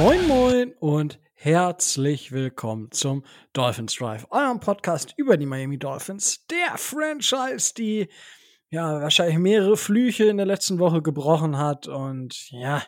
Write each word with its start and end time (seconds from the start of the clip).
Moin 0.00 0.72
und 0.80 1.20
herzlich 1.34 2.32
willkommen 2.32 2.90
zum 2.90 3.22
Dolphins 3.52 3.96
Drive, 3.96 4.26
eurem 4.30 4.58
Podcast 4.58 5.12
über 5.18 5.36
die 5.36 5.44
Miami 5.44 5.78
Dolphins, 5.78 6.46
der 6.46 6.78
Franchise, 6.78 7.74
die 7.74 8.08
ja 8.70 9.02
wahrscheinlich 9.02 9.36
mehrere 9.36 9.76
Flüche 9.76 10.24
in 10.24 10.38
der 10.38 10.46
letzten 10.46 10.78
Woche 10.78 11.02
gebrochen 11.02 11.58
hat 11.58 11.86
und 11.86 12.50
ja, 12.50 12.82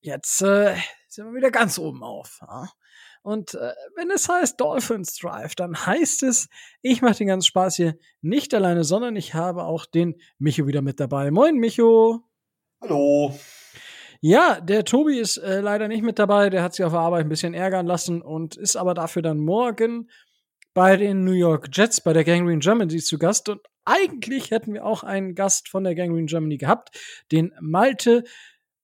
jetzt 0.00 0.42
äh, 0.42 0.76
sind 1.08 1.24
wir 1.24 1.32
wieder 1.32 1.50
ganz 1.50 1.78
oben 1.78 2.02
auf. 2.02 2.40
Ja? 2.42 2.68
Und 3.22 3.54
äh, 3.54 3.72
wenn 3.96 4.10
es 4.10 4.28
heißt 4.28 4.60
Dolphins 4.60 5.16
Drive, 5.16 5.54
dann 5.54 5.86
heißt 5.86 6.24
es, 6.24 6.50
ich 6.82 7.00
mache 7.00 7.16
den 7.16 7.28
ganzen 7.28 7.46
Spaß 7.46 7.76
hier 7.76 7.96
nicht 8.20 8.52
alleine, 8.52 8.84
sondern 8.84 9.16
ich 9.16 9.32
habe 9.32 9.64
auch 9.64 9.86
den 9.86 10.20
Micho 10.36 10.66
wieder 10.66 10.82
mit 10.82 11.00
dabei. 11.00 11.30
Moin, 11.30 11.56
Micho. 11.56 12.22
Hallo. 12.82 13.32
Ja, 14.20 14.60
der 14.60 14.84
Tobi 14.84 15.18
ist 15.18 15.36
äh, 15.36 15.60
leider 15.60 15.86
nicht 15.86 16.02
mit 16.02 16.18
dabei. 16.18 16.50
Der 16.50 16.62
hat 16.62 16.74
sich 16.74 16.84
auf 16.84 16.92
der 16.92 17.00
Arbeit 17.00 17.26
ein 17.26 17.28
bisschen 17.28 17.54
ärgern 17.54 17.86
lassen 17.86 18.20
und 18.20 18.56
ist 18.56 18.76
aber 18.76 18.94
dafür 18.94 19.22
dann 19.22 19.38
morgen 19.38 20.10
bei 20.74 20.96
den 20.96 21.24
New 21.24 21.32
York 21.32 21.68
Jets 21.72 22.00
bei 22.00 22.12
der 22.12 22.24
Gangrene 22.24 22.58
Germany 22.58 22.98
zu 22.98 23.18
Gast. 23.18 23.48
Und 23.48 23.60
eigentlich 23.84 24.50
hätten 24.50 24.74
wir 24.74 24.84
auch 24.84 25.02
einen 25.04 25.34
Gast 25.34 25.68
von 25.68 25.84
der 25.84 25.94
Gangrene 25.94 26.26
Germany 26.26 26.56
gehabt, 26.56 26.90
den 27.30 27.52
Malte. 27.60 28.24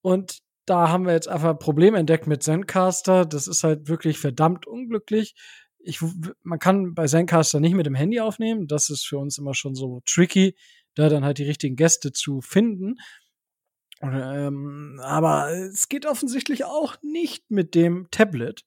Und 0.01 0.39
da 0.65 0.89
haben 0.89 1.05
wir 1.05 1.13
jetzt 1.13 1.27
einfach 1.27 1.51
ein 1.51 1.59
Problem 1.59 1.95
entdeckt 1.95 2.27
mit 2.27 2.41
Zencaster. 2.41 3.25
Das 3.25 3.47
ist 3.47 3.63
halt 3.63 3.87
wirklich 3.87 4.17
verdammt 4.17 4.65
unglücklich. 4.65 5.35
Ich, 5.79 5.99
man 6.43 6.59
kann 6.59 6.95
bei 6.95 7.07
Zencaster 7.07 7.59
nicht 7.59 7.75
mit 7.75 7.85
dem 7.85 7.95
Handy 7.95 8.19
aufnehmen. 8.19 8.67
Das 8.67 8.89
ist 8.89 9.05
für 9.05 9.17
uns 9.17 9.37
immer 9.37 9.53
schon 9.53 9.75
so 9.75 10.01
tricky, 10.05 10.55
da 10.95 11.09
dann 11.09 11.23
halt 11.23 11.37
die 11.37 11.43
richtigen 11.43 11.75
Gäste 11.75 12.11
zu 12.11 12.41
finden. 12.41 12.95
Ähm, 14.01 14.99
aber 15.03 15.51
es 15.51 15.89
geht 15.89 16.05
offensichtlich 16.05 16.65
auch 16.65 16.95
nicht 17.01 17.49
mit 17.49 17.75
dem 17.75 18.07
Tablet. 18.11 18.65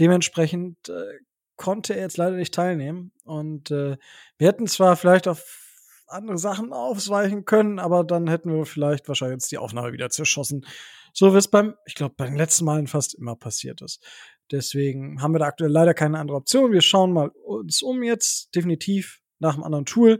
Dementsprechend 0.00 0.88
äh, 0.88 1.18
konnte 1.56 1.94
er 1.94 2.02
jetzt 2.02 2.16
leider 2.16 2.36
nicht 2.36 2.54
teilnehmen. 2.54 3.12
Und 3.24 3.70
äh, 3.70 3.96
wir 4.38 4.48
hätten 4.48 4.66
zwar 4.66 4.96
vielleicht 4.96 5.28
auf 5.28 5.62
andere 6.08 6.38
Sachen 6.38 6.72
ausweichen 6.72 7.44
können, 7.44 7.78
aber 7.78 8.04
dann 8.04 8.28
hätten 8.28 8.52
wir 8.52 8.66
vielleicht 8.66 9.08
wahrscheinlich 9.08 9.36
jetzt 9.36 9.52
die 9.52 9.58
Aufnahme 9.58 9.92
wieder 9.92 10.10
zerschossen. 10.10 10.66
So 11.14 11.32
wie 11.34 11.38
es 11.38 11.48
beim, 11.48 11.74
ich 11.86 11.94
glaube, 11.94 12.14
bei 12.16 12.26
den 12.26 12.36
letzten 12.36 12.64
Malen 12.64 12.86
fast 12.86 13.14
immer 13.14 13.36
passiert 13.36 13.82
ist. 13.82 14.02
Deswegen 14.50 15.22
haben 15.22 15.34
wir 15.34 15.38
da 15.38 15.46
aktuell 15.46 15.70
leider 15.70 15.94
keine 15.94 16.18
andere 16.18 16.38
Option. 16.38 16.72
Wir 16.72 16.82
schauen 16.82 17.12
mal 17.12 17.28
uns 17.28 17.82
um 17.82 18.02
jetzt, 18.02 18.54
definitiv 18.54 19.20
nach 19.38 19.54
einem 19.54 19.64
anderen 19.64 19.86
Tool. 19.86 20.18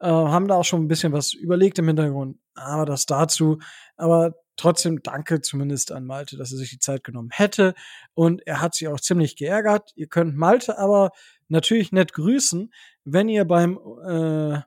Äh, 0.00 0.08
haben 0.08 0.48
da 0.48 0.56
auch 0.56 0.64
schon 0.64 0.82
ein 0.82 0.88
bisschen 0.88 1.12
was 1.12 1.32
überlegt 1.32 1.78
im 1.78 1.88
Hintergrund, 1.88 2.38
aber 2.58 2.84
das 2.84 3.06
dazu. 3.06 3.58
Aber 3.96 4.34
trotzdem 4.56 5.02
danke 5.02 5.40
zumindest 5.40 5.92
an 5.92 6.04
Malte, 6.04 6.36
dass 6.36 6.52
er 6.52 6.58
sich 6.58 6.70
die 6.70 6.78
Zeit 6.78 7.04
genommen 7.04 7.30
hätte. 7.32 7.74
Und 8.14 8.46
er 8.46 8.60
hat 8.60 8.74
sich 8.74 8.88
auch 8.88 9.00
ziemlich 9.00 9.36
geärgert. 9.36 9.92
Ihr 9.94 10.08
könnt 10.08 10.36
Malte 10.36 10.78
aber 10.78 11.12
natürlich 11.48 11.92
nett 11.92 12.12
grüßen, 12.12 12.72
wenn 13.04 13.28
ihr 13.28 13.44
beim 13.44 13.78
äh, 14.06 14.60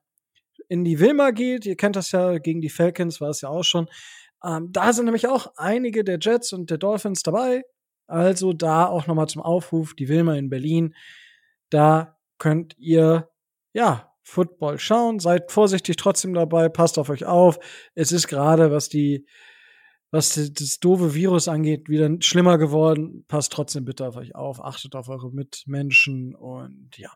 in 0.68 0.86
die 0.86 1.00
Wilma 1.00 1.32
geht. 1.32 1.66
Ihr 1.66 1.76
kennt 1.76 1.96
das 1.96 2.12
ja, 2.12 2.38
gegen 2.38 2.62
die 2.62 2.70
Falcons 2.70 3.22
war 3.22 3.30
es 3.30 3.42
ja 3.42 3.50
auch 3.50 3.64
schon. 3.64 3.90
Ähm, 4.44 4.72
da 4.72 4.94
sind 4.94 5.06
nämlich 5.06 5.28
auch 5.28 5.54
einige 5.58 6.04
der 6.04 6.18
Jets 6.20 6.54
und 6.54 6.70
der 6.70 6.78
Dolphins 6.78 7.24
dabei. 7.24 7.64
Also 8.08 8.54
da 8.54 8.88
auch 8.88 9.08
nochmal 9.08 9.28
zum 9.28 9.42
Aufruf, 9.42 9.94
die 9.94 10.10
Wilma 10.10 10.36
in 10.36 10.50
Berlin. 10.50 10.96
Da 11.70 12.18
könnt 12.38 12.76
ihr, 12.78 13.30
ja, 13.74 14.11
Football 14.24 14.80
schauen. 14.80 15.20
Seid 15.20 15.52
vorsichtig 15.52 15.96
trotzdem 15.98 16.34
dabei, 16.34 16.70
passt 16.70 17.00
auf 17.00 17.10
euch 17.10 17.26
auf. 17.26 17.60
Es 17.96 18.12
ist 18.12 18.28
gerade, 18.28 18.72
was 18.72 18.90
die, 18.90 19.26
was 20.12 20.36
das 20.36 20.80
doofe 20.80 21.14
Virus 21.14 21.48
angeht, 21.48 21.90
wieder 21.90 22.10
schlimmer 22.22 22.58
geworden. 22.58 23.26
Passt 23.28 23.52
trotzdem 23.52 23.86
bitte 23.86 24.08
auf 24.08 24.16
euch 24.16 24.36
auf, 24.36 24.64
achtet 24.64 24.96
auf 24.96 25.10
eure 25.10 25.32
Mitmenschen 25.32 26.36
und 26.36 26.98
ja. 26.98 27.12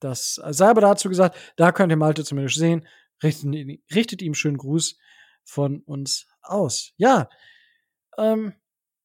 Das 0.00 0.34
sei 0.34 0.68
aber 0.68 0.80
dazu 0.80 1.08
gesagt, 1.08 1.38
da 1.56 1.70
könnt 1.70 1.92
ihr 1.92 1.96
Malte 1.96 2.24
zumindest 2.24 2.58
sehen. 2.58 2.88
Richtet, 3.22 3.54
richtet 3.94 4.20
ihm 4.20 4.34
schönen 4.34 4.56
Gruß 4.56 4.98
von 5.44 5.80
uns 5.82 6.26
aus. 6.42 6.92
Ja, 6.96 7.28
ähm, 8.18 8.54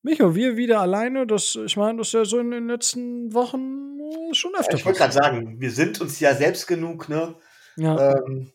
Micho, 0.02 0.36
wir 0.36 0.58
wieder 0.58 0.80
alleine. 0.80 1.28
Das, 1.28 1.56
ich 1.56 1.78
meine, 1.78 1.98
das 2.00 2.08
ist 2.08 2.14
ja 2.14 2.26
so 2.26 2.40
in 2.40 2.52
den 2.52 2.68
letzten 2.68 3.34
Wochen 3.34 4.00
äh, 4.00 4.34
schon 4.34 4.56
öfter. 4.56 4.76
Ich 4.76 4.86
wollte 4.86 5.00
gerade 5.00 5.14
sagen, 5.14 5.60
wir 5.60 5.72
sind 5.72 6.00
uns 6.02 6.20
ja 6.20 6.34
selbst 6.36 6.68
genug, 6.68 7.10
ne? 7.10 7.36
Ja. 7.76 8.14
Ähm, 8.14 8.52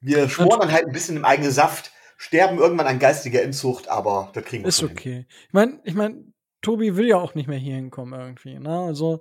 wir 0.00 0.28
schmoren 0.28 0.60
dann 0.60 0.72
halt 0.72 0.86
ein 0.86 0.92
bisschen 0.92 1.16
im 1.16 1.24
eigenen 1.24 1.50
Saft, 1.50 1.92
sterben 2.16 2.58
irgendwann 2.58 2.86
an 2.86 2.98
geistiger 2.98 3.42
Inzucht, 3.42 3.88
aber 3.88 4.30
das 4.34 4.44
kriegen 4.44 4.64
wir 4.64 4.68
Ist 4.68 4.82
okay. 4.82 5.12
Hin. 5.12 5.26
Ich 5.46 5.52
meine, 5.52 5.80
ich 5.84 5.94
mein, 5.94 6.34
Tobi 6.60 6.96
will 6.96 7.06
ja 7.06 7.16
auch 7.16 7.34
nicht 7.34 7.48
mehr 7.48 7.58
hier 7.58 7.74
hinkommen 7.74 8.18
irgendwie. 8.18 8.58
Ne? 8.58 8.78
Also, 8.86 9.20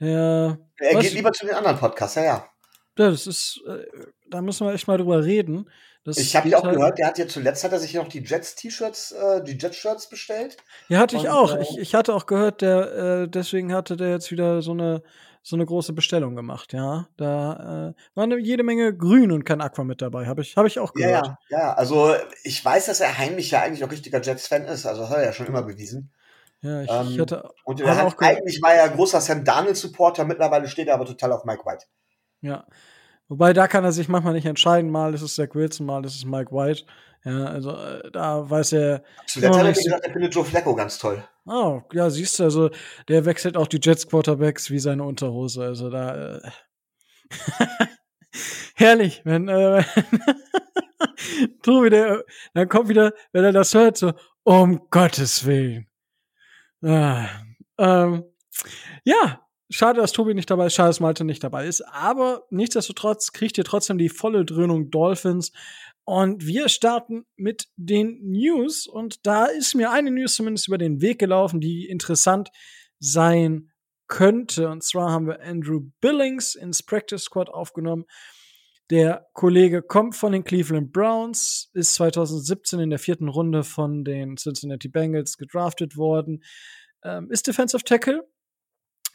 der. 0.00 0.58
Er 0.78 1.00
geht 1.00 1.12
lieber 1.12 1.32
zu 1.32 1.46
den 1.46 1.54
anderen 1.54 1.78
Podcasts, 1.78 2.16
ja, 2.16 2.24
ja. 2.24 2.50
Ja, 2.98 3.10
das 3.10 3.26
ist, 3.26 3.62
äh, 3.66 3.86
da 4.28 4.42
müssen 4.42 4.66
wir 4.66 4.74
echt 4.74 4.88
mal 4.88 4.98
drüber 4.98 5.24
reden. 5.24 5.70
Das 6.04 6.16
ich 6.16 6.34
habe 6.34 6.48
ja 6.48 6.58
auch 6.58 6.64
halt 6.64 6.76
gehört, 6.76 6.98
der 6.98 7.06
hat 7.06 7.18
ja 7.18 7.28
zuletzt 7.28 7.62
hat 7.62 7.72
er 7.72 7.78
sich 7.78 7.94
noch 7.94 8.08
die 8.08 8.24
Jets-T-Shirts, 8.24 9.12
äh, 9.12 9.44
die 9.44 9.58
Jets-Shirts 9.58 10.08
bestellt. 10.08 10.56
Ja, 10.88 10.98
hatte 10.98 11.16
ich 11.16 11.24
Und, 11.24 11.28
auch. 11.28 11.56
Äh, 11.56 11.62
ich, 11.62 11.78
ich 11.78 11.94
hatte 11.94 12.14
auch 12.14 12.26
gehört, 12.26 12.62
der, 12.62 12.92
äh, 12.92 13.28
deswegen 13.28 13.74
hatte 13.74 13.96
der 13.96 14.10
jetzt 14.10 14.30
wieder 14.30 14.62
so 14.62 14.72
eine 14.72 15.02
so 15.42 15.56
eine 15.56 15.64
große 15.64 15.92
Bestellung 15.94 16.36
gemacht, 16.36 16.72
ja. 16.72 17.08
Da 17.16 17.94
äh, 17.94 18.00
war 18.14 18.24
eine, 18.24 18.38
jede 18.38 18.62
Menge 18.62 18.94
Grün 18.94 19.32
und 19.32 19.44
kein 19.44 19.60
Aqua 19.60 19.84
mit 19.84 20.02
dabei, 20.02 20.26
habe 20.26 20.42
ich, 20.42 20.56
hab 20.56 20.66
ich 20.66 20.78
auch 20.78 20.92
gehört. 20.92 21.26
Ja, 21.26 21.38
ja, 21.48 21.58
ja, 21.58 21.72
also 21.74 22.14
ich 22.42 22.62
weiß, 22.62 22.86
dass 22.86 23.00
er 23.00 23.16
heimlich 23.16 23.50
ja 23.50 23.62
eigentlich 23.62 23.82
auch 23.82 23.90
richtiger 23.90 24.20
Jets-Fan 24.20 24.64
ist, 24.66 24.86
also 24.86 25.02
das 25.02 25.10
hat 25.10 25.18
er 25.18 25.24
ja 25.24 25.32
schon 25.32 25.46
immer 25.46 25.62
bewiesen. 25.62 26.12
Ja, 26.60 26.82
ich, 26.82 26.90
ähm, 26.90 27.08
ich 27.08 27.18
hatte. 27.18 27.50
Und 27.64 27.80
er 27.80 27.96
hat 27.96 28.04
auch 28.04 28.18
eigentlich 28.18 28.60
war 28.60 28.74
er 28.74 28.90
großer 28.90 29.20
Sam 29.20 29.44
Darnold-Supporter, 29.44 30.24
mittlerweile 30.24 30.68
steht 30.68 30.88
er 30.88 30.94
aber 30.94 31.06
total 31.06 31.32
auf 31.32 31.44
Mike 31.44 31.64
White. 31.64 31.86
Ja. 32.42 32.66
Wobei 33.30 33.52
da 33.52 33.68
kann 33.68 33.84
er 33.84 33.92
sich 33.92 34.08
manchmal 34.08 34.34
nicht 34.34 34.46
entscheiden, 34.46 34.90
mal 34.90 35.14
ist 35.14 35.22
es 35.22 35.36
Zach 35.36 35.54
Wilson, 35.54 35.86
mal 35.86 36.04
ist 36.04 36.16
es 36.16 36.24
Mike 36.24 36.50
White. 36.50 36.82
Ja, 37.24 37.44
also 37.44 37.70
äh, 37.70 38.10
da 38.10 38.50
weiß 38.50 38.72
er. 38.72 39.04
Zuletzt 39.26 39.56
hat 39.56 39.66
er 39.66 39.72
gesagt, 39.72 40.04
er 40.04 40.12
findet 40.12 40.34
Joe 40.34 40.44
Flacco 40.44 40.74
ganz 40.74 40.98
toll. 40.98 41.22
Oh, 41.46 41.80
ja, 41.92 42.10
siehst 42.10 42.40
du, 42.40 42.44
also 42.44 42.70
der 43.06 43.24
wechselt 43.26 43.56
auch 43.56 43.68
die 43.68 43.78
Jets 43.80 44.08
Quarterbacks 44.08 44.68
wie 44.70 44.80
seine 44.80 45.04
Unterhose. 45.04 45.62
Also 45.62 45.90
da. 45.90 46.38
Äh 46.38 46.50
Herrlich, 48.74 49.22
wenn 49.24 49.46
äh, 49.46 49.84
Tobi, 51.62 51.90
der, 51.90 52.24
dann 52.54 52.68
kommt 52.68 52.88
wieder, 52.88 53.12
wenn 53.30 53.44
er 53.44 53.52
das 53.52 53.74
hört, 53.74 53.96
so, 53.96 54.12
um 54.42 54.88
Gottes 54.90 55.46
Willen. 55.46 55.86
Ah, 56.82 57.28
ähm, 57.78 58.24
ja, 59.04 59.46
schade, 59.70 60.00
dass 60.00 60.12
Tobi 60.12 60.34
nicht 60.34 60.50
dabei 60.50 60.66
ist, 60.66 60.74
schade, 60.74 60.88
dass 60.88 61.00
Malte 61.00 61.24
nicht 61.24 61.42
dabei 61.42 61.66
ist, 61.66 61.80
aber 61.82 62.46
nichtsdestotrotz 62.50 63.32
kriegt 63.32 63.56
ihr 63.56 63.64
trotzdem 63.64 63.98
die 63.98 64.08
volle 64.08 64.44
Dröhnung 64.44 64.90
Dolphins 64.90 65.52
und 66.04 66.44
wir 66.44 66.68
starten 66.68 67.24
mit 67.36 67.68
den 67.76 68.18
News. 68.22 68.86
Und 68.86 69.26
da 69.26 69.44
ist 69.44 69.76
mir 69.76 69.92
eine 69.92 70.10
News 70.10 70.34
zumindest 70.34 70.66
über 70.66 70.76
den 70.76 71.00
Weg 71.00 71.20
gelaufen, 71.20 71.60
die 71.60 71.86
interessant 71.86 72.50
sein 72.98 73.70
könnte. 74.08 74.68
Und 74.68 74.82
zwar 74.82 75.12
haben 75.12 75.28
wir 75.28 75.40
Andrew 75.40 75.82
Billings 76.00 76.56
ins 76.56 76.82
Practice 76.82 77.22
Squad 77.22 77.48
aufgenommen. 77.48 78.06
Der 78.90 79.28
Kollege 79.34 79.82
kommt 79.82 80.16
von 80.16 80.32
den 80.32 80.42
Cleveland 80.42 80.92
Browns, 80.92 81.70
ist 81.74 81.94
2017 81.94 82.80
in 82.80 82.90
der 82.90 82.98
vierten 82.98 83.28
Runde 83.28 83.62
von 83.62 84.02
den 84.02 84.36
Cincinnati 84.36 84.88
Bengals 84.88 85.36
gedraftet 85.36 85.96
worden, 85.96 86.42
ähm, 87.04 87.30
ist 87.30 87.46
Defensive 87.46 87.84
Tackle, 87.84 88.28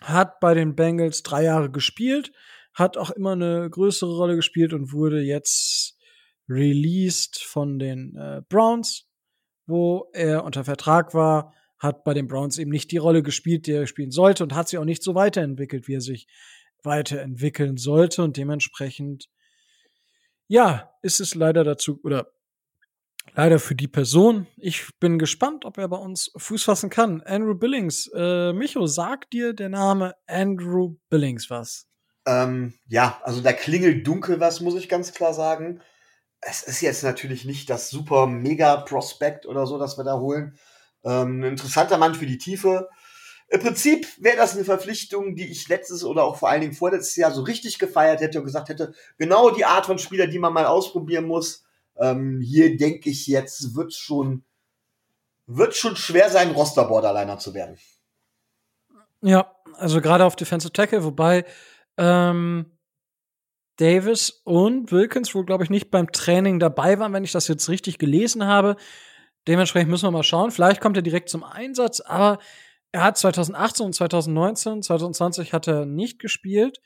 hat 0.01 0.39
bei 0.39 0.53
den 0.53 0.75
Bengals 0.75 1.23
drei 1.23 1.43
Jahre 1.43 1.71
gespielt, 1.71 2.31
hat 2.73 2.97
auch 2.97 3.09
immer 3.11 3.31
eine 3.31 3.69
größere 3.69 4.15
Rolle 4.15 4.35
gespielt 4.35 4.73
und 4.73 4.91
wurde 4.91 5.21
jetzt 5.21 5.97
released 6.49 7.37
von 7.37 7.79
den 7.79 8.15
äh, 8.15 8.41
Browns, 8.49 9.07
wo 9.65 10.09
er 10.13 10.43
unter 10.43 10.63
Vertrag 10.63 11.13
war, 11.13 11.53
hat 11.79 12.03
bei 12.03 12.13
den 12.13 12.27
Browns 12.27 12.57
eben 12.57 12.71
nicht 12.71 12.91
die 12.91 12.97
Rolle 12.97 13.23
gespielt, 13.23 13.67
die 13.67 13.71
er 13.71 13.87
spielen 13.87 14.11
sollte 14.11 14.43
und 14.43 14.53
hat 14.53 14.69
sich 14.69 14.79
auch 14.79 14.85
nicht 14.85 15.03
so 15.03 15.15
weiterentwickelt, 15.15 15.87
wie 15.87 15.95
er 15.95 16.01
sich 16.01 16.27
weiterentwickeln 16.83 17.77
sollte 17.77 18.23
und 18.23 18.37
dementsprechend 18.37 19.29
ja, 20.47 20.91
ist 21.01 21.19
es 21.19 21.33
leider 21.33 21.63
dazu 21.63 21.99
oder 22.03 22.31
leider 23.33 23.59
für 23.59 23.75
die 23.75 23.87
Person. 23.87 24.47
Ich 24.57 24.87
bin 24.99 25.19
gespannt, 25.19 25.65
ob 25.65 25.77
er 25.77 25.87
bei 25.87 25.97
uns 25.97 26.31
Fuß 26.37 26.63
fassen 26.63 26.89
kann. 26.89 27.21
Andrew 27.21 27.55
Billings, 27.55 28.09
äh, 28.15 28.53
Micho, 28.53 28.85
sagt 28.87 29.33
dir 29.33 29.53
der 29.53 29.69
Name 29.69 30.15
Andrew 30.27 30.95
Billings 31.09 31.49
was? 31.49 31.87
Ähm, 32.27 32.73
ja, 32.87 33.19
also 33.23 33.41
da 33.41 33.53
klingelt 33.53 34.05
dunkel 34.05 34.39
was, 34.39 34.61
muss 34.61 34.75
ich 34.75 34.89
ganz 34.89 35.13
klar 35.13 35.33
sagen 35.33 35.81
es 36.45 36.63
ist 36.63 36.81
jetzt 36.81 37.03
natürlich 37.03 37.45
nicht 37.45 37.69
das 37.69 37.89
super 37.89 38.27
mega 38.27 38.77
Prospekt 38.77 39.45
oder 39.45 39.65
so, 39.65 39.79
das 39.79 39.97
wir 39.97 40.03
da 40.03 40.19
holen. 40.19 40.57
Ähm, 41.03 41.41
ein 41.41 41.51
interessanter 41.51 41.97
Mann 41.97 42.13
für 42.13 42.27
die 42.27 42.37
Tiefe. 42.37 42.87
Im 43.47 43.59
Prinzip 43.59 44.07
wäre 44.19 44.37
das 44.37 44.55
eine 44.55 44.63
Verpflichtung, 44.63 45.35
die 45.35 45.49
ich 45.49 45.67
letztes 45.67 46.03
oder 46.03 46.23
auch 46.23 46.37
vor 46.37 46.49
allen 46.49 46.61
Dingen 46.61 46.73
vorletztes 46.73 47.15
Jahr 47.15 47.31
so 47.31 47.41
richtig 47.41 47.79
gefeiert 47.79 48.21
hätte 48.21 48.39
und 48.39 48.45
gesagt 48.45 48.69
hätte, 48.69 48.93
genau 49.17 49.49
die 49.49 49.65
Art 49.65 49.87
von 49.87 49.97
Spieler, 49.97 50.27
die 50.27 50.39
man 50.39 50.53
mal 50.53 50.65
ausprobieren 50.65 51.25
muss. 51.25 51.64
Ähm, 51.97 52.41
hier 52.41 52.77
denke 52.77 53.09
ich 53.09 53.27
jetzt, 53.27 53.75
wird 53.75 53.93
schon 53.93 54.43
wird 55.47 55.75
schon 55.75 55.95
schwer 55.95 56.29
sein, 56.29 56.51
Roster-Borderliner 56.51 57.37
zu 57.37 57.53
werden. 57.53 57.77
Ja, 59.21 59.55
also 59.73 60.01
gerade 60.01 60.25
auf 60.25 60.35
Defensive 60.35 60.73
Tackle, 60.73 61.03
wobei 61.03 61.45
ähm, 61.97 62.65
Davis 63.77 64.41
und 64.43 64.91
Wilkins 64.91 65.35
wohl, 65.35 65.45
glaube 65.45 65.63
ich, 65.63 65.69
nicht 65.69 65.91
beim 65.91 66.11
Training 66.11 66.59
dabei 66.59 66.99
waren, 66.99 67.13
wenn 67.13 67.23
ich 67.23 67.31
das 67.31 67.47
jetzt 67.47 67.69
richtig 67.69 67.97
gelesen 67.97 68.45
habe. 68.45 68.75
Dementsprechend 69.47 69.89
müssen 69.89 70.07
wir 70.07 70.11
mal 70.11 70.23
schauen. 70.23 70.51
Vielleicht 70.51 70.81
kommt 70.81 70.97
er 70.97 71.03
direkt 71.03 71.29
zum 71.29 71.43
Einsatz, 71.43 71.99
aber 71.99 72.39
er 72.91 73.03
hat 73.03 73.17
2018 73.17 73.85
und 73.85 73.93
2019, 73.93 74.81
2020 74.81 75.53
hat 75.53 75.67
er 75.67 75.85
nicht 75.85 76.19
gespielt. 76.19 76.81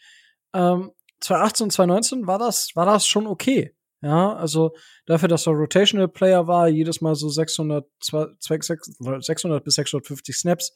Ähm, 0.53 0.91
2018 1.21 1.65
und 1.65 1.71
2019 1.71 2.27
war 2.27 2.39
das, 2.39 2.75
war 2.75 2.85
das 2.85 3.05
schon 3.05 3.27
okay. 3.27 3.75
Ja, 4.01 4.33
also 4.33 4.71
dafür, 5.05 5.27
dass 5.27 5.45
er 5.45 5.53
Rotational 5.53 6.07
Player 6.07 6.47
war, 6.47 6.69
jedes 6.69 7.01
Mal 7.01 7.15
so 7.15 7.27
600, 7.27 7.85
600 7.99 9.63
bis 9.63 9.75
650 9.75 10.37
Snaps 10.37 10.73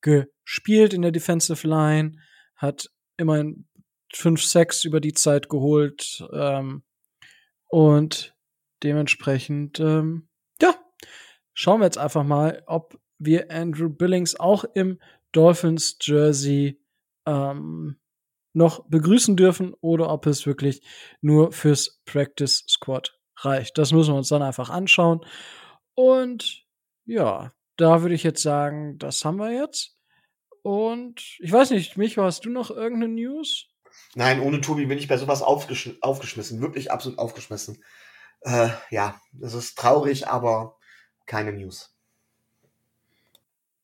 gespielt 0.00 0.92
in 0.92 1.02
der 1.02 1.12
Defensive 1.12 1.66
Line, 1.66 2.18
hat 2.56 2.90
immerhin 3.16 3.66
5, 4.12 4.42
6 4.42 4.84
über 4.84 5.00
die 5.00 5.12
Zeit 5.12 5.48
geholt 5.48 6.24
ähm, 6.32 6.82
und 7.68 8.34
dementsprechend, 8.82 9.78
ähm, 9.80 10.28
ja, 10.60 10.74
schauen 11.54 11.80
wir 11.80 11.86
jetzt 11.86 11.98
einfach 11.98 12.24
mal, 12.24 12.62
ob 12.66 12.98
wir 13.18 13.50
Andrew 13.50 13.88
Billings 13.88 14.38
auch 14.38 14.64
im 14.74 14.98
Dolphins 15.32 15.98
Jersey 16.00 16.80
ähm, 17.26 17.98
noch 18.56 18.88
begrüßen 18.88 19.36
dürfen 19.36 19.74
oder 19.82 20.10
ob 20.10 20.24
es 20.24 20.46
wirklich 20.46 20.80
nur 21.20 21.52
fürs 21.52 22.00
Practice 22.06 22.64
Squad 22.66 23.18
reicht. 23.36 23.76
Das 23.76 23.92
müssen 23.92 24.14
wir 24.14 24.18
uns 24.18 24.30
dann 24.30 24.42
einfach 24.42 24.70
anschauen. 24.70 25.20
Und 25.94 26.64
ja, 27.04 27.52
da 27.76 28.00
würde 28.00 28.14
ich 28.14 28.22
jetzt 28.22 28.42
sagen, 28.42 28.96
das 28.98 29.22
haben 29.26 29.36
wir 29.36 29.52
jetzt. 29.52 29.98
Und 30.62 31.20
ich 31.38 31.52
weiß 31.52 31.70
nicht, 31.70 31.98
Micho, 31.98 32.22
hast 32.22 32.46
du 32.46 32.50
noch 32.50 32.70
irgendeine 32.70 33.12
News? 33.12 33.66
Nein, 34.14 34.40
ohne 34.40 34.62
Tobi 34.62 34.86
bin 34.86 34.96
ich 34.96 35.06
bei 35.06 35.18
sowas 35.18 35.42
aufgesch 35.42 35.90
aufgeschmissen. 36.00 36.62
Wirklich 36.62 36.90
absolut 36.90 37.18
aufgeschmissen. 37.18 37.84
Äh, 38.40 38.70
ja, 38.88 39.20
das 39.32 39.52
ist 39.52 39.76
traurig, 39.76 40.28
aber 40.28 40.78
keine 41.26 41.52
News. 41.52 41.94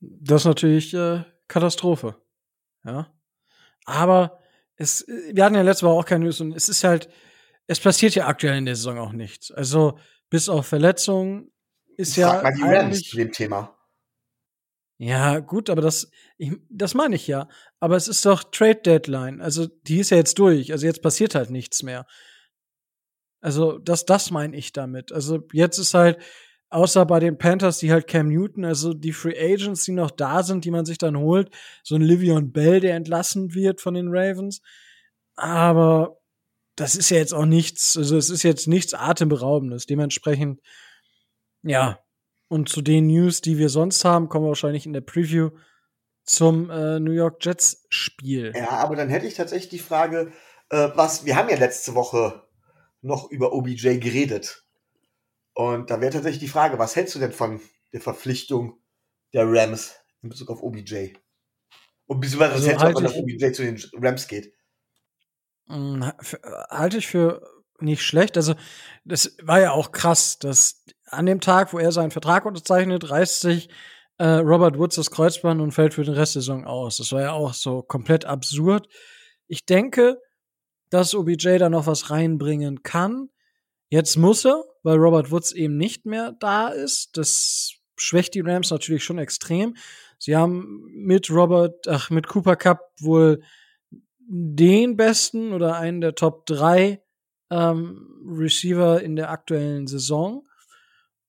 Das 0.01 0.43
ist 0.43 0.47
natürlich 0.47 0.95
äh, 0.95 1.25
Katastrophe. 1.47 2.17
Ja. 2.85 3.13
Aber 3.85 4.42
es, 4.77 5.07
wir 5.07 5.45
hatten 5.45 5.55
ja 5.55 5.63
letzte 5.63 5.87
Woche 5.87 5.99
auch 5.99 6.05
keine 6.05 6.25
News 6.25 6.41
und 6.41 6.53
es 6.53 6.69
ist 6.69 6.85
halt, 6.85 7.09
es 7.67 7.81
passiert 7.81 8.15
ja 8.15 8.27
aktuell 8.27 8.59
in 8.59 8.67
der 8.67 8.77
Saison 8.77 8.99
auch 8.99 9.13
nichts. 9.13 9.51
Also 9.51 9.99
bis 10.31 10.49
auf 10.49 10.67
Verletzungen 10.67 11.53
ist 11.97 12.17
ja. 12.17 12.41
Frag 12.41 12.43
mal 12.43 12.53
die 12.55 12.77
Rams 12.77 13.03
zu 13.03 13.17
dem 13.17 13.33
Thema. 13.33 13.77
Ja, 14.99 15.41
gut, 15.41 15.69
aber 15.69 15.83
das, 15.83 16.11
ich, 16.39 16.53
das 16.71 16.95
meine 16.95 17.17
ich 17.17 17.27
ja. 17.27 17.49
Aber 17.81 17.97
es 17.97 18.07
ist 18.07 18.25
doch 18.25 18.45
Trade 18.45 18.81
Deadline. 18.83 19.41
Also, 19.41 19.67
die 19.67 19.99
ist 19.99 20.11
ja 20.11 20.17
jetzt 20.17 20.39
durch. 20.39 20.71
Also, 20.71 20.87
jetzt 20.87 21.03
passiert 21.03 21.35
halt 21.35 21.51
nichts 21.51 21.83
mehr. 21.83 22.07
Also, 23.41 23.79
das, 23.79 24.07
das 24.07 24.31
meine 24.31 24.57
ich 24.57 24.73
damit. 24.73 25.11
Also, 25.11 25.41
jetzt 25.53 25.79
ist 25.79 25.95
halt, 25.95 26.19
außer 26.73 27.05
bei 27.07 27.21
den 27.21 27.39
Panthers, 27.39 27.79
die 27.79 27.93
halt 27.93 28.07
Cam 28.07 28.29
Newton, 28.29 28.65
also 28.65 28.95
die 28.95 29.13
Free 29.13 29.39
Agents, 29.39 29.85
die 29.85 29.93
noch 29.93 30.11
da 30.11 30.43
sind, 30.43 30.65
die 30.65 30.71
man 30.71 30.85
sich 30.85 30.99
dann 30.99 31.19
holt, 31.19 31.51
so 31.83 31.95
ein 31.95 32.03
Livion 32.03 32.53
Bell, 32.53 32.81
der 32.81 32.97
entlassen 32.97 33.55
wird 33.55 33.81
von 33.81 33.95
den 33.95 34.09
Ravens. 34.09 34.63
Aber 35.37 36.19
das 36.77 36.95
ist 36.95 37.11
ja 37.11 37.19
jetzt 37.19 37.35
auch 37.35 37.45
nichts, 37.45 37.97
also 37.97 38.17
es 38.17 38.31
ist 38.31 38.43
jetzt 38.43 38.69
nichts 38.69 38.95
Atemberaubendes. 38.95 39.87
Dementsprechend, 39.87 40.61
ja. 41.63 41.99
Und 42.49 42.69
zu 42.69 42.83
den 42.83 43.07
News, 43.07 43.41
die 43.41 43.59
wir 43.59 43.69
sonst 43.69 44.05
haben, 44.05 44.29
kommen 44.29 44.45
wir 44.45 44.51
wahrscheinlich 44.51 44.85
in 44.85 44.93
der 44.93 45.01
Preview 45.01 45.51
zum 46.25 46.71
äh, 46.71 47.01
New 47.01 47.13
York 47.13 47.45
Jets 47.45 47.87
Spiel. 47.89 48.53
Ja, 48.55 48.71
aber 48.71 48.97
dann 48.97 49.09
hätte 49.09 49.27
ich 49.27 49.35
tatsächlich 49.35 49.71
die 49.71 49.79
Frage, 49.79 50.33
äh, 50.71 50.91
was, 50.95 51.25
wir 51.25 51.37
haben 51.37 51.49
ja 51.49 51.57
letzte 51.57 51.95
Woche 51.95 52.43
noch 53.01 53.31
über 53.31 53.53
OBJ 53.53 53.99
geredet. 53.99 54.65
Und 55.55 55.91
da 55.91 56.01
wäre 56.01 56.13
tatsächlich 56.13 56.41
die 56.41 56.49
Frage, 56.49 56.79
was 56.79 56.97
hältst 56.97 57.15
du 57.15 57.19
denn 57.19 57.33
von 57.33 57.61
der 57.93 58.01
Verpflichtung 58.01 58.81
der 59.33 59.45
Rams 59.47 59.95
in 60.23 60.31
Bezug 60.31 60.51
auf 60.51 60.63
OBJ? 60.63 61.15
Und 62.07 62.21
beziehungsweise 62.21 62.55
was 62.55 62.69
also 62.69 62.85
hältst 62.85 63.01
du, 63.01 63.05
wenn 63.05 63.23
OBJ 63.23 63.53
zu 63.53 63.63
den 63.63 63.83
Rams 63.95 64.29
geht? 64.29 64.55
Hm, 65.69 66.13
halte 66.71 66.99
ich 66.99 67.07
für 67.07 67.43
nicht 67.83 68.03
schlecht. 68.03 68.37
Also, 68.37 68.55
das 69.05 69.37
war 69.43 69.61
ja 69.61 69.73
auch 69.73 69.93
krass, 69.93 70.39
dass 70.39 70.85
an 71.07 71.27
dem 71.27 71.41
Tag, 71.41 71.73
wo 71.73 71.79
er 71.79 71.93
seinen 71.93 72.11
Vertrag 72.11 72.47
unterzeichnet, 72.47 73.11
reißt 73.11 73.41
sich 73.41 73.69
äh, 74.19 74.27
Robert 74.27 74.79
Woods 74.79 74.97
das 74.97 75.11
Kreuzband 75.11 75.61
und 75.61 75.73
fällt 75.73 75.95
für 75.95 76.05
den 76.05 76.15
Rest 76.15 76.35
der 76.35 76.43
Saison 76.43 76.65
aus. 76.65 76.99
Das 76.99 77.13
war 77.13 77.21
ja 77.21 77.33
auch 77.33 77.55
so 77.55 77.83
komplett 77.83 78.25
absurd. 78.25 78.89
Ich 79.49 79.67
denke, 79.67 80.21
dass 80.91 81.15
OBJ 81.15 81.59
da 81.59 81.69
noch 81.69 81.87
was 81.87 82.11
reinbringen 82.11 82.83
kann. 82.83 83.29
Jetzt 83.89 84.17
muss 84.17 84.45
er, 84.45 84.65
weil 84.83 84.97
Robert 84.97 85.31
Woods 85.31 85.53
eben 85.53 85.77
nicht 85.77 86.07
mehr 86.07 86.33
da 86.39 86.69
ist. 86.69 87.17
Das 87.17 87.75
schwächt 87.97 88.35
die 88.35 88.41
Rams 88.41 88.71
natürlich 88.71 89.05
schon 89.05 89.19
extrem. 89.19 89.77
Sie 90.19 90.37
haben 90.37 90.85
mit 90.93 91.31
Robert, 91.31 91.89
ach, 91.89 92.11
mit 92.11 92.29
Cooper 92.29 92.57
Cup 92.57 92.93
wohl 93.01 93.43
den 94.21 94.97
besten 94.97 95.53
oder 95.53 95.77
einen 95.77 96.01
der 96.01 96.15
Top 96.15 96.47
3 96.47 97.03
ähm, 97.51 98.25
Receiver 98.27 99.03
in 99.03 99.17
der 99.17 99.31
aktuellen 99.31 99.87
Saison. 99.87 100.47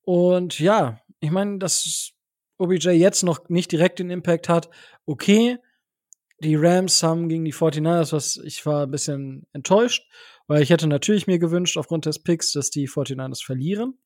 Und 0.02 0.60
ja, 0.60 1.00
ich 1.20 1.32
meine, 1.32 1.58
dass 1.58 2.12
OBJ 2.58 2.90
jetzt 2.92 3.24
noch 3.24 3.50
nicht 3.50 3.72
direkt 3.72 4.00
den 4.00 4.10
Impact 4.10 4.48
hat, 4.48 4.70
okay. 5.06 5.58
Die 6.44 6.56
Rams 6.56 7.02
haben 7.04 7.30
gegen 7.30 7.46
die 7.46 7.54
49ers, 7.54 8.12
was 8.12 8.38
ich 8.38 8.66
war 8.66 8.84
ein 8.84 8.92
bisschen 8.92 9.48
enttäuscht, 9.54 10.04
weil 10.48 10.62
ich 10.62 10.70
hätte 10.70 10.88
natürlich 10.88 11.26
mir 11.26 11.40
gewünscht, 11.40 11.78
aufgrund 11.78 12.06
des 12.06 12.22
Picks, 12.22 12.52
dass 12.52 12.70
die 12.70 12.90
49ers 12.90 13.44
verlieren. 13.44 13.98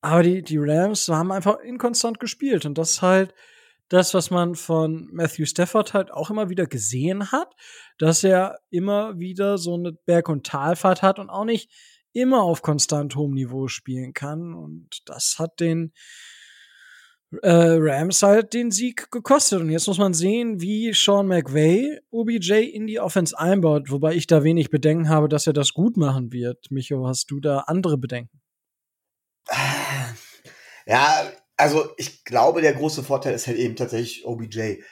Aber 0.00 0.22
die, 0.22 0.42
die 0.42 0.58
Rams 0.58 1.08
haben 1.08 1.32
einfach 1.32 1.58
inkonstant 1.58 2.20
gespielt. 2.20 2.64
Und 2.64 2.78
das 2.78 2.92
ist 2.92 3.02
halt 3.02 3.34
das, 3.88 4.14
was 4.14 4.30
man 4.30 4.54
von 4.54 5.08
Matthew 5.12 5.46
Stafford 5.46 5.94
halt 5.94 6.12
auch 6.12 6.30
immer 6.30 6.48
wieder 6.48 6.66
gesehen 6.66 7.32
hat, 7.32 7.54
dass 7.98 8.22
er 8.22 8.60
immer 8.70 9.18
wieder 9.18 9.58
so 9.58 9.74
eine 9.74 9.92
Berg- 9.92 10.28
und 10.28 10.46
Talfahrt 10.46 11.02
hat 11.02 11.18
und 11.18 11.28
auch 11.28 11.44
nicht 11.44 11.70
immer 12.12 12.42
auf 12.42 12.62
konstant 12.62 13.16
hohem 13.16 13.34
Niveau 13.34 13.66
spielen 13.68 14.14
kann. 14.14 14.54
Und 14.54 15.02
das 15.06 15.36
hat 15.38 15.58
den 15.60 15.92
äh, 17.42 17.76
Rams 17.78 18.22
halt 18.22 18.54
den 18.54 18.70
Sieg 18.70 19.10
gekostet. 19.10 19.60
Und 19.60 19.70
jetzt 19.70 19.86
muss 19.86 19.98
man 19.98 20.14
sehen, 20.14 20.60
wie 20.60 20.92
Sean 20.92 21.28
McVay 21.28 22.00
OBJ 22.10 22.52
in 22.72 22.86
die 22.86 23.00
Offense 23.00 23.38
einbaut, 23.38 23.90
wobei 23.90 24.14
ich 24.14 24.26
da 24.26 24.42
wenig 24.42 24.70
Bedenken 24.70 25.08
habe, 25.08 25.28
dass 25.28 25.46
er 25.46 25.52
das 25.52 25.72
gut 25.72 25.96
machen 25.96 26.32
wird. 26.32 26.70
Micho, 26.70 27.06
hast 27.06 27.30
du 27.30 27.40
da 27.40 27.60
andere 27.60 27.98
Bedenken? 27.98 28.40
Ja, 30.86 31.30
also 31.56 31.90
ich 31.96 32.24
glaube, 32.24 32.62
der 32.62 32.72
große 32.72 33.02
Vorteil 33.02 33.34
ist 33.34 33.46
halt 33.46 33.58
eben 33.58 33.76
tatsächlich 33.76 34.24
OBJ. 34.24 34.82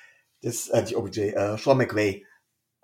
Das, 0.42 0.68
äh, 0.68 0.82
nicht 0.82 0.96
OBJ, 0.96 1.20
äh, 1.20 1.58
Sean 1.58 1.78
McVay. 1.78 2.24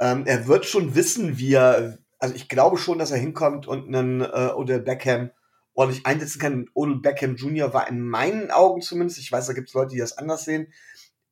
Ähm, 0.01 0.25
er 0.27 0.49
wird 0.49 0.65
schon 0.65 0.97
wissen, 0.97 1.39
wie 1.39 1.55
er, 1.55 1.99
also 2.19 2.35
ich 2.35 2.49
glaube 2.49 2.79
schon, 2.79 2.99
dass 2.99 3.13
er 3.13 3.19
hinkommt 3.19 3.69
und 3.69 3.87
einen 3.87 4.23
äh, 4.23 4.51
Odell 4.55 4.81
Beckham 4.81 5.31
ordentlich 5.75 6.07
einsetzen 6.07 6.41
kann. 6.41 6.71
Odell 6.75 6.97
Beckham 6.97 7.37
Jr. 7.37 7.73
war 7.75 7.89
in 7.89 8.01
meinen 8.01 8.51
Augen 8.51 8.81
zumindest, 8.81 9.19
ich 9.19 9.31
weiß, 9.31 9.47
da 9.47 9.53
gibt 9.53 9.69
es 9.69 9.75
Leute, 9.75 9.95
die 9.95 10.01
das 10.01 10.17
anders 10.19 10.45
sehen, 10.45 10.73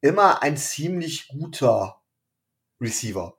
immer 0.01 0.43
ein 0.43 0.57
ziemlich 0.57 1.29
guter 1.29 2.03
Receiver. 2.81 3.37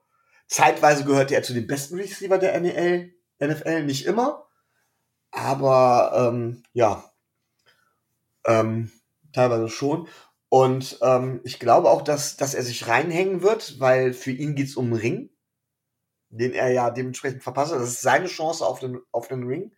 Zeitweise 0.47 1.03
gehörte 1.03 1.35
er 1.35 1.43
zu 1.43 1.53
den 1.53 1.67
besten 1.67 1.95
Receiver 1.95 2.37
der 2.37 2.59
NL, 2.59 3.13
NFL, 3.39 3.83
nicht 3.83 4.05
immer. 4.05 4.47
Aber 5.31 6.13
ähm, 6.15 6.63
ja, 6.73 7.11
ähm, 8.45 8.91
teilweise 9.33 9.69
schon. 9.69 10.07
Und 10.49 10.99
ähm, 11.01 11.41
ich 11.43 11.59
glaube 11.59 11.89
auch, 11.89 12.03
dass, 12.03 12.37
dass 12.37 12.53
er 12.53 12.61
sich 12.61 12.87
reinhängen 12.87 13.41
wird, 13.41 13.79
weil 13.79 14.13
für 14.13 14.31
ihn 14.31 14.53
geht's 14.53 14.75
um 14.75 14.93
Ring, 14.93 15.31
den 16.29 16.53
er 16.53 16.71
ja 16.71 16.91
dementsprechend 16.91 17.41
verpasst. 17.41 17.71
Das 17.71 17.81
ist 17.81 18.01
seine 18.01 18.27
Chance 18.27 18.65
auf 18.65 18.79
den, 18.79 18.99
auf 19.11 19.27
den 19.27 19.47
Ring. 19.47 19.73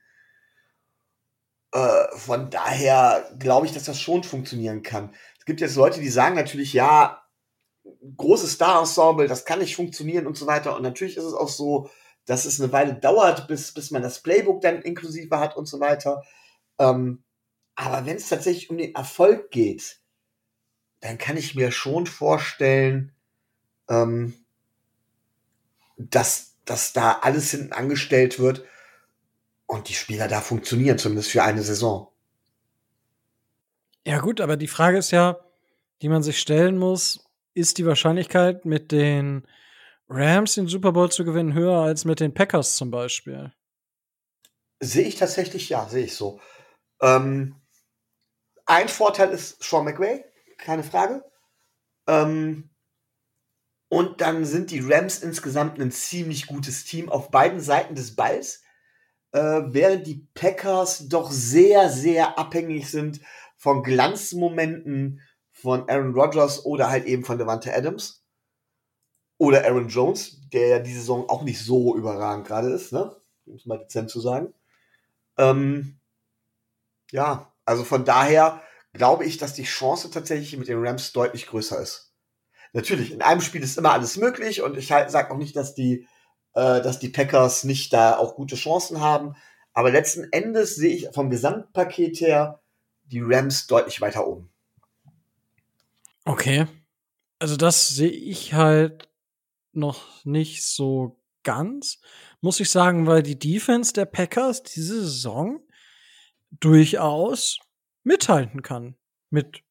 Äh, 1.76 2.18
von 2.18 2.50
daher 2.50 3.30
glaube 3.38 3.66
ich, 3.66 3.74
dass 3.74 3.84
das 3.84 4.00
schon 4.00 4.24
funktionieren 4.24 4.82
kann. 4.82 5.14
Es 5.38 5.44
gibt 5.44 5.60
jetzt 5.60 5.76
Leute, 5.76 6.00
die 6.00 6.10
sagen 6.10 6.36
natürlich, 6.36 6.72
ja, 6.72 7.22
großes 8.16 8.54
Star-Ensemble, 8.54 9.28
das 9.28 9.44
kann 9.44 9.60
nicht 9.60 9.76
funktionieren 9.76 10.26
und 10.26 10.38
so 10.38 10.48
weiter. 10.48 10.74
Und 10.78 10.84
natürlich 10.84 11.18
ist 11.18 11.26
es 11.26 11.34
auch 11.34 11.50
so, 11.50 11.90
dass 12.26 12.46
es 12.46 12.62
eine 12.62 12.72
Weile 12.72 12.96
dauert, 12.96 13.50
bis, 13.50 13.74
bis 13.74 13.92
man 13.92 14.02
das 14.02 14.22
Playbook 14.22 14.62
dann 14.62 14.82
inklusive 14.84 15.38
hat 15.38 15.58
und 15.58 15.66
so 15.66 15.82
weiter. 15.82 16.24
Ähm, 16.80 17.26
aber 17.76 18.06
wenn 18.06 18.16
es 18.16 18.30
tatsächlich 18.30 18.70
um 18.70 18.78
den 18.78 18.96
Erfolg 18.96 19.52
geht, 19.52 20.00
dann 21.02 21.18
kann 21.18 21.36
ich 21.36 21.56
mir 21.56 21.74
schon 21.74 22.08
vorstellen, 22.08 23.12
ähm, 23.90 24.34
dass, 25.98 26.56
dass 26.64 26.94
da 26.94 27.20
alles 27.22 27.52
hinten 27.52 27.74
angestellt 27.74 28.40
wird, 28.40 28.64
und 29.68 29.90
die 29.90 29.94
Spieler 29.94 30.28
da 30.28 30.42
funktionieren, 30.42 30.98
zumindest 30.98 31.32
für 31.32 31.44
eine 31.44 31.62
Saison. 31.62 32.12
Ja, 34.06 34.20
gut, 34.20 34.42
aber 34.42 34.58
die 34.58 34.68
Frage 34.68 34.98
ist 34.98 35.12
ja, 35.12 35.40
die 36.02 36.10
man 36.10 36.24
sich 36.24 36.40
stellen 36.40 36.78
muss, 36.78 37.26
ist 37.54 37.78
die 37.78 37.86
Wahrscheinlichkeit, 37.86 38.66
mit 38.66 38.92
den 38.92 39.48
Rams 40.08 40.56
den 40.56 40.68
Super 40.68 40.92
Bowl 40.92 41.12
zu 41.12 41.26
gewinnen, 41.26 41.54
höher 41.54 41.80
als 41.80 42.06
mit 42.06 42.20
den 42.20 42.34
Packers 42.34 42.76
zum 42.76 42.92
Beispiel? 42.92 43.52
Sehe 44.80 45.08
ich 45.08 45.16
tatsächlich, 45.16 45.70
ja, 45.70 45.88
sehe 45.88 46.06
ich 46.06 46.16
so. 46.16 46.40
Ähm, 47.02 47.56
ein 48.66 48.90
Vorteil 48.90 49.30
ist 49.30 49.64
Sean 49.64 49.86
McVay, 49.86 50.24
keine 50.58 50.84
Frage. 50.84 51.24
Ähm, 52.08 52.70
und 53.90 54.22
dann 54.22 54.46
sind 54.46 54.72
die 54.72 54.82
Rams 54.82 55.20
insgesamt 55.20 55.80
ein 55.80 55.92
ziemlich 55.92 56.48
gutes 56.48 56.86
Team 56.86 57.10
auf 57.10 57.32
beiden 57.32 57.60
Seiten 57.60 57.96
des 57.96 58.16
Balls, 58.16 58.62
äh, 59.36 59.74
während 59.74 60.08
die 60.08 60.26
Packers 60.34 61.10
doch 61.10 61.30
sehr, 61.30 61.90
sehr 61.90 62.40
abhängig 62.40 62.90
sind 62.90 63.20
von 63.58 63.84
Glanzmomenten 63.84 65.20
von 65.52 65.90
Aaron 65.90 66.14
Rodgers 66.14 66.64
oder 66.66 66.90
halt 66.90 67.06
eben 67.06 67.26
von 67.26 67.38
Devante 67.38 67.74
Adams. 67.74 68.24
Oder 69.38 69.66
Aaron 69.66 69.90
Jones, 69.90 70.40
der 70.54 70.68
ja 70.70 70.80
diese 70.80 71.00
Saison 71.00 71.28
auch 71.28 71.44
nicht 71.44 71.62
so 71.62 71.98
überragend 71.98 72.48
gerade 72.48 72.70
ist, 72.70 72.94
ne? 72.94 73.14
Um 73.46 73.56
es 73.56 73.66
mal 73.66 73.80
dezent 73.80 74.10
zu 74.10 74.22
sagen. 74.22 74.54
Ähm, 75.38 76.00
ja, 77.12 77.52
also 77.66 77.84
von 77.84 78.06
daher 78.06 78.62
glaube 78.94 79.26
ich, 79.26 79.38
dass 79.38 79.54
die 79.54 79.64
Chance 79.64 80.12
tatsächlich 80.12 80.56
mit 80.58 80.70
den 80.70 80.80
Rams 80.80 81.12
deutlich 81.12 81.48
größer 81.48 81.82
ist. 81.82 82.14
Natürlich, 82.72 83.12
in 83.12 83.22
einem 83.22 83.42
Spiel 83.42 83.64
ist 83.64 83.78
immer 83.78 83.92
alles 83.92 84.16
möglich 84.16 84.62
und 84.62 84.78
ich 84.78 84.94
halt, 84.94 85.12
sage 85.12 85.34
auch 85.34 85.38
nicht, 85.38 85.58
dass 85.58 85.76
die, 85.76 86.08
äh, 86.56 86.82
dass 86.82 87.00
die 87.00 87.10
Packers 87.10 87.64
nicht 87.64 87.94
da 87.94 88.18
auch 88.18 88.36
gute 88.36 88.56
Chancen 88.56 89.02
haben. 89.02 89.36
Aber 89.74 89.92
letzten 89.92 90.32
Endes 90.32 90.76
sehe 90.76 90.96
ich 90.96 91.10
vom 91.14 91.30
Gesamtpaket 91.30 92.22
her 92.22 92.62
die 93.04 93.22
Rams 93.22 93.68
deutlich 93.68 94.02
weiter 94.02 94.26
oben. 94.26 94.50
Okay. 96.24 96.66
Also 97.40 97.58
das 97.58 97.90
sehe 97.90 98.10
ich 98.10 98.54
halt 98.54 99.10
noch 99.74 100.24
nicht 100.24 100.66
so 100.66 101.20
ganz, 101.44 102.00
muss 102.42 102.60
ich 102.60 102.72
sagen, 102.72 103.06
weil 103.06 103.22
die 103.22 103.38
Defense 103.38 103.94
der 103.94 104.06
Packers 104.06 104.64
diese 104.64 105.02
Saison 105.02 105.60
durchaus 106.52 107.60
mithalten 108.04 108.62
kann. 108.62 108.96
Mit, 109.30 109.64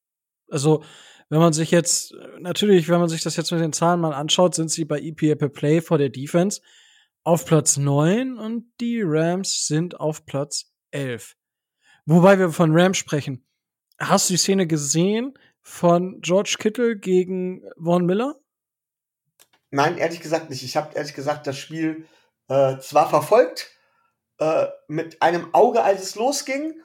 also, 0.51 0.85
wenn 1.29 1.39
man 1.41 1.53
sich 1.53 1.71
jetzt, 1.71 2.15
natürlich, 2.39 2.89
wenn 2.89 3.01
man 3.01 3.09
sich 3.09 3.23
das 3.23 3.37
jetzt 3.37 3.51
mit 3.51 3.61
den 3.61 3.73
Zahlen 3.73 4.01
mal 4.01 4.15
anschaut, 4.15 4.55
sind 4.55 4.71
sie 4.71 4.85
bei 4.85 5.01
EPA 5.01 5.35
per 5.37 5.49
Play 5.49 5.81
vor 5.81 5.99
der 5.99 6.11
Defense 6.11 6.61
auf 7.23 7.47
Platz 7.47 7.77
9 7.77 8.39
und 8.39 8.67
die 8.81 9.03
Rams 9.03 9.67
sind 9.67 9.99
auf 9.99 10.27
Platz 10.27 10.73
11. 10.91 11.37
Wobei 12.07 12.39
wir 12.39 12.51
von 12.51 12.71
Rams 12.73 12.99
sprechen. 12.99 13.47
Hast 13.99 14.29
du 14.29 14.35
die 14.35 14.39
Szene 14.39 14.67
gesehen 14.67 15.35
von 15.63 16.21
George 16.21 16.57
Kittle 16.59 16.99
gegen 16.99 17.63
Vaughn 17.83 18.05
Miller? 18.05 18.35
Nein, 19.71 19.97
ehrlich 19.97 20.21
gesagt 20.21 20.51
nicht. 20.51 20.63
Ich 20.63 20.77
habe 20.77 20.95
ehrlich 20.95 21.15
gesagt 21.15 21.47
das 21.47 21.57
Spiel 21.57 22.07
äh, 22.49 22.79
zwar 22.79 23.09
verfolgt, 23.09 23.71
äh, 24.39 24.67
mit 24.89 25.23
einem 25.23 25.55
Auge, 25.55 25.83
als 25.83 26.03
es 26.03 26.15
losging, 26.15 26.81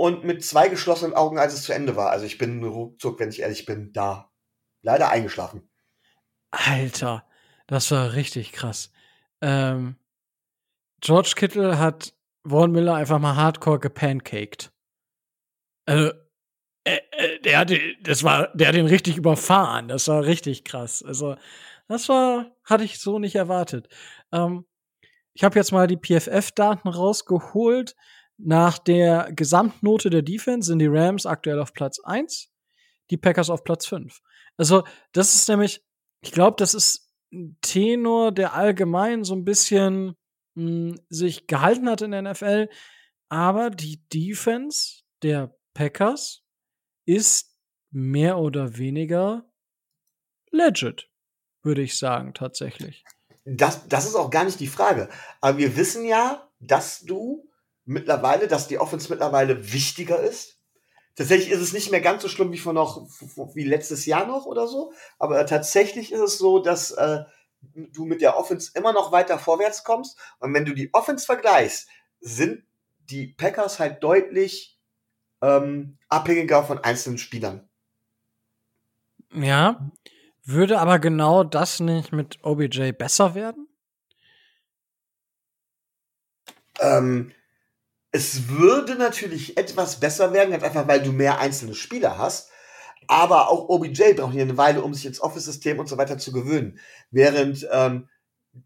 und 0.00 0.24
mit 0.24 0.42
zwei 0.42 0.68
geschlossenen 0.68 1.12
Augen, 1.12 1.38
als 1.38 1.52
es 1.52 1.64
zu 1.64 1.74
Ende 1.74 1.94
war. 1.94 2.08
Also 2.08 2.24
ich 2.24 2.38
bin 2.38 2.64
ruckzuck, 2.64 3.20
wenn 3.20 3.28
ich 3.28 3.40
ehrlich 3.40 3.66
bin, 3.66 3.92
da 3.92 4.32
leider 4.80 5.10
eingeschlafen. 5.10 5.68
Alter, 6.50 7.28
das 7.66 7.90
war 7.90 8.14
richtig 8.14 8.52
krass. 8.52 8.90
Ähm, 9.42 9.96
George 11.02 11.34
Kittle 11.36 11.78
hat 11.78 12.14
Vaughn 12.46 12.72
Miller 12.72 12.94
einfach 12.94 13.18
mal 13.18 13.36
hardcore 13.36 13.78
gepancaked. 13.78 14.72
Also, 15.84 16.14
äh, 16.84 17.00
äh, 17.10 17.38
der 17.40 17.58
hatte, 17.58 17.78
das 18.00 18.24
war, 18.24 18.48
der 18.54 18.68
hat 18.68 18.76
ihn 18.76 18.86
richtig 18.86 19.18
überfahren. 19.18 19.88
Das 19.88 20.08
war 20.08 20.24
richtig 20.24 20.64
krass. 20.64 21.02
Also, 21.02 21.36
das 21.88 22.08
war, 22.08 22.56
hatte 22.64 22.84
ich 22.84 23.00
so 23.00 23.18
nicht 23.18 23.34
erwartet. 23.34 23.86
Ähm, 24.32 24.64
ich 25.34 25.44
habe 25.44 25.58
jetzt 25.58 25.72
mal 25.72 25.86
die 25.86 25.98
PFF-Daten 25.98 26.88
rausgeholt. 26.88 27.96
Nach 28.42 28.78
der 28.78 29.32
Gesamtnote 29.32 30.10
der 30.10 30.22
Defense 30.22 30.68
sind 30.68 30.78
die 30.78 30.86
Rams 30.86 31.26
aktuell 31.26 31.60
auf 31.60 31.72
Platz 31.72 32.00
1, 32.00 32.50
die 33.10 33.16
Packers 33.16 33.50
auf 33.50 33.64
Platz 33.64 33.86
5. 33.86 34.20
Also, 34.56 34.84
das 35.12 35.34
ist 35.34 35.48
nämlich, 35.48 35.84
ich 36.22 36.32
glaube, 36.32 36.56
das 36.58 36.74
ist 36.74 37.12
ein 37.32 37.58
Tenor, 37.60 38.32
der 38.32 38.54
allgemein 38.54 39.24
so 39.24 39.34
ein 39.34 39.44
bisschen 39.44 40.16
mh, 40.54 40.64
hm, 40.64 41.00
sich 41.08 41.46
gehalten 41.46 41.88
hat 41.88 42.02
in 42.02 42.10
der 42.12 42.22
NFL. 42.22 42.68
Aber 43.28 43.70
die 43.70 44.02
Defense 44.08 45.02
der 45.22 45.54
Packers 45.74 46.42
ist 47.06 47.56
mehr 47.90 48.38
oder 48.38 48.76
weniger 48.76 49.44
legit 50.50 51.10
würde 51.62 51.82
ich 51.82 51.98
sagen, 51.98 52.34
tatsächlich. 52.34 53.04
Das, 53.44 53.86
das 53.88 54.06
ist 54.06 54.14
auch 54.14 54.30
gar 54.30 54.44
nicht 54.44 54.60
die 54.60 54.66
Frage. 54.66 55.08
Aber 55.40 55.58
wir 55.58 55.76
wissen 55.76 56.04
ja, 56.04 56.48
dass 56.58 57.00
du 57.00 57.49
mittlerweile, 57.90 58.46
dass 58.46 58.68
die 58.68 58.78
Offense 58.78 59.08
mittlerweile 59.10 59.72
wichtiger 59.72 60.20
ist. 60.20 60.58
Tatsächlich 61.16 61.50
ist 61.50 61.60
es 61.60 61.72
nicht 61.72 61.90
mehr 61.90 62.00
ganz 62.00 62.22
so 62.22 62.28
schlimm 62.28 62.52
wie 62.52 62.58
vor 62.58 62.72
noch, 62.72 63.04
wie 63.54 63.64
letztes 63.64 64.06
Jahr 64.06 64.26
noch 64.26 64.46
oder 64.46 64.68
so. 64.68 64.92
Aber 65.18 65.44
tatsächlich 65.44 66.12
ist 66.12 66.20
es 66.20 66.38
so, 66.38 66.60
dass 66.60 66.92
äh, 66.92 67.24
du 67.72 68.04
mit 68.06 68.20
der 68.20 68.38
Offense 68.38 68.70
immer 68.74 68.92
noch 68.92 69.10
weiter 69.10 69.38
vorwärts 69.38 69.82
kommst. 69.82 70.16
Und 70.38 70.54
wenn 70.54 70.64
du 70.64 70.72
die 70.72 70.94
Offense 70.94 71.26
vergleichst, 71.26 71.88
sind 72.20 72.62
die 73.10 73.26
Packers 73.26 73.80
halt 73.80 74.02
deutlich 74.04 74.78
ähm, 75.42 75.98
abhängiger 76.08 76.62
von 76.62 76.78
einzelnen 76.78 77.18
Spielern. 77.18 77.68
Ja, 79.32 79.90
würde 80.44 80.78
aber 80.78 81.00
genau 81.00 81.42
das 81.42 81.80
nicht 81.80 82.12
mit 82.12 82.38
OBJ 82.44 82.92
besser 82.92 83.34
werden? 83.34 83.68
Ähm, 86.78 87.32
es 88.12 88.48
würde 88.48 88.96
natürlich 88.96 89.56
etwas 89.56 90.00
besser 90.00 90.32
werden, 90.32 90.52
einfach 90.52 90.88
weil 90.88 91.02
du 91.02 91.12
mehr 91.12 91.38
einzelne 91.38 91.74
Spieler 91.74 92.18
hast. 92.18 92.50
Aber 93.06 93.48
auch 93.48 93.68
OBJ 93.68 94.14
braucht 94.14 94.32
hier 94.32 94.42
eine 94.42 94.56
Weile, 94.56 94.82
um 94.82 94.94
sich 94.94 95.06
ins 95.06 95.20
Office-System 95.20 95.78
und 95.78 95.88
so 95.88 95.98
weiter 95.98 96.18
zu 96.18 96.32
gewöhnen. 96.32 96.78
Während 97.10 97.66
ähm, 97.70 98.08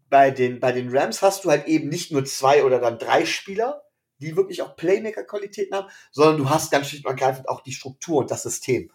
bei, 0.09 0.31
den, 0.31 0.59
bei 0.59 0.71
den 0.71 0.95
Rams 0.95 1.21
hast 1.21 1.45
du 1.45 1.49
halt 1.49 1.67
eben 1.67 1.89
nicht 1.89 2.11
nur 2.11 2.25
zwei 2.25 2.63
oder 2.63 2.79
dann 2.79 2.99
drei 2.99 3.25
Spieler, 3.25 3.83
die 4.19 4.35
wirklich 4.35 4.61
auch 4.61 4.75
Playmaker-Qualitäten 4.75 5.75
haben, 5.75 5.89
sondern 6.11 6.37
du 6.37 6.49
hast 6.49 6.71
ganz 6.71 6.87
schlicht 6.87 7.05
und 7.05 7.11
ergreifend 7.11 7.49
auch 7.49 7.61
die 7.61 7.73
Struktur 7.73 8.17
und 8.19 8.31
das 8.31 8.43
System. 8.43 8.91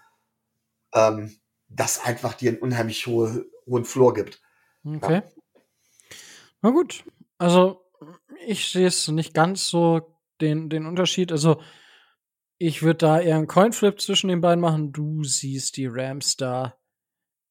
Ähm, 0.94 1.36
das 1.68 2.04
einfach 2.04 2.34
dir 2.34 2.50
einen 2.50 2.58
unheimlich 2.58 3.06
hohe, 3.06 3.46
hohen 3.66 3.84
Floor 3.84 4.14
gibt. 4.14 4.42
Okay. 4.84 5.14
Ja. 5.14 5.22
Na 6.62 6.70
gut. 6.70 7.04
Also, 7.38 7.84
ich 8.46 8.70
sehe 8.70 8.88
es 8.88 9.08
nicht 9.08 9.34
ganz 9.34 9.68
so 9.68 10.19
den, 10.40 10.68
den 10.68 10.86
Unterschied. 10.86 11.32
Also, 11.32 11.60
ich 12.58 12.82
würde 12.82 12.98
da 12.98 13.20
eher 13.20 13.36
einen 13.36 13.46
Coinflip 13.46 14.00
zwischen 14.00 14.28
den 14.28 14.40
beiden 14.40 14.60
machen. 14.60 14.92
Du 14.92 15.24
siehst 15.24 15.76
die 15.76 15.86
Rams 15.86 16.36
da 16.36 16.76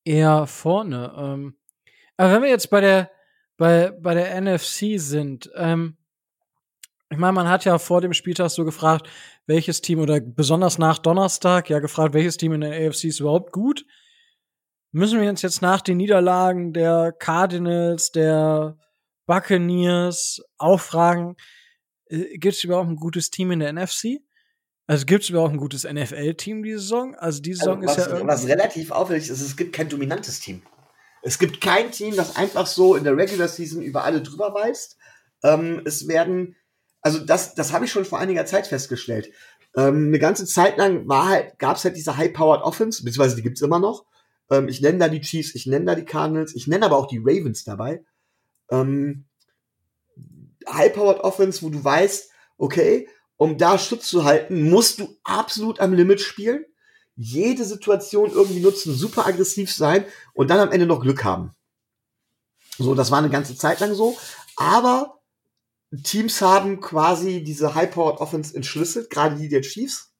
eher 0.03 0.45
vorne. 0.47 1.13
Ähm, 1.17 1.57
aber 2.17 2.33
wenn 2.33 2.43
wir 2.43 2.49
jetzt 2.49 2.69
bei 2.69 2.81
der, 2.81 3.11
bei, 3.57 3.91
bei 3.91 4.13
der 4.13 4.39
NFC 4.39 4.99
sind, 4.99 5.49
ähm, 5.55 5.97
ich 7.11 7.17
meine, 7.17 7.33
man 7.33 7.49
hat 7.49 7.65
ja 7.65 7.79
vor 7.79 8.01
dem 8.01 8.13
Spieltag 8.13 8.51
so 8.51 8.65
gefragt, 8.65 9.09
welches 9.47 9.81
Team 9.81 9.99
oder 9.99 10.19
besonders 10.19 10.77
nach 10.77 10.99
Donnerstag 10.99 11.69
ja 11.69 11.79
gefragt, 11.79 12.13
welches 12.13 12.37
Team 12.37 12.53
in 12.53 12.61
der 12.61 12.87
AFC 12.87 13.05
ist 13.05 13.19
überhaupt 13.19 13.51
gut 13.51 13.85
müssen 14.91 15.21
wir 15.21 15.29
uns 15.29 15.41
jetzt 15.41 15.61
nach 15.61 15.81
den 15.81 15.97
Niederlagen 15.97 16.73
der 16.73 17.11
Cardinals, 17.11 18.11
der 18.11 18.77
Buccaneers 19.25 20.41
auch 20.57 20.79
fragen, 20.79 21.35
äh, 22.09 22.37
gibt 22.37 22.55
es 22.55 22.63
überhaupt 22.63 22.89
ein 22.89 22.95
gutes 22.95 23.29
Team 23.29 23.51
in 23.51 23.59
der 23.59 23.73
NFC? 23.73 24.21
Also 24.87 25.05
gibt 25.05 25.23
es 25.23 25.29
überhaupt 25.29 25.53
ein 25.53 25.59
gutes 25.59 25.83
NFL-Team 25.83 26.63
diese 26.63 26.79
Saison? 26.79 27.15
Also 27.15 27.41
diese 27.41 27.59
Saison 27.59 27.87
also, 27.87 27.87
was, 27.87 28.07
ist 28.07 28.19
ja 28.19 28.27
Was 28.27 28.47
relativ 28.47 28.91
auffällig 28.91 29.29
ist, 29.29 29.41
es 29.41 29.55
gibt 29.55 29.73
kein 29.73 29.87
dominantes 29.87 30.39
Team. 30.39 30.63
Es 31.21 31.37
gibt 31.37 31.61
kein 31.61 31.91
Team, 31.91 32.15
das 32.15 32.35
einfach 32.35 32.65
so 32.65 32.95
in 32.95 33.03
der 33.03 33.15
Regular 33.15 33.47
Season 33.47 33.81
über 33.81 34.03
alle 34.03 34.21
drüber 34.21 34.53
weist. 34.53 34.97
Ähm, 35.43 35.81
es 35.85 36.07
werden, 36.07 36.55
also 37.01 37.19
das, 37.19 37.55
das 37.55 37.71
habe 37.71 37.85
ich 37.85 37.91
schon 37.91 38.05
vor 38.05 38.19
einiger 38.19 38.45
Zeit 38.45 38.67
festgestellt. 38.67 39.31
Ähm, 39.75 40.07
eine 40.07 40.19
ganze 40.19 40.45
Zeit 40.45 40.77
lang 40.77 41.07
war 41.07 41.27
halt, 41.27 41.59
gab 41.59 41.77
es 41.77 41.83
halt 41.83 41.95
diese 41.95 42.17
High-Powered 42.17 42.63
Offense, 42.63 43.03
beziehungsweise 43.03 43.35
die 43.35 43.43
gibt 43.43 43.57
es 43.57 43.61
immer 43.61 43.79
noch. 43.79 44.05
Ähm, 44.49 44.67
ich 44.67 44.81
nenne 44.81 44.97
da 44.97 45.07
die 45.07 45.21
Chiefs, 45.21 45.53
ich 45.53 45.67
nenne 45.67 45.85
da 45.85 45.95
die 45.95 46.05
Cardinals, 46.05 46.55
ich 46.55 46.67
nenne 46.67 46.85
aber 46.85 46.97
auch 46.97 47.07
die 47.07 47.21
Ravens 47.23 47.63
dabei. 47.63 48.03
Ähm, 48.71 49.25
High-Powered 50.71 51.21
Offense, 51.21 51.61
wo 51.61 51.69
du 51.69 51.83
weißt, 51.83 52.29
okay, 52.57 53.07
um 53.37 53.57
da 53.57 53.77
Schutz 53.77 54.07
zu 54.07 54.23
halten, 54.25 54.69
musst 54.69 54.99
du 54.99 55.17
absolut 55.23 55.79
am 55.79 55.93
Limit 55.93 56.19
spielen, 56.21 56.65
jede 57.15 57.65
Situation 57.65 58.31
irgendwie 58.31 58.59
nutzen, 58.59 58.93
super 58.93 59.25
aggressiv 59.25 59.71
sein 59.73 60.05
und 60.33 60.49
dann 60.49 60.59
am 60.59 60.71
Ende 60.71 60.85
noch 60.85 61.01
Glück 61.01 61.23
haben. 61.23 61.51
So, 62.77 62.95
das 62.95 63.11
war 63.11 63.19
eine 63.19 63.29
ganze 63.29 63.55
Zeit 63.55 63.79
lang 63.79 63.93
so, 63.93 64.17
aber 64.55 65.19
Teams 66.03 66.41
haben 66.41 66.79
quasi 66.81 67.43
diese 67.43 67.75
High-Powered 67.75 68.19
Offense 68.19 68.55
entschlüsselt, 68.55 69.09
gerade 69.09 69.35
die 69.35 69.49
der 69.49 69.61
Chiefs. 69.61 70.13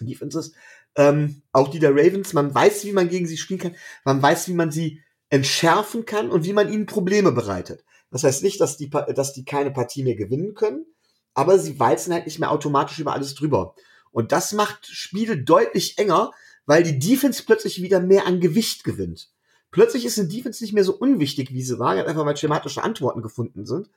Defenses, 0.00 0.52
ähm, 0.96 1.42
auch 1.52 1.68
die 1.68 1.78
der 1.78 1.90
Ravens. 1.90 2.32
Man 2.32 2.54
weiß, 2.54 2.84
wie 2.84 2.92
man 2.92 3.08
gegen 3.08 3.26
sie 3.26 3.36
spielen 3.36 3.60
kann. 3.60 3.76
Man 4.04 4.22
weiß, 4.22 4.48
wie 4.48 4.54
man 4.54 4.70
sie 4.70 5.02
entschärfen 5.30 6.04
kann 6.04 6.30
und 6.30 6.44
wie 6.44 6.52
man 6.52 6.72
ihnen 6.72 6.86
Probleme 6.86 7.32
bereitet. 7.32 7.84
Das 8.10 8.24
heißt 8.24 8.42
nicht, 8.42 8.60
dass 8.60 8.76
die, 8.76 8.90
dass 8.90 9.32
die 9.32 9.44
keine 9.44 9.70
Partie 9.70 10.02
mehr 10.02 10.16
gewinnen 10.16 10.54
können, 10.54 10.86
aber 11.34 11.58
sie 11.58 11.78
walzen 11.78 12.12
halt 12.12 12.26
nicht 12.26 12.38
mehr 12.38 12.50
automatisch 12.50 12.98
über 12.98 13.12
alles 13.12 13.34
drüber. 13.34 13.74
Und 14.10 14.32
das 14.32 14.52
macht 14.52 14.86
Spiele 14.86 15.38
deutlich 15.38 15.98
enger, 15.98 16.32
weil 16.66 16.82
die 16.82 16.98
Defense 16.98 17.42
plötzlich 17.44 17.82
wieder 17.82 18.00
mehr 18.00 18.26
an 18.26 18.40
Gewicht 18.40 18.84
gewinnt. 18.84 19.30
Plötzlich 19.70 20.04
ist 20.04 20.18
eine 20.18 20.28
Defense 20.28 20.64
nicht 20.64 20.72
mehr 20.72 20.84
so 20.84 20.96
unwichtig, 20.96 21.52
wie 21.52 21.62
sie 21.62 21.78
war, 21.78 21.90
einfach 21.90 22.24
weil 22.24 22.36
schematische 22.36 22.82
Antworten 22.82 23.22
gefunden 23.22 23.66
sind. 23.66 23.90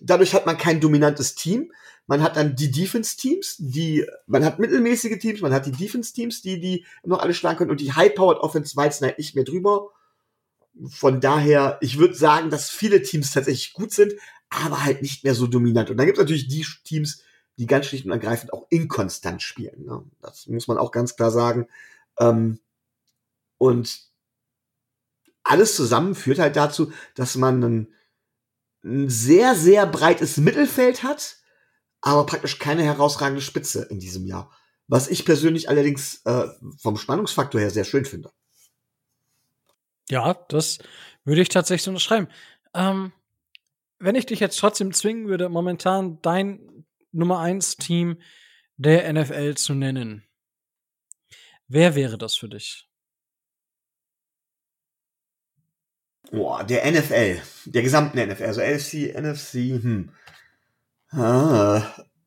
Dadurch 0.00 0.34
hat 0.34 0.46
man 0.46 0.58
kein 0.58 0.80
dominantes 0.80 1.34
Team. 1.34 1.72
Man 2.06 2.22
hat 2.22 2.36
dann 2.36 2.56
die 2.56 2.70
Defense-Teams, 2.70 3.56
die, 3.58 4.06
man 4.26 4.44
hat 4.44 4.58
mittelmäßige 4.58 5.18
Teams, 5.18 5.40
man 5.40 5.52
hat 5.52 5.66
die 5.66 5.72
Defense-Teams, 5.72 6.42
die, 6.42 6.60
die 6.60 6.86
noch 7.04 7.20
alle 7.20 7.34
schlagen 7.34 7.58
können 7.58 7.70
und 7.70 7.80
die 7.80 7.92
High-Powered 7.92 8.38
Offense 8.38 8.76
walzen 8.76 9.06
halt 9.06 9.18
nicht 9.18 9.34
mehr 9.34 9.44
drüber. 9.44 9.90
Von 10.88 11.20
daher, 11.20 11.78
ich 11.80 11.98
würde 11.98 12.14
sagen, 12.14 12.50
dass 12.50 12.70
viele 12.70 13.02
Teams 13.02 13.30
tatsächlich 13.30 13.72
gut 13.72 13.92
sind, 13.92 14.12
aber 14.48 14.84
halt 14.84 15.02
nicht 15.02 15.24
mehr 15.24 15.34
so 15.34 15.46
dominant. 15.46 15.90
Und 15.90 15.96
dann 15.96 16.06
gibt 16.06 16.18
es 16.18 16.22
natürlich 16.22 16.48
die 16.48 16.66
Teams, 16.84 17.22
die 17.58 17.66
ganz 17.66 17.86
schlicht 17.86 18.04
und 18.04 18.10
ergreifend 18.10 18.52
auch 18.52 18.66
inkonstant 18.70 19.42
spielen. 19.42 19.84
Ne? 19.84 20.04
Das 20.20 20.46
muss 20.46 20.68
man 20.68 20.78
auch 20.78 20.90
ganz 20.90 21.16
klar 21.16 21.30
sagen. 21.30 21.68
Ähm, 22.18 22.58
und 23.58 24.10
alles 25.44 25.76
zusammen 25.76 26.14
führt 26.14 26.38
halt 26.38 26.56
dazu, 26.56 26.92
dass 27.14 27.36
man 27.36 27.62
ein, 27.62 27.94
ein 28.84 29.08
sehr, 29.08 29.54
sehr 29.54 29.86
breites 29.86 30.36
Mittelfeld 30.36 31.02
hat, 31.02 31.36
aber 32.00 32.26
praktisch 32.26 32.58
keine 32.58 32.82
herausragende 32.82 33.42
Spitze 33.42 33.86
in 33.90 33.98
diesem 33.98 34.26
Jahr. 34.26 34.50
Was 34.88 35.08
ich 35.08 35.24
persönlich 35.24 35.68
allerdings 35.68 36.22
äh, 36.24 36.48
vom 36.78 36.96
Spannungsfaktor 36.96 37.60
her 37.60 37.70
sehr 37.70 37.84
schön 37.84 38.04
finde. 38.04 38.32
Ja, 40.10 40.34
das 40.48 40.78
würde 41.24 41.42
ich 41.42 41.48
tatsächlich 41.48 41.88
unterschreiben. 41.88 42.28
Ähm, 42.74 43.12
wenn 43.98 44.16
ich 44.16 44.26
dich 44.26 44.40
jetzt 44.40 44.58
trotzdem 44.58 44.92
zwingen 44.92 45.28
würde, 45.28 45.48
momentan 45.48 46.20
dein 46.22 46.84
Nummer 47.12 47.38
1 47.38 47.76
Team 47.76 48.20
der 48.76 49.12
NFL 49.12 49.54
zu 49.54 49.74
nennen, 49.74 50.24
wer 51.68 51.94
wäre 51.94 52.18
das 52.18 52.34
für 52.34 52.48
dich? 52.48 52.88
Boah, 56.32 56.64
der 56.64 56.90
NFL, 56.90 57.42
der 57.66 57.82
gesamten 57.82 58.18
NFL, 58.18 58.44
also 58.44 58.60
LC, 58.60 59.14
NFC, 59.14 59.82
hm. 59.82 60.12
Ah, 61.10 61.82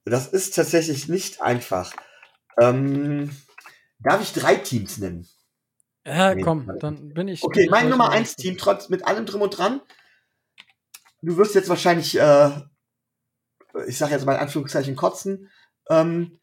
das 0.05 0.27
ist 0.27 0.53
tatsächlich 0.55 1.07
nicht 1.09 1.41
einfach. 1.41 1.91
Ähm, 2.59 3.35
darf 3.99 4.21
ich 4.21 4.31
drei 4.31 4.55
Teams 4.55 4.99
nennen? 4.99 5.27
Ja, 6.05 6.35
komm, 6.35 6.71
dann 6.79 7.13
bin 7.13 7.27
ich. 7.27 7.43
Okay, 7.43 7.67
mein 7.69 7.89
Nummer 7.89 8.11
1 8.11 8.35
Team, 8.35 8.57
trotz 8.57 8.89
mit 8.89 9.05
allem 9.07 9.25
drum 9.25 9.41
und 9.41 9.57
dran. 9.57 9.81
Du 11.21 11.37
wirst 11.37 11.55
jetzt 11.55 11.69
wahrscheinlich, 11.69 12.17
äh, 12.19 12.51
ich 13.87 13.97
sage 13.97 14.11
jetzt 14.11 14.25
mal 14.25 14.33
in 14.33 14.41
Anführungszeichen 14.41 14.95
kotzen, 14.95 15.49
ähm, 15.89 16.39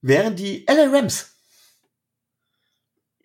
wären 0.00 0.36
die 0.36 0.66
LA 0.66 0.90
Rams. 0.90 1.34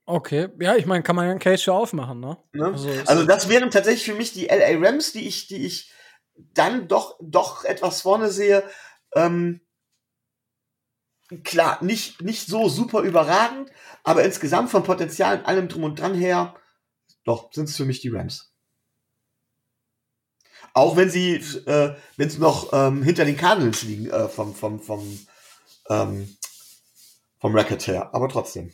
Okay, 0.06 0.50
ja, 0.60 0.76
ich 0.76 0.86
meine, 0.86 1.04
kann 1.04 1.16
man 1.16 1.26
ja 1.26 1.32
einen 1.32 1.40
Case 1.40 1.64
schon 1.64 1.76
aufmachen, 1.76 2.20
ne? 2.20 2.38
ne? 2.52 2.66
Also, 2.66 2.90
also, 3.06 3.26
das 3.26 3.48
wären 3.48 3.72
tatsächlich 3.72 4.06
für 4.06 4.16
mich 4.16 4.34
die 4.34 4.48
LA 4.48 4.80
Rams, 4.86 5.14
die 5.14 5.28
ich, 5.28 5.48
die 5.48 5.66
ich 5.66 5.94
dann 6.36 6.88
doch, 6.88 7.18
doch 7.22 7.64
etwas 7.64 8.02
vorne 8.02 8.32
sehe. 8.32 8.64
Ähm, 9.14 9.62
klar, 11.44 11.84
nicht, 11.84 12.22
nicht 12.22 12.48
so 12.48 12.70
super 12.70 13.02
überragend, 13.02 13.72
aber 14.04 14.24
insgesamt 14.24 14.70
vom 14.70 14.84
Potenzial 14.84 15.40
und 15.40 15.46
allem 15.46 15.68
drum 15.68 15.84
und 15.84 16.00
dran 16.00 16.16
her, 16.16 16.56
doch, 17.24 17.54
sind 17.54 17.70
es 17.70 17.78
für 17.78 17.86
mich 17.86 18.02
die 18.02 18.10
Rams. 18.10 18.52
Auch 20.74 20.96
wenn 20.96 21.10
sie, 21.10 21.36
äh, 21.36 21.96
wenn 22.18 22.30
sie 22.30 22.40
noch 22.40 22.72
ähm, 22.74 23.04
hinter 23.04 23.26
den 23.26 23.38
Cardinals 23.38 23.84
liegen, 23.84 24.10
äh, 24.10 24.28
vom, 24.30 24.54
vom, 24.54 24.80
vom, 24.80 25.20
ähm, 25.90 26.38
vom 27.40 27.56
Record 27.56 27.86
her, 27.88 28.14
aber 28.14 28.30
trotzdem. 28.30 28.72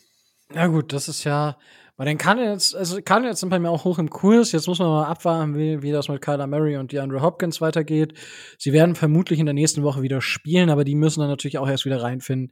Ja 0.54 0.68
gut, 0.68 0.94
das 0.94 1.08
ist 1.08 1.24
ja, 1.24 1.58
bei 1.98 2.04
den 2.04 2.18
Cardinals, 2.18 2.76
also 2.76 3.02
Cardinals 3.02 3.40
sind 3.40 3.50
bei 3.50 3.60
mir 3.60 3.70
auch 3.70 3.86
hoch 3.86 4.00
im 4.00 4.10
Kurs. 4.10 4.52
Jetzt 4.52 4.68
muss 4.68 4.80
man 4.80 4.90
mal 4.90 5.06
abwarten, 5.06 5.58
wie, 5.58 5.82
wie 5.82 5.92
das 5.92 6.10
mit 6.10 6.22
Kyler 6.22 6.46
Murray 6.46 6.76
und 6.76 6.92
DeAndre 6.92 7.22
Hopkins 7.22 7.62
weitergeht. 7.62 8.20
Sie 8.58 8.74
werden 8.74 8.96
vermutlich 8.96 9.40
in 9.40 9.46
der 9.46 9.54
nächsten 9.54 9.82
Woche 9.84 10.02
wieder 10.02 10.22
spielen, 10.22 10.70
aber 10.70 10.84
die 10.84 10.96
müssen 10.96 11.22
dann 11.22 11.30
natürlich 11.30 11.58
auch 11.58 11.68
erst 11.68 11.86
wieder 11.86 12.02
reinfinden, 12.02 12.52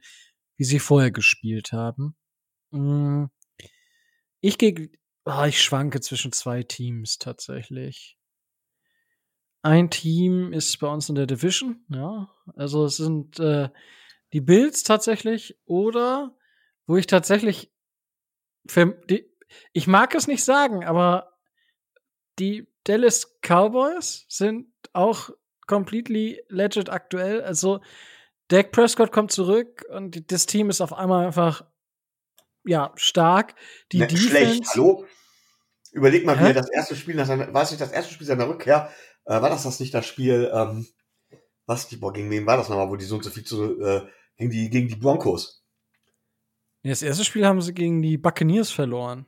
wie 0.56 0.64
sie 0.64 0.78
vorher 0.78 1.10
gespielt 1.10 1.72
haben. 1.72 2.16
Mm. 2.70 3.26
Ich 4.40 4.56
gehe, 4.56 4.90
oh, 5.26 5.44
ich 5.46 5.62
schwanke 5.62 6.00
zwischen 6.00 6.32
zwei 6.32 6.62
Teams 6.62 7.18
tatsächlich. 7.18 8.16
Ein 9.62 9.90
Team 9.90 10.52
ist 10.52 10.78
bei 10.78 10.88
uns 10.88 11.08
in 11.08 11.14
der 11.16 11.26
Division, 11.26 11.84
ja. 11.88 12.30
Also 12.56 12.84
es 12.84 12.96
sind 12.96 13.38
äh, 13.40 13.68
die 14.32 14.40
Bills 14.40 14.84
tatsächlich 14.84 15.58
oder 15.66 16.36
wo 16.86 16.96
ich 16.96 17.06
tatsächlich 17.06 17.72
für 18.66 18.98
die, 19.08 19.33
ich 19.72 19.86
mag 19.86 20.14
es 20.14 20.26
nicht 20.26 20.44
sagen, 20.44 20.84
aber 20.84 21.34
die 22.38 22.66
Dallas 22.84 23.38
Cowboys 23.42 24.26
sind 24.28 24.66
auch 24.92 25.30
completely 25.66 26.42
legit 26.48 26.90
aktuell. 26.90 27.42
Also 27.42 27.80
Dak 28.48 28.72
Prescott 28.72 29.12
kommt 29.12 29.32
zurück 29.32 29.84
und 29.90 30.30
das 30.30 30.46
Team 30.46 30.70
ist 30.70 30.80
auf 30.80 30.92
einmal 30.92 31.26
einfach 31.26 31.64
ja 32.64 32.92
stark. 32.96 33.54
Die 33.92 33.98
ne, 33.98 34.06
Defense, 34.06 34.28
schlecht. 34.28 34.66
Hallo. 34.74 35.06
Überleg 35.92 36.26
mal, 36.26 36.38
wie 36.40 36.44
er 36.46 36.54
das 36.54 36.70
erste 36.70 36.96
Spiel 36.96 37.14
nach 37.14 37.26
seiner, 37.26 37.54
war 37.54 37.62
es 37.62 37.70
nicht 37.70 37.80
das 37.80 37.92
erste 37.92 38.12
Spiel 38.12 38.26
seiner 38.26 38.48
Rückkehr? 38.48 38.90
Äh, 39.26 39.40
war 39.40 39.48
das 39.48 39.62
das 39.62 39.78
nicht 39.78 39.94
das 39.94 40.06
Spiel? 40.06 40.50
Ähm, 40.52 40.86
was 41.66 41.88
die 41.88 41.96
boah, 41.96 42.12
gegen 42.12 42.30
wen 42.30 42.46
war 42.46 42.56
das 42.56 42.68
nochmal, 42.68 42.90
wo 42.90 42.96
die 42.96 43.04
so 43.04 43.14
und 43.16 43.24
so 43.24 43.30
viel 43.30 43.44
zu 43.44 43.80
äh, 43.80 44.02
gegen 44.36 44.50
die 44.50 44.70
gegen 44.70 44.88
die 44.88 44.96
Broncos? 44.96 45.64
Das 46.82 47.00
erste 47.00 47.24
Spiel 47.24 47.46
haben 47.46 47.62
sie 47.62 47.72
gegen 47.72 48.02
die 48.02 48.18
Buccaneers 48.18 48.70
verloren. 48.70 49.26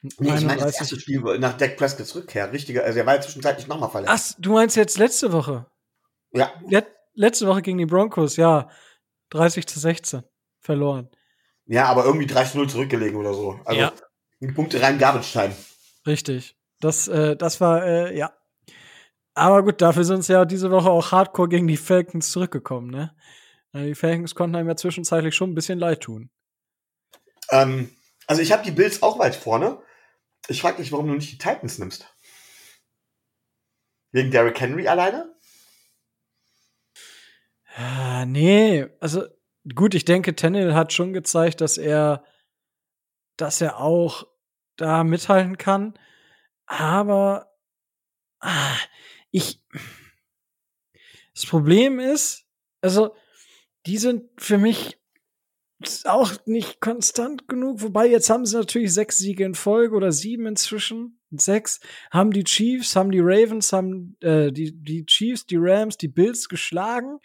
Nee, 0.00 0.34
ich 0.34 0.44
meine 0.44 0.60
das 0.60 0.78
erste 0.78 0.98
Spiel 1.00 1.20
nach 1.38 1.56
Dak 1.56 1.76
Prescott's 1.76 2.14
Rückkehr. 2.14 2.52
Richtiger, 2.52 2.84
also 2.84 2.98
er 3.00 3.06
war 3.06 3.16
ja 3.16 3.20
zwischenzeitlich 3.20 3.66
nochmal 3.66 3.90
verletzt. 3.90 4.36
Ach, 4.36 4.40
du 4.40 4.52
meinst 4.52 4.76
jetzt 4.76 4.96
letzte 4.98 5.32
Woche? 5.32 5.66
Ja. 6.32 6.52
Let 6.68 6.86
letzte 7.14 7.48
Woche 7.48 7.62
gegen 7.62 7.78
die 7.78 7.86
Broncos, 7.86 8.36
ja. 8.36 8.68
30 9.30 9.66
zu 9.66 9.80
16 9.80 10.22
verloren. 10.60 11.10
Ja, 11.66 11.86
aber 11.86 12.04
irgendwie 12.04 12.26
30 12.26 12.54
0 12.54 12.70
zurückgelegen 12.70 13.18
oder 13.18 13.34
so. 13.34 13.60
Also 13.64 13.80
ja. 13.80 13.92
Punkte 14.54 14.80
rein 14.80 14.98
Gabelstein. 14.98 15.54
Richtig. 16.06 16.56
Das, 16.80 17.08
äh, 17.08 17.36
das 17.36 17.60
war, 17.60 17.84
äh, 17.84 18.16
ja. 18.16 18.32
Aber 19.34 19.64
gut, 19.64 19.82
dafür 19.82 20.04
sind 20.04 20.22
sie 20.24 20.32
ja 20.32 20.44
diese 20.44 20.70
Woche 20.70 20.90
auch 20.90 21.12
hardcore 21.12 21.48
gegen 21.48 21.66
die 21.66 21.76
Falcons 21.76 22.30
zurückgekommen, 22.30 22.90
ne? 22.90 23.14
Die 23.74 23.94
Falcons 23.94 24.34
konnten 24.34 24.56
einem 24.56 24.68
ja 24.68 24.76
zwischenzeitlich 24.76 25.34
schon 25.36 25.50
ein 25.50 25.54
bisschen 25.54 25.78
leid 25.78 26.00
tun. 26.00 26.30
Ähm, 27.50 27.90
also 28.26 28.42
ich 28.42 28.50
habe 28.50 28.64
die 28.64 28.70
Bills 28.70 29.02
auch 29.02 29.18
weit 29.18 29.36
vorne. 29.36 29.78
Ich 30.46 30.60
frage 30.62 30.78
dich, 30.78 30.92
warum 30.92 31.08
du 31.08 31.14
nicht 31.14 31.32
die 31.32 31.38
Titans 31.38 31.78
nimmst. 31.78 32.06
Wegen 34.12 34.30
Derrick 34.30 34.60
Henry 34.60 34.88
alleine? 34.88 35.34
Ah, 37.74 38.24
nee, 38.24 38.86
also 39.00 39.24
gut, 39.74 39.94
ich 39.94 40.04
denke, 40.04 40.34
Tennell 40.34 40.74
hat 40.74 40.92
schon 40.92 41.12
gezeigt, 41.12 41.60
dass 41.60 41.78
er, 41.78 42.24
dass 43.36 43.60
er 43.60 43.78
auch 43.78 44.26
da 44.76 45.04
mithalten 45.04 45.58
kann. 45.58 45.98
Aber 46.66 47.54
ah, 48.40 48.76
ich, 49.30 49.62
das 51.34 51.46
Problem 51.46 52.00
ist, 52.00 52.46
also 52.80 53.14
die 53.86 53.98
sind 53.98 54.28
für 54.40 54.58
mich 54.58 54.97
auch 56.04 56.32
nicht 56.46 56.80
konstant 56.80 57.46
genug. 57.46 57.82
Wobei 57.82 58.08
jetzt 58.08 58.30
haben 58.30 58.46
sie 58.46 58.56
natürlich 58.56 58.92
sechs 58.92 59.18
Siege 59.18 59.44
in 59.44 59.54
Folge 59.54 59.94
oder 59.94 60.10
sieben 60.10 60.46
inzwischen. 60.46 61.20
Sechs 61.30 61.80
haben 62.10 62.32
die 62.32 62.44
Chiefs, 62.44 62.96
haben 62.96 63.10
die 63.10 63.20
Ravens, 63.20 63.72
haben 63.72 64.16
äh, 64.20 64.50
die, 64.50 64.72
die 64.72 65.06
Chiefs, 65.06 65.46
die 65.46 65.58
Rams, 65.58 65.96
die 65.96 66.08
Bills 66.08 66.48
geschlagen. 66.48 67.18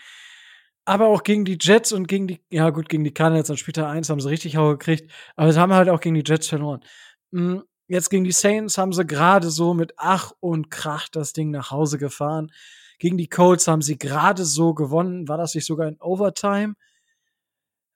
Aber 0.85 1.07
auch 1.07 1.23
gegen 1.23 1.45
die 1.45 1.57
Jets 1.59 1.93
und 1.93 2.07
gegen 2.07 2.27
die, 2.27 2.41
ja 2.49 2.69
gut, 2.69 2.89
gegen 2.89 3.05
die 3.05 3.13
Cardinals 3.13 3.49
und 3.49 3.57
später 3.57 3.87
eins 3.87 4.09
haben 4.09 4.19
sie 4.19 4.29
richtig 4.29 4.57
Hau 4.57 4.71
gekriegt. 4.71 5.09
Aber 5.35 5.51
sie 5.51 5.59
haben 5.59 5.73
halt 5.73 5.89
auch 5.89 6.01
gegen 6.01 6.15
die 6.15 6.23
Jets 6.25 6.47
verloren. 6.47 6.83
Mm, 7.31 7.59
jetzt 7.87 8.09
gegen 8.09 8.25
die 8.25 8.33
Saints 8.33 8.77
haben 8.77 8.91
sie 8.91 9.05
gerade 9.05 9.49
so 9.49 9.73
mit 9.73 9.93
Ach 9.97 10.33
und 10.41 10.69
Krach 10.69 11.07
das 11.07 11.31
Ding 11.31 11.51
nach 11.51 11.71
Hause 11.71 11.97
gefahren. 11.97 12.51
Gegen 12.99 13.17
die 13.17 13.29
Colts 13.29 13.67
haben 13.67 13.81
sie 13.81 13.97
gerade 13.97 14.43
so 14.45 14.73
gewonnen. 14.73 15.27
War 15.27 15.37
das 15.37 15.55
nicht 15.55 15.65
sogar 15.65 15.87
in 15.87 15.99
Overtime? 16.01 16.75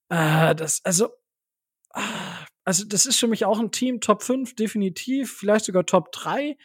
Äh, 0.10 0.56
das, 0.56 0.84
also, 0.86 1.10
ah, 1.94 2.46
also, 2.66 2.86
das 2.86 3.06
ist 3.06 3.20
für 3.20 3.28
mich 3.28 3.46
auch 3.46 3.60
ein 3.60 3.72
Team 3.72 4.02
Top 4.02 4.24
5, 4.24 4.56
definitiv, 4.56 5.34
vielleicht 5.38 5.66
sogar 5.66 5.86
Top 5.86 6.12
3. 6.12 6.58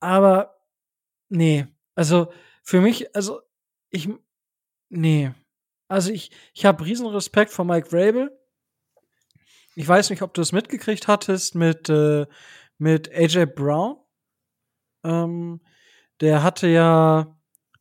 Aber, 0.00 0.56
nee, 1.30 1.66
also, 1.96 2.32
für 2.64 2.80
mich, 2.80 3.14
also, 3.16 3.40
ich, 3.90 4.08
nee, 4.90 5.32
Also 5.88 6.12
ich, 6.12 6.30
ich 6.54 6.66
habe 6.66 6.84
riesen 6.86 7.06
Respekt 7.08 7.52
vor 7.52 7.64
Mike 7.66 7.90
Vrabel. 7.90 8.30
Ich 9.76 9.86
weiß 9.88 10.10
nicht, 10.10 10.22
ob 10.22 10.34
du 10.34 10.40
es 10.40 10.52
mitgekriegt 10.52 11.08
hattest 11.08 11.54
mit, 11.54 11.88
äh, 11.88 12.26
mit 12.78 13.10
AJ 13.12 13.46
Brown. 13.46 13.96
Ähm, 15.04 15.60
der 16.20 16.42
hatte 16.42 16.66
ja 16.68 17.33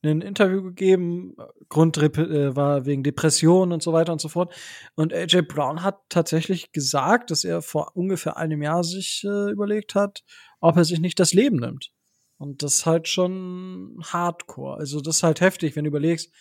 ein 0.03 0.21
Interview 0.21 0.61
gegeben, 0.61 1.35
Grund 1.69 1.97
äh, 1.97 2.55
war 2.55 2.85
wegen 2.85 3.03
Depressionen 3.03 3.71
und 3.71 3.81
so 3.81 3.93
weiter 3.93 4.11
und 4.11 4.19
so 4.19 4.29
fort. 4.29 4.53
Und 4.95 5.13
AJ 5.13 5.43
Brown 5.43 5.81
hat 5.81 5.99
tatsächlich 6.09 6.71
gesagt, 6.71 7.31
dass 7.31 7.43
er 7.43 7.61
vor 7.61 7.95
ungefähr 7.95 8.37
einem 8.37 8.61
Jahr 8.61 8.83
sich 8.83 9.23
äh, 9.23 9.51
überlegt 9.51 9.95
hat, 9.95 10.23
ob 10.59 10.77
er 10.77 10.85
sich 10.85 10.99
nicht 10.99 11.19
das 11.19 11.33
Leben 11.33 11.57
nimmt. 11.57 11.91
Und 12.37 12.63
das 12.63 12.75
ist 12.75 12.85
halt 12.85 13.07
schon 13.07 13.99
hardcore. 14.03 14.77
Also 14.77 14.99
das 14.99 15.17
ist 15.17 15.23
halt 15.23 15.39
heftig, 15.39 15.75
wenn 15.75 15.85
du 15.85 15.89
überlegst, 15.89 16.31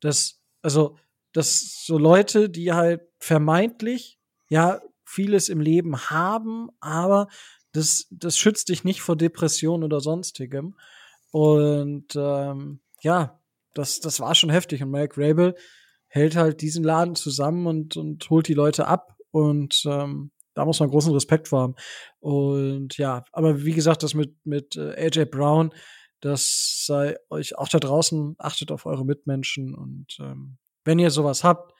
dass, 0.00 0.42
also, 0.62 0.96
dass 1.32 1.84
so 1.86 1.96
Leute, 1.96 2.50
die 2.50 2.72
halt 2.72 3.00
vermeintlich, 3.18 4.18
ja, 4.50 4.80
vieles 5.04 5.48
im 5.48 5.60
Leben 5.60 6.10
haben, 6.10 6.68
aber 6.80 7.28
das, 7.72 8.06
das 8.10 8.36
schützt 8.36 8.68
dich 8.68 8.84
nicht 8.84 9.00
vor 9.00 9.16
Depressionen 9.16 9.84
oder 9.84 10.00
sonstigem. 10.00 10.76
Und 11.30 12.14
ähm, 12.16 12.80
ja, 13.02 13.40
das, 13.74 14.00
das 14.00 14.20
war 14.20 14.34
schon 14.34 14.50
heftig. 14.50 14.82
Und 14.82 14.90
Mike 14.90 15.14
Rabel 15.16 15.54
hält 16.08 16.36
halt 16.36 16.60
diesen 16.60 16.84
Laden 16.84 17.14
zusammen 17.14 17.66
und, 17.66 17.96
und 17.96 18.28
holt 18.30 18.48
die 18.48 18.54
Leute 18.54 18.86
ab. 18.86 19.16
Und 19.30 19.82
ähm, 19.86 20.30
da 20.54 20.64
muss 20.64 20.80
man 20.80 20.90
großen 20.90 21.12
Respekt 21.12 21.48
vor 21.48 21.60
haben. 21.60 21.74
Und 22.18 22.98
ja, 22.98 23.24
aber 23.32 23.64
wie 23.64 23.74
gesagt, 23.74 24.02
das 24.02 24.14
mit, 24.14 24.34
mit 24.44 24.76
äh, 24.76 24.94
AJ 24.96 25.26
Brown, 25.26 25.72
das 26.20 26.84
sei 26.84 27.16
euch 27.30 27.56
auch 27.56 27.68
da 27.68 27.78
draußen, 27.78 28.34
achtet 28.38 28.72
auf 28.72 28.84
eure 28.86 29.04
Mitmenschen 29.04 29.74
und 29.74 30.18
ähm, 30.18 30.58
wenn 30.84 30.98
ihr 30.98 31.10
sowas 31.10 31.44
habt, 31.44 31.74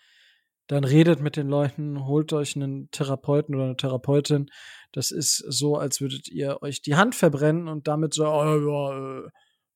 dann 0.68 0.84
redet 0.84 1.20
mit 1.20 1.36
den 1.36 1.48
Leuten, 1.48 2.06
holt 2.06 2.32
euch 2.32 2.54
einen 2.54 2.90
Therapeuten 2.90 3.54
oder 3.54 3.64
eine 3.64 3.76
Therapeutin. 3.76 4.50
Das 4.92 5.10
ist 5.10 5.38
so, 5.38 5.76
als 5.76 6.00
würdet 6.02 6.28
ihr 6.28 6.62
euch 6.62 6.82
die 6.82 6.94
Hand 6.94 7.14
verbrennen 7.14 7.68
und 7.68 7.88
damit 7.88 8.12
so, 8.12 8.26
oh, 8.28 8.44
ja, 8.44 9.24
äh, 9.24 9.28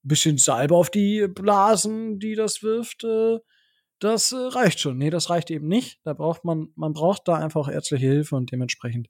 bisschen 0.03 0.39
Salbe 0.39 0.75
auf 0.75 0.91
die 0.91 1.27
Blasen, 1.29 2.19
die 2.19 2.35
das 2.35 2.63
wirft, 2.63 3.05
äh, 3.05 3.39
das 4.03 4.33
äh, 4.33 4.37
reicht 4.37 4.81
schon. 4.81 4.99
Nee, 4.99 5.11
das 5.11 5.31
reicht 5.31 5.51
eben 5.51 5.69
nicht. 5.69 6.01
Da 6.05 6.13
braucht 6.13 6.45
man, 6.45 6.69
man 6.75 6.93
braucht 6.93 7.29
da 7.29 7.37
einfach 7.37 7.69
ärztliche 7.69 8.07
Hilfe 8.07 8.37
und 8.37 8.51
dementsprechend 8.51 9.09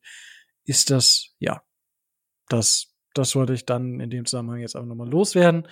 ist 0.64 0.90
das, 0.90 1.34
ja, 1.38 1.62
das, 2.48 2.94
das 3.14 3.34
wollte 3.34 3.54
ich 3.54 3.64
dann 3.64 4.00
in 4.00 4.10
dem 4.10 4.26
Zusammenhang 4.26 4.60
jetzt 4.60 4.76
auch 4.76 4.84
nochmal 4.84 5.08
loswerden. 5.08 5.66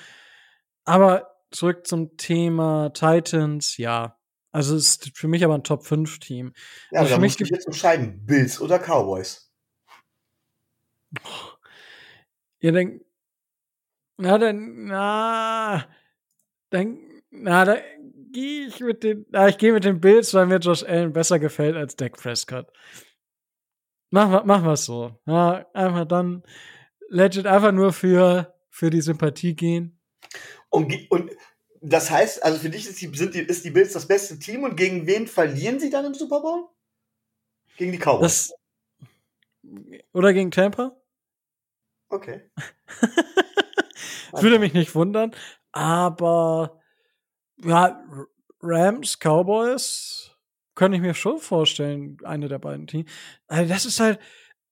Aber 0.84 1.30
zurück 1.50 1.86
zum 1.86 2.16
Thema 2.16 2.90
Titans, 2.90 3.76
ja. 3.76 4.16
Also 4.52 4.74
es 4.74 4.88
ist 4.88 5.16
für 5.16 5.28
mich 5.28 5.44
aber 5.44 5.54
ein 5.54 5.64
Top 5.64 5.84
5 5.84 6.18
Team. 6.18 6.52
Ja, 6.90 7.00
also 7.00 7.14
da 7.14 7.20
musst 7.20 7.38
du 7.38 7.44
jetzt 7.44 7.66
entscheiden, 7.66 8.24
Bills 8.26 8.60
oder 8.60 8.78
Cowboys. 8.78 9.52
Ihr 12.60 12.72
denkt, 12.72 13.04
na, 14.20 14.38
dann, 14.38 14.84
na, 14.84 15.86
dann, 16.70 16.98
na, 17.30 17.64
da 17.64 17.76
gehe 18.32 18.66
ich 18.66 18.80
mit 18.80 19.02
den, 19.02 19.26
na, 19.30 19.48
ich 19.48 19.58
gehe 19.58 19.72
mit 19.72 19.84
den 19.84 20.00
Bills, 20.00 20.34
weil 20.34 20.46
mir 20.46 20.58
Josh 20.58 20.82
Allen 20.82 21.12
besser 21.12 21.38
gefällt 21.38 21.76
als 21.76 21.96
Dak 21.96 22.16
Prescott. 22.16 22.66
Machen 24.10 24.64
wir 24.64 24.72
es 24.72 24.84
so. 24.84 25.18
Ja, 25.26 25.66
einfach 25.72 26.04
dann 26.04 26.42
legit 27.08 27.46
einfach 27.46 27.72
nur 27.72 27.92
für, 27.92 28.54
für 28.68 28.90
die 28.90 29.00
Sympathie 29.00 29.54
gehen. 29.54 29.98
Und, 30.68 30.94
und 31.10 31.30
das 31.80 32.10
heißt, 32.10 32.42
also 32.42 32.58
für 32.58 32.70
dich 32.70 32.88
ist 32.88 33.00
die, 33.00 33.10
sind 33.16 33.34
die, 33.34 33.40
ist 33.40 33.64
die 33.64 33.70
Bills 33.70 33.92
das 33.92 34.06
beste 34.06 34.38
Team 34.38 34.64
und 34.64 34.76
gegen 34.76 35.06
wen 35.06 35.26
verlieren 35.26 35.80
sie 35.80 35.90
dann 35.90 36.04
im 36.04 36.14
Super 36.14 36.40
Bowl? 36.40 36.68
Gegen 37.76 37.92
die 37.92 37.98
Cowboys. 37.98 38.20
Das, 38.20 38.54
oder 40.12 40.32
gegen 40.32 40.50
Tampa? 40.50 40.96
Okay. 42.08 42.50
Würde 44.32 44.58
mich 44.58 44.74
nicht 44.74 44.94
wundern. 44.94 45.32
Aber 45.72 46.80
ja, 47.62 48.02
Rams, 48.60 49.18
Cowboys, 49.18 50.36
könnte 50.74 50.96
ich 50.96 51.02
mir 51.02 51.14
schon 51.14 51.38
vorstellen, 51.38 52.18
eine 52.24 52.48
der 52.48 52.58
beiden 52.58 52.86
Teams. 52.86 53.10
Also 53.48 53.68
das 53.72 53.84
ist 53.84 54.00
halt, 54.00 54.18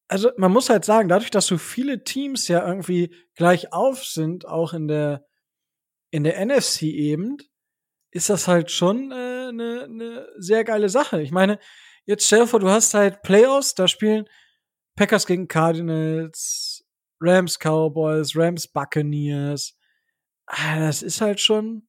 also 0.09 0.31
man 0.37 0.53
muss 0.53 0.71
halt 0.71 0.85
sagen, 0.85 1.09
dadurch, 1.09 1.31
dass 1.31 1.47
so 1.47 1.59
viele 1.59 2.05
Teams 2.05 2.49
ja 2.49 2.67
irgendwie 2.67 3.15
gleich 3.35 3.73
auf 3.73 4.05
sind, 4.05 4.47
auch 4.47 4.73
in 4.73 4.89
der 4.89 5.27
in 6.11 6.25
der 6.25 6.45
NFC 6.45 6.83
eben, 6.85 7.37
ist 8.11 8.31
das 8.31 8.49
halt 8.49 8.71
schon 8.71 9.13
eine 9.13 9.49
äh, 9.49 9.53
ne, 9.53 9.89
ne 9.89 10.29
sehr 10.39 10.65
geile 10.65 10.89
Sache. 10.89 11.21
Ich 11.21 11.31
meine, 11.31 11.59
jetzt 12.07 12.27
stell 12.27 12.41
dir 12.41 12.47
vor, 12.47 12.61
du 12.61 12.71
hast 12.71 12.95
halt 12.95 13.23
Playoffs, 13.23 13.75
da 13.75 13.89
spielen 13.89 14.27
Packers 14.97 15.27
gegen 15.27 15.49
Cardinals, 15.49 16.78
Rams 17.21 17.59
Cowboys, 17.59 18.37
Rams 18.37 18.67
Buccaneers. 18.67 19.77
Ah, 20.47 20.81
das 20.81 21.03
ist 21.03 21.21
halt 21.21 21.41
schon, 21.41 21.87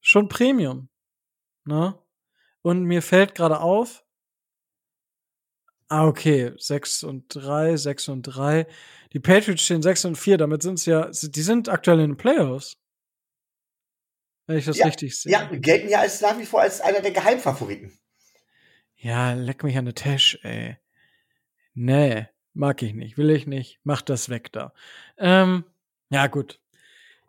schon 0.00 0.28
Premium. 0.28 0.88
Ne? 1.64 1.98
Und 2.62 2.84
mir 2.84 3.02
fällt 3.02 3.34
gerade 3.34 3.60
auf, 3.60 4.04
ah, 5.88 6.06
okay, 6.06 6.52
6 6.56 7.04
und 7.04 7.26
3, 7.34 7.76
6 7.76 8.08
und 8.08 8.22
3. 8.22 8.66
Die 9.12 9.20
Patriots 9.20 9.62
stehen 9.62 9.82
6 9.82 10.06
und 10.06 10.16
4, 10.16 10.38
damit 10.38 10.62
sind 10.62 10.78
es 10.78 10.86
ja, 10.86 11.10
die 11.10 11.42
sind 11.42 11.68
aktuell 11.68 12.00
in 12.00 12.12
den 12.12 12.16
Playoffs. 12.16 12.78
Wenn 14.46 14.58
ich 14.58 14.64
das 14.64 14.78
ja, 14.78 14.86
richtig 14.86 15.18
sehe. 15.18 15.32
Ja, 15.32 15.44
gelten 15.44 15.88
ja 15.88 16.00
als 16.00 16.20
nach 16.20 16.38
wie 16.38 16.46
vor 16.46 16.62
als 16.62 16.80
einer 16.80 17.00
der 17.00 17.12
Geheimfavoriten. 17.12 17.98
Ja, 18.96 19.32
leck 19.32 19.62
mich 19.62 19.76
an 19.76 19.84
der 19.84 19.94
Tash, 19.94 20.38
ey. 20.42 20.78
Nee. 21.74 22.26
Mag 22.54 22.82
ich 22.82 22.94
nicht, 22.94 23.16
will 23.16 23.30
ich 23.30 23.46
nicht, 23.46 23.80
mach 23.82 24.02
das 24.02 24.28
weg 24.28 24.52
da. 24.52 24.72
Ähm, 25.16 25.64
ja, 26.10 26.26
gut. 26.26 26.60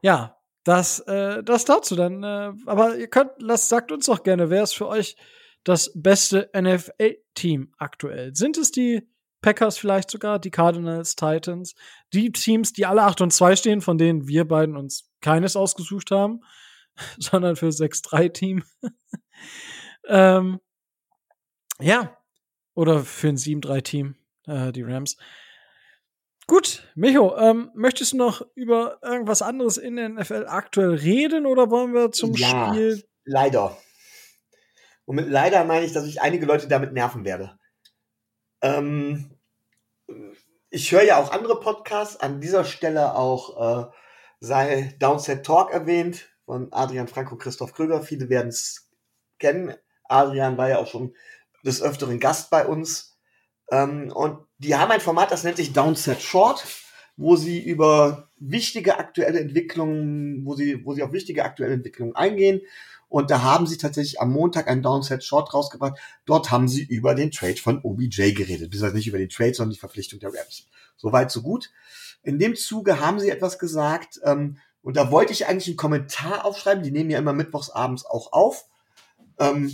Ja, 0.01 0.37
das, 0.63 0.99
äh, 0.99 1.43
das 1.43 1.65
dazu 1.65 1.95
dann. 1.95 2.23
Äh, 2.23 2.53
aber 2.65 2.97
ihr 2.97 3.07
könnt, 3.07 3.31
lasst, 3.39 3.69
sagt 3.69 3.91
uns 3.91 4.05
doch 4.05 4.23
gerne, 4.23 4.49
wer 4.49 4.63
ist 4.63 4.73
für 4.73 4.87
euch 4.87 5.15
das 5.63 5.91
beste 5.95 6.49
NFL-Team 6.55 7.73
aktuell? 7.77 8.35
Sind 8.35 8.57
es 8.57 8.71
die 8.71 9.07
Packers 9.41 9.77
vielleicht 9.77 10.09
sogar, 10.09 10.39
die 10.39 10.51
Cardinals, 10.51 11.15
Titans, 11.15 11.75
die 12.13 12.31
Teams, 12.31 12.73
die 12.73 12.85
alle 12.85 13.03
8 13.03 13.21
und 13.21 13.31
2 13.31 13.55
stehen, 13.55 13.81
von 13.81 13.97
denen 13.97 14.27
wir 14.27 14.47
beiden 14.47 14.75
uns 14.75 15.11
keines 15.21 15.55
ausgesucht 15.55 16.11
haben, 16.11 16.41
sondern 17.17 17.55
für 17.55 17.67
6-3-Team. 17.67 18.63
ähm, 20.07 20.59
ja, 21.79 22.17
oder 22.73 23.03
für 23.03 23.29
ein 23.29 23.37
7-3-Team 23.37 24.15
äh, 24.47 24.71
die 24.71 24.83
Rams. 24.83 25.17
Gut, 26.47 26.83
Micho, 26.95 27.37
ähm, 27.37 27.71
möchtest 27.73 28.13
du 28.13 28.17
noch 28.17 28.45
über 28.55 28.99
irgendwas 29.01 29.41
anderes 29.41 29.77
in 29.77 29.95
der 29.95 30.09
NFL 30.09 30.45
aktuell 30.47 30.95
reden 30.95 31.45
oder 31.45 31.69
wollen 31.69 31.93
wir 31.93 32.11
zum 32.11 32.33
ja, 32.33 32.69
Spiel? 32.69 33.03
Leider. 33.23 33.77
Und 35.05 35.15
mit 35.15 35.29
leider 35.29 35.63
meine 35.63 35.85
ich, 35.85 35.93
dass 35.93 36.05
ich 36.05 36.21
einige 36.21 36.45
Leute 36.45 36.67
damit 36.67 36.91
nerven 36.91 37.23
werde. 37.23 37.57
Ähm, 38.61 39.37
ich 40.69 40.91
höre 40.91 41.03
ja 41.03 41.17
auch 41.17 41.31
andere 41.31 41.59
Podcasts, 41.59 42.19
an 42.19 42.41
dieser 42.41 42.65
Stelle 42.65 43.15
auch 43.15 43.87
äh, 43.87 43.91
sei 44.39 44.95
Downset 44.99 45.45
Talk 45.45 45.71
erwähnt 45.71 46.29
von 46.45 46.67
Adrian 46.71 47.07
Franco, 47.07 47.37
Christoph 47.37 47.73
Krüger. 47.73 48.01
Viele 48.01 48.29
werden 48.29 48.49
es 48.49 48.89
kennen. 49.39 49.75
Adrian 50.05 50.57
war 50.57 50.69
ja 50.69 50.79
auch 50.79 50.87
schon 50.87 51.15
des 51.63 51.81
Öfteren 51.81 52.19
Gast 52.19 52.49
bei 52.49 52.65
uns. 52.65 53.12
Ähm, 53.71 54.11
und 54.13 54.39
die 54.57 54.75
haben 54.75 54.91
ein 54.91 55.01
Format, 55.01 55.31
das 55.31 55.43
nennt 55.43 55.57
sich 55.57 55.73
Downset 55.73 56.21
Short, 56.21 56.65
wo 57.17 57.35
sie 57.35 57.61
über 57.61 58.29
wichtige 58.37 58.97
aktuelle 58.97 59.39
Entwicklungen, 59.39 60.45
wo 60.45 60.55
sie, 60.55 60.85
wo 60.85 60.93
sie 60.93 61.03
auf 61.03 61.11
wichtige 61.11 61.43
aktuelle 61.43 61.73
Entwicklungen 61.73 62.15
eingehen. 62.15 62.61
Und 63.09 63.29
da 63.29 63.43
haben 63.43 63.67
sie 63.67 63.77
tatsächlich 63.77 64.19
am 64.19 64.31
Montag 64.31 64.67
ein 64.67 64.81
Downset 64.81 65.23
Short 65.23 65.53
rausgebracht. 65.53 65.99
Dort 66.25 66.49
haben 66.49 66.67
sie 66.67 66.83
über 66.83 67.13
den 67.13 67.29
Trade 67.29 67.57
von 67.57 67.79
OBJ 67.83 68.31
geredet. 68.31 68.71
Beziehungsweise 68.71 68.95
nicht 68.95 69.07
über 69.07 69.19
den 69.19 69.29
Trade, 69.29 69.53
sondern 69.53 69.73
die 69.73 69.79
Verpflichtung 69.79 70.19
der 70.19 70.29
Rams. 70.33 70.65
Soweit, 70.97 71.29
so 71.29 71.43
gut. 71.43 71.71
In 72.23 72.39
dem 72.39 72.55
Zuge 72.55 72.99
haben 72.99 73.19
sie 73.19 73.29
etwas 73.29 73.59
gesagt, 73.59 74.19
ähm, 74.23 74.57
und 74.81 74.97
da 74.97 75.11
wollte 75.11 75.31
ich 75.31 75.45
eigentlich 75.45 75.67
einen 75.67 75.77
Kommentar 75.77 76.43
aufschreiben. 76.43 76.83
Die 76.83 76.91
nehmen 76.91 77.11
ja 77.11 77.19
immer 77.19 77.33
mittwochs 77.33 77.69
abends 77.69 78.03
auch 78.05 78.33
auf. 78.33 78.65
Ähm, 79.37 79.71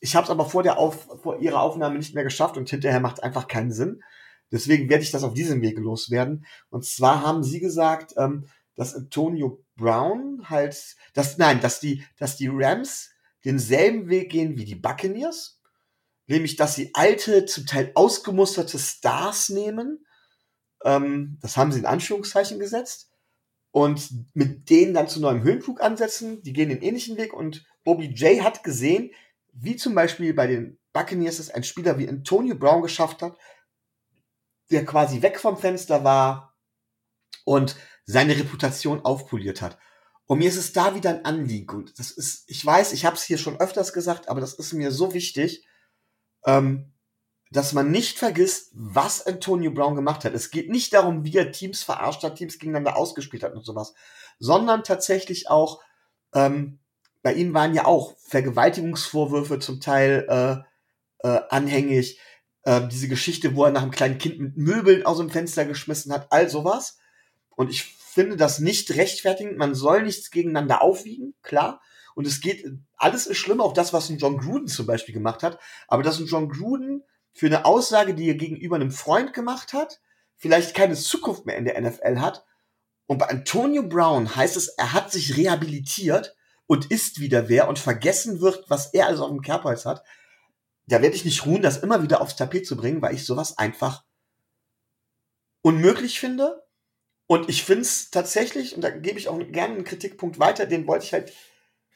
ich 0.00 0.16
habe 0.16 0.24
es 0.24 0.30
aber 0.30 0.44
vor, 0.44 0.62
der 0.62 0.78
auf, 0.78 1.08
vor 1.22 1.40
ihrer 1.40 1.62
Aufnahme 1.62 1.96
nicht 1.96 2.14
mehr 2.14 2.24
geschafft 2.24 2.56
und 2.56 2.68
hinterher 2.68 3.00
macht 3.00 3.18
es 3.18 3.22
einfach 3.22 3.48
keinen 3.48 3.72
Sinn. 3.72 4.02
Deswegen 4.50 4.90
werde 4.90 5.02
ich 5.02 5.10
das 5.10 5.24
auf 5.24 5.32
diesem 5.34 5.62
Wege 5.62 5.80
loswerden. 5.80 6.44
Und 6.68 6.84
zwar 6.84 7.22
haben 7.22 7.42
sie 7.42 7.60
gesagt, 7.60 8.14
ähm, 8.18 8.46
dass 8.76 8.94
Antonio 8.94 9.64
Brown 9.76 10.48
halt, 10.50 10.96
dass, 11.14 11.38
nein, 11.38 11.60
dass 11.60 11.80
die, 11.80 12.04
dass 12.18 12.36
die 12.36 12.50
Rams 12.52 13.10
denselben 13.44 14.08
Weg 14.08 14.30
gehen 14.30 14.56
wie 14.56 14.64
die 14.64 14.74
Buccaneers. 14.74 15.58
Nämlich, 16.26 16.56
dass 16.56 16.74
sie 16.74 16.90
alte, 16.94 17.46
zum 17.46 17.66
Teil 17.66 17.92
ausgemusterte 17.94 18.78
Stars 18.78 19.48
nehmen. 19.48 20.04
Ähm, 20.84 21.38
das 21.40 21.56
haben 21.56 21.72
sie 21.72 21.80
in 21.80 21.86
Anführungszeichen 21.86 22.58
gesetzt. 22.58 23.08
und 23.72 24.10
mit 24.34 24.68
denen 24.68 24.92
dann 24.92 25.08
zu 25.08 25.18
neuem 25.18 25.42
Höhenflug 25.42 25.80
ansetzen. 25.80 26.42
Die 26.42 26.52
gehen 26.52 26.68
den 26.68 26.82
ähnlichen 26.82 27.16
Weg 27.16 27.32
und 27.32 27.64
OBJ 27.84 28.42
hat 28.42 28.62
gesehen, 28.62 29.10
wie 29.52 29.76
zum 29.76 29.94
Beispiel 29.94 30.34
bei 30.34 30.46
den 30.46 30.78
Buccaneers 30.92 31.38
es 31.38 31.50
ein 31.50 31.64
Spieler 31.64 31.98
wie 31.98 32.08
Antonio 32.08 32.56
Brown 32.56 32.82
geschafft 32.82 33.22
hat, 33.22 33.36
der 34.70 34.84
quasi 34.84 35.22
weg 35.22 35.38
vom 35.38 35.56
Fenster 35.56 36.04
war 36.04 36.56
und 37.44 37.76
seine 38.04 38.36
Reputation 38.36 39.04
aufpoliert 39.04 39.62
hat. 39.62 39.78
Und 40.26 40.38
mir 40.38 40.48
ist 40.48 40.56
es 40.56 40.72
da 40.72 40.94
wieder 40.94 41.10
ein 41.10 41.24
Anliegen. 41.24 41.76
Und 41.76 41.98
das 41.98 42.10
ist, 42.10 42.44
ich 42.48 42.64
weiß, 42.64 42.92
ich 42.92 43.04
habe 43.04 43.16
es 43.16 43.22
hier 43.22 43.38
schon 43.38 43.60
öfters 43.60 43.92
gesagt, 43.92 44.28
aber 44.28 44.40
das 44.40 44.54
ist 44.54 44.72
mir 44.72 44.90
so 44.90 45.12
wichtig, 45.14 45.66
ähm, 46.46 46.92
dass 47.50 47.74
man 47.74 47.90
nicht 47.90 48.18
vergisst, 48.18 48.70
was 48.72 49.26
Antonio 49.26 49.70
Brown 49.70 49.94
gemacht 49.94 50.24
hat. 50.24 50.32
Es 50.32 50.50
geht 50.50 50.70
nicht 50.70 50.94
darum, 50.94 51.24
wie 51.24 51.36
er 51.36 51.52
Teams 51.52 51.82
verarscht 51.82 52.22
hat, 52.22 52.36
Teams 52.36 52.58
gegeneinander 52.58 52.96
ausgespielt 52.96 53.42
hat 53.42 53.52
und 53.52 53.64
sowas, 53.64 53.92
sondern 54.38 54.84
tatsächlich 54.84 55.50
auch, 55.50 55.82
ähm, 56.34 56.80
bei 57.22 57.34
ihm 57.34 57.54
waren 57.54 57.74
ja 57.74 57.86
auch 57.86 58.16
Vergewaltigungsvorwürfe 58.18 59.58
zum 59.58 59.80
Teil 59.80 60.26
äh, 60.28 61.26
äh, 61.26 61.40
anhängig. 61.50 62.18
Äh, 62.64 62.88
diese 62.88 63.08
Geschichte, 63.08 63.54
wo 63.54 63.64
er 63.64 63.70
nach 63.70 63.82
einem 63.82 63.90
kleinen 63.90 64.18
Kind 64.18 64.40
mit 64.40 64.56
Möbeln 64.56 65.06
aus 65.06 65.18
dem 65.18 65.30
Fenster 65.30 65.64
geschmissen 65.64 66.12
hat, 66.12 66.26
all 66.30 66.48
sowas. 66.48 66.98
Und 67.50 67.70
ich 67.70 67.84
finde 67.84 68.36
das 68.36 68.58
nicht 68.58 68.90
rechtfertigend. 68.96 69.56
Man 69.56 69.74
soll 69.74 70.02
nichts 70.02 70.30
gegeneinander 70.30 70.82
aufwiegen, 70.82 71.34
klar. 71.42 71.80
Und 72.14 72.26
es 72.26 72.40
geht, 72.40 72.66
alles 72.96 73.26
ist 73.26 73.38
schlimm, 73.38 73.60
auch 73.60 73.72
das, 73.72 73.92
was 73.92 74.10
ein 74.10 74.18
John 74.18 74.38
Gruden 74.38 74.68
zum 74.68 74.86
Beispiel 74.86 75.14
gemacht 75.14 75.42
hat. 75.42 75.58
Aber 75.88 76.02
dass 76.02 76.18
ein 76.18 76.26
John 76.26 76.48
Gruden 76.48 77.04
für 77.32 77.46
eine 77.46 77.64
Aussage, 77.64 78.14
die 78.14 78.28
er 78.28 78.34
gegenüber 78.34 78.76
einem 78.76 78.90
Freund 78.90 79.32
gemacht 79.32 79.72
hat, 79.72 80.00
vielleicht 80.36 80.74
keine 80.74 80.94
Zukunft 80.94 81.46
mehr 81.46 81.56
in 81.56 81.64
der 81.64 81.80
NFL 81.80 82.18
hat. 82.18 82.44
Und 83.06 83.18
bei 83.18 83.28
Antonio 83.28 83.82
Brown 83.84 84.36
heißt 84.36 84.56
es, 84.56 84.68
er 84.68 84.92
hat 84.92 85.10
sich 85.12 85.36
rehabilitiert 85.36 86.36
und 86.72 86.90
ist 86.90 87.20
wieder 87.20 87.50
wer 87.50 87.68
und 87.68 87.78
vergessen 87.78 88.40
wird, 88.40 88.64
was 88.70 88.94
er 88.94 89.06
alles 89.06 89.20
auf 89.20 89.28
dem 89.28 89.42
Kerbholz 89.42 89.84
hat. 89.84 90.02
Da 90.86 91.02
werde 91.02 91.14
ich 91.14 91.26
nicht 91.26 91.44
ruhen, 91.44 91.60
das 91.60 91.76
immer 91.76 92.02
wieder 92.02 92.22
aufs 92.22 92.34
Tapet 92.34 92.66
zu 92.66 92.78
bringen, 92.78 93.02
weil 93.02 93.14
ich 93.14 93.26
sowas 93.26 93.58
einfach 93.58 94.04
unmöglich 95.60 96.18
finde. 96.18 96.64
Und 97.26 97.50
ich 97.50 97.62
finde 97.62 97.82
es 97.82 98.10
tatsächlich, 98.10 98.74
und 98.74 98.80
da 98.80 98.88
gebe 98.88 99.18
ich 99.18 99.28
auch 99.28 99.38
gerne 99.38 99.74
einen 99.74 99.84
Kritikpunkt 99.84 100.38
weiter, 100.38 100.64
den 100.64 100.86
wollte 100.86 101.04
ich 101.04 101.12
halt 101.12 101.34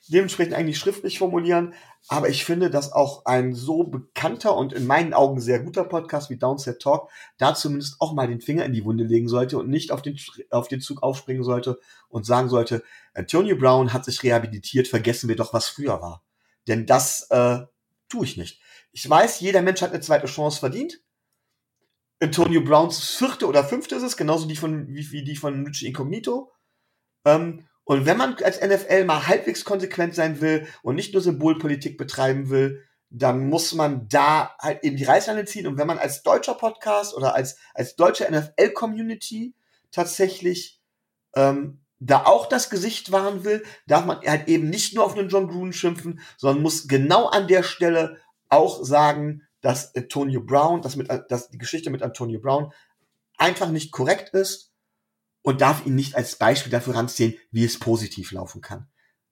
dementsprechend 0.09 0.55
eigentlich 0.55 0.79
schriftlich 0.79 1.19
formulieren. 1.19 1.75
Aber 2.09 2.29
ich 2.29 2.45
finde, 2.45 2.71
dass 2.71 2.92
auch 2.92 3.25
ein 3.25 3.55
so 3.55 3.85
bekannter 3.85 4.57
und 4.57 4.73
in 4.73 4.87
meinen 4.87 5.12
Augen 5.12 5.40
sehr 5.40 5.61
guter 5.61 5.85
Podcast 5.85 6.31
wie 6.31 6.37
Downset 6.37 6.81
Talk 6.81 7.11
da 7.38 7.55
zumindest 7.55 8.01
auch 8.01 8.12
mal 8.12 8.29
den 8.29 8.40
Finger 8.40 8.64
in 8.64 8.73
die 8.73 8.85
Wunde 8.85 9.05
legen 9.05 9.29
sollte 9.29 9.59
und 9.59 9.69
nicht 9.69 9.90
auf 9.90 10.03
den, 10.03 10.19
auf 10.51 10.69
den 10.69 10.81
Zug 10.81 11.03
aufspringen 11.03 11.42
sollte 11.42 11.81
und 12.09 12.25
sagen 12.25 12.49
sollte, 12.49 12.83
Antonio 13.14 13.57
Brown 13.57 13.92
hat 13.92 14.05
sich 14.05 14.23
rehabilitiert, 14.23 14.88
vergessen 14.88 15.29
wir 15.29 15.37
doch, 15.37 15.53
was 15.53 15.69
früher 15.69 16.01
war. 16.01 16.25
Denn 16.69 16.87
das 16.87 17.29
äh, 17.31 17.61
tue 18.09 18.25
ich 18.25 18.37
nicht. 18.37 18.61
Ich 18.92 19.09
weiß, 19.09 19.40
jeder 19.40 19.62
Mensch 19.62 19.83
hat 19.83 19.90
eine 19.90 20.01
zweite 20.01 20.27
Chance 20.27 20.61
verdient. 20.61 21.01
Antonio 22.21 22.62
Browns 22.62 23.16
vierte 23.16 23.47
oder 23.47 23.62
fünfte 23.64 23.95
ist 23.95 24.03
es, 24.03 24.16
genauso 24.16 24.47
die 24.47 24.57
von, 24.57 24.88
wie, 24.88 25.11
wie 25.12 25.23
die 25.23 25.37
von 25.37 25.66
Richie 25.66 25.87
Incognito. 25.87 26.53
Ähm, 27.25 27.66
und 27.87 28.05
wenn 28.05 28.16
man 28.16 28.35
als 28.42 28.61
NFL 28.61 29.05
mal 29.05 29.29
halbwegs 29.29 29.64
konsequent 29.64 30.12
sein 30.16 30.40
will 30.40 30.66
und 30.83 30.96
nicht 30.96 31.12
nur 31.12 31.22
Symbolpolitik 31.22 31.96
betreiben 31.96 32.51
will, 32.51 32.83
dann 33.11 33.49
muss 33.49 33.75
man 33.75 34.09
da 34.09 34.57
halt 34.59 34.83
eben 34.83 34.96
die 34.96 35.05
Reißleine 35.05 35.44
ziehen. 35.44 35.68
Und 35.68 35.79
wenn 35.79 35.87
man 35.87 35.99
als 35.99 36.25
deutscher 36.25 36.55
Podcast 36.55 37.14
oder 37.14 37.37
als, 37.37 37.59
als 37.75 37.94
deutsche 37.94 38.27
NFL-Community 38.29 39.55
tatsächlich 39.92 40.83
ähm, 41.37 41.79
da 42.01 42.25
auch 42.25 42.46
das 42.49 42.70
Gesicht 42.70 43.12
wahren 43.12 43.44
will, 43.44 43.62
darf 43.87 44.05
man 44.05 44.20
halt 44.27 44.49
eben 44.49 44.68
nicht 44.68 44.96
nur 44.96 45.05
auf 45.05 45.16
einen 45.16 45.29
John 45.29 45.46
Gruden 45.46 45.72
schimpfen, 45.72 46.18
sondern 46.37 46.64
muss 46.64 46.88
genau 46.88 47.27
an 47.27 47.46
der 47.46 47.62
Stelle 47.62 48.18
auch 48.49 48.85
sagen, 48.85 49.42
dass 49.61 49.94
Antonio 49.94 50.40
Brown, 50.40 50.83
dass, 50.83 50.96
mit, 50.96 51.09
dass 51.29 51.51
die 51.51 51.59
Geschichte 51.59 51.90
mit 51.90 52.03
Antonio 52.03 52.40
Brown 52.40 52.72
einfach 53.38 53.70
nicht 53.70 53.92
korrekt 53.92 54.31
ist 54.31 54.72
und 55.46 55.61
darf 55.61 55.87
ihn 55.87 55.94
nicht 55.94 56.16
als 56.16 56.35
Beispiel 56.35 56.72
dafür 56.72 56.96
ranziehen, 56.96 57.37
wie 57.52 57.64
es 57.64 57.78
positiv 57.78 58.32
laufen 58.32 58.61
kann. 58.61 58.88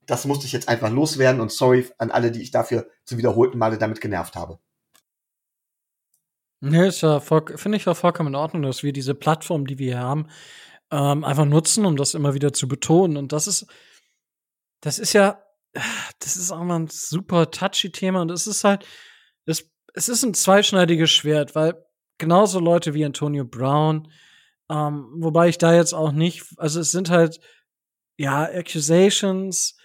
Das 0.06 0.26
musste 0.26 0.46
ich 0.46 0.52
jetzt 0.52 0.68
einfach 0.68 0.88
loswerden 0.88 1.40
und 1.40 1.50
sorry 1.50 1.90
an 1.98 2.12
alle, 2.12 2.30
die 2.30 2.40
ich 2.40 2.52
dafür 2.52 2.88
zu 3.04 3.18
wiederholten 3.18 3.58
Male 3.58 3.78
damit 3.78 4.00
genervt 4.00 4.36
habe. 4.36 4.60
Nee, 6.60 6.86
ist 6.86 7.00
ja 7.00 7.18
finde 7.18 7.76
ich 7.76 7.84
ja 7.84 7.94
vollkommen 7.94 8.28
in 8.28 8.34
Ordnung, 8.36 8.62
dass 8.62 8.84
wir 8.84 8.92
diese 8.92 9.16
Plattform, 9.16 9.66
die 9.66 9.80
wir 9.80 9.94
hier 9.94 9.98
haben, 9.98 10.28
ähm, 10.92 11.24
einfach 11.24 11.46
nutzen, 11.46 11.84
um 11.84 11.96
das 11.96 12.14
immer 12.14 12.32
wieder 12.32 12.52
zu 12.52 12.68
betonen. 12.68 13.16
Und 13.16 13.32
das 13.32 13.48
ist, 13.48 13.66
das 14.82 15.00
ist 15.00 15.14
ja, 15.14 15.42
das 16.20 16.36
ist 16.36 16.52
auch 16.52 16.62
mal 16.62 16.78
ein 16.78 16.88
super 16.88 17.50
touchy 17.50 17.90
Thema 17.90 18.22
und 18.22 18.30
es 18.30 18.46
ist 18.46 18.62
halt, 18.62 18.86
es, 19.46 19.68
es 19.94 20.08
ist 20.08 20.22
ein 20.22 20.34
zweischneidiges 20.34 21.10
Schwert, 21.10 21.56
weil 21.56 21.74
genauso 22.18 22.60
Leute 22.60 22.94
wie 22.94 23.04
Antonio 23.04 23.44
Brown, 23.44 24.12
ähm, 24.70 25.06
wobei 25.18 25.48
ich 25.48 25.58
da 25.58 25.74
jetzt 25.74 25.92
auch 25.92 26.12
nicht, 26.12 26.44
also 26.56 26.80
es 26.80 26.90
sind 26.90 27.10
halt, 27.10 27.40
ja, 28.16 28.44
Accusations, 28.44 29.76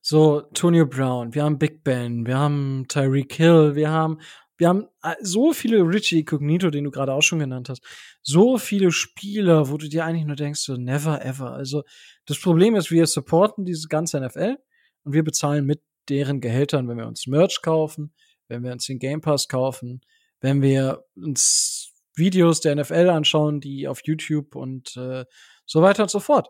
so 0.00 0.42
Tonio 0.52 0.86
Brown, 0.86 1.34
wir 1.34 1.44
haben 1.44 1.58
Big 1.58 1.84
Ben, 1.84 2.26
wir 2.26 2.38
haben 2.38 2.86
Tyreek 2.88 3.32
Hill, 3.34 3.74
wir 3.74 3.90
haben, 3.90 4.20
wir 4.56 4.68
haben 4.68 4.86
äh, 5.02 5.14
so 5.20 5.52
viele 5.52 5.78
Richie 5.80 6.24
Cognito, 6.24 6.70
den 6.70 6.84
du 6.84 6.90
gerade 6.90 7.12
auch 7.12 7.22
schon 7.22 7.38
genannt 7.38 7.68
hast, 7.68 7.82
so 8.22 8.58
viele 8.58 8.92
Spieler, 8.92 9.70
wo 9.70 9.76
du 9.76 9.88
dir 9.88 10.04
eigentlich 10.04 10.26
nur 10.26 10.36
denkst, 10.36 10.60
so 10.60 10.76
never 10.76 11.24
ever. 11.24 11.52
Also 11.52 11.84
das 12.26 12.40
Problem 12.40 12.74
ist, 12.74 12.90
wir 12.90 13.06
supporten 13.06 13.64
diese 13.64 13.88
ganze 13.88 14.20
NFL 14.20 14.56
und 15.04 15.12
wir 15.12 15.24
bezahlen 15.24 15.64
mit 15.66 15.82
deren 16.08 16.40
Gehältern, 16.40 16.88
wenn 16.88 16.98
wir 16.98 17.06
uns 17.06 17.26
Merch 17.26 17.62
kaufen, 17.62 18.12
wenn 18.48 18.62
wir 18.62 18.72
uns 18.72 18.86
den 18.86 18.98
Game 18.98 19.20
Pass 19.20 19.48
kaufen, 19.48 20.00
wenn 20.40 20.60
wir 20.60 21.04
uns 21.16 21.93
Videos 22.14 22.60
der 22.60 22.76
NFL 22.76 23.10
anschauen, 23.10 23.60
die 23.60 23.88
auf 23.88 24.00
YouTube 24.04 24.54
und 24.56 24.96
äh, 24.96 25.24
so 25.66 25.82
weiter 25.82 26.02
und 26.04 26.10
so 26.10 26.20
fort. 26.20 26.48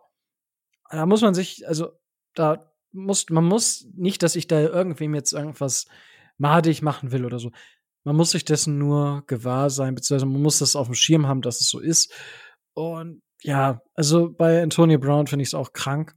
Da 0.90 1.06
muss 1.06 1.22
man 1.22 1.34
sich, 1.34 1.66
also 1.66 1.92
da 2.34 2.72
muss, 2.92 3.28
man 3.30 3.44
muss 3.44 3.86
nicht, 3.94 4.22
dass 4.22 4.36
ich 4.36 4.46
da 4.46 4.60
irgendwem 4.60 5.14
jetzt 5.14 5.32
irgendwas 5.32 5.86
madig 6.36 6.82
machen 6.82 7.12
will 7.12 7.24
oder 7.24 7.38
so. 7.38 7.50
Man 8.04 8.16
muss 8.16 8.32
sich 8.32 8.44
dessen 8.44 8.78
nur 8.78 9.24
gewahr 9.26 9.70
sein, 9.70 9.94
beziehungsweise 9.94 10.30
man 10.30 10.42
muss 10.42 10.58
das 10.58 10.76
auf 10.76 10.86
dem 10.86 10.94
Schirm 10.94 11.26
haben, 11.26 11.42
dass 11.42 11.60
es 11.60 11.68
so 11.68 11.80
ist. 11.80 12.12
Und 12.74 13.22
ja, 13.42 13.80
also 13.94 14.30
bei 14.30 14.62
Antonio 14.62 14.98
Brown 14.98 15.26
finde 15.26 15.42
ich 15.42 15.48
es 15.48 15.54
auch 15.54 15.72
krank. 15.72 16.14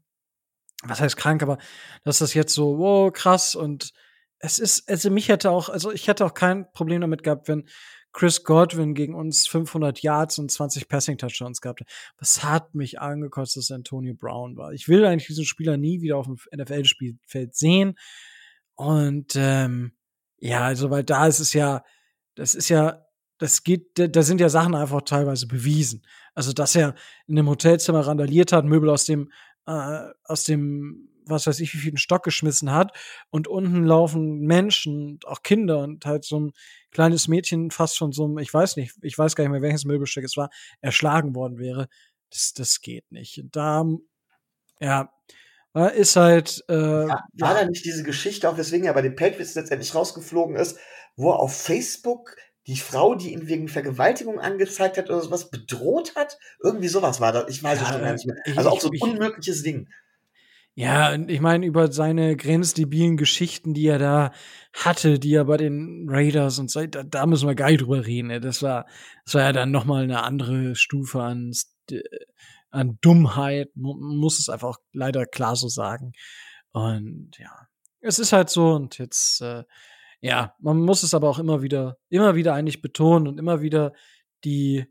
Was 0.83 0.99
heißt 0.99 1.17
krank, 1.17 1.41
aber 1.41 1.57
dass 2.03 2.19
das 2.19 2.33
jetzt 2.33 2.53
so, 2.53 2.77
wow, 2.77 3.11
krass 3.11 3.55
und 3.55 3.93
es 4.39 4.59
ist, 4.59 4.87
also 4.89 5.09
mich 5.09 5.29
hätte 5.29 5.49
auch, 5.49 5.69
also 5.69 5.91
ich 5.91 6.07
hätte 6.07 6.25
auch 6.25 6.33
kein 6.33 6.71
Problem 6.71 7.01
damit 7.01 7.23
gehabt, 7.23 7.47
wenn 7.47 7.67
Chris 8.17 8.43
Godwin 8.43 8.95
gegen 8.95 9.13
uns 9.13 9.45
500 9.45 10.01
Yards 10.01 10.39
und 10.39 10.51
20 10.51 10.87
Passing 10.87 11.19
Touchdowns 11.19 11.61
gehabt. 11.61 11.83
Was 12.17 12.43
hat 12.43 12.73
mich 12.73 12.99
angekostet, 12.99 13.61
dass 13.61 13.69
Antonio 13.69 14.15
Brown 14.15 14.57
war. 14.57 14.73
Ich 14.73 14.87
will 14.87 15.05
eigentlich 15.05 15.27
diesen 15.27 15.45
Spieler 15.45 15.77
nie 15.77 16.01
wieder 16.01 16.17
auf 16.17 16.25
dem 16.25 16.39
NFL-Spielfeld 16.51 17.55
sehen. 17.55 17.95
Und 18.73 19.35
ähm, 19.35 19.91
ja, 20.39 20.61
also 20.61 20.89
weil 20.89 21.03
da 21.03 21.27
ist 21.27 21.39
es 21.39 21.53
ja, 21.53 21.83
das 22.33 22.55
ist 22.55 22.69
ja, 22.69 23.05
das 23.37 23.63
geht, 23.63 23.91
da 23.93 24.23
sind 24.23 24.41
ja 24.41 24.49
Sachen 24.49 24.73
einfach 24.73 25.03
teilweise 25.03 25.45
bewiesen. 25.45 26.03
Also 26.33 26.53
dass 26.53 26.75
er 26.75 26.95
in 27.27 27.37
einem 27.37 27.49
Hotelzimmer 27.49 28.07
randaliert 28.07 28.51
hat, 28.51 28.65
Möbel 28.65 28.89
aus 28.89 29.05
dem 29.05 29.31
äh, 29.67 30.07
aus 30.23 30.43
dem 30.43 31.07
was 31.29 31.47
weiß 31.47 31.59
ich, 31.59 31.73
wie 31.73 31.79
viel 31.79 31.97
Stock 31.97 32.23
geschmissen 32.23 32.71
hat 32.71 32.91
und 33.29 33.47
unten 33.47 33.83
laufen 33.83 34.39
Menschen, 34.39 35.19
auch 35.25 35.43
Kinder 35.43 35.79
und 35.79 36.05
halt 36.05 36.25
so 36.25 36.39
ein 36.39 36.51
kleines 36.91 37.27
Mädchen 37.27 37.71
fast 37.71 37.97
von 37.97 38.11
so 38.11 38.25
einem, 38.25 38.37
ich 38.39 38.53
weiß 38.53 38.77
nicht, 38.77 38.95
ich 39.01 39.17
weiß 39.17 39.35
gar 39.35 39.43
nicht 39.43 39.51
mehr, 39.51 39.61
welches 39.61 39.85
Möbelstück 39.85 40.23
es 40.23 40.37
war, 40.37 40.49
erschlagen 40.81 41.35
worden 41.35 41.57
wäre. 41.57 41.87
Das, 42.29 42.53
das 42.53 42.81
geht 42.81 43.11
nicht. 43.11 43.43
Da, 43.51 43.85
ja, 44.79 45.09
ist 45.93 46.15
halt. 46.15 46.63
Äh, 46.67 46.73
war, 46.73 47.27
war 47.33 47.53
ja. 47.55 47.61
da 47.61 47.65
nicht 47.65 47.85
diese 47.85 48.03
Geschichte, 48.03 48.49
auch 48.49 48.57
weswegen 48.57 48.87
er 48.87 48.93
bei 48.93 49.01
den 49.01 49.15
Patriots 49.15 49.55
letztendlich 49.55 49.93
rausgeflogen 49.93 50.55
ist, 50.55 50.79
wo 51.15 51.31
er 51.31 51.39
auf 51.39 51.55
Facebook 51.55 52.35
die 52.67 52.77
Frau, 52.77 53.15
die 53.15 53.31
ihn 53.31 53.47
wegen 53.47 53.69
Vergewaltigung 53.69 54.39
angezeigt 54.39 54.97
hat 54.97 55.09
oder 55.09 55.21
sowas, 55.21 55.49
bedroht 55.49 56.15
hat? 56.15 56.37
Irgendwie 56.61 56.89
sowas 56.89 57.21
war 57.21 57.31
das. 57.31 57.49
Ich 57.49 57.63
weiß 57.63 57.81
es 57.81 57.87
schon 57.87 58.01
gar 58.01 58.13
nicht 58.13 58.25
mehr. 58.25 58.35
Also 58.57 58.69
auch 58.69 58.81
so 58.81 58.89
ein 58.89 58.99
unmögliches 58.99 59.63
Ding. 59.63 59.87
Ja, 60.79 61.15
ich 61.15 61.41
meine, 61.41 61.65
über 61.65 61.91
seine 61.91 62.37
grenzdebilen 62.37 63.17
Geschichten, 63.17 63.73
die 63.73 63.87
er 63.87 63.97
da 63.97 64.31
hatte, 64.73 65.17
die 65.17 65.33
er 65.33 65.45
bei 65.45 65.57
den 65.57 66.05
Raiders 66.07 66.59
und 66.59 66.69
so, 66.69 66.85
da, 66.85 67.01
da 67.01 67.25
müssen 67.25 67.47
wir 67.49 67.65
nicht 67.65 67.81
drüber 67.81 68.05
reden. 68.05 68.29
Ey. 68.29 68.39
Das 68.39 68.61
war, 68.61 68.85
das 69.25 69.33
war 69.33 69.41
ja 69.41 69.53
dann 69.53 69.71
nochmal 69.71 70.03
eine 70.03 70.21
andere 70.21 70.75
Stufe 70.75 71.23
an, 71.23 71.51
an 72.69 72.99
Dummheit, 73.01 73.71
muss 73.73 74.37
es 74.37 74.49
einfach 74.49 74.77
leider 74.93 75.25
klar 75.25 75.55
so 75.55 75.67
sagen. 75.67 76.11
Und 76.73 77.31
ja, 77.39 77.67
es 78.01 78.19
ist 78.19 78.31
halt 78.31 78.51
so 78.51 78.73
und 78.73 78.99
jetzt, 78.99 79.41
äh, 79.41 79.63
ja, 80.21 80.53
man 80.59 80.79
muss 80.79 81.01
es 81.01 81.15
aber 81.15 81.27
auch 81.27 81.39
immer 81.39 81.63
wieder, 81.63 81.97
immer 82.09 82.35
wieder 82.35 82.53
eigentlich 82.53 82.83
betonen 82.83 83.27
und 83.27 83.39
immer 83.39 83.61
wieder 83.61 83.93
die, 84.43 84.85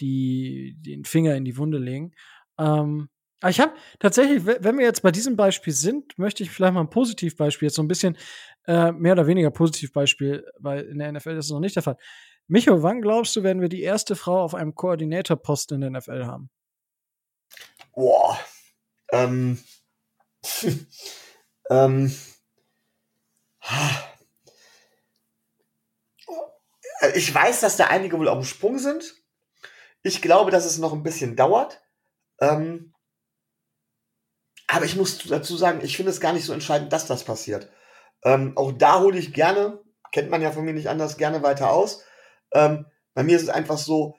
die, 0.00 0.74
den 0.80 1.04
Finger 1.04 1.36
in 1.36 1.44
die 1.44 1.56
Wunde 1.58 1.78
legen. 1.78 2.12
Ähm, 2.58 3.08
ich 3.48 3.60
habe 3.60 3.72
tatsächlich, 3.98 4.44
wenn 4.46 4.78
wir 4.78 4.84
jetzt 4.84 5.02
bei 5.02 5.10
diesem 5.10 5.36
Beispiel 5.36 5.72
sind, 5.72 6.16
möchte 6.18 6.42
ich 6.42 6.50
vielleicht 6.50 6.74
mal 6.74 6.80
ein 6.80 6.90
Positivbeispiel, 6.90 7.66
jetzt 7.66 7.76
so 7.76 7.82
ein 7.82 7.88
bisschen 7.88 8.16
äh, 8.66 8.92
mehr 8.92 9.12
oder 9.12 9.26
weniger 9.26 9.50
Positivbeispiel, 9.50 10.46
weil 10.58 10.82
in 10.84 10.98
der 10.98 11.12
NFL 11.12 11.30
ist 11.30 11.46
es 11.46 11.50
noch 11.50 11.60
nicht 11.60 11.74
der 11.74 11.82
Fall. 11.82 11.96
Micho, 12.46 12.82
wann 12.82 13.00
glaubst 13.00 13.34
du, 13.34 13.42
werden 13.42 13.60
wir 13.60 13.68
die 13.68 13.82
erste 13.82 14.14
Frau 14.14 14.42
auf 14.42 14.54
einem 14.54 14.74
Koordinatorposten 14.74 15.82
in 15.82 15.92
der 15.92 16.00
NFL 16.00 16.26
haben? 16.26 16.50
Boah. 17.94 18.38
Ähm. 19.10 19.58
ähm. 21.70 22.14
Ich 27.14 27.34
weiß, 27.34 27.60
dass 27.60 27.76
da 27.76 27.86
einige 27.86 28.18
wohl 28.18 28.28
auf 28.28 28.38
dem 28.38 28.44
Sprung 28.44 28.78
sind. 28.78 29.14
Ich 30.02 30.20
glaube, 30.22 30.50
dass 30.50 30.64
es 30.64 30.78
noch 30.78 30.92
ein 30.92 31.02
bisschen 31.02 31.36
dauert. 31.36 31.82
Ähm, 32.40 32.91
aber 34.68 34.84
ich 34.84 34.96
muss 34.96 35.18
dazu 35.18 35.56
sagen, 35.56 35.80
ich 35.82 35.96
finde 35.96 36.10
es 36.10 36.20
gar 36.20 36.32
nicht 36.32 36.44
so 36.44 36.52
entscheidend, 36.52 36.92
dass 36.92 37.06
das 37.06 37.24
passiert. 37.24 37.70
Ähm, 38.24 38.52
auch 38.56 38.72
da 38.72 39.00
hole 39.00 39.18
ich 39.18 39.32
gerne, 39.32 39.80
kennt 40.12 40.30
man 40.30 40.42
ja 40.42 40.52
von 40.52 40.64
mir 40.64 40.72
nicht 40.72 40.88
anders, 40.88 41.16
gerne 41.16 41.42
weiter 41.42 41.70
aus. 41.70 42.04
Ähm, 42.52 42.86
bei 43.14 43.22
mir 43.22 43.36
ist 43.36 43.42
es 43.42 43.48
einfach 43.48 43.78
so, 43.78 44.16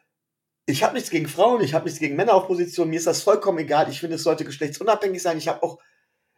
ich 0.65 0.84
habe 0.84 0.93
nichts 0.93 1.10
gegen 1.10 1.27
Frauen, 1.27 1.62
ich 1.62 1.73
habe 1.73 1.86
nichts 1.86 1.99
gegen 1.99 2.15
Männer 2.15 2.34
auf 2.34 2.47
Position, 2.47 2.89
mir 2.89 2.97
ist 2.97 3.08
das 3.08 3.21
vollkommen 3.21 3.60
egal. 3.60 3.89
Ich 3.89 3.99
finde, 3.99 4.15
es 4.15 4.23
sollte 4.23 4.45
geschlechtsunabhängig 4.45 5.21
sein. 5.21 5.38
Ich 5.38 5.47
habe 5.47 5.62
auch, 5.63 5.79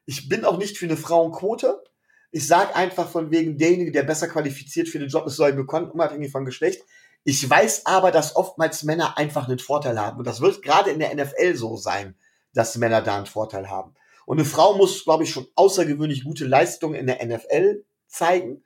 ich 0.06 0.30
bin 0.30 0.46
auch 0.46 0.58
nicht 0.58 0.78
für 0.78 0.86
eine 0.86 0.98
Frauenquote. 0.98 1.84
Ich 2.32 2.48
sage 2.48 2.76
einfach 2.76 3.10
von 3.10 3.32
wegen 3.32 3.58
derjenige, 3.58 3.92
der 3.92 4.04
besser 4.04 4.28
qualifiziert 4.28 4.90
für 4.90 5.00
den 5.00 5.10
Job 5.10 5.26
ist, 5.28 5.36
soll 5.36 5.52
ihn 5.52 5.56
bekommen, 5.56 5.92
unabhängig 5.92 6.32
von 6.32 6.46
Geschlecht. 6.46 6.84
Ich 7.24 7.50
weiß 7.50 7.86
aber, 7.86 8.12
dass 8.12 8.36
oftmals 8.36 8.84
Männer 8.84 9.18
einfach 9.18 9.48
einen 9.48 9.60
Vorteil 9.60 10.00
haben. 10.00 10.20
Und 10.20 10.28
das 10.28 10.42
wird 10.42 10.62
gerade 10.62 10.92
in 10.92 11.00
der 11.00 11.16
NFL 11.16 11.56
so 11.56 11.78
sein, 11.78 12.16
dass 12.56 12.78
Männer 12.78 13.02
da 13.02 13.18
einen 13.18 13.26
Vorteil 13.26 13.70
haben. 13.70 13.94
Und 14.26 14.40
eine 14.40 14.48
Frau 14.48 14.76
muss, 14.76 15.04
glaube 15.04 15.24
ich, 15.24 15.30
schon 15.30 15.48
außergewöhnlich 15.56 16.24
gute 16.24 16.46
Leistungen 16.46 16.96
in 16.96 17.06
der 17.06 17.24
NFL 17.24 17.86
zeigen, 18.08 18.64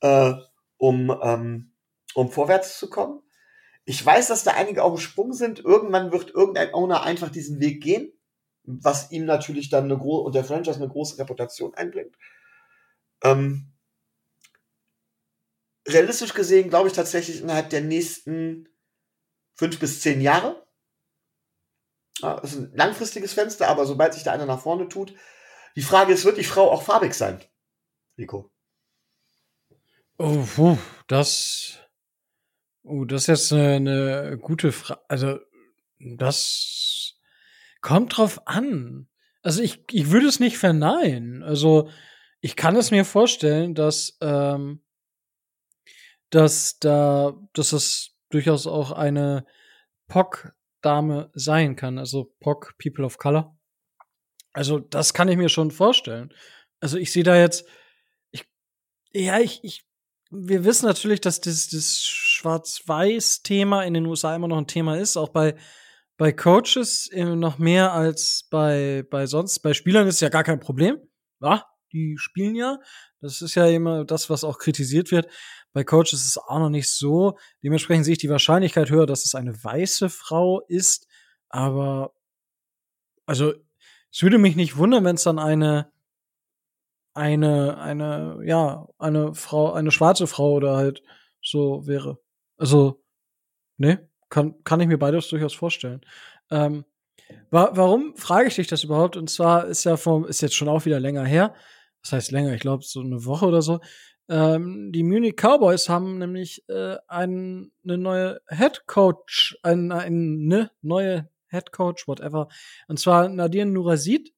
äh, 0.00 0.34
um, 0.76 1.16
ähm, 1.22 1.72
um 2.14 2.30
vorwärts 2.30 2.78
zu 2.78 2.90
kommen. 2.90 3.22
Ich 3.84 4.04
weiß, 4.04 4.28
dass 4.28 4.44
da 4.44 4.52
einige 4.52 4.82
auf 4.82 4.94
dem 4.94 5.00
Sprung 5.00 5.32
sind. 5.32 5.60
Irgendwann 5.60 6.12
wird 6.12 6.30
irgendein 6.30 6.74
Owner 6.74 7.02
einfach 7.02 7.30
diesen 7.30 7.60
Weg 7.60 7.82
gehen, 7.82 8.12
was 8.64 9.10
ihm 9.10 9.24
natürlich 9.24 9.70
dann 9.70 9.84
eine 9.84 9.96
große 9.96 10.24
und 10.26 10.34
der 10.34 10.44
Franchise 10.44 10.76
eine 10.76 10.88
große 10.88 11.18
Reputation 11.18 11.74
einbringt. 11.74 12.16
Ähm, 13.22 13.72
realistisch 15.88 16.34
gesehen 16.34 16.68
glaube 16.68 16.88
ich 16.88 16.94
tatsächlich 16.94 17.40
innerhalb 17.40 17.70
der 17.70 17.80
nächsten 17.80 18.68
fünf 19.54 19.78
bis 19.78 20.00
zehn 20.00 20.20
Jahre. 20.20 20.66
Das 22.20 22.52
ist 22.52 22.58
ein 22.58 22.72
langfristiges 22.74 23.32
Fenster, 23.32 23.68
aber 23.68 23.86
sobald 23.86 24.14
sich 24.14 24.22
da 24.22 24.32
einer 24.32 24.46
nach 24.46 24.60
vorne 24.60 24.88
tut, 24.88 25.14
die 25.76 25.82
Frage 25.82 26.12
ist, 26.12 26.24
wird 26.24 26.38
die 26.38 26.44
Frau 26.44 26.70
auch 26.70 26.82
farbig 26.82 27.14
sein? 27.14 27.40
Rico. 28.18 28.50
Oh, 30.18 30.76
das, 31.06 31.78
oh, 32.82 33.04
das 33.04 33.22
ist 33.22 33.26
jetzt 33.28 33.52
eine, 33.52 34.22
eine 34.26 34.38
gute 34.38 34.72
Frage. 34.72 35.00
Also, 35.08 35.38
das 35.98 37.14
kommt 37.80 38.16
drauf 38.16 38.46
an. 38.46 39.08
Also, 39.42 39.62
ich, 39.62 39.84
ich 39.90 40.10
würde 40.10 40.26
es 40.26 40.40
nicht 40.40 40.58
verneinen. 40.58 41.42
Also, 41.42 41.88
ich 42.40 42.56
kann 42.56 42.76
es 42.76 42.90
mir 42.90 43.04
vorstellen, 43.04 43.74
dass, 43.74 44.18
ähm, 44.20 44.82
dass 46.28 46.78
da, 46.78 47.34
dass 47.54 47.72
es 47.72 48.16
durchaus 48.28 48.66
auch 48.66 48.92
eine 48.92 49.46
POC-Dame 50.80 51.30
sein 51.34 51.76
kann, 51.76 51.98
also 51.98 52.32
POC, 52.40 52.76
People 52.78 53.04
of 53.04 53.18
Color. 53.18 53.56
Also, 54.52 54.78
das 54.78 55.14
kann 55.14 55.28
ich 55.28 55.36
mir 55.36 55.48
schon 55.48 55.70
vorstellen. 55.70 56.34
Also, 56.80 56.98
ich 56.98 57.12
sehe 57.12 57.22
da 57.22 57.36
jetzt, 57.36 57.64
ich, 58.30 58.44
ja, 59.12 59.38
ich, 59.38 59.62
ich, 59.62 59.86
wir 60.30 60.64
wissen 60.64 60.86
natürlich, 60.86 61.20
dass 61.20 61.40
das, 61.40 61.68
das 61.68 62.02
Schwarz-Weiß-Thema 62.02 63.82
in 63.84 63.94
den 63.94 64.06
USA 64.06 64.34
immer 64.34 64.48
noch 64.48 64.58
ein 64.58 64.66
Thema 64.66 64.96
ist, 64.96 65.16
auch 65.16 65.30
bei, 65.30 65.56
bei 66.16 66.32
Coaches 66.32 67.10
noch 67.14 67.58
mehr 67.58 67.92
als 67.92 68.46
bei, 68.50 69.04
bei 69.10 69.26
sonst. 69.26 69.60
Bei 69.60 69.72
Spielern 69.72 70.06
ist 70.06 70.20
ja 70.20 70.28
gar 70.28 70.44
kein 70.44 70.60
Problem. 70.60 70.98
Ja, 71.40 71.64
die 71.92 72.16
spielen 72.18 72.54
ja. 72.54 72.78
Das 73.20 73.42
ist 73.42 73.54
ja 73.54 73.66
immer 73.66 74.04
das, 74.04 74.30
was 74.30 74.44
auch 74.44 74.58
kritisiert 74.58 75.10
wird. 75.10 75.28
Bei 75.72 75.84
Coaches 75.84 76.14
ist 76.14 76.26
es 76.26 76.38
auch 76.38 76.58
noch 76.58 76.70
nicht 76.70 76.90
so. 76.90 77.38
Dementsprechend 77.62 78.04
sehe 78.04 78.12
ich 78.12 78.18
die 78.18 78.30
Wahrscheinlichkeit 78.30 78.90
höher, 78.90 79.06
dass 79.06 79.24
es 79.24 79.34
eine 79.34 79.62
weiße 79.62 80.08
Frau 80.08 80.60
ist. 80.68 81.06
Aber, 81.48 82.12
also, 83.26 83.54
es 84.12 84.22
würde 84.22 84.38
mich 84.38 84.56
nicht 84.56 84.76
wundern, 84.76 85.04
wenn 85.04 85.16
es 85.16 85.22
dann 85.22 85.38
eine, 85.38 85.92
eine, 87.14 87.78
eine, 87.78 88.40
ja, 88.44 88.88
eine 88.98 89.34
Frau, 89.34 89.72
eine 89.72 89.90
schwarze 89.90 90.26
Frau 90.26 90.52
oder 90.52 90.76
halt 90.76 91.02
so 91.42 91.86
wäre. 91.86 92.18
Also, 92.56 93.02
ne, 93.76 94.08
kann, 94.28 94.62
kann 94.64 94.80
ich 94.80 94.88
mir 94.88 94.98
beides 94.98 95.28
durchaus 95.28 95.54
vorstellen. 95.54 96.00
Ähm, 96.50 96.84
wa 97.50 97.70
warum 97.74 98.16
frage 98.16 98.48
ich 98.48 98.56
dich 98.56 98.68
das 98.68 98.84
überhaupt? 98.84 99.16
Und 99.16 99.30
zwar 99.30 99.66
ist 99.66 99.84
ja 99.84 99.96
vom, 99.96 100.26
ist 100.26 100.40
jetzt 100.40 100.54
schon 100.54 100.68
auch 100.68 100.84
wieder 100.84 101.00
länger 101.00 101.24
her 101.24 101.54
das 102.02 102.12
heißt 102.12 102.32
länger, 102.32 102.54
ich 102.54 102.60
glaube 102.60 102.84
so 102.84 103.00
eine 103.00 103.24
Woche 103.24 103.46
oder 103.46 103.62
so. 103.62 103.80
Ähm, 104.28 104.92
die 104.92 105.02
Munich 105.02 105.34
Cowboys 105.36 105.88
haben 105.88 106.18
nämlich 106.18 106.68
äh, 106.68 106.96
ein, 107.08 107.72
eine 107.82 107.98
neue 107.98 108.40
Head 108.48 108.86
Coach, 108.86 109.58
ein, 109.62 109.90
ein, 109.90 110.44
eine 110.44 110.70
neue 110.82 111.28
Head 111.48 111.72
Coach, 111.72 112.06
whatever. 112.06 112.48
Und 112.86 112.98
zwar 113.00 113.28
Nadir 113.28 113.66
Nurasid. 113.66 114.32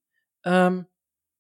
Ähm, 0.45 0.87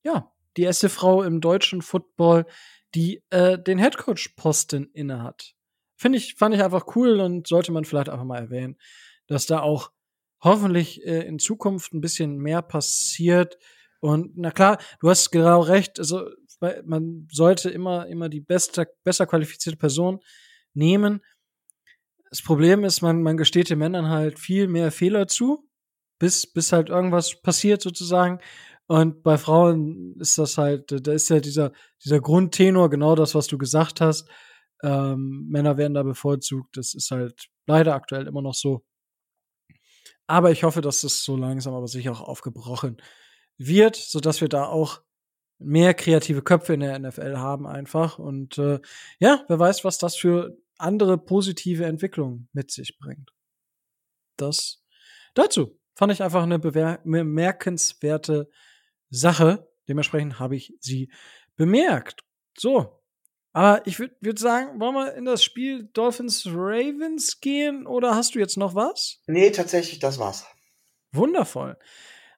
ja, 0.05 0.31
die 0.57 0.63
erste 0.65 0.89
Frau 0.89 1.23
im 1.23 1.41
deutschen 1.41 1.83
Football, 1.83 2.47
die 2.95 3.23
äh, 3.31 3.59
den 3.59 3.79
Head 3.79 3.97
Coach 3.97 4.29
Posten 4.37 4.91
innehat. 4.93 5.55
Finde 5.97 6.19
ich, 6.19 6.35
fand 6.35 6.55
ich 6.55 6.63
einfach 6.63 6.95
cool 6.95 7.21
und 7.21 7.47
sollte 7.47 7.73
man 7.73 7.85
vielleicht 7.85 8.11
einfach 8.11 8.25
mal 8.25 8.39
erwähnen, 8.39 8.77
dass 9.29 9.47
da 9.47 9.61
auch 9.61 9.93
hoffentlich 10.43 11.07
äh, 11.07 11.21
in 11.21 11.39
Zukunft 11.39 11.95
ein 11.95 12.01
bisschen 12.01 12.37
mehr 12.37 12.61
passiert 12.61 13.57
und 14.03 14.37
na 14.37 14.51
klar, 14.51 14.79
du 15.01 15.11
hast 15.11 15.31
genau 15.31 15.61
recht. 15.61 16.01
Also 16.01 16.29
man 16.85 17.29
sollte 17.31 17.71
immer 17.71 18.09
immer 18.09 18.29
die 18.29 18.41
beste, 18.41 18.88
besser 19.05 19.27
qualifizierte 19.27 19.79
Person 19.79 20.19
nehmen. 20.75 21.23
Das 22.31 22.43
Problem 22.43 22.83
ist, 22.85 23.01
man 23.01 23.23
man 23.23 23.37
gesteht 23.37 23.71
den 23.71 23.79
Männern 23.79 24.09
halt 24.09 24.41
viel 24.41 24.67
mehr 24.67 24.91
Fehler 24.91 25.29
zu, 25.29 25.69
bis 26.19 26.53
bis 26.53 26.73
halt 26.73 26.88
irgendwas 26.88 27.41
passiert 27.43 27.81
sozusagen. 27.81 28.41
Und 28.88 29.23
bei 29.23 29.38
Frauen 29.38 30.17
ist 30.19 30.37
das 30.37 30.59
halt, 30.59 31.07
da 31.07 31.12
ist 31.12 31.31
ja 31.31 31.38
dieser 31.38 31.73
dieser 32.05 32.21
Grundtenor 32.21 32.91
genau 32.91 33.15
das, 33.15 33.37
was 33.37 33.47
du 33.47 33.57
gesagt 33.57 34.01
hast. 34.01 34.29
Ähm, 34.83 35.47
Männer 35.49 35.77
werden 35.77 35.95
da 35.95 36.03
bevorzugt. 36.03 36.77
Das 36.77 36.95
ist 36.95 37.12
halt 37.12 37.47
leider 37.67 37.95
aktuell 37.95 38.27
immer 38.27 38.43
noch 38.43 38.55
so. 38.55 38.85
Aber 40.27 40.51
ich 40.51 40.65
hoffe, 40.65 40.81
dass 40.81 41.03
das 41.03 41.23
so 41.23 41.37
langsam 41.37 41.75
aber 41.75 41.87
sicher 41.87 42.12
auch 42.12 42.21
aufgebrochen 42.23 42.97
wird, 43.59 43.97
so 43.97 44.21
dass 44.21 44.41
wir 44.41 44.49
da 44.49 44.67
auch 44.67 45.03
mehr 45.59 45.95
kreative 45.95 46.43
Köpfe 46.43 46.75
in 46.75 46.81
der 46.81 46.99
NFL 46.99 47.37
haben 47.37 47.67
einfach. 47.67 48.19
Und 48.19 48.59
äh, 48.59 48.81
ja, 49.19 49.45
wer 49.49 49.59
weiß, 49.59 49.85
was 49.85 49.99
das 49.99 50.17
für 50.17 50.57
andere 50.79 51.19
positive 51.19 51.85
Entwicklungen 51.85 52.49
mit 52.53 52.71
sich 52.71 52.99
bringt. 52.99 53.31
Das 54.37 54.83
dazu 55.35 55.79
fand 55.94 56.13
ich 56.13 56.23
einfach 56.23 56.42
eine 56.42 56.59
bemerkenswerte 56.59 58.50
Sache. 59.11 59.69
Dementsprechend 59.88 60.38
habe 60.38 60.57
ich 60.57 60.75
sie 60.81 61.13
bemerkt. 61.57 62.25
So. 62.59 62.98
Aber 63.55 63.87
ich 63.87 63.98
würde 63.98 64.17
würd 64.21 64.38
sagen, 64.38 64.81
wollen 64.81 64.94
wir 64.94 65.15
in 65.15 65.27
das 65.27 65.44
Spiel 65.44 65.85
Dolphins 65.92 66.46
Ravens 66.46 67.40
gehen 67.40 67.87
oder 67.87 68.15
hast 68.17 68.35
du 68.35 68.38
jetzt 68.38 68.57
noch 68.57 68.75
was? 68.75 69.21
Nee, 69.27 69.50
tatsächlich, 69.50 69.98
das 69.98 70.19
war's. 70.19 70.46
Wundervoll. 71.13 71.77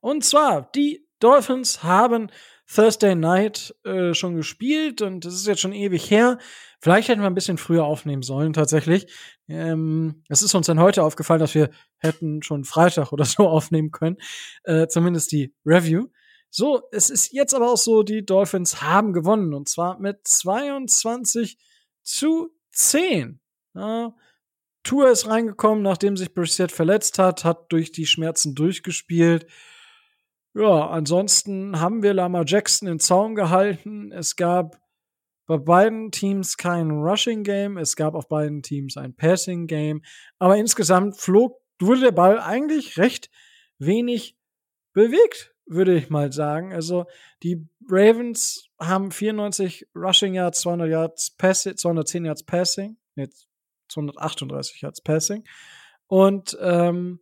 Und 0.04 0.22
zwar, 0.22 0.70
die 0.74 1.08
Dolphins 1.18 1.82
haben 1.82 2.30
Thursday 2.70 3.14
Night 3.14 3.74
äh, 3.84 4.12
schon 4.12 4.36
gespielt 4.36 5.00
und 5.00 5.24
das 5.24 5.32
ist 5.32 5.46
jetzt 5.46 5.62
schon 5.62 5.72
ewig 5.72 6.10
her. 6.10 6.36
Vielleicht 6.78 7.08
hätten 7.08 7.22
wir 7.22 7.26
ein 7.26 7.34
bisschen 7.34 7.56
früher 7.56 7.86
aufnehmen 7.86 8.20
sollen, 8.20 8.52
tatsächlich. 8.52 9.06
Ähm, 9.48 10.22
es 10.28 10.42
ist 10.42 10.54
uns 10.54 10.66
dann 10.66 10.78
heute 10.78 11.02
aufgefallen, 11.02 11.40
dass 11.40 11.54
wir 11.54 11.70
hätten 11.96 12.42
schon 12.42 12.64
Freitag 12.64 13.12
oder 13.12 13.24
so 13.24 13.48
aufnehmen 13.48 13.92
können. 13.92 14.18
Äh, 14.64 14.88
zumindest 14.88 15.32
die 15.32 15.54
Review. 15.64 16.08
So, 16.50 16.82
es 16.92 17.08
ist 17.08 17.32
jetzt 17.32 17.54
aber 17.54 17.72
auch 17.72 17.78
so, 17.78 18.02
die 18.02 18.26
Dolphins 18.26 18.82
haben 18.82 19.14
gewonnen 19.14 19.54
und 19.54 19.70
zwar 19.70 19.98
mit 19.98 20.18
22 20.28 21.56
zu 22.02 22.50
10. 22.72 23.40
Ja, 23.72 24.14
Tour 24.82 25.10
ist 25.10 25.26
reingekommen, 25.26 25.82
nachdem 25.82 26.18
sich 26.18 26.34
Brissett 26.34 26.72
verletzt 26.72 27.18
hat, 27.18 27.42
hat 27.42 27.72
durch 27.72 27.90
die 27.90 28.04
Schmerzen 28.04 28.54
durchgespielt. 28.54 29.46
Ja, 30.56 30.88
ansonsten 30.88 31.80
haben 31.80 32.04
wir 32.04 32.14
Lama 32.14 32.44
Jackson 32.46 32.86
in 32.86 33.00
Zaun 33.00 33.34
gehalten. 33.34 34.12
Es 34.12 34.36
gab 34.36 34.80
bei 35.46 35.58
beiden 35.58 36.12
Teams 36.12 36.56
kein 36.56 36.92
Rushing 36.92 37.42
Game. 37.42 37.76
Es 37.76 37.96
gab 37.96 38.14
auf 38.14 38.28
beiden 38.28 38.62
Teams 38.62 38.96
ein 38.96 39.16
Passing 39.16 39.66
Game. 39.66 40.02
Aber 40.38 40.56
insgesamt 40.56 41.16
flog, 41.16 41.60
wurde 41.80 42.02
der 42.02 42.12
Ball 42.12 42.38
eigentlich 42.38 42.98
recht 42.98 43.30
wenig 43.78 44.38
bewegt, 44.92 45.54
würde 45.66 45.96
ich 45.96 46.08
mal 46.08 46.32
sagen. 46.32 46.72
Also 46.72 47.06
die 47.42 47.66
Ravens 47.88 48.68
haben 48.78 49.10
94 49.10 49.88
Rushing 49.92 50.34
Yards, 50.34 50.60
200 50.60 50.88
Yards 50.88 51.30
Passing, 51.32 51.76
210 51.76 52.26
Yards 52.26 52.44
Passing, 52.44 52.96
jetzt 53.16 53.48
238 53.88 54.80
Yards 54.82 55.00
Passing. 55.02 55.44
Und 56.06 56.56
ähm, 56.60 57.18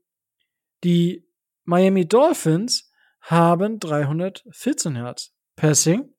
die 0.85 1.27
Miami 1.65 2.07
Dolphins 2.07 2.92
haben 3.23 3.79
314 3.81 4.97
Yards 4.97 5.33
Passing. 5.57 6.13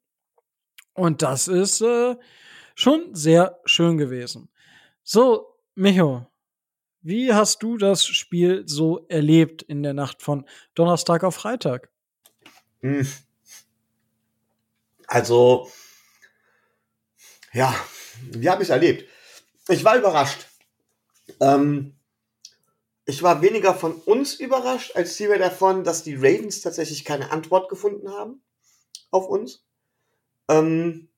Und 0.94 1.22
das 1.22 1.48
ist 1.48 1.82
äh, 1.82 2.16
schon 2.76 3.14
sehr 3.14 3.60
schön 3.66 3.98
gewesen. 3.98 4.50
So, 5.04 5.58
Micho, 5.76 6.28
wie 7.02 7.34
hast 7.34 7.62
du 7.62 7.78
das 7.78 8.06
Spiel 8.06 8.64
so 8.66 9.06
erlebt 9.10 9.62
in 9.64 9.84
der 9.84 9.94
Nacht 9.94 10.22
von 10.22 10.48
Donnerstag 10.76 11.24
auf 11.24 11.36
Freitag? 11.36 11.90
Hm. 12.82 13.08
Also, 15.08 15.70
ja, 17.52 17.76
wie 18.32 18.50
habe 18.50 18.64
ich 18.64 18.70
es 18.70 18.72
erlebt? 18.72 19.10
Ich 19.68 19.84
war 19.84 19.98
überrascht. 19.98 20.48
Ähm, 21.40 21.96
ich 23.06 23.22
war 23.22 23.42
weniger 23.42 23.74
von 23.74 23.94
uns 23.94 24.36
überrascht, 24.36 24.96
als 24.96 25.16
vielmehr 25.16 25.40
davon, 25.40 25.84
dass 25.84 26.04
die 26.04 26.16
Ravens 26.16 26.62
tatsächlich 26.62 27.04
keine 27.04 27.32
Antwort 27.32 27.70
gefunden 27.70 28.10
haben 28.10 28.42
auf 29.12 29.28
uns. 29.28 29.66
Ähm, 30.50 31.10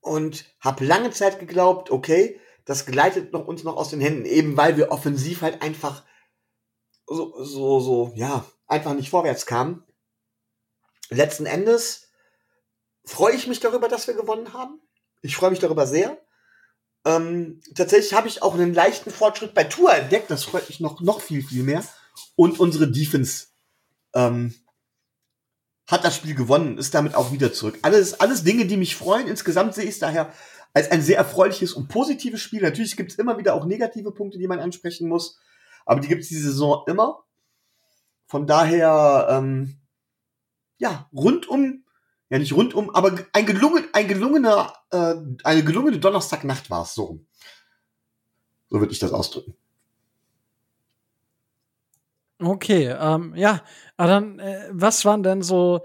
und 0.00 0.46
habe 0.60 0.84
lange 0.84 1.10
Zeit 1.10 1.38
geglaubt, 1.38 1.90
okay, 1.90 2.40
das 2.64 2.86
gleitet 2.86 3.32
noch 3.32 3.46
uns 3.46 3.64
noch 3.64 3.76
aus 3.76 3.90
den 3.90 4.00
Händen, 4.00 4.24
eben 4.24 4.56
weil 4.56 4.76
wir 4.76 4.92
offensiv 4.92 5.42
halt 5.42 5.60
einfach 5.62 6.04
so, 7.06 7.42
so, 7.42 7.80
so, 7.80 8.12
ja, 8.14 8.44
einfach 8.66 8.94
nicht 8.94 9.10
vorwärts 9.10 9.44
kamen. 9.44 9.84
Letzten 11.10 11.44
Endes 11.44 12.08
freue 13.04 13.34
ich 13.34 13.46
mich 13.46 13.60
darüber, 13.60 13.88
dass 13.88 14.06
wir 14.06 14.14
gewonnen 14.14 14.52
haben. 14.54 14.80
Ich 15.20 15.36
freue 15.36 15.50
mich 15.50 15.58
darüber 15.58 15.86
sehr. 15.86 16.18
Ähm, 17.04 17.60
tatsächlich 17.74 18.12
habe 18.14 18.28
ich 18.28 18.42
auch 18.42 18.54
einen 18.54 18.74
leichten 18.74 19.10
Fortschritt 19.10 19.54
bei 19.54 19.64
Tour 19.64 19.92
entdeckt. 19.94 20.30
Das 20.30 20.44
freut 20.44 20.68
mich 20.68 20.80
noch, 20.80 21.00
noch 21.00 21.20
viel, 21.20 21.42
viel 21.42 21.62
mehr. 21.62 21.82
Und 22.36 22.60
unsere 22.60 22.90
Defense 22.90 23.46
ähm, 24.14 24.54
hat 25.86 26.04
das 26.04 26.16
Spiel 26.16 26.34
gewonnen, 26.34 26.78
ist 26.78 26.94
damit 26.94 27.14
auch 27.14 27.32
wieder 27.32 27.52
zurück. 27.52 27.78
Alles, 27.82 28.20
alles 28.20 28.44
Dinge, 28.44 28.66
die 28.66 28.76
mich 28.76 28.96
freuen. 28.96 29.26
Insgesamt 29.26 29.74
sehe 29.74 29.84
ich 29.84 29.90
es 29.90 29.98
daher 29.98 30.32
als 30.72 30.90
ein 30.90 31.02
sehr 31.02 31.16
erfreuliches 31.16 31.72
und 31.72 31.88
positives 31.88 32.40
Spiel. 32.40 32.62
Natürlich 32.62 32.96
gibt 32.96 33.10
es 33.12 33.18
immer 33.18 33.38
wieder 33.38 33.54
auch 33.54 33.64
negative 33.64 34.12
Punkte, 34.12 34.38
die 34.38 34.46
man 34.46 34.60
ansprechen 34.60 35.08
muss. 35.08 35.38
Aber 35.84 36.00
die 36.00 36.08
gibt 36.08 36.22
es 36.22 36.28
diese 36.28 36.50
Saison 36.50 36.84
immer. 36.86 37.24
Von 38.26 38.46
daher, 38.46 39.26
ähm, 39.30 39.80
ja, 40.78 41.08
rundum 41.12 41.84
ja 42.30 42.38
nicht 42.38 42.52
rundum, 42.54 42.90
aber 42.90 43.18
ein, 43.32 43.44
gelungen, 43.44 43.84
ein 43.92 44.08
gelungener, 44.08 44.72
äh, 44.90 45.14
eine 45.44 45.64
gelungene 45.64 45.98
Donnerstagnacht 45.98 46.70
war 46.70 46.82
es 46.84 46.94
so. 46.94 47.20
So 48.68 48.80
würde 48.80 48.92
ich 48.92 49.00
das 49.00 49.12
ausdrücken. 49.12 49.54
Okay, 52.38 52.86
ähm, 52.98 53.34
ja, 53.36 53.62
aber 53.96 54.08
dann, 54.08 54.38
äh, 54.38 54.68
was 54.70 55.04
waren 55.04 55.22
denn 55.22 55.42
so 55.42 55.82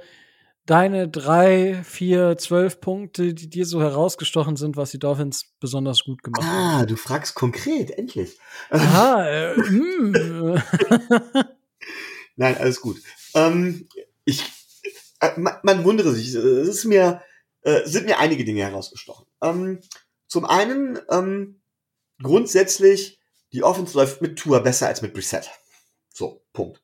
deine 0.66 1.10
drei, 1.10 1.84
vier, 1.84 2.38
zwölf 2.38 2.80
Punkte, 2.80 3.34
die 3.34 3.50
dir 3.50 3.66
so 3.66 3.82
herausgestochen 3.82 4.56
sind, 4.56 4.78
was 4.78 4.92
die 4.92 5.00
Dolphins 5.00 5.54
besonders 5.60 6.04
gut 6.06 6.24
gemacht 6.24 6.44
haben? 6.44 6.82
Ah, 6.82 6.86
du 6.86 6.96
fragst 6.96 7.36
konkret, 7.36 7.92
endlich. 7.92 8.40
Aha, 8.70 9.26
äh, 9.28 9.58
mm. 9.58 10.62
Nein, 12.38 12.58
alles 12.58 12.80
gut. 12.82 12.98
Ähm, 13.34 13.88
ich 14.24 14.44
man, 15.38 15.60
man, 15.64 15.84
wundere 15.84 16.14
sich, 16.14 16.34
es 16.34 16.68
ist 16.68 16.86
mir, 16.86 17.22
äh, 17.62 17.86
sind 17.86 18.06
mir 18.06 18.20
einige 18.20 18.46
Dinge 18.46 18.64
herausgestochen. 18.64 19.26
Ähm, 19.42 19.80
zum 20.28 20.46
einen, 20.46 21.00
ähm, 21.10 21.62
grundsätzlich, 22.22 23.20
die 23.54 23.64
Offense 23.64 23.98
läuft 23.98 24.22
mit 24.22 24.38
Tour 24.38 24.62
besser 24.62 24.88
als 24.88 25.02
mit 25.02 25.14
Preset. 25.14 25.50
So, 26.14 26.46
Punkt. 26.54 26.82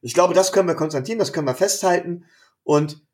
Ich 0.00 0.14
glaube, 0.14 0.34
das 0.34 0.52
können 0.52 0.68
wir 0.68 0.74
konstatieren, 0.74 1.18
das 1.18 1.32
können 1.32 1.46
wir 1.46 1.54
festhalten. 1.54 2.26
Und 2.62 3.06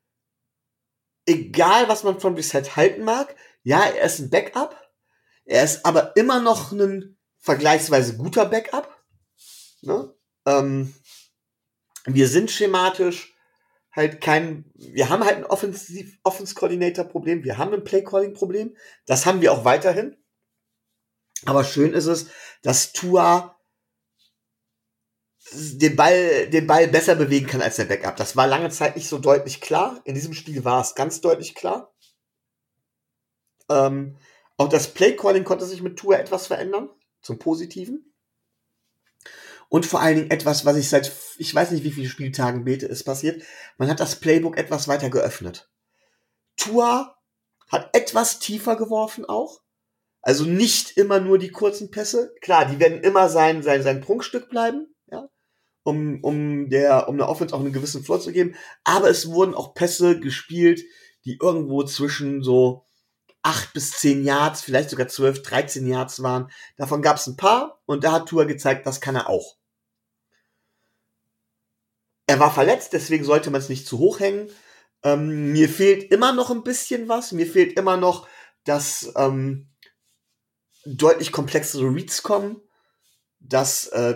egal, 1.25 1.87
was 1.87 2.03
man 2.03 2.19
von 2.19 2.35
Reset 2.35 2.75
halten 2.75 3.03
mag, 3.03 3.35
ja, 3.63 3.83
er 3.83 4.05
ist 4.05 4.19
ein 4.19 4.29
Backup. 4.29 4.79
Er 5.45 5.63
ist 5.63 5.85
aber 5.85 6.15
immer 6.15 6.39
noch 6.39 6.71
ein 6.71 7.17
vergleichsweise 7.39 8.17
guter 8.17 8.45
Backup. 8.45 9.03
Ne? 9.81 10.13
Ähm, 10.45 10.93
wir 12.05 12.27
sind 12.27 12.51
schematisch 12.51 13.32
halt 13.95 14.21
kein, 14.21 14.65
wir 14.75 15.09
haben 15.09 15.23
halt 15.23 15.37
ein 15.37 15.45
Offensiv, 15.45 16.17
Offense 16.23 16.55
Coordinator 16.55 17.05
Problem, 17.05 17.43
wir 17.43 17.57
haben 17.57 17.73
ein 17.73 17.83
Play 17.83 18.03
Calling 18.03 18.33
Problem, 18.33 18.75
das 19.05 19.25
haben 19.25 19.41
wir 19.41 19.51
auch 19.51 19.65
weiterhin. 19.65 20.17
Aber 21.45 21.63
schön 21.63 21.93
ist 21.93 22.05
es, 22.05 22.27
dass 22.61 22.93
Tua 22.93 23.59
den 25.53 25.95
Ball, 25.95 26.49
den 26.49 26.67
Ball 26.67 26.87
besser 26.87 27.15
bewegen 27.15 27.47
kann 27.47 27.61
als 27.61 27.75
der 27.75 27.85
Backup. 27.85 28.15
Das 28.15 28.35
war 28.35 28.47
lange 28.47 28.69
Zeit 28.69 28.95
nicht 28.95 29.07
so 29.07 29.19
deutlich 29.19 29.61
klar. 29.61 30.01
In 30.05 30.15
diesem 30.15 30.33
Spiel 30.33 30.63
war 30.63 30.81
es 30.81 30.95
ganz 30.95 31.21
deutlich 31.21 31.53
klar. 31.53 31.93
Ähm, 33.69 34.17
auch 34.57 34.69
das 34.69 34.93
Play 34.93 35.15
Calling 35.15 35.43
konnte 35.43 35.65
sich 35.65 35.81
mit 35.81 35.97
Tua 35.97 36.15
etwas 36.15 36.47
verändern, 36.47 36.89
zum 37.21 37.39
Positiven. 37.39 38.12
Und 39.73 39.87
vor 39.87 40.01
allen 40.01 40.17
Dingen 40.17 40.29
etwas, 40.29 40.65
was 40.65 40.77
ich 40.77 40.87
seit, 40.87 41.11
ich 41.39 41.55
weiß 41.55 41.71
nicht 41.71 41.83
wie 41.83 41.89
viele 41.89 42.07
Spieltagen 42.07 42.63
bete, 42.63 42.85
ist 42.85 43.05
passiert. 43.05 43.41
Man 43.79 43.89
hat 43.89 43.99
das 43.99 44.17
Playbook 44.17 44.55
etwas 44.55 44.87
weiter 44.87 45.09
geöffnet. 45.09 45.67
Tua 46.57 47.15
hat 47.71 47.89
etwas 47.93 48.37
tiefer 48.37 48.75
geworfen 48.75 49.25
auch. 49.25 49.61
Also 50.21 50.43
nicht 50.43 50.95
immer 50.95 51.19
nur 51.19 51.39
die 51.39 51.49
kurzen 51.49 51.89
Pässe. 51.89 52.35
Klar, 52.39 52.65
die 52.65 52.79
werden 52.79 53.01
immer 53.01 53.29
sein, 53.29 53.63
sein, 53.63 53.81
sein 53.81 54.01
Prunkstück 54.01 54.47
bleiben, 54.47 54.93
ja. 55.07 55.27
Um, 55.81 56.23
um 56.23 56.69
der, 56.69 57.09
um 57.09 57.17
der 57.17 57.27
Offense 57.27 57.55
auch 57.55 57.59
einen 57.59 57.73
gewissen 57.73 58.03
Floor 58.03 58.21
zu 58.21 58.31
geben. 58.31 58.53
Aber 58.83 59.09
es 59.09 59.31
wurden 59.31 59.55
auch 59.55 59.73
Pässe 59.73 60.19
gespielt, 60.19 60.83
die 61.25 61.39
irgendwo 61.41 61.81
zwischen 61.81 62.43
so 62.43 62.85
acht 63.41 63.73
bis 63.73 63.93
zehn 63.93 64.23
Yards, 64.23 64.61
vielleicht 64.61 64.91
sogar 64.91 65.07
zwölf, 65.07 65.41
dreizehn 65.41 65.87
Yards 65.87 66.21
waren. 66.21 66.51
Davon 66.77 67.01
gab 67.01 67.17
es 67.17 67.25
ein 67.25 67.37
paar 67.37 67.81
und 67.87 68.03
da 68.03 68.11
hat 68.11 68.29
Tua 68.29 68.43
gezeigt, 68.43 68.85
das 68.85 69.01
kann 69.01 69.15
er 69.15 69.29
auch. 69.29 69.57
Er 72.25 72.39
war 72.39 72.53
verletzt, 72.53 72.93
deswegen 72.93 73.23
sollte 73.23 73.51
man 73.51 73.61
es 73.61 73.69
nicht 73.69 73.85
zu 73.85 73.99
hoch 73.99 74.19
hängen. 74.19 74.49
Ähm, 75.03 75.51
mir 75.51 75.67
fehlt 75.67 76.11
immer 76.11 76.33
noch 76.33 76.49
ein 76.49 76.63
bisschen 76.63 77.09
was. 77.09 77.31
Mir 77.31 77.45
fehlt 77.45 77.77
immer 77.77 77.97
noch, 77.97 78.27
dass 78.63 79.11
ähm, 79.17 79.69
deutlich 80.85 81.31
komplexere 81.31 81.93
Reads 81.93 82.23
kommen, 82.23 82.61
dass 83.39 83.87
äh, 83.87 84.15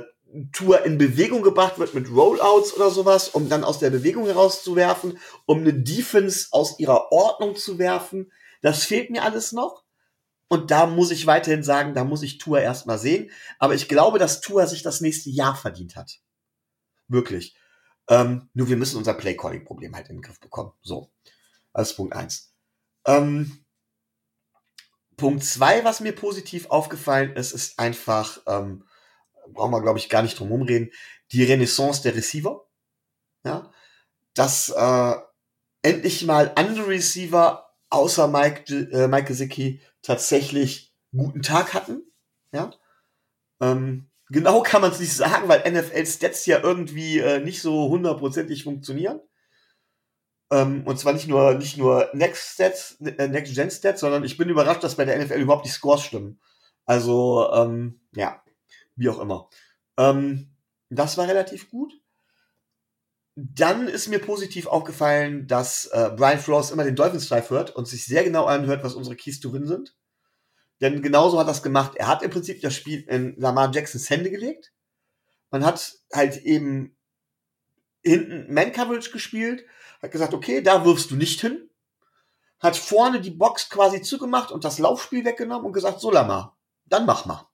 Tour 0.51 0.83
in 0.83 0.97
Bewegung 0.97 1.41
gebracht 1.41 1.79
wird 1.79 1.93
mit 1.93 2.09
Rollouts 2.09 2.73
oder 2.73 2.89
sowas, 2.91 3.29
um 3.29 3.49
dann 3.49 3.63
aus 3.63 3.79
der 3.79 3.89
Bewegung 3.89 4.25
herauszuwerfen, 4.25 5.19
um 5.45 5.59
eine 5.59 5.73
Defense 5.73 6.47
aus 6.51 6.79
ihrer 6.79 7.11
Ordnung 7.11 7.55
zu 7.55 7.79
werfen. 7.79 8.31
Das 8.61 8.83
fehlt 8.83 9.09
mir 9.09 9.23
alles 9.23 9.51
noch. 9.51 9.83
Und 10.49 10.71
da 10.71 10.85
muss 10.85 11.11
ich 11.11 11.25
weiterhin 11.25 11.63
sagen, 11.63 11.93
da 11.93 12.05
muss 12.05 12.23
ich 12.23 12.37
Tour 12.37 12.61
erstmal 12.61 12.97
sehen. 12.97 13.31
Aber 13.59 13.73
ich 13.75 13.89
glaube, 13.89 14.17
dass 14.17 14.39
Tour 14.39 14.65
sich 14.67 14.81
das 14.81 15.01
nächste 15.01 15.29
Jahr 15.29 15.55
verdient 15.55 15.95
hat. 15.95 16.19
Wirklich. 17.07 17.55
Ähm, 18.09 18.49
nur 18.53 18.69
wir 18.69 18.77
müssen 18.77 18.97
unser 18.97 19.13
Play-Calling-Problem 19.13 19.95
halt 19.95 20.09
in 20.09 20.17
den 20.17 20.21
Griff 20.21 20.39
bekommen. 20.39 20.73
So. 20.81 21.11
Das 21.73 21.91
ist 21.91 21.97
Punkt 21.97 22.15
eins. 22.15 22.53
Ähm, 23.05 23.65
Punkt 25.15 25.43
zwei, 25.43 25.83
was 25.83 25.99
mir 25.99 26.13
positiv 26.13 26.67
aufgefallen 26.69 27.35
ist, 27.35 27.51
ist 27.51 27.79
einfach, 27.79 28.41
ähm, 28.47 28.85
brauchen 29.49 29.71
wir, 29.71 29.81
glaube 29.81 29.99
ich, 29.99 30.09
gar 30.09 30.21
nicht 30.21 30.39
drum 30.39 30.49
rumreden, 30.49 30.91
die 31.31 31.43
Renaissance 31.43 32.01
der 32.01 32.15
Receiver. 32.15 32.67
Ja. 33.43 33.71
Dass 34.33 34.69
äh, 34.69 35.15
endlich 35.81 36.25
mal 36.25 36.51
andere 36.55 36.87
Receiver 36.87 37.75
außer 37.89 38.27
Mike, 38.27 38.73
äh, 38.73 39.07
Mike 39.07 39.27
Gesicki 39.27 39.81
tatsächlich 40.01 40.93
guten 41.11 41.41
Tag 41.41 41.73
hatten. 41.73 42.01
Ja. 42.51 42.71
Ähm, 43.59 44.09
Genau 44.29 44.61
kann 44.61 44.81
man 44.81 44.91
es 44.91 44.99
nicht 44.99 45.13
sagen, 45.13 45.47
weil 45.47 45.71
NFL-Stats 45.71 46.45
ja 46.47 46.59
irgendwie 46.61 47.19
äh, 47.19 47.39
nicht 47.39 47.61
so 47.61 47.89
hundertprozentig 47.89 48.63
funktionieren. 48.63 49.21
Ähm, 50.51 50.83
und 50.85 50.99
zwar 50.99 51.13
nicht 51.13 51.27
nur, 51.27 51.55
nicht 51.55 51.77
nur 51.77 52.09
Next-Stats, 52.13 52.99
äh, 53.01 53.27
Next-Gen-Stats, 53.27 54.01
sondern 54.01 54.23
ich 54.23 54.37
bin 54.37 54.49
überrascht, 54.49 54.83
dass 54.83 54.95
bei 54.95 55.05
der 55.05 55.17
NFL 55.23 55.39
überhaupt 55.39 55.65
die 55.65 55.69
Scores 55.69 56.03
stimmen. 56.03 56.39
Also, 56.85 57.51
ähm, 57.53 58.01
ja, 58.15 58.41
wie 58.95 59.09
auch 59.09 59.19
immer. 59.19 59.49
Ähm, 59.97 60.55
das 60.89 61.17
war 61.17 61.27
relativ 61.27 61.69
gut. 61.69 61.93
Dann 63.35 63.87
ist 63.87 64.07
mir 64.07 64.19
positiv 64.19 64.67
aufgefallen, 64.67 65.47
dass 65.47 65.85
äh, 65.87 66.11
Brian 66.15 66.39
Flores 66.39 66.71
immer 66.71 66.83
den 66.83 66.95
Dolphins 66.95 67.29
Drive 67.29 67.49
hört 67.49 67.75
und 67.75 67.87
sich 67.87 68.05
sehr 68.05 68.23
genau 68.23 68.45
anhört, 68.45 68.83
was 68.83 68.95
unsere 68.95 69.15
Keys 69.15 69.39
to 69.39 69.53
Win 69.53 69.67
sind. 69.67 69.95
Denn 70.81 71.01
genauso 71.01 71.39
hat 71.39 71.47
er 71.47 71.61
gemacht. 71.61 71.95
Er 71.95 72.07
hat 72.07 72.21
im 72.21 72.29
Prinzip 72.29 72.61
das 72.61 72.75
Spiel 72.75 73.01
in 73.07 73.35
Lamar 73.37 73.71
Jacksons 73.73 74.09
Hände 74.09 74.29
gelegt. 74.29 74.71
Man 75.49 75.65
hat 75.65 75.93
halt 76.13 76.37
eben 76.37 76.95
hinten 78.03 78.53
Man-Coverage 78.53 79.11
gespielt, 79.11 79.65
hat 80.01 80.11
gesagt, 80.11 80.33
okay, 80.33 80.61
da 80.61 80.85
wirfst 80.85 81.11
du 81.11 81.15
nicht 81.15 81.41
hin, 81.41 81.69
hat 82.59 82.77
vorne 82.77 83.21
die 83.21 83.31
Box 83.31 83.69
quasi 83.69 84.01
zugemacht 84.01 84.51
und 84.51 84.63
das 84.63 84.79
Laufspiel 84.79 85.25
weggenommen 85.25 85.65
und 85.65 85.73
gesagt, 85.73 85.99
so 85.99 86.11
Lamar, 86.11 86.57
dann 86.85 87.05
mach 87.05 87.25
mal. 87.25 87.49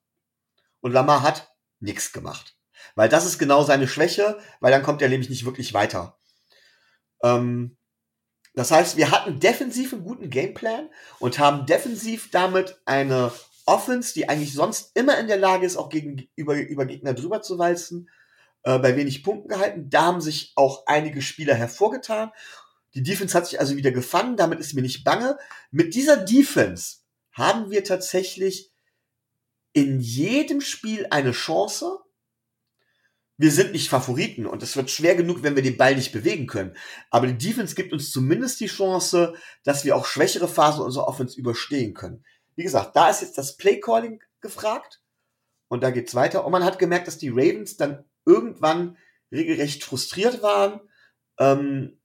Und 0.81 0.91
Lamar 0.91 1.21
hat 1.21 1.53
nichts 1.79 2.11
gemacht. 2.11 2.57
Weil 2.95 3.09
das 3.09 3.25
ist 3.25 3.39
genau 3.39 3.63
seine 3.63 3.87
Schwäche, 3.87 4.39
weil 4.59 4.71
dann 4.71 4.83
kommt 4.83 5.01
er 5.01 5.09
nämlich 5.09 5.29
nicht 5.29 5.45
wirklich 5.45 5.73
weiter. 5.73 6.19
Ähm, 7.23 7.77
das 8.55 8.71
heißt, 8.71 8.97
wir 8.97 9.11
hatten 9.11 9.39
defensiv 9.39 9.93
einen 9.93 10.03
guten 10.03 10.29
Gameplan 10.29 10.89
und 11.19 11.39
haben 11.39 11.65
defensiv 11.65 12.29
damit 12.31 12.79
eine 12.85 13.31
Offense, 13.65 14.13
die 14.13 14.29
eigentlich 14.29 14.53
sonst 14.53 14.91
immer 14.95 15.17
in 15.17 15.27
der 15.27 15.37
Lage 15.37 15.65
ist, 15.65 15.77
auch 15.77 15.89
gegen, 15.89 16.27
über, 16.35 16.55
über 16.55 16.85
Gegner 16.85 17.13
drüber 17.13 17.41
zu 17.41 17.57
walzen, 17.57 18.09
äh, 18.63 18.77
bei 18.77 18.95
wenig 18.95 19.23
Punkten 19.23 19.47
gehalten. 19.47 19.89
Da 19.89 20.03
haben 20.03 20.21
sich 20.21 20.51
auch 20.55 20.83
einige 20.85 21.21
Spieler 21.21 21.55
hervorgetan. 21.55 22.31
Die 22.93 23.01
Defense 23.03 23.35
hat 23.35 23.47
sich 23.47 23.59
also 23.59 23.75
wieder 23.75 23.91
gefangen, 23.91 24.37
damit 24.37 24.59
ist 24.59 24.73
mir 24.73 24.81
nicht 24.81 25.03
bange. 25.03 25.37
Mit 25.71 25.95
dieser 25.95 26.17
Defense 26.17 26.97
haben 27.31 27.71
wir 27.71 27.83
tatsächlich 27.83 28.71
in 29.71 29.99
jedem 29.99 30.61
Spiel 30.61 31.07
eine 31.09 31.31
Chance. 31.31 31.99
Wir 33.43 33.51
sind 33.51 33.73
nicht 33.73 33.89
Favoriten 33.89 34.45
und 34.45 34.63
es 34.63 34.77
wird 34.77 34.89
schwer 34.89 35.15
genug, 35.15 35.43
wenn 35.43 35.57
wir 35.57 35.63
den 35.63 35.75
Ball 35.75 35.97
nicht 35.97 36.13
bewegen 36.13 36.47
können. 36.47 36.77
Aber 37.09 37.27
die 37.27 37.37
Defense 37.37 37.75
gibt 37.75 37.91
uns 37.91 38.09
zumindest 38.09 38.61
die 38.61 38.67
Chance, 38.67 39.33
dass 39.65 39.83
wir 39.83 39.97
auch 39.97 40.05
schwächere 40.05 40.47
Phasen 40.47 40.81
unserer 40.81 41.09
Offense 41.09 41.37
überstehen 41.37 41.93
können. 41.93 42.23
Wie 42.55 42.63
gesagt, 42.63 42.95
da 42.95 43.09
ist 43.09 43.19
jetzt 43.19 43.37
das 43.37 43.57
Playcalling 43.57 44.23
gefragt 44.39 45.01
und 45.67 45.83
da 45.83 45.89
geht's 45.89 46.15
weiter. 46.15 46.45
Und 46.45 46.53
man 46.53 46.63
hat 46.63 46.79
gemerkt, 46.79 47.05
dass 47.05 47.17
die 47.17 47.27
Ravens 47.27 47.75
dann 47.75 48.05
irgendwann 48.25 48.97
regelrecht 49.29 49.83
frustriert 49.83 50.41
waren. 50.41 50.79
Ähm, 51.37 51.99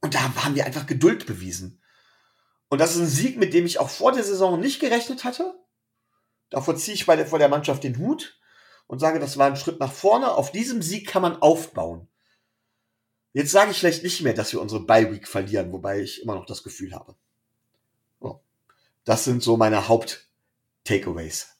und 0.00 0.12
da 0.12 0.42
haben 0.42 0.56
wir 0.56 0.66
einfach 0.66 0.86
Geduld 0.86 1.24
bewiesen. 1.24 1.80
Und 2.68 2.80
das 2.80 2.96
ist 2.96 3.00
ein 3.00 3.06
Sieg, 3.06 3.38
mit 3.38 3.54
dem 3.54 3.64
ich 3.64 3.78
auch 3.78 3.90
vor 3.90 4.10
der 4.10 4.24
Saison 4.24 4.58
nicht 4.58 4.80
gerechnet 4.80 5.22
hatte. 5.22 5.54
Davor 6.50 6.74
ziehe 6.74 6.96
ich 6.96 7.06
bei 7.06 7.14
der, 7.14 7.26
vor 7.26 7.38
der 7.38 7.48
Mannschaft 7.48 7.84
den 7.84 7.98
Hut 7.98 8.40
und 8.92 8.98
sage, 8.98 9.18
das 9.18 9.38
war 9.38 9.46
ein 9.46 9.56
Schritt 9.56 9.80
nach 9.80 9.90
vorne. 9.90 10.34
Auf 10.34 10.52
diesem 10.52 10.82
Sieg 10.82 11.08
kann 11.08 11.22
man 11.22 11.40
aufbauen. 11.40 12.08
Jetzt 13.32 13.50
sage 13.50 13.70
ich 13.70 13.78
vielleicht 13.78 14.02
nicht 14.02 14.20
mehr, 14.20 14.34
dass 14.34 14.52
wir 14.52 14.60
unsere 14.60 14.84
Bye-Week 14.84 15.26
verlieren, 15.26 15.72
wobei 15.72 16.02
ich 16.02 16.20
immer 16.20 16.34
noch 16.34 16.44
das 16.44 16.62
Gefühl 16.62 16.92
habe. 16.92 17.16
Das 19.04 19.24
sind 19.24 19.42
so 19.42 19.56
meine 19.56 19.88
Haupt-Takeaways. 19.88 21.56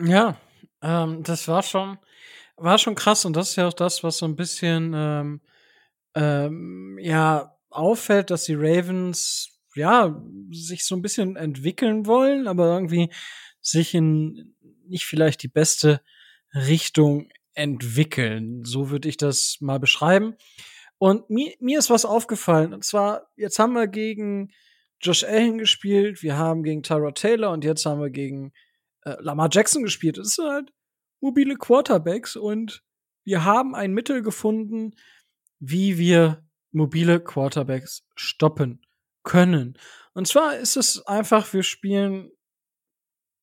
Ja, 0.00 0.36
ähm, 0.82 1.24
das 1.24 1.48
war 1.48 1.64
schon, 1.64 1.98
war 2.54 2.78
schon 2.78 2.94
krass 2.94 3.24
und 3.24 3.34
das 3.34 3.50
ist 3.50 3.56
ja 3.56 3.66
auch 3.66 3.72
das, 3.72 4.04
was 4.04 4.18
so 4.18 4.26
ein 4.26 4.36
bisschen 4.36 4.92
ähm, 4.94 5.40
ähm, 6.14 6.96
ja 7.02 7.56
auffällt, 7.70 8.30
dass 8.30 8.44
die 8.44 8.54
Ravens 8.54 9.58
ja 9.74 10.16
sich 10.52 10.84
so 10.84 10.94
ein 10.94 11.02
bisschen 11.02 11.34
entwickeln 11.34 12.06
wollen, 12.06 12.46
aber 12.46 12.72
irgendwie 12.72 13.12
sich 13.60 13.94
in 13.94 14.54
nicht 14.92 15.04
vielleicht 15.04 15.42
die 15.42 15.48
beste 15.48 16.00
Richtung 16.54 17.28
entwickeln. 17.54 18.64
So 18.64 18.90
würde 18.90 19.08
ich 19.08 19.16
das 19.16 19.56
mal 19.60 19.80
beschreiben. 19.80 20.36
Und 20.98 21.28
mir, 21.30 21.52
mir 21.58 21.80
ist 21.80 21.90
was 21.90 22.04
aufgefallen. 22.04 22.72
Und 22.72 22.84
zwar, 22.84 23.30
jetzt 23.36 23.58
haben 23.58 23.72
wir 23.72 23.88
gegen 23.88 24.52
Josh 25.00 25.24
Allen 25.24 25.58
gespielt, 25.58 26.22
wir 26.22 26.36
haben 26.36 26.62
gegen 26.62 26.84
Tyra 26.84 27.10
Taylor 27.10 27.50
und 27.50 27.64
jetzt 27.64 27.84
haben 27.84 28.00
wir 28.00 28.10
gegen 28.10 28.52
äh, 29.02 29.16
Lamar 29.18 29.48
Jackson 29.50 29.82
gespielt. 29.82 30.16
Das 30.16 30.36
sind 30.36 30.48
halt 30.48 30.72
mobile 31.20 31.56
Quarterbacks 31.56 32.36
und 32.36 32.84
wir 33.24 33.44
haben 33.44 33.74
ein 33.74 33.92
Mittel 33.92 34.22
gefunden, 34.22 34.94
wie 35.58 35.98
wir 35.98 36.44
mobile 36.70 37.18
Quarterbacks 37.20 38.06
stoppen 38.14 38.80
können. 39.24 39.76
Und 40.14 40.28
zwar 40.28 40.56
ist 40.56 40.76
es 40.76 41.04
einfach, 41.06 41.52
wir 41.52 41.62
spielen 41.62 42.30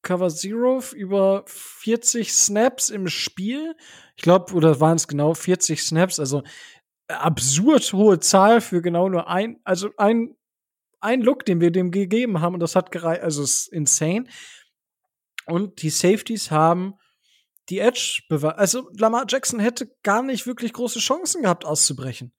Cover 0.02 0.30
Zero 0.30 0.82
über 0.93 1.43
40 1.47 2.34
Snaps 2.34 2.89
im 2.89 3.08
Spiel. 3.08 3.76
Ich 4.16 4.24
glaube, 4.24 4.54
oder 4.54 4.80
waren 4.80 4.95
es 4.95 5.08
genau 5.08 5.34
40 5.34 5.82
Snaps, 5.84 6.20
also 6.20 6.43
absurd 7.08 7.91
hohe 7.93 8.20
Zahl 8.20 8.62
für 8.62 8.82
genau 8.82 9.10
nur 9.10 9.28
ein, 9.28 9.60
also 9.64 9.89
ein, 9.97 10.36
ein 11.00 11.22
Look, 11.22 11.45
den 11.45 11.60
wir 11.62 11.72
dem 11.72 11.91
gegeben 11.91 12.41
haben 12.41 12.54
und 12.54 12.60
das 12.60 12.76
hat 12.76 12.91
gereicht, 12.91 13.22
also 13.24 13.43
ist 13.43 13.68
insane. 13.68 14.26
Und 15.45 15.82
die 15.82 15.89
Safeties 15.89 16.52
haben 16.52 16.93
die 17.70 17.80
Edge 17.80 18.24
bewahrt. 18.30 18.58
Also 18.58 18.89
Lamar 18.97 19.26
Jackson 19.28 19.60
hätte 19.60 19.91
gar 20.04 20.22
nicht 20.24 20.45
wirklich 20.45 20.74
große 20.74 21.00
Chancen 21.00 21.43
gehabt, 21.43 21.66
auszubrechen. 21.66 22.34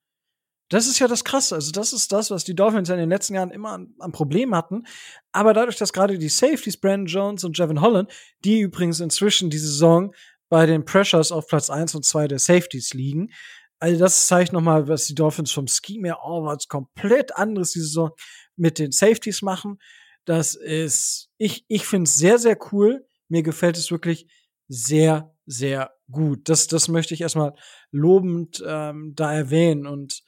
Das 0.71 0.87
ist 0.87 0.99
ja 0.99 1.09
das 1.09 1.25
Krasse. 1.25 1.55
Also, 1.55 1.71
das 1.71 1.91
ist 1.91 2.13
das, 2.13 2.31
was 2.31 2.45
die 2.45 2.55
Dolphins 2.55 2.87
in 2.87 2.97
den 2.97 3.09
letzten 3.09 3.35
Jahren 3.35 3.51
immer 3.51 3.71
an, 3.71 3.93
an 3.99 4.13
Problemen 4.13 4.55
hatten. 4.55 4.85
Aber 5.33 5.53
dadurch, 5.53 5.75
dass 5.75 5.91
gerade 5.91 6.17
die 6.17 6.29
Safeties, 6.29 6.77
Brandon 6.77 7.07
Jones 7.07 7.43
und 7.43 7.57
Jevin 7.57 7.81
Holland, 7.81 8.09
die 8.45 8.61
übrigens 8.61 9.01
inzwischen 9.01 9.49
die 9.49 9.57
Saison 9.57 10.15
bei 10.47 10.65
den 10.65 10.85
Pressures 10.85 11.33
auf 11.33 11.47
Platz 11.47 11.69
1 11.69 11.93
und 11.95 12.05
2 12.05 12.29
der 12.29 12.39
Safeties 12.39 12.93
liegen. 12.93 13.33
Also, 13.79 13.99
das 13.99 14.27
zeigt 14.27 14.53
nochmal, 14.53 14.87
was 14.87 15.07
die 15.07 15.15
Dolphins 15.15 15.51
vom 15.51 15.67
Scheme 15.67 16.07
her 16.07 16.19
oh, 16.23 16.45
was 16.45 16.69
komplett 16.69 17.35
anderes 17.35 17.73
diese 17.73 17.87
Saison 17.87 18.11
mit 18.55 18.79
den 18.79 18.93
Safeties 18.93 19.41
machen. 19.41 19.77
Das 20.23 20.55
ist, 20.55 21.27
ich, 21.37 21.65
ich 21.67 21.85
finde 21.85 22.07
es 22.07 22.17
sehr, 22.17 22.39
sehr 22.39 22.57
cool. 22.71 23.05
Mir 23.27 23.43
gefällt 23.43 23.77
es 23.77 23.91
wirklich 23.91 24.25
sehr, 24.69 25.35
sehr 25.45 25.91
gut. 26.09 26.47
Das, 26.47 26.67
das 26.67 26.87
möchte 26.87 27.13
ich 27.13 27.19
erstmal 27.19 27.55
lobend 27.91 28.63
ähm, 28.65 29.11
da 29.17 29.33
erwähnen. 29.33 29.85
Und 29.85 30.23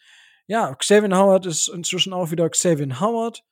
ja, 0.54 0.76
Xavier 0.76 1.18
Howard 1.18 1.47
ist 1.47 1.68
inzwischen 1.68 2.14
auch 2.14 2.30
wieder 2.30 2.47
Xavier 2.47 2.99
Howard. 2.99 3.43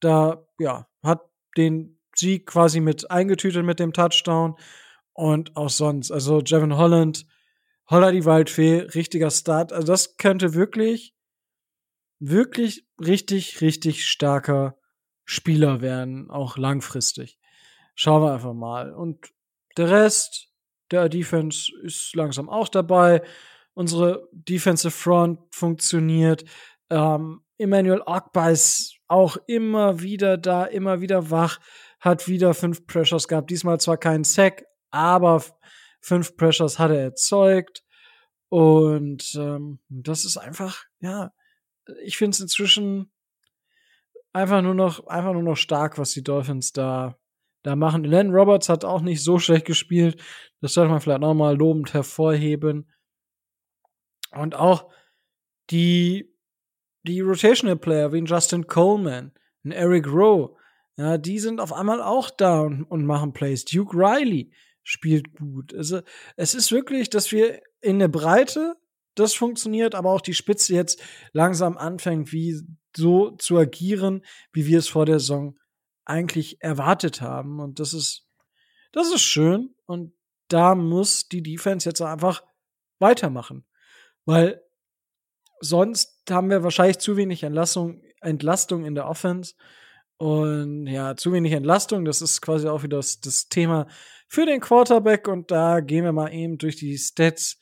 Da, 0.00 0.48
ja, 0.58 0.88
hat 1.00 1.20
den 1.56 2.00
Sieg 2.16 2.46
quasi 2.46 2.80
mit 2.80 3.08
eingetütet 3.08 3.64
mit 3.64 3.78
dem 3.78 3.92
Touchdown. 3.92 4.56
Und 5.12 5.56
auch 5.56 5.70
sonst. 5.70 6.10
Also, 6.10 6.40
Jevin 6.40 6.76
Holland, 6.76 7.24
Holla 7.88 8.10
die 8.10 8.24
Waldfee, 8.24 8.80
richtiger 8.80 9.30
Start. 9.30 9.72
Also, 9.72 9.86
das 9.86 10.16
könnte 10.16 10.54
wirklich, 10.54 11.14
wirklich 12.18 12.84
richtig, 13.00 13.60
richtig 13.60 14.04
starker 14.04 14.76
Spieler 15.24 15.82
werden, 15.82 16.30
auch 16.32 16.56
langfristig. 16.56 17.38
Schauen 17.94 18.24
wir 18.24 18.32
einfach 18.32 18.54
mal. 18.54 18.92
Und 18.92 19.32
der 19.76 19.88
Rest 19.88 20.48
der 20.90 21.08
Defense 21.08 21.70
ist 21.84 22.16
langsam 22.16 22.48
auch 22.48 22.68
dabei. 22.68 23.22
Unsere 23.74 24.28
Defensive 24.32 24.90
Front 24.90 25.40
funktioniert. 25.50 26.44
Ähm, 26.90 27.42
Emmanuel 27.58 28.02
Ogba 28.04 28.50
ist 28.50 28.96
auch 29.08 29.36
immer 29.46 30.00
wieder 30.00 30.38
da, 30.38 30.64
immer 30.64 31.00
wieder 31.00 31.30
wach, 31.30 31.58
hat 32.00 32.28
wieder 32.28 32.54
fünf 32.54 32.86
Pressures 32.86 33.28
gehabt. 33.28 33.50
Diesmal 33.50 33.80
zwar 33.80 33.96
keinen 33.96 34.24
Sack, 34.24 34.64
aber 34.90 35.42
fünf 36.00 36.36
Pressures 36.36 36.78
hat 36.78 36.90
er 36.90 37.02
erzeugt. 37.02 37.84
Und 38.48 39.34
ähm, 39.36 39.78
das 39.88 40.24
ist 40.24 40.36
einfach, 40.36 40.84
ja, 41.00 41.32
ich 42.04 42.16
finde 42.16 42.34
es 42.34 42.40
inzwischen 42.40 43.12
einfach 44.32 44.62
nur 44.62 44.74
noch, 44.74 45.06
einfach 45.06 45.32
nur 45.32 45.42
noch 45.42 45.56
stark, 45.56 45.98
was 45.98 46.12
die 46.12 46.24
Dolphins 46.24 46.72
da 46.72 47.16
da 47.62 47.76
machen. 47.76 48.04
Len 48.04 48.30
Roberts 48.30 48.68
hat 48.68 48.84
auch 48.84 49.00
nicht 49.00 49.22
so 49.22 49.38
schlecht 49.38 49.66
gespielt. 49.66 50.20
Das 50.60 50.74
sollte 50.74 50.90
man 50.90 51.00
vielleicht 51.00 51.20
nochmal 51.20 51.56
lobend 51.56 51.94
hervorheben. 51.94 52.90
Und 54.32 54.54
auch 54.54 54.90
die, 55.70 56.32
die 57.02 57.20
Rotational 57.20 57.76
Player 57.76 58.12
wie 58.12 58.18
ein 58.18 58.26
Justin 58.26 58.66
Coleman, 58.66 59.32
ein 59.64 59.72
Eric 59.72 60.06
Rowe, 60.06 60.56
ja, 60.96 61.16
die 61.16 61.38
sind 61.38 61.60
auf 61.60 61.72
einmal 61.72 62.02
auch 62.02 62.30
da 62.30 62.60
und, 62.60 62.84
und 62.84 63.06
machen 63.06 63.32
Plays. 63.32 63.64
Duke 63.64 63.96
Riley 63.96 64.52
spielt 64.82 65.34
gut. 65.34 65.74
Also, 65.74 66.02
es 66.36 66.54
ist 66.54 66.72
wirklich, 66.72 67.10
dass 67.10 67.32
wir 67.32 67.62
in 67.80 67.98
der 67.98 68.08
Breite 68.08 68.76
das 69.14 69.34
funktioniert, 69.34 69.94
aber 69.94 70.10
auch 70.10 70.20
die 70.20 70.34
Spitze 70.34 70.74
jetzt 70.74 71.02
langsam 71.32 71.76
anfängt, 71.76 72.32
wie 72.32 72.60
so 72.96 73.30
zu 73.32 73.58
agieren, 73.58 74.24
wie 74.52 74.66
wir 74.66 74.78
es 74.78 74.88
vor 74.88 75.06
der 75.06 75.20
Saison 75.20 75.58
eigentlich 76.04 76.60
erwartet 76.60 77.20
haben. 77.20 77.60
Und 77.60 77.80
das 77.80 77.94
ist, 77.94 78.26
das 78.92 79.12
ist 79.12 79.22
schön. 79.22 79.74
Und 79.86 80.12
da 80.48 80.74
muss 80.74 81.28
die 81.28 81.42
Defense 81.42 81.88
jetzt 81.88 82.00
einfach 82.00 82.42
weitermachen. 82.98 83.64
Weil 84.30 84.62
sonst 85.58 86.22
haben 86.30 86.50
wir 86.50 86.62
wahrscheinlich 86.62 87.00
zu 87.00 87.16
wenig 87.16 87.42
Entlastung, 87.42 88.00
Entlastung 88.20 88.84
in 88.84 88.94
der 88.94 89.08
Offense. 89.08 89.54
Und 90.18 90.86
ja, 90.86 91.16
zu 91.16 91.32
wenig 91.32 91.50
Entlastung, 91.50 92.04
das 92.04 92.22
ist 92.22 92.40
quasi 92.40 92.68
auch 92.68 92.84
wieder 92.84 92.98
das, 92.98 93.20
das 93.20 93.48
Thema 93.48 93.88
für 94.28 94.46
den 94.46 94.60
Quarterback. 94.60 95.26
Und 95.26 95.50
da 95.50 95.80
gehen 95.80 96.04
wir 96.04 96.12
mal 96.12 96.32
eben 96.32 96.58
durch 96.58 96.76
die 96.76 96.96
Stats. 96.96 97.58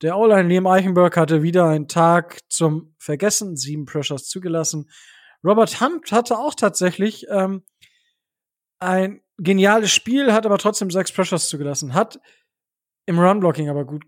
Der 0.00 0.18
O-Line 0.18 0.48
Liam 0.48 0.66
Eichenberg 0.66 1.16
hatte 1.16 1.44
wieder 1.44 1.68
einen 1.68 1.86
Tag 1.86 2.40
zum 2.48 2.96
Vergessen, 2.98 3.54
sieben 3.56 3.84
Pressures 3.84 4.26
zugelassen. 4.26 4.90
Robert 5.44 5.80
Hunt 5.80 6.10
hatte 6.10 6.36
auch 6.36 6.56
tatsächlich 6.56 7.26
ähm, 7.30 7.62
ein 8.80 9.20
geniales 9.38 9.92
Spiel, 9.92 10.32
hat 10.32 10.46
aber 10.46 10.58
trotzdem 10.58 10.90
sechs 10.90 11.12
Pressures 11.12 11.48
zugelassen. 11.48 11.94
Hat 11.94 12.18
im 13.06 13.18
Run-Blocking 13.18 13.68
aber 13.68 13.84
gut, 13.84 14.04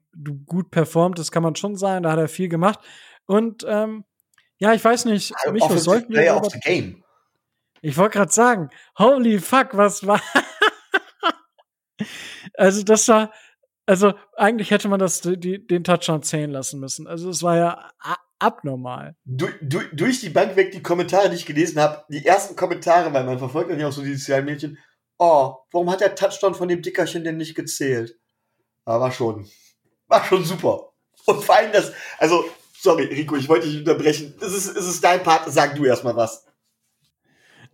gut 0.47 0.71
performt, 0.71 1.19
das 1.19 1.33
kann 1.33 1.43
man 1.43 1.57
schon 1.57 1.77
sagen. 1.77 2.05
Da 2.05 2.13
hat 2.13 2.19
er 2.19 2.29
viel 2.29 2.49
gemacht. 2.49 2.79
Und 3.27 3.65
ähm, 3.69 4.05
ja, 4.59 4.73
ich 4.73 4.85
weiß 4.85 5.07
nicht, 5.07 5.35
Also 5.37 5.53
mich 5.53 5.63
was 5.63 5.85
sollten 5.85 6.13
wir 6.13 6.21
Player 6.21 6.37
of 6.37 6.51
the 6.53 6.61
Game. 6.61 7.03
Ich 7.83 7.97
wollte 7.99 8.19
gerade 8.19 8.33
sagen, 8.33 8.71
holy 8.99 9.39
fuck, 9.39 9.77
was 9.77 10.07
war. 10.07 10.21
also, 12.55 12.83
das 12.83 13.07
war. 13.09 13.31
Also, 13.87 14.15
eigentlich 14.37 14.71
hätte 14.71 14.89
man 14.89 14.99
das 14.99 15.21
die, 15.21 15.67
den 15.67 15.85
Touchdown 15.85 16.23
zählen 16.23 16.51
lassen 16.51 16.81
müssen. 16.81 17.07
Also, 17.07 17.29
es 17.29 17.43
war 17.43 17.57
ja 17.59 17.91
abnormal. 18.39 19.17
Du, 19.27 19.49
du, 19.61 19.81
durch 19.93 20.21
die 20.21 20.31
Bank 20.31 20.57
weg 20.57 20.73
die 20.73 20.83
Kommentare, 20.83 21.29
die 21.29 21.37
ich 21.37 21.45
gelesen 21.45 21.79
habe, 21.79 22.05
die 22.09 22.25
ersten 22.25 22.57
Kommentare, 22.57 23.13
weil 23.13 23.25
man 23.25 23.39
verfolgt 23.39 23.71
ja 23.79 23.89
auch 23.89 23.93
so 23.93 24.03
die 24.03 24.15
sozialen 24.15 24.47
Mädchen. 24.47 24.79
Oh, 25.19 25.55
warum 25.71 25.91
hat 25.91 26.01
der 26.01 26.15
Touchdown 26.15 26.55
von 26.55 26.69
dem 26.69 26.81
Dickerchen 26.81 27.25
denn 27.25 27.37
nicht 27.37 27.55
gezählt? 27.55 28.19
Aber 28.85 29.01
war 29.01 29.13
schon, 29.13 29.49
war 30.09 30.25
schon 30.25 30.45
super. 30.45 30.93
Und 31.27 31.43
vor 31.43 31.57
allem 31.57 31.73
das, 31.73 31.93
also, 32.19 32.45
sorry, 32.79 33.05
Rico, 33.05 33.37
ich 33.37 33.49
wollte 33.49 33.67
dich 33.67 33.79
unterbrechen. 33.79 34.35
Es 34.41 34.53
ist, 34.53 34.77
es 34.77 34.87
ist 34.87 35.03
dein 35.03 35.23
Part, 35.23 35.51
sag 35.51 35.75
du 35.75 35.85
erstmal 35.85 36.17
was. 36.17 36.45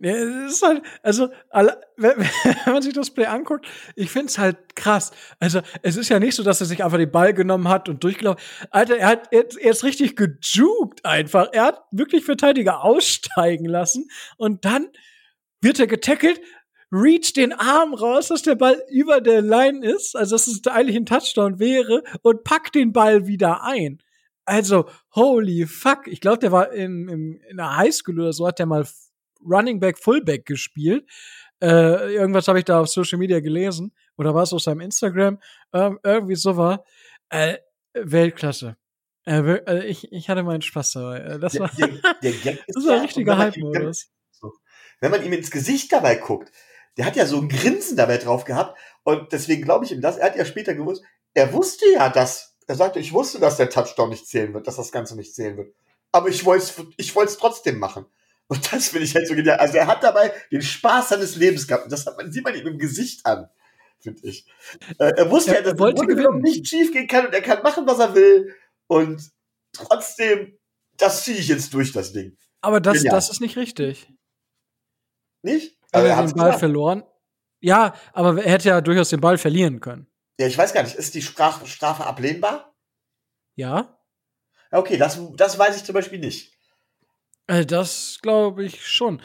Ja, 0.03 0.13
es 0.13 0.53
ist 0.53 0.63
halt, 0.63 0.81
also, 1.03 1.29
wenn, 1.97 2.27
man 2.65 2.81
sich 2.81 2.93
das 2.93 3.11
Play 3.11 3.25
anguckt, 3.25 3.67
ich 3.95 4.09
find's 4.09 4.39
halt 4.39 4.75
krass. 4.75 5.11
Also, 5.39 5.61
es 5.83 5.95
ist 5.95 6.09
ja 6.09 6.19
nicht 6.19 6.35
so, 6.35 6.43
dass 6.43 6.59
er 6.59 6.65
sich 6.65 6.83
einfach 6.83 6.97
den 6.97 7.11
Ball 7.11 7.33
genommen 7.33 7.67
hat 7.67 7.87
und 7.87 8.03
durchgelaufen. 8.03 8.41
Alter, 8.71 8.97
er 8.97 9.07
hat, 9.07 9.27
er, 9.31 9.45
er 9.59 9.71
ist 9.71 9.83
richtig 9.83 10.15
gejukt 10.15 11.05
einfach. 11.05 11.49
Er 11.51 11.65
hat 11.65 11.83
wirklich 11.91 12.25
Verteidiger 12.25 12.83
aussteigen 12.83 13.65
lassen 13.65 14.09
und 14.37 14.65
dann 14.65 14.87
wird 15.61 15.79
er 15.79 15.85
getackelt, 15.85 16.41
reach 16.91 17.33
den 17.33 17.53
Arm 17.53 17.93
raus, 17.93 18.27
dass 18.27 18.41
der 18.41 18.55
Ball 18.55 18.83
über 18.89 19.21
der 19.21 19.41
Line 19.41 19.85
ist, 19.85 20.15
also 20.15 20.35
dass 20.35 20.47
es 20.47 20.65
eigentlich 20.67 20.97
ein 20.97 21.05
Touchdown 21.05 21.59
wäre 21.59 22.03
und 22.21 22.43
packt 22.43 22.75
den 22.75 22.91
Ball 22.91 23.27
wieder 23.27 23.63
ein. 23.63 24.01
Also, 24.45 24.89
holy 25.15 25.65
fuck. 25.67 26.07
Ich 26.07 26.19
glaube, 26.19 26.39
der 26.39 26.51
war 26.51 26.71
in, 26.73 27.07
in, 27.07 27.39
in 27.49 27.57
der 27.57 27.77
Highschool 27.77 28.19
oder 28.19 28.33
so, 28.33 28.47
hat 28.47 28.59
der 28.59 28.65
mal 28.65 28.85
Running 29.43 29.79
Back, 29.79 29.97
Fullback 29.97 30.45
gespielt. 30.45 31.09
Äh, 31.61 32.13
irgendwas 32.15 32.47
habe 32.47 32.59
ich 32.59 32.65
da 32.65 32.81
auf 32.81 32.89
Social 32.89 33.19
Media 33.19 33.39
gelesen. 33.39 33.93
Oder 34.17 34.33
war 34.33 34.43
es 34.43 34.53
auf 34.53 34.61
seinem 34.61 34.81
Instagram? 34.81 35.39
Ähm, 35.73 35.99
irgendwie 36.03 36.35
so 36.35 36.57
war. 36.57 36.83
Äh, 37.29 37.57
Weltklasse. 37.93 38.77
Äh, 39.25 39.39
äh, 39.39 39.85
ich, 39.85 40.11
ich 40.11 40.29
hatte 40.29 40.43
meinen 40.43 40.61
Spaß 40.61 40.93
dabei. 40.93 41.19
Äh, 41.19 41.39
das 41.39 41.53
Der, 41.53 41.61
war, 41.61 41.71
der, 41.77 42.31
der 42.31 42.53
ist 42.67 42.75
das 42.75 42.85
war 42.85 42.95
ein 42.95 43.01
richtiger 43.01 43.37
Hype-Modus. 43.37 44.11
Wenn 44.99 45.11
man 45.11 45.23
ihm 45.23 45.33
ins 45.33 45.49
Gesicht 45.49 45.91
dabei 45.91 46.15
guckt, 46.15 46.51
der 46.97 47.05
hat 47.05 47.15
ja 47.15 47.25
so 47.25 47.37
ein 47.39 47.49
Grinsen 47.49 47.97
dabei 47.97 48.17
drauf 48.17 48.43
gehabt 48.43 48.77
und 49.03 49.31
deswegen 49.31 49.63
glaube 49.63 49.85
ich 49.85 49.91
ihm 49.91 50.01
das. 50.01 50.17
Er 50.17 50.27
hat 50.27 50.35
ja 50.35 50.45
später 50.45 50.73
gewusst, 50.75 51.03
er 51.33 51.53
wusste 51.53 51.85
ja, 51.91 52.09
dass, 52.09 52.57
er 52.67 52.75
sagte, 52.75 52.99
ich 52.99 53.13
wusste, 53.13 53.39
dass 53.39 53.57
der 53.57 53.69
Touchdown 53.69 54.09
nicht 54.09 54.27
zählen 54.27 54.53
wird, 54.53 54.67
dass 54.67 54.75
das 54.75 54.91
Ganze 54.91 55.15
nicht 55.15 55.33
zählen 55.33 55.57
wird. 55.57 55.73
Aber 56.11 56.27
ich 56.29 56.43
wollte 56.45 56.63
es 56.65 56.73
ich 56.97 57.15
wollt's 57.15 57.37
trotzdem 57.37 57.79
machen. 57.79 58.05
Und 58.47 58.73
das 58.73 58.89
finde 58.89 59.05
ich 59.05 59.15
halt 59.15 59.27
so 59.27 59.33
genial. 59.35 59.57
Also 59.59 59.77
er 59.77 59.87
hat 59.87 60.03
dabei 60.03 60.33
den 60.51 60.61
Spaß 60.61 61.09
seines 61.09 61.37
Lebens 61.37 61.67
gehabt. 61.67 61.85
Und 61.85 61.91
das 61.93 62.05
hat 62.05 62.17
man, 62.17 62.31
sieht 62.33 62.43
man 62.43 62.53
ihm 62.53 62.67
im 62.67 62.77
Gesicht 62.77 63.25
an, 63.25 63.49
finde 64.01 64.27
ich. 64.27 64.45
Äh, 64.99 65.13
er 65.15 65.31
wusste 65.31 65.51
Ja, 65.51 65.57
ja, 65.57 65.63
dass 65.63 65.73
er 65.73 65.79
wollte 65.79 66.05
gewinnen. 66.05 66.41
nicht 66.41 66.67
schief 66.67 66.91
gehen 66.91 67.07
kann 67.07 67.27
und 67.27 67.33
er 67.33 67.41
kann 67.41 67.63
machen, 67.63 67.87
was 67.87 67.99
er 67.99 68.13
will. 68.13 68.53
Und 68.87 69.31
trotzdem, 69.71 70.57
das 70.97 71.23
ziehe 71.23 71.37
ich 71.37 71.47
jetzt 71.47 71.73
durch, 71.73 71.93
das 71.93 72.11
Ding. 72.11 72.37
Aber 72.59 72.81
das, 72.81 72.97
Genial. 72.97 73.15
das 73.15 73.29
ist 73.29 73.39
nicht 73.39 73.55
richtig. 73.55 74.11
Nicht? 75.43 75.77
Aber 75.91 76.07
er 76.07 76.17
hat's 76.17 76.31
den 76.31 76.37
Ball 76.37 76.45
gemacht. 76.47 76.59
verloren. 76.59 77.03
Ja, 77.59 77.93
aber 78.13 78.43
er 78.43 78.51
hätte 78.51 78.69
ja 78.69 78.81
durchaus 78.81 79.09
den 79.09 79.21
Ball 79.21 79.37
verlieren 79.37 79.79
können. 79.79 80.07
Ja, 80.39 80.47
ich 80.47 80.57
weiß 80.57 80.73
gar 80.73 80.83
nicht, 80.83 80.95
ist 80.95 81.13
die 81.13 81.21
Straf 81.21 81.65
Strafe 81.67 82.05
ablehnbar? 82.05 82.73
Ja? 83.55 83.97
Okay, 84.71 84.97
das, 84.97 85.19
das 85.35 85.59
weiß 85.59 85.75
ich 85.77 85.83
zum 85.83 85.93
Beispiel 85.93 86.19
nicht. 86.19 86.53
Äh, 87.47 87.65
Das 87.65 88.19
glaube 88.21 88.63
ich 88.63 88.87
schon. 88.87 89.21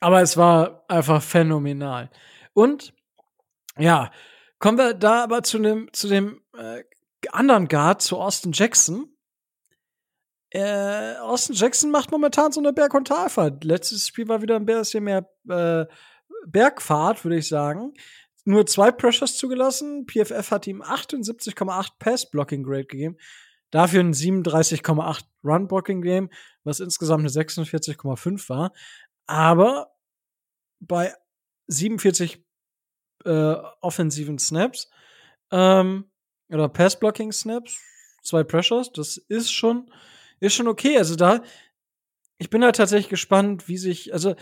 Aber 0.00 0.22
es 0.22 0.36
war 0.36 0.84
einfach 0.88 1.22
phänomenal. 1.22 2.10
Und 2.54 2.94
ja, 3.78 4.10
kommen 4.58 4.78
wir 4.78 4.94
da 4.94 5.22
aber 5.24 5.42
zu 5.42 5.58
dem, 5.58 5.90
zu 5.92 6.08
dem 6.08 6.42
äh, 6.56 6.82
anderen 7.30 7.68
Guard, 7.68 8.02
zu 8.02 8.18
Austin 8.18 8.52
Jackson. 8.52 9.15
Äh, 10.50 11.16
Austin 11.16 11.56
Jackson 11.56 11.90
macht 11.90 12.10
momentan 12.10 12.52
so 12.52 12.60
eine 12.60 12.72
Berg- 12.72 12.94
und 12.94 13.08
Talfahrt. 13.08 13.64
Letztes 13.64 14.06
Spiel 14.06 14.28
war 14.28 14.42
wieder 14.42 14.56
ein 14.56 14.66
bisschen 14.66 15.04
mehr 15.04 15.28
äh, 15.48 15.86
Bergfahrt, 16.46 17.24
würde 17.24 17.38
ich 17.38 17.48
sagen. 17.48 17.94
Nur 18.44 18.64
zwei 18.66 18.92
Pressures 18.92 19.36
zugelassen. 19.36 20.06
PFF 20.06 20.50
hat 20.52 20.66
ihm 20.66 20.82
78,8 20.82 21.90
Pass-Blocking-Grade 21.98 22.86
gegeben. 22.86 23.16
Dafür 23.70 24.00
ein 24.00 24.14
37,8 24.14 25.24
Run-Blocking-Game, 25.42 26.30
was 26.62 26.78
insgesamt 26.78 27.20
eine 27.20 27.28
46,5 27.28 28.48
war. 28.48 28.72
Aber 29.26 29.92
bei 30.78 31.12
47 31.66 32.44
äh, 33.24 33.56
offensiven 33.80 34.38
Snaps 34.38 34.88
ähm, 35.50 36.10
oder 36.48 36.68
Pass-Blocking-Snaps, 36.68 37.80
zwei 38.22 38.44
Pressures, 38.44 38.92
das 38.92 39.16
ist 39.16 39.50
schon, 39.50 39.90
ist 40.40 40.54
schon 40.54 40.68
okay. 40.68 40.98
Also 40.98 41.16
da, 41.16 41.42
ich 42.38 42.50
bin 42.50 42.60
da 42.60 42.72
tatsächlich 42.72 43.08
gespannt, 43.08 43.68
wie 43.68 43.78
sich, 43.78 44.12
also 44.12 44.34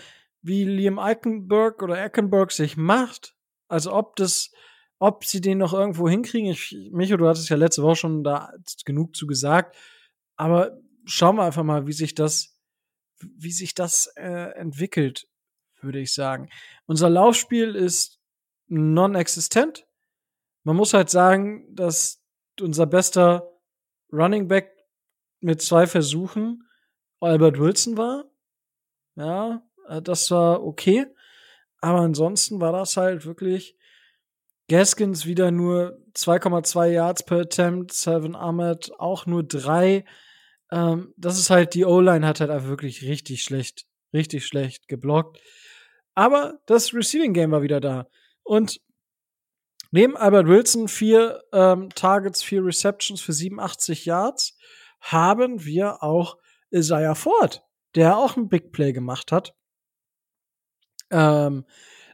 wie 0.43 0.65
Liam 0.65 0.99
Eichenberg 0.99 1.83
oder 1.83 2.03
Eckenberg 2.03 2.53
sich 2.53 2.77
macht. 2.77 3.35
Also 3.69 3.93
ob 3.93 4.17
das, 4.17 4.53
ob 4.99 5.25
sie 5.25 5.41
den 5.41 5.59
noch 5.59 5.73
irgendwo 5.73 6.09
hinkriegen. 6.09 6.51
Ich, 6.51 6.77
Micho, 6.93 7.17
du 7.17 7.29
hattest 7.29 7.49
ja 7.49 7.57
letzte 7.57 7.83
Woche 7.83 7.97
schon 7.97 8.25
da 8.25 8.53
genug 8.85 9.17
zu 9.17 9.27
gesagt. 9.27 9.77
Aber 10.37 10.79
schauen 11.05 11.37
wir 11.37 11.45
einfach 11.45 11.63
mal, 11.63 11.87
wie 11.87 11.93
sich 11.93 12.15
das, 12.15 12.59
wie 13.21 13.53
sich 13.53 13.75
das 13.75 14.13
äh, 14.17 14.53
entwickelt, 14.57 15.29
würde 15.81 16.01
ich 16.01 16.13
sagen. 16.13 16.49
Unser 16.87 17.11
Laufspiel 17.11 17.75
ist 17.75 18.21
non-existent. 18.67 19.87
Man 20.63 20.77
muss 20.77 20.95
halt 20.95 21.11
sagen, 21.11 21.75
dass 21.75 22.23
unser 22.61 22.87
bester 22.87 23.51
Running 24.13 24.49
Back 24.49 24.74
mit 25.45 25.61
zwei 25.63 25.87
Versuchen 25.87 26.65
Albert 27.21 27.59
Wilson 27.59 27.97
war. 27.97 28.25
Ja, 29.15 29.63
äh, 29.89 30.03
das 30.03 30.31
war 30.31 30.65
okay. 30.65 31.07
Aber 31.81 32.01
ansonsten 32.01 32.61
war 32.61 32.73
das 32.73 32.97
halt 32.97 33.27
wirklich 33.27 33.77
Gaskins 34.69 35.27
wieder 35.27 35.51
nur 35.51 35.99
2,2 36.15 36.87
Yards 36.87 37.25
per 37.25 37.41
Attempt, 37.41 37.93
Seven 37.93 38.35
Ahmed 38.35 38.93
auch 38.99 39.27
nur 39.27 39.43
drei. 39.43 40.07
Ähm, 40.73 41.13
das 41.19 41.39
ist 41.39 41.51
halt, 41.51 41.75
die 41.75 41.85
O-Line 41.85 42.27
hat 42.27 42.41
halt 42.41 42.51
einfach 42.51 42.69
wirklich 42.69 43.03
richtig 43.03 43.43
schlecht, 43.43 43.85
richtig 44.15 44.47
schlecht 44.47 44.89
geblockt. 44.89 45.39
Aber 46.15 46.61
das 46.67 46.95
Receiving 46.95 47.35
Game 47.35 47.51
war 47.51 47.63
wieder 47.63 47.81
da. 47.81 48.09
Und 48.45 48.81
neben 49.91 50.17
Albert 50.17 50.47
Wilson 50.47 50.89
vier 50.89 51.43
ähm, 51.53 51.91
Targets, 51.91 52.43
vier 52.43 52.65
Receptions 52.65 53.21
für 53.21 53.35
87 53.35 54.07
Yards, 54.07 54.57
haben 55.05 55.65
wir 55.65 56.03
auch 56.03 56.39
Isaiah 56.71 57.15
Ford, 57.15 57.63
der 57.95 58.17
auch 58.17 58.37
ein 58.37 58.49
Big 58.49 58.73
Play 58.73 58.93
gemacht 58.93 59.33
hat. 59.33 59.55
Ähm, 61.11 61.65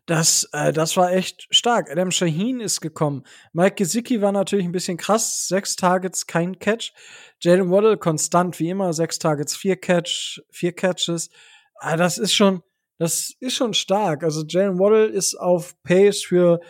das, 0.07 0.49
äh, 0.53 0.72
das 0.72 0.97
war 0.97 1.12
echt 1.12 1.47
stark. 1.51 1.88
Adam 1.88 2.11
Shaheen 2.11 2.59
ist 2.59 2.80
gekommen. 2.80 3.22
Mike 3.53 3.76
Gesicki 3.76 4.20
war 4.20 4.32
natürlich 4.32 4.64
ein 4.64 4.72
bisschen 4.72 4.97
krass. 4.97 5.47
Sechs 5.47 5.76
Targets, 5.76 6.26
kein 6.26 6.59
Catch. 6.59 6.93
Jalen 7.41 7.70
Waddle 7.70 7.97
konstant 7.97 8.59
wie 8.59 8.70
immer. 8.70 8.93
Sechs 8.93 9.20
Targets, 9.20 9.55
vier 9.57 9.76
Catch, 9.76 10.43
vier 10.51 10.72
Catches. 10.72 11.30
Ah, 11.76 11.97
das 11.97 12.18
ist 12.18 12.34
schon, 12.34 12.64
das 12.99 13.36
ist 13.38 13.55
schon 13.55 13.72
stark. 13.72 14.24
Also 14.24 14.45
Jalen 14.45 14.80
Waddle 14.80 15.07
ist 15.07 15.36
auf 15.36 15.80
Pace 15.84 16.24
für 16.24 16.61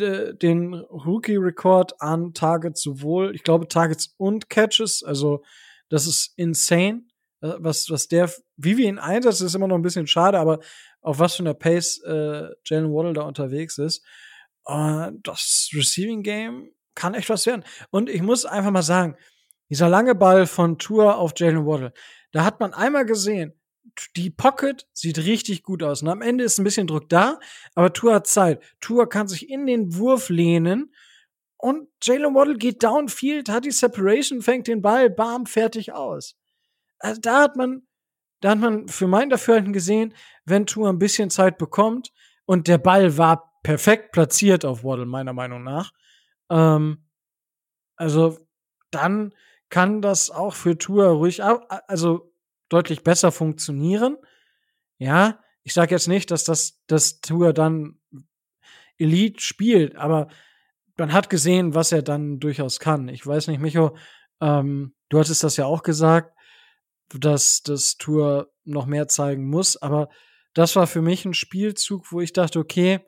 den 0.00 0.74
Rookie-Rekord 0.74 2.00
an 2.00 2.34
Targets 2.34 2.82
sowohl, 2.82 3.34
ich 3.34 3.42
glaube, 3.42 3.68
Targets 3.68 4.14
und 4.16 4.48
Catches. 4.48 5.02
Also 5.02 5.42
das 5.88 6.06
ist 6.06 6.32
insane. 6.36 7.02
Äh, 7.40 7.54
Was, 7.58 7.90
was 7.90 8.08
der, 8.08 8.30
wie 8.56 8.76
wir 8.76 8.88
ihn 8.88 8.98
einsetzen, 8.98 9.46
ist 9.46 9.54
immer 9.54 9.68
noch 9.68 9.76
ein 9.76 9.82
bisschen 9.82 10.06
schade, 10.06 10.38
aber 10.38 10.60
auf 11.00 11.18
was 11.18 11.34
für 11.34 11.42
einer 11.42 11.54
Pace 11.54 12.02
äh, 12.04 12.48
Jalen 12.64 12.92
Waddle 12.92 13.12
da 13.12 13.22
unterwegs 13.22 13.78
ist. 13.78 14.04
Äh, 14.66 15.12
das 15.22 15.70
Receiving 15.74 16.22
Game 16.22 16.70
kann 16.94 17.14
echt 17.14 17.30
was 17.30 17.46
werden. 17.46 17.64
Und 17.90 18.10
ich 18.10 18.22
muss 18.22 18.44
einfach 18.44 18.70
mal 18.70 18.82
sagen, 18.82 19.16
dieser 19.68 19.88
lange 19.88 20.14
Ball 20.14 20.46
von 20.46 20.78
Tour 20.78 21.16
auf 21.16 21.32
Jalen 21.36 21.66
Waddle, 21.66 21.92
da 22.32 22.44
hat 22.44 22.60
man 22.60 22.74
einmal 22.74 23.06
gesehen, 23.06 23.59
die 24.16 24.30
Pocket 24.30 24.86
sieht 24.92 25.18
richtig 25.18 25.62
gut 25.62 25.82
aus. 25.82 26.02
Und 26.02 26.08
am 26.08 26.22
Ende 26.22 26.44
ist 26.44 26.58
ein 26.58 26.64
bisschen 26.64 26.86
Druck 26.86 27.08
da, 27.08 27.38
aber 27.74 27.92
Tour 27.92 28.14
hat 28.14 28.26
Zeit. 28.26 28.62
Tour 28.80 29.08
kann 29.08 29.28
sich 29.28 29.48
in 29.48 29.66
den 29.66 29.94
Wurf 29.96 30.28
lehnen 30.28 30.94
und 31.56 31.88
Jalen 32.02 32.34
Waddle 32.34 32.56
geht 32.56 32.82
downfield, 32.82 33.48
hat 33.48 33.64
die 33.64 33.70
Separation, 33.70 34.42
fängt 34.42 34.66
den 34.66 34.82
Ball, 34.82 35.10
bam, 35.10 35.46
fertig 35.46 35.92
aus. 35.92 36.36
Also 36.98 37.20
da 37.20 37.42
hat 37.42 37.56
man, 37.56 37.86
da 38.40 38.50
hat 38.50 38.58
man 38.58 38.88
für 38.88 39.06
mein 39.06 39.30
Dafürhalten 39.30 39.72
gesehen, 39.72 40.14
wenn 40.44 40.66
Tour 40.66 40.88
ein 40.88 40.98
bisschen 40.98 41.30
Zeit 41.30 41.58
bekommt 41.58 42.12
und 42.46 42.68
der 42.68 42.78
Ball 42.78 43.18
war 43.18 43.52
perfekt 43.62 44.12
platziert 44.12 44.64
auf 44.64 44.84
Waddle, 44.84 45.06
meiner 45.06 45.32
Meinung 45.34 45.62
nach, 45.62 45.92
ähm, 46.50 47.04
Also 47.96 48.38
dann 48.90 49.34
kann 49.68 50.02
das 50.02 50.30
auch 50.30 50.54
für 50.54 50.78
Tour 50.78 51.06
ruhig, 51.08 51.42
also 51.44 52.29
deutlich 52.70 53.02
besser 53.02 53.30
funktionieren. 53.32 54.16
Ja, 54.98 55.38
ich 55.62 55.74
sage 55.74 55.94
jetzt 55.94 56.08
nicht, 56.08 56.30
dass 56.30 56.44
das, 56.44 56.80
das 56.86 57.20
Tour 57.20 57.52
dann 57.52 58.00
Elite 58.96 59.40
spielt, 59.40 59.96
aber 59.96 60.28
man 60.96 61.12
hat 61.12 61.30
gesehen, 61.30 61.74
was 61.74 61.92
er 61.92 62.02
dann 62.02 62.40
durchaus 62.40 62.80
kann. 62.80 63.08
Ich 63.08 63.26
weiß 63.26 63.48
nicht, 63.48 63.60
Micho, 63.60 63.96
ähm, 64.40 64.94
du 65.08 65.18
hattest 65.18 65.42
das 65.42 65.56
ja 65.56 65.66
auch 65.66 65.82
gesagt, 65.82 66.36
dass 67.18 67.62
das 67.62 67.96
Tour 67.96 68.52
noch 68.64 68.86
mehr 68.86 69.08
zeigen 69.08 69.48
muss, 69.48 69.76
aber 69.76 70.08
das 70.54 70.76
war 70.76 70.86
für 70.86 71.02
mich 71.02 71.24
ein 71.24 71.34
Spielzug, 71.34 72.12
wo 72.12 72.20
ich 72.20 72.32
dachte, 72.32 72.58
okay, 72.58 73.00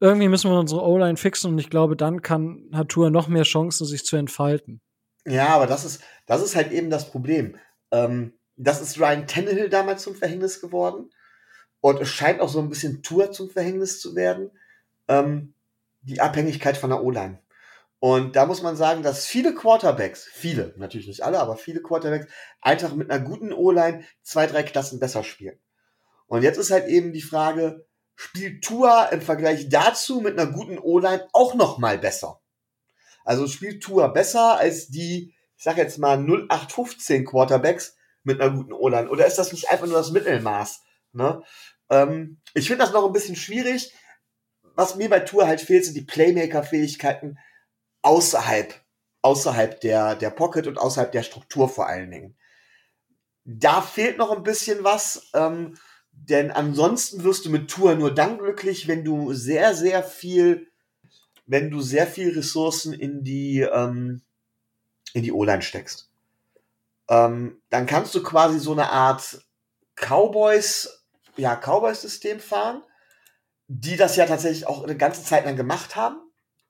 irgendwie 0.00 0.28
müssen 0.28 0.50
wir 0.50 0.58
unsere 0.58 0.82
O-Line 0.82 1.16
fixen 1.16 1.52
und 1.52 1.58
ich 1.58 1.70
glaube, 1.70 1.96
dann 1.96 2.22
kann 2.22 2.68
hat 2.72 2.88
Tour 2.88 3.10
noch 3.10 3.28
mehr 3.28 3.44
Chancen, 3.44 3.86
sich 3.86 4.04
zu 4.04 4.16
entfalten. 4.16 4.80
Ja, 5.24 5.48
aber 5.48 5.66
das 5.68 5.84
ist, 5.84 6.02
das 6.26 6.42
ist 6.42 6.56
halt 6.56 6.72
eben 6.72 6.90
das 6.90 7.08
Problem. 7.08 7.56
Ähm, 7.92 8.32
das 8.56 8.80
ist 8.80 8.98
Ryan 8.98 9.26
Tannehill 9.26 9.68
damals 9.68 10.02
zum 10.02 10.14
Verhängnis 10.14 10.60
geworden. 10.60 11.10
Und 11.80 12.00
es 12.00 12.08
scheint 12.08 12.40
auch 12.40 12.48
so 12.48 12.60
ein 12.60 12.68
bisschen 12.68 13.02
Tour 13.02 13.32
zum 13.32 13.50
Verhängnis 13.50 14.00
zu 14.00 14.14
werden. 14.14 14.50
Ähm, 15.08 15.54
die 16.02 16.20
Abhängigkeit 16.20 16.76
von 16.76 16.90
der 16.90 17.02
O-Line. 17.02 17.38
Und 17.98 18.34
da 18.34 18.46
muss 18.46 18.62
man 18.62 18.76
sagen, 18.76 19.04
dass 19.04 19.26
viele 19.26 19.54
Quarterbacks, 19.54 20.24
viele, 20.24 20.74
natürlich 20.76 21.06
nicht 21.06 21.22
alle, 21.22 21.38
aber 21.38 21.56
viele 21.56 21.80
Quarterbacks 21.80 22.26
einfach 22.60 22.94
mit 22.94 23.10
einer 23.10 23.24
guten 23.24 23.52
O-Line 23.52 24.04
zwei, 24.22 24.48
drei 24.48 24.64
Klassen 24.64 24.98
besser 24.98 25.22
spielen. 25.22 25.58
Und 26.26 26.42
jetzt 26.42 26.58
ist 26.58 26.72
halt 26.72 26.88
eben 26.88 27.12
die 27.12 27.22
Frage, 27.22 27.86
spielt 28.16 28.64
Tua 28.64 29.04
im 29.06 29.20
Vergleich 29.20 29.68
dazu 29.68 30.20
mit 30.20 30.38
einer 30.38 30.50
guten 30.50 30.78
O-Line 30.78 31.28
auch 31.32 31.54
noch 31.54 31.78
mal 31.78 31.98
besser? 31.98 32.40
Also 33.24 33.46
spielt 33.46 33.82
Tua 33.82 34.08
besser 34.08 34.58
als 34.58 34.88
die, 34.88 35.34
ich 35.56 35.62
sag 35.62 35.76
jetzt 35.76 35.98
mal 35.98 36.18
0815 36.18 37.24
Quarterbacks 37.24 37.96
mit 38.24 38.40
einer 38.40 38.54
guten 38.54 38.72
O-Line? 38.72 39.08
Oder 39.10 39.26
ist 39.26 39.38
das 39.38 39.52
nicht 39.52 39.70
einfach 39.70 39.86
nur 39.86 39.96
das 39.96 40.10
Mittelmaß? 40.10 40.82
Ne? 41.12 41.42
Ähm, 41.90 42.40
ich 42.54 42.68
finde 42.68 42.84
das 42.84 42.92
noch 42.92 43.06
ein 43.06 43.12
bisschen 43.12 43.36
schwierig. 43.36 43.94
Was 44.74 44.96
mir 44.96 45.10
bei 45.10 45.20
Tour 45.20 45.46
halt 45.46 45.60
fehlt, 45.60 45.84
sind 45.84 45.94
die 45.94 46.04
Playmaker-Fähigkeiten 46.04 47.38
außerhalb, 48.02 48.74
außerhalb 49.22 49.80
der, 49.80 50.16
der 50.16 50.30
Pocket 50.30 50.66
und 50.66 50.78
außerhalb 50.78 51.12
der 51.12 51.22
Struktur 51.22 51.68
vor 51.68 51.86
allen 51.86 52.10
Dingen. 52.10 52.36
Da 53.44 53.82
fehlt 53.82 54.18
noch 54.18 54.30
ein 54.30 54.44
bisschen 54.44 54.84
was, 54.84 55.30
ähm, 55.34 55.76
denn 56.12 56.50
ansonsten 56.50 57.24
wirst 57.24 57.44
du 57.44 57.50
mit 57.50 57.70
Tour 57.70 57.94
nur 57.94 58.14
dann 58.14 58.38
glücklich, 58.38 58.86
wenn 58.86 59.04
du 59.04 59.32
sehr, 59.32 59.74
sehr 59.74 60.02
viel, 60.02 60.70
wenn 61.46 61.70
du 61.70 61.80
sehr 61.80 62.06
viel 62.06 62.30
Ressourcen 62.30 62.92
in 62.92 63.24
die, 63.24 63.60
ähm, 63.60 64.22
in 65.12 65.22
die 65.22 65.32
O-Line 65.32 65.62
steckst. 65.62 66.11
Ähm, 67.08 67.62
dann 67.70 67.86
kannst 67.86 68.14
du 68.14 68.22
quasi 68.22 68.58
so 68.58 68.72
eine 68.72 68.90
Art 68.90 69.38
Cowboys 69.96 71.02
ja, 71.36 71.56
Cowboys-System 71.56 72.40
fahren, 72.40 72.82
die 73.68 73.96
das 73.96 74.16
ja 74.16 74.26
tatsächlich 74.26 74.66
auch 74.66 74.82
eine 74.82 74.96
ganze 74.96 75.24
Zeit 75.24 75.44
lang 75.44 75.56
gemacht 75.56 75.96
haben. 75.96 76.20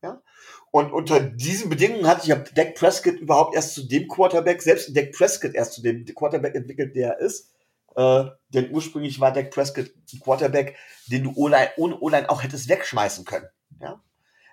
Ja? 0.02 0.22
Und 0.70 0.92
unter 0.92 1.20
diesen 1.20 1.68
Bedingungen 1.68 2.06
hat 2.06 2.22
sich 2.22 2.30
ja 2.30 2.36
Dak 2.36 2.74
Prescott 2.74 3.16
überhaupt 3.16 3.54
erst 3.54 3.74
zu 3.74 3.86
dem 3.86 4.08
Quarterback, 4.08 4.62
selbst 4.62 4.96
Dak 4.96 5.12
Prescott 5.12 5.54
erst 5.54 5.74
zu 5.74 5.82
dem 5.82 6.04
Quarterback 6.04 6.54
entwickelt, 6.54 6.94
der 6.94 7.14
er 7.14 7.20
ist. 7.20 7.50
Äh, 7.94 8.24
denn 8.48 8.72
ursprünglich 8.72 9.20
war 9.20 9.32
Dak 9.32 9.50
Prescott 9.50 9.92
ein 10.12 10.20
Quarterback, 10.20 10.76
den 11.06 11.24
du 11.24 11.32
ohne 11.34 11.70
O-Line 11.76 12.30
auch 12.30 12.42
hättest 12.42 12.68
wegschmeißen 12.68 13.24
können. 13.24 13.48
Ja? 13.80 14.02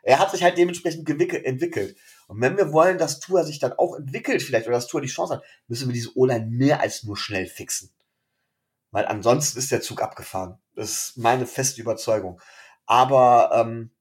Er 0.10 0.18
hat 0.18 0.32
sich 0.32 0.42
halt 0.42 0.58
dementsprechend 0.58 1.08
entwickelt. 1.08 1.96
Und 2.26 2.42
wenn 2.42 2.58
wir 2.58 2.74
wollen, 2.74 2.98
dass 2.98 3.20
Tour 3.20 3.44
sich 3.44 3.60
dann 3.60 3.74
auch 3.74 3.96
entwickelt 3.96 4.42
vielleicht 4.42 4.66
oder 4.66 4.78
dass 4.78 4.88
Tour 4.88 5.02
die 5.02 5.08
Chance 5.08 5.36
hat, 5.36 5.44
müssen 5.68 5.88
wir 5.88 5.94
diese 5.94 6.18
O-Line 6.18 6.48
mehr 6.48 6.82
als 6.82 7.04
nur 7.04 7.16
schnell 7.16 7.46
fixen. 7.46 7.92
Weil 8.90 9.06
ansonsten 9.06 9.60
ist 9.60 9.72
der 9.72 9.82
Zug 9.82 10.02
abgefahren. 10.02 10.58
Das 10.74 10.90
ist 10.90 11.18
meine 11.18 11.46
feste 11.46 11.80
Überzeugung. 11.80 12.42
Aber 12.88 13.52
ähm, 13.54 13.92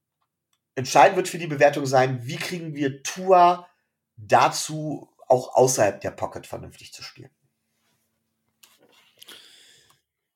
entscheidend 0.76 1.16
wird 1.16 1.28
für 1.28 1.36
die 1.36 1.46
Bewertung 1.46 1.84
sein, 1.84 2.26
wie 2.26 2.36
kriegen 2.36 2.74
wir 2.74 3.02
Tua 3.02 3.68
dazu, 4.16 5.10
auch 5.26 5.56
außerhalb 5.56 6.00
der 6.00 6.12
Pocket 6.12 6.46
vernünftig 6.46 6.94
zu 6.94 7.02
spielen. 7.02 7.30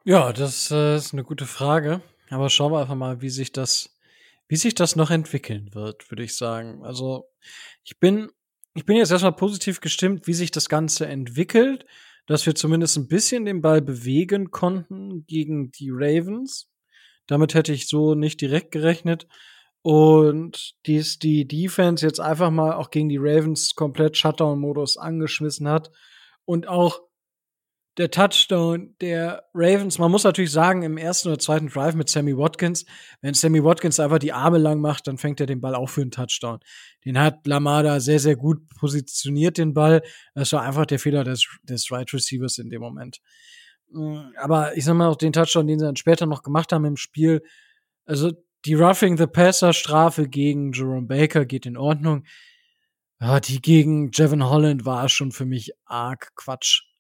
Ja, 0.04 0.34
das 0.34 0.70
äh, 0.70 0.96
ist 0.96 1.14
eine 1.14 1.24
gute 1.24 1.46
Frage. 1.46 2.02
Aber 2.28 2.50
schauen 2.50 2.72
wir 2.72 2.80
einfach 2.80 2.94
mal, 2.94 3.22
wie 3.22 3.30
sich 3.30 3.52
das, 3.52 3.91
wie 4.53 4.57
sich 4.57 4.74
das 4.74 4.96
noch 4.96 5.11
entwickeln 5.11 5.72
wird, 5.72 6.11
würde 6.11 6.24
ich 6.24 6.36
sagen. 6.36 6.84
Also 6.84 7.30
ich 7.84 7.98
bin, 7.98 8.28
ich 8.74 8.84
bin 8.84 8.96
jetzt 8.96 9.11
erstmal 9.11 9.34
positiv 9.34 9.80
gestimmt, 9.80 10.26
wie 10.26 10.34
sich 10.34 10.50
das 10.50 10.68
Ganze 10.68 11.07
entwickelt 11.07 11.86
dass 12.26 12.46
wir 12.46 12.55
zumindest 12.55 12.96
ein 12.96 13.09
bisschen 13.09 13.44
den 13.44 13.62
Ball 13.62 13.82
bewegen 13.82 14.50
konnten 14.50 15.26
gegen 15.26 15.70
die 15.72 15.90
Ravens. 15.90 16.68
Damit 17.26 17.55
hätte 17.55 17.72
ich 17.72 17.88
so 17.88 18.14
nicht 18.14 18.40
direkt 18.40 18.70
gerechnet. 18.70 19.26
Und 19.82 20.74
dies 20.86 21.18
die 21.18 21.46
Defense 21.48 22.07
jetzt 22.07 22.20
einfach 22.20 22.50
mal 22.50 22.74
auch 22.74 22.90
gegen 22.90 23.09
die 23.09 23.18
Ravens 23.18 23.74
komplett 23.74 24.16
Shutdown-Modus 24.16 24.96
angeschmissen 24.96 25.68
hat 25.68 25.90
und 26.44 26.68
auch 26.68 27.00
der 27.99 28.11
Touchdown 28.11 28.95
der 29.01 29.45
Ravens, 29.53 29.99
man 29.99 30.11
muss 30.11 30.24
natürlich 30.24 30.51
sagen, 30.51 30.82
im 30.82 30.97
ersten 30.97 31.28
oder 31.28 31.38
zweiten 31.38 31.68
Drive 31.68 31.95
mit 31.95 32.09
Sammy 32.09 32.36
Watkins, 32.36 32.86
wenn 33.20 33.34
Sammy 33.34 33.62
Watkins 33.62 34.01
einfach 34.01 34.18
die 34.18 34.32
Arme 34.32 34.59
lang 34.59 34.80
macht, 34.80 35.07
dann 35.07 35.18
fängt 35.18 35.40
er 35.40 35.47
den 35.47 35.61
Ball 35.61 35.74
auch 35.74 35.90
für 35.90 36.01
einen 36.01 36.11
Touchdown. 36.11 36.61
Den 37.05 37.18
hat 37.18 37.47
Lamada 37.47 38.01
sehr, 38.01 38.18
sehr 38.18 38.36
gut 38.36 38.66
positioniert, 38.70 39.59
den 39.59 39.74
Ball. 39.74 40.03
Das 40.34 40.53
war 40.53 40.62
einfach 40.62 40.86
der 40.86 40.99
Fehler 40.99 41.22
des, 41.22 41.47
des 41.64 41.90
Right 41.93 42.12
Receivers 42.14 42.59
in 42.59 42.70
dem 42.70 42.80
Moment. 42.80 43.20
Mm, 43.90 44.20
aber 44.38 44.74
ich 44.76 44.84
sag 44.84 44.95
mal 44.95 45.09
auch 45.09 45.16
den 45.16 45.34
Touchdown, 45.34 45.66
den 45.66 45.78
sie 45.78 45.84
dann 45.84 45.97
später 45.97 46.24
noch 46.24 46.43
gemacht 46.43 46.72
haben 46.72 46.86
im 46.86 46.97
Spiel, 46.97 47.43
also 48.07 48.32
die 48.64 48.74
Roughing 48.74 49.18
the 49.18 49.26
Passer 49.26 49.72
Strafe 49.72 50.28
gegen 50.28 50.72
Jerome 50.72 51.07
Baker 51.07 51.45
geht 51.45 51.66
in 51.66 51.76
Ordnung. 51.76 52.24
Ja, 53.20 53.38
die 53.40 53.61
gegen 53.61 54.11
Jevin 54.12 54.45
Holland 54.45 54.84
war 54.84 55.09
schon 55.09 55.32
für 55.32 55.47
mich 55.47 55.72
arg 55.84 56.32
Quatsch. 56.36 56.91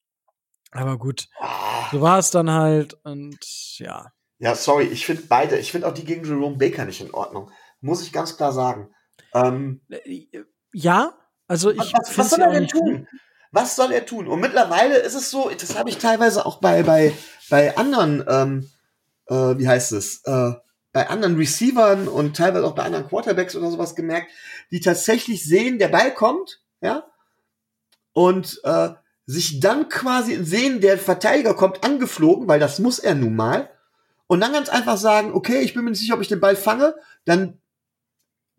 Aber 0.72 0.98
gut, 0.98 1.28
ah. 1.38 1.88
so 1.92 2.00
war 2.00 2.18
es 2.18 2.30
dann 2.30 2.50
halt 2.50 2.94
und 3.04 3.38
ja. 3.78 4.10
Ja, 4.38 4.56
sorry, 4.56 4.86
ich 4.86 5.06
finde 5.06 5.22
beide, 5.28 5.58
ich 5.58 5.70
finde 5.70 5.86
auch 5.86 5.94
die 5.94 6.04
gegen 6.04 6.24
Jerome 6.24 6.56
Baker 6.56 6.84
nicht 6.84 7.00
in 7.00 7.12
Ordnung. 7.12 7.50
Muss 7.80 8.02
ich 8.02 8.12
ganz 8.12 8.36
klar 8.36 8.52
sagen. 8.52 8.92
Ähm, 9.34 9.82
äh, 9.88 10.26
ja, 10.72 11.14
also 11.46 11.70
ich. 11.70 11.78
Was, 11.78 12.18
was 12.18 12.30
soll 12.30 12.40
er 12.40 12.50
denn 12.50 12.68
tun? 12.68 13.06
Was 13.52 13.76
soll 13.76 13.92
er 13.92 14.06
tun? 14.06 14.26
Und 14.26 14.40
mittlerweile 14.40 14.96
ist 14.96 15.14
es 15.14 15.30
so, 15.30 15.50
das 15.50 15.76
habe 15.78 15.90
ich 15.90 15.98
teilweise 15.98 16.46
auch 16.46 16.58
bei, 16.58 16.82
bei, 16.82 17.12
bei 17.50 17.76
anderen, 17.76 18.24
ähm, 18.26 18.70
äh, 19.26 19.58
wie 19.58 19.68
heißt 19.68 19.92
es, 19.92 20.22
äh, 20.24 20.52
bei 20.92 21.08
anderen 21.08 21.36
Receivern 21.36 22.08
und 22.08 22.34
teilweise 22.36 22.66
auch 22.66 22.74
bei 22.74 22.82
anderen 22.82 23.06
Quarterbacks 23.06 23.54
oder 23.54 23.70
sowas 23.70 23.94
gemerkt, 23.94 24.30
die 24.70 24.80
tatsächlich 24.80 25.44
sehen, 25.44 25.78
der 25.78 25.88
Ball 25.88 26.14
kommt, 26.14 26.62
ja, 26.80 27.04
und 28.12 28.60
äh, 28.64 28.90
sich 29.26 29.60
dann 29.60 29.88
quasi 29.88 30.44
sehen, 30.44 30.80
der 30.80 30.98
Verteidiger 30.98 31.54
kommt 31.54 31.84
angeflogen, 31.84 32.48
weil 32.48 32.60
das 32.60 32.78
muss 32.78 32.98
er 32.98 33.14
nun 33.14 33.36
mal, 33.36 33.70
und 34.32 34.40
dann 34.40 34.54
ganz 34.54 34.70
einfach 34.70 34.96
sagen, 34.96 35.34
okay, 35.34 35.60
ich 35.60 35.74
bin 35.74 35.84
mir 35.84 35.90
nicht 35.90 36.00
sicher, 36.00 36.14
ob 36.14 36.22
ich 36.22 36.28
den 36.28 36.40
Ball 36.40 36.56
fange, 36.56 36.94
dann 37.26 37.60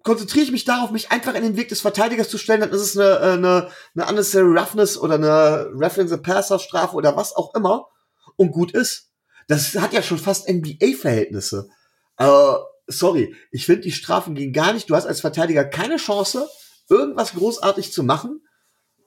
konzentriere 0.03 0.45
ich 0.45 0.51
mich 0.51 0.65
darauf, 0.65 0.91
mich 0.91 1.11
einfach 1.11 1.33
in 1.33 1.41
den 1.41 1.57
Weg 1.57 1.69
des 1.69 1.81
Verteidigers 1.81 2.29
zu 2.29 2.37
stellen, 2.37 2.61
dann 2.61 2.69
ist 2.69 2.81
es 2.81 2.95
eine, 2.95 3.09
äh, 3.09 3.31
eine, 3.33 3.69
eine 3.95 4.07
unnecessary 4.07 4.55
roughness 4.55 4.99
oder 4.99 5.15
eine 5.15 5.71
Reference 5.73 6.15
Passer 6.21 6.59
Strafe 6.59 6.95
oder 6.95 7.15
was 7.15 7.35
auch 7.35 7.55
immer 7.55 7.87
und 8.35 8.51
gut 8.51 8.71
ist. 8.71 9.09
Das 9.47 9.73
hat 9.75 9.93
ja 9.93 10.03
schon 10.03 10.19
fast 10.19 10.47
NBA-Verhältnisse. 10.47 11.69
Äh, 12.17 12.53
sorry, 12.87 13.35
ich 13.49 13.65
finde, 13.65 13.81
die 13.81 13.91
Strafen 13.91 14.35
gehen 14.35 14.53
gar 14.53 14.73
nicht. 14.73 14.89
Du 14.89 14.95
hast 14.95 15.07
als 15.07 15.21
Verteidiger 15.21 15.65
keine 15.65 15.97
Chance, 15.97 16.47
irgendwas 16.87 17.33
großartig 17.33 17.91
zu 17.91 18.03
machen. 18.03 18.45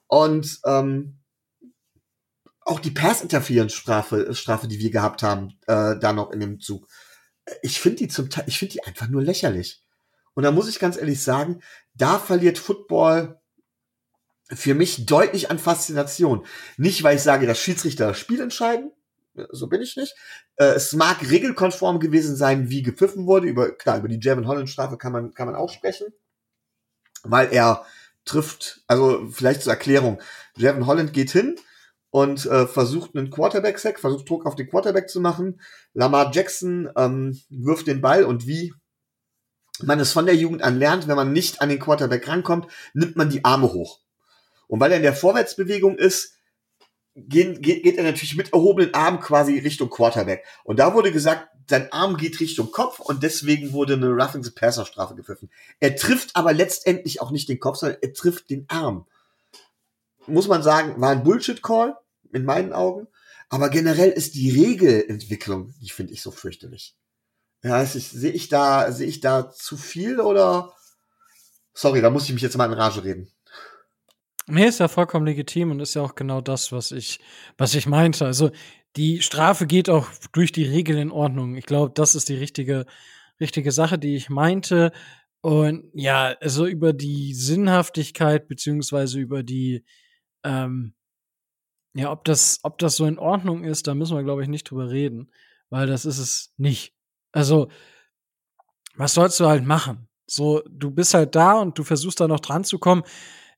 Und 0.08 0.58
ähm, 0.64 1.15
auch 2.66 2.80
die 2.80 2.90
Pass-Interference-Strafe, 2.90 4.34
Strafe, 4.34 4.66
die 4.66 4.80
wir 4.80 4.90
gehabt 4.90 5.22
haben, 5.22 5.58
äh, 5.68 5.96
da 5.98 6.12
noch 6.12 6.32
in 6.32 6.40
dem 6.40 6.60
Zug. 6.60 6.88
Ich 7.62 7.80
finde 7.80 7.98
die 7.98 8.08
zum 8.08 8.28
Teil, 8.28 8.44
ich 8.48 8.58
finde 8.58 8.72
die 8.72 8.84
einfach 8.84 9.08
nur 9.08 9.22
lächerlich. 9.22 9.84
Und 10.34 10.42
da 10.42 10.50
muss 10.50 10.68
ich 10.68 10.80
ganz 10.80 10.96
ehrlich 10.96 11.22
sagen, 11.22 11.62
da 11.94 12.18
verliert 12.18 12.58
Football 12.58 13.40
für 14.52 14.74
mich 14.74 15.06
deutlich 15.06 15.50
an 15.50 15.60
Faszination. 15.60 16.44
Nicht, 16.76 17.02
weil 17.04 17.16
ich 17.16 17.22
sage, 17.22 17.46
dass 17.46 17.60
Schiedsrichter 17.60 18.08
das 18.08 18.18
Spiel 18.18 18.40
entscheiden. 18.40 18.92
So 19.50 19.68
bin 19.68 19.80
ich 19.80 19.96
nicht. 19.96 20.14
Äh, 20.56 20.74
es 20.74 20.92
mag 20.92 21.22
regelkonform 21.28 22.00
gewesen 22.00 22.36
sein, 22.36 22.68
wie 22.68 22.82
gepfiffen 22.82 23.26
wurde. 23.26 23.46
Über, 23.46 23.70
klar, 23.70 23.98
über 23.98 24.08
die 24.08 24.18
German 24.18 24.48
Holland 24.48 24.68
Strafe 24.68 24.98
kann 24.98 25.12
man, 25.12 25.34
kann 25.34 25.46
man 25.46 25.56
auch 25.56 25.70
sprechen. 25.70 26.08
Weil 27.22 27.52
er 27.52 27.84
trifft, 28.24 28.82
also 28.88 29.28
vielleicht 29.30 29.62
zur 29.62 29.72
Erklärung. 29.72 30.20
German 30.56 30.86
Holland 30.86 31.12
geht 31.12 31.30
hin, 31.30 31.56
und 32.16 32.46
äh, 32.46 32.66
versucht 32.66 33.14
einen 33.14 33.28
Quarterback-Sack, 33.28 34.00
versucht 34.00 34.26
Druck 34.26 34.46
auf 34.46 34.54
den 34.54 34.70
Quarterback 34.70 35.10
zu 35.10 35.20
machen. 35.20 35.60
Lamar 35.92 36.30
Jackson 36.32 36.88
ähm, 36.96 37.38
wirft 37.50 37.88
den 37.88 38.00
Ball 38.00 38.24
und 38.24 38.46
wie 38.46 38.72
man 39.82 40.00
es 40.00 40.12
von 40.12 40.24
der 40.24 40.34
Jugend 40.34 40.62
an 40.62 40.78
lernt, 40.78 41.08
wenn 41.08 41.16
man 41.16 41.34
nicht 41.34 41.60
an 41.60 41.68
den 41.68 41.78
Quarterback 41.78 42.26
rankommt, 42.26 42.68
nimmt 42.94 43.16
man 43.16 43.28
die 43.28 43.44
Arme 43.44 43.70
hoch. 43.70 44.00
Und 44.66 44.80
weil 44.80 44.92
er 44.92 44.96
in 44.96 45.02
der 45.02 45.12
Vorwärtsbewegung 45.12 45.98
ist, 45.98 46.38
geht, 47.16 47.62
geht, 47.62 47.82
geht 47.82 47.98
er 47.98 48.04
natürlich 48.04 48.34
mit 48.34 48.50
erhobenen 48.54 48.94
Armen 48.94 49.20
quasi 49.20 49.58
Richtung 49.58 49.90
Quarterback. 49.90 50.42
Und 50.64 50.78
da 50.78 50.94
wurde 50.94 51.12
gesagt, 51.12 51.48
sein 51.68 51.92
Arm 51.92 52.16
geht 52.16 52.40
Richtung 52.40 52.70
Kopf 52.70 52.98
und 52.98 53.24
deswegen 53.24 53.74
wurde 53.74 53.92
eine 53.92 54.08
Roughing 54.08 54.42
the 54.42 54.52
Passer 54.52 54.86
Strafe 54.86 55.16
gepfiffen. 55.16 55.50
Er 55.80 55.96
trifft 55.96 56.34
aber 56.34 56.54
letztendlich 56.54 57.20
auch 57.20 57.30
nicht 57.30 57.50
den 57.50 57.60
Kopf, 57.60 57.76
sondern 57.76 57.98
er 58.00 58.14
trifft 58.14 58.48
den 58.48 58.64
Arm. 58.68 59.06
Muss 60.26 60.48
man 60.48 60.62
sagen, 60.62 60.98
war 60.98 61.10
ein 61.10 61.22
Bullshit 61.22 61.62
Call 61.62 61.94
in 62.32 62.44
meinen 62.44 62.72
Augen. 62.72 63.06
Aber 63.48 63.68
generell 63.70 64.10
ist 64.10 64.34
die 64.34 64.50
Regelentwicklung, 64.50 65.74
die 65.80 65.90
finde 65.90 66.12
ich 66.12 66.22
so 66.22 66.30
fürchterlich. 66.30 66.96
Ja, 67.62 67.84
sehe 67.84 68.30
ich 68.30 68.48
da, 68.48 68.90
sehe 68.92 69.06
ich 69.06 69.20
da 69.20 69.50
zu 69.50 69.76
viel 69.76 70.20
oder? 70.20 70.72
Sorry, 71.74 72.00
da 72.00 72.10
muss 72.10 72.24
ich 72.24 72.32
mich 72.32 72.42
jetzt 72.42 72.56
mal 72.56 72.66
in 72.66 72.72
Rage 72.72 73.04
reden. 73.04 73.30
Nee, 74.48 74.68
ist 74.68 74.80
ja 74.80 74.88
vollkommen 74.88 75.26
legitim 75.26 75.72
und 75.72 75.80
ist 75.80 75.94
ja 75.94 76.02
auch 76.02 76.14
genau 76.14 76.40
das, 76.40 76.70
was 76.70 76.92
ich, 76.92 77.18
was 77.58 77.74
ich 77.74 77.86
meinte. 77.86 78.24
Also 78.24 78.50
die 78.96 79.20
Strafe 79.20 79.66
geht 79.66 79.90
auch 79.90 80.08
durch 80.32 80.52
die 80.52 80.64
Regeln 80.64 80.98
in 80.98 81.10
Ordnung. 81.10 81.56
Ich 81.56 81.66
glaube, 81.66 81.92
das 81.94 82.14
ist 82.14 82.28
die 82.28 82.36
richtige, 82.36 82.86
richtige 83.40 83.72
Sache, 83.72 83.98
die 83.98 84.14
ich 84.14 84.30
meinte. 84.30 84.92
Und 85.40 85.90
ja, 85.94 86.36
also 86.40 86.66
über 86.66 86.92
die 86.92 87.34
Sinnhaftigkeit 87.34 88.48
beziehungsweise 88.48 89.18
über 89.18 89.42
die, 89.42 89.84
ähm, 90.44 90.94
ja, 91.96 92.12
ob 92.12 92.24
das, 92.24 92.60
ob 92.62 92.76
das 92.78 92.96
so 92.96 93.06
in 93.06 93.18
Ordnung 93.18 93.64
ist, 93.64 93.86
da 93.86 93.94
müssen 93.94 94.16
wir, 94.16 94.22
glaube 94.22 94.42
ich, 94.42 94.48
nicht 94.48 94.70
drüber 94.70 94.90
reden, 94.90 95.30
weil 95.70 95.86
das 95.86 96.04
ist 96.04 96.18
es 96.18 96.52
nicht. 96.58 96.94
Also, 97.32 97.68
was 98.96 99.14
sollst 99.14 99.40
du 99.40 99.46
halt 99.46 99.64
machen? 99.64 100.06
So, 100.26 100.62
du 100.68 100.90
bist 100.90 101.14
halt 101.14 101.34
da 101.34 101.54
und 101.54 101.78
du 101.78 101.84
versuchst 101.84 102.20
da 102.20 102.28
noch 102.28 102.40
dran 102.40 102.64
zu 102.64 102.78
kommen. 102.78 103.02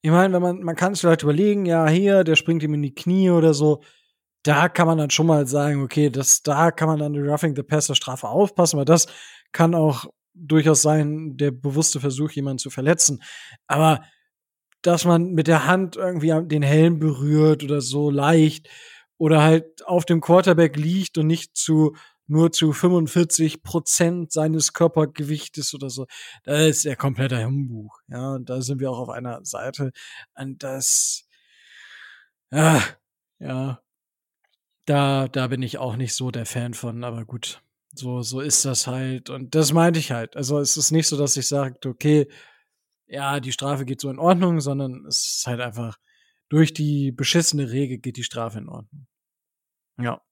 Ich 0.03 0.11
meine, 0.11 0.35
wenn 0.35 0.43
man, 0.43 0.63
man 0.63 0.77
kann 0.77 0.95
sich 0.95 1.01
vielleicht 1.01 1.25
überlegen, 1.25 1.67
ja, 1.67 1.89
hier, 1.89 2.23
der 2.23 2.37
springt 2.37 2.63
ihm 2.63 2.75
in 2.75 2.83
die 2.83 2.95
Knie 2.95 3.31
oder 3.31 3.55
so. 3.55 3.83
Da 4.45 4.69
kann 4.69 4.87
man 4.87 4.99
dann 4.99 5.11
schon 5.11 5.27
mal 5.27 5.49
sagen, 5.49 5.83
okay, 5.83 6.09
das, 6.09 6.43
da 6.43 6.71
kann 6.71 6.89
man 6.89 7.01
dann 7.01 7.15
die 7.15 7.21
Roughing 7.21 7.57
the 7.57 7.65
Passer 7.65 7.97
Strafe 7.97 8.29
aufpassen, 8.29 8.79
weil 8.79 8.85
das 8.85 9.09
kann 9.51 9.75
auch 9.75 10.07
durchaus 10.35 10.83
sein, 10.83 11.37
der 11.37 11.51
bewusste 11.51 11.99
Versuch, 11.99 12.31
jemanden 12.31 12.59
zu 12.59 12.71
verletzen. 12.71 13.21
Aber 13.67 14.03
dass 14.83 15.05
man 15.05 15.33
mit 15.33 15.47
der 15.49 15.67
Hand 15.67 15.97
irgendwie 15.97 16.33
den 16.47 16.63
Helm 16.63 16.99
berührt 16.99 17.65
oder 17.65 17.81
so 17.81 18.11
leicht 18.11 18.69
oder 19.17 19.43
halt 19.43 19.85
auf 19.87 20.05
dem 20.05 20.21
Quarterback 20.21 20.77
liegt 20.77 21.19
und 21.19 21.27
nicht 21.27 21.57
zu 21.57 21.95
nur 22.29 22.53
zu 22.53 22.73
45 22.73 23.63
Prozent 23.63 24.33
seines 24.33 24.75
Körpergewichtes 24.75 25.75
oder 25.75 25.91
so. 25.91 26.07
Da 26.45 26.59
ist 26.59 26.85
er 26.85 26.95
kompletter 26.95 27.45
Humbug. 27.45 28.03
Ja, 28.09 28.35
und 28.35 28.51
da 28.51 28.61
sind 28.61 28.81
wir 28.81 28.91
auch 28.91 28.99
auf 28.99 29.09
einer 29.09 29.45
Seite. 29.45 29.93
Und 30.35 30.63
das, 30.63 31.25
ja, 32.51 32.83
ja, 33.39 33.81
da, 34.85 35.29
da 35.29 35.47
bin 35.49 35.63
ich 35.63 35.79
auch 35.79 35.97
nicht 35.97 36.15
so 36.15 36.31
der 36.31 36.47
Fan 36.47 36.75
von, 36.75 37.03
aber 37.03 37.25
gut. 37.25 37.63
So, 37.95 38.21
so 38.23 38.41
ist 38.41 38.65
das 38.67 38.87
halt. 38.87 39.31
Und 39.31 39.55
das 39.55 39.73
meinte 39.73 39.99
ich 39.99 40.13
halt. 40.13 40.37
Also 40.37 40.59
es 40.59 40.77
ist 40.77 40.91
nicht 40.91 41.09
so, 41.09 41.17
dass 41.17 41.37
ich 41.37 41.49
sage, 41.49 41.89
okay, 41.89 42.29
ja, 43.09 43.41
die 43.41 43.53
Strafe 43.53 43.85
geht 43.85 44.01
so 44.01 44.11
in 44.11 44.19
Ordnung, 44.19 44.61
sondern 44.61 45.05
es 45.07 45.39
ist 45.39 45.47
halt 45.47 45.61
einfach 45.61 45.97
durch 46.49 46.73
die 46.73 47.13
beschissene 47.13 47.71
Regel 47.71 47.99
geht 47.99 48.17
die 48.17 48.25
Strafe 48.25 48.59
in 48.59 48.69
Ordnung. 48.69 49.07
Ja. 50.01 50.23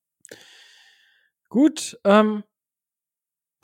Gut, 1.48 1.98
ähm, 2.04 2.44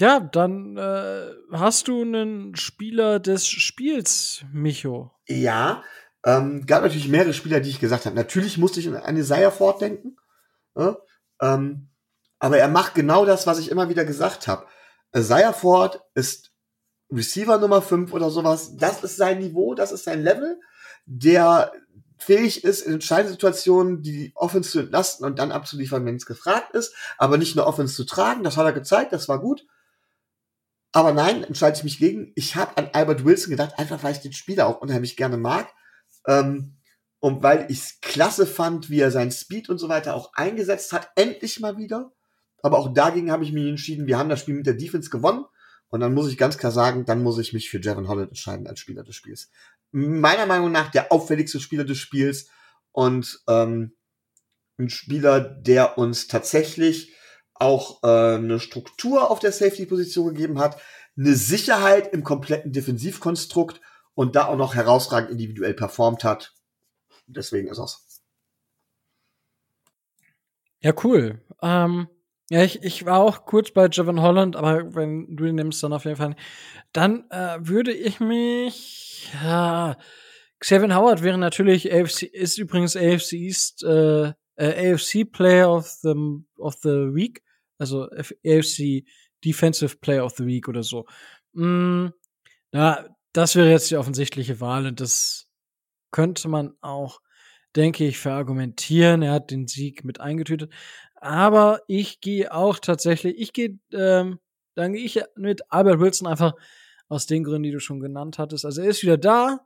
ja, 0.01 0.21
dann 0.21 0.77
äh, 0.77 1.31
hast 1.53 1.89
du 1.89 2.03
einen 2.03 2.57
Spieler 2.57 3.21
des 3.21 3.47
Spiels, 3.47 4.45
Micho. 4.53 5.13
Ja, 5.29 5.85
ähm, 6.25 6.67
gab 6.67 6.83
natürlich 6.83 7.09
mehrere 7.09 7.35
Spieler, 7.35 7.61
die 7.61 7.71
ich 7.71 7.81
gesagt 7.81 8.07
habe. 8.07 8.17
Natürlich 8.17 8.59
musste 8.59 8.81
ich 8.81 8.89
an 8.89 8.97
eine 8.97 9.21
Isaiah 9.21 9.53
denken. 9.81 10.17
Ja? 10.77 10.97
Ähm, 11.41 11.89
aber 12.39 12.59
er 12.59 12.69
macht 12.69 12.95
genau 12.95 13.25
das, 13.25 13.47
was 13.47 13.59
ich 13.59 13.71
immer 13.71 13.89
wieder 13.89 14.05
gesagt 14.05 14.49
habe. 14.49 14.67
Isaiah 15.15 15.53
Ford 15.53 16.01
ist 16.15 16.52
Receiver 17.13 17.59
Nummer 17.59 17.83
5 17.83 18.13
oder 18.13 18.31
sowas. 18.31 18.77
Das 18.77 19.05
ist 19.05 19.17
sein 19.17 19.39
Niveau, 19.39 19.75
das 19.75 19.93
ist 19.93 20.05
sein 20.05 20.23
Level. 20.23 20.59
Der 21.05 21.73
fähig 22.19 22.65
ist, 22.65 22.83
in 22.83 22.95
entscheidenden 22.95 23.33
Situationen 23.33 24.03
die 24.03 24.33
Offense 24.35 24.71
zu 24.71 24.81
entlasten 24.81 25.27
und 25.27 25.39
dann 25.39 25.53
abzuliefern, 25.53 26.07
wenn 26.07 26.17
es 26.17 26.27
gefragt 26.27 26.75
ist, 26.75 26.95
aber 27.19 27.37
nicht 27.37 27.57
nur 27.57 27.67
Offense 27.67 27.95
zu 27.95 28.05
tragen. 28.05 28.45
Das 28.45 28.57
hat 28.57 28.65
er 28.65 28.73
gezeigt, 28.73 29.13
das 29.13 29.29
war 29.29 29.41
gut. 29.41 29.67
Aber 30.93 31.13
nein, 31.13 31.43
entscheide 31.43 31.77
ich 31.77 31.85
mich 31.85 31.99
gegen. 31.99 32.33
Ich 32.37 32.55
habe 32.55 32.77
an 32.77 32.91
Albert 32.93 33.25
Wilson 33.25 33.51
gedacht, 33.51 33.79
einfach 33.79 34.03
weil 34.03 34.13
ich 34.13 34.21
den 34.21 34.33
Spieler 34.33 34.67
auch 34.67 34.81
unheimlich 34.81 35.17
gerne 35.17 35.37
mag. 35.37 35.69
Ähm, 36.27 36.77
und 37.19 37.43
weil 37.43 37.67
ich 37.71 37.79
es 37.79 38.01
klasse 38.01 38.47
fand, 38.47 38.91
wie 38.91 39.01
er 39.01 39.11
seinen 39.11 39.31
Speed 39.31 39.69
und 39.69 39.79
so 39.79 39.89
weiter 39.89 40.15
auch 40.15 40.33
eingesetzt 40.35 40.93
hat, 40.93 41.11
endlich 41.17 41.61
mal 41.61 41.79
wieder. 41.79 42.13
Aber 42.63 42.79
auch 42.79 42.93
dagegen 42.93 43.33
habe 43.33 43.45
ich 43.45 43.53
mich 43.53 43.67
entschieden, 43.67 44.07
wir 44.07 44.19
haben 44.19 44.29
das 44.29 44.41
Spiel 44.41 44.55
mit 44.55 44.67
der 44.67 44.75
Defense 44.75 45.09
gewonnen. 45.09 45.45
Und 45.93 46.01
dann 46.01 46.15
muss 46.15 46.29
ich 46.29 46.37
ganz 46.37 46.59
klar 46.59 46.73
sagen, 46.73 47.05
dann 47.05 47.23
muss 47.23 47.39
ich 47.39 47.53
mich 47.53 47.71
für 47.71 47.81
Javon 47.81 48.09
Holland 48.09 48.31
entscheiden 48.31 48.67
als 48.67 48.81
Spieler 48.81 49.05
des 49.05 49.15
Spiels 49.15 49.51
meiner 49.93 50.47
Meinung 50.47 50.73
nach 50.73 50.91
der 50.91 51.13
auffälligste 51.13 51.61
Spieler 51.61 51.85
des 51.85 51.99
Spiels 51.99 52.49
und 52.91 53.43
ähm, 53.47 53.95
ein 54.79 54.89
Spieler, 54.89 55.39
der 55.41 55.99
uns 55.99 56.27
tatsächlich 56.27 57.15
auch 57.55 58.03
äh, 58.03 58.35
eine 58.37 58.59
Struktur 58.59 59.31
auf 59.31 59.39
der 59.39 59.53
Safety-Position 59.53 60.35
gegeben 60.35 60.59
hat, 60.59 60.81
eine 61.17 61.35
Sicherheit 61.35 62.13
im 62.13 62.25
kompletten 62.25 62.73
Defensivkonstrukt 62.73 63.81
und 64.15 64.35
da 64.35 64.47
auch 64.47 64.57
noch 64.57 64.75
herausragend 64.75 65.31
individuell 65.31 65.75
performt 65.75 66.25
hat. 66.25 66.55
Deswegen 67.27 67.69
ist 67.69 67.79
es. 67.79 68.23
Ja, 70.81 70.93
cool. 71.05 71.41
Ähm, 71.61 72.09
ja, 72.53 72.63
ich, 72.63 72.83
ich 72.83 73.07
war 73.07 73.19
auch 73.21 73.47
kurz 73.47 73.71
bei 73.71 73.89
Javon 73.91 74.21
Holland, 74.21 74.57
aber 74.57 74.95
wenn 74.95 75.37
du 75.37 75.47
ihn 75.47 75.55
nimmst, 75.55 75.83
dann 75.83 75.95
auf 75.95 76.05
jeden 76.05 76.19
Fall. 76.19 76.37
Dann 76.93 77.25
äh, 77.31 77.57
würde 77.61 77.95
ich 77.95 78.21
mich. 78.21 79.31
Ja, 79.43 79.97
Xavier 80.59 80.95
Howard 80.95 81.23
wäre 81.23 81.39
natürlich 81.39 81.91
AFC, 81.91 82.25
ist 82.25 82.59
übrigens 82.59 82.95
AFC 82.95 83.33
East, 83.33 83.83
äh, 83.85 84.35
äh, 84.57 84.93
AFC 84.93 85.25
Player 85.33 85.75
of 85.75 85.87
the, 85.87 86.13
of 86.59 86.75
the 86.83 87.15
Week, 87.15 87.43
also 87.79 88.03
AFC 88.03 89.07
Defensive 89.43 89.97
Player 89.97 90.23
of 90.23 90.35
the 90.37 90.45
Week 90.45 90.69
oder 90.69 90.83
so. 90.83 91.07
Mm, 91.55 92.09
ja, 92.75 93.07
das 93.33 93.57
wäre 93.57 93.71
jetzt 93.71 93.91
die 93.91 93.97
offensichtliche 93.97 94.61
Wahl 94.61 94.85
und 94.87 95.01
das 95.01 95.49
könnte 96.11 96.49
man 96.49 96.75
auch, 96.83 97.23
denke 97.75 98.07
ich, 98.07 98.19
verargumentieren. 98.19 99.23
Er 99.23 99.33
hat 99.33 99.51
den 99.51 99.69
Sieg 99.69 100.05
mit 100.05 100.21
eingetütet. 100.21 100.71
Aber 101.23 101.83
ich 101.87 102.21
gehe 102.21 102.53
auch 102.53 102.81
tatsächlich, 102.81 103.39
ich 103.39 103.53
gehe, 103.53 103.79
ähm, 103.93 104.41
dann 104.75 104.93
gehe 104.93 105.05
ich 105.05 105.23
mit 105.37 105.63
Albert 105.71 106.01
Wilson 106.01 106.27
einfach 106.27 106.55
aus 107.09 107.27
den 107.27 107.45
Gründen, 107.45 107.63
die 107.63 107.71
du 107.71 107.79
schon 107.79 108.01
genannt 108.01 108.39
hattest. 108.39 108.65
Also 108.65 108.83
er 108.83 108.89
ist 108.89 109.05
wieder 109.05 109.19
da 109.19 109.61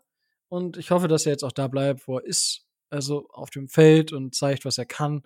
und 0.49 0.77
ich 0.77 0.91
hoffe, 0.91 1.09
dass 1.09 1.25
er 1.25 1.33
jetzt 1.33 1.45
auch 1.45 1.53
da 1.53 1.67
bleibt, 1.67 2.07
wo 2.07 2.19
er 2.19 2.27
ist, 2.27 2.67
also 2.91 3.27
auf 3.31 3.49
dem 3.49 3.69
Feld 3.69 4.13
und 4.13 4.35
zeigt, 4.35 4.67
was 4.67 4.77
er 4.77 4.85
kann. 4.85 5.23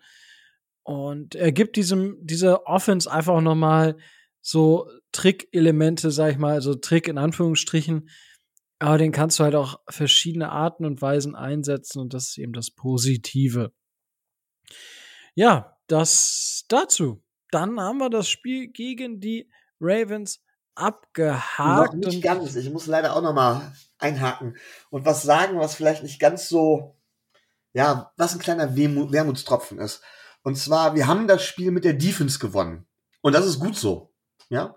Und 0.84 1.34
er 1.34 1.50
gibt 1.50 1.74
diesem, 1.74 2.16
dieser 2.20 2.64
Offense 2.68 3.10
einfach 3.10 3.40
noch 3.40 3.56
mal 3.56 3.96
so 4.40 4.88
Trick-Elemente, 5.10 6.12
sag 6.12 6.30
ich 6.30 6.38
mal, 6.38 6.52
also 6.52 6.76
Trick 6.76 7.08
in 7.08 7.18
Anführungsstrichen. 7.18 8.08
Aber 8.78 8.98
den 8.98 9.10
kannst 9.10 9.40
du 9.40 9.42
halt 9.44 9.56
auch 9.56 9.80
verschiedene 9.88 10.52
Arten 10.52 10.84
und 10.84 11.02
Weisen 11.02 11.34
einsetzen 11.34 11.98
und 11.98 12.14
das 12.14 12.28
ist 12.28 12.38
eben 12.38 12.52
das 12.52 12.70
Positive. 12.70 13.72
Ja, 15.34 15.76
das 15.90 16.64
dazu. 16.68 17.22
Dann 17.50 17.80
haben 17.80 17.98
wir 17.98 18.10
das 18.10 18.28
Spiel 18.28 18.68
gegen 18.68 19.20
die 19.20 19.50
Ravens 19.80 20.40
abgehakt. 20.74 21.94
Noch 21.94 22.10
nicht 22.10 22.22
ganz. 22.22 22.54
Ich 22.54 22.70
muss 22.70 22.86
leider 22.86 23.16
auch 23.16 23.22
noch 23.22 23.34
mal 23.34 23.72
einhaken 23.98 24.56
und 24.90 25.04
was 25.04 25.22
sagen, 25.22 25.58
was 25.58 25.74
vielleicht 25.74 26.02
nicht 26.02 26.20
ganz 26.20 26.48
so, 26.48 26.96
ja, 27.72 28.12
was 28.16 28.34
ein 28.34 28.40
kleiner 28.40 28.76
Wehmut, 28.76 29.12
Wermutstropfen 29.12 29.78
ist. 29.78 30.02
Und 30.42 30.56
zwar, 30.56 30.94
wir 30.94 31.06
haben 31.06 31.28
das 31.28 31.44
Spiel 31.44 31.70
mit 31.70 31.84
der 31.84 31.94
Defense 31.94 32.38
gewonnen. 32.38 32.86
Und 33.20 33.34
das 33.34 33.46
ist 33.46 33.58
gut 33.58 33.76
so. 33.76 34.14
Ja, 34.48 34.76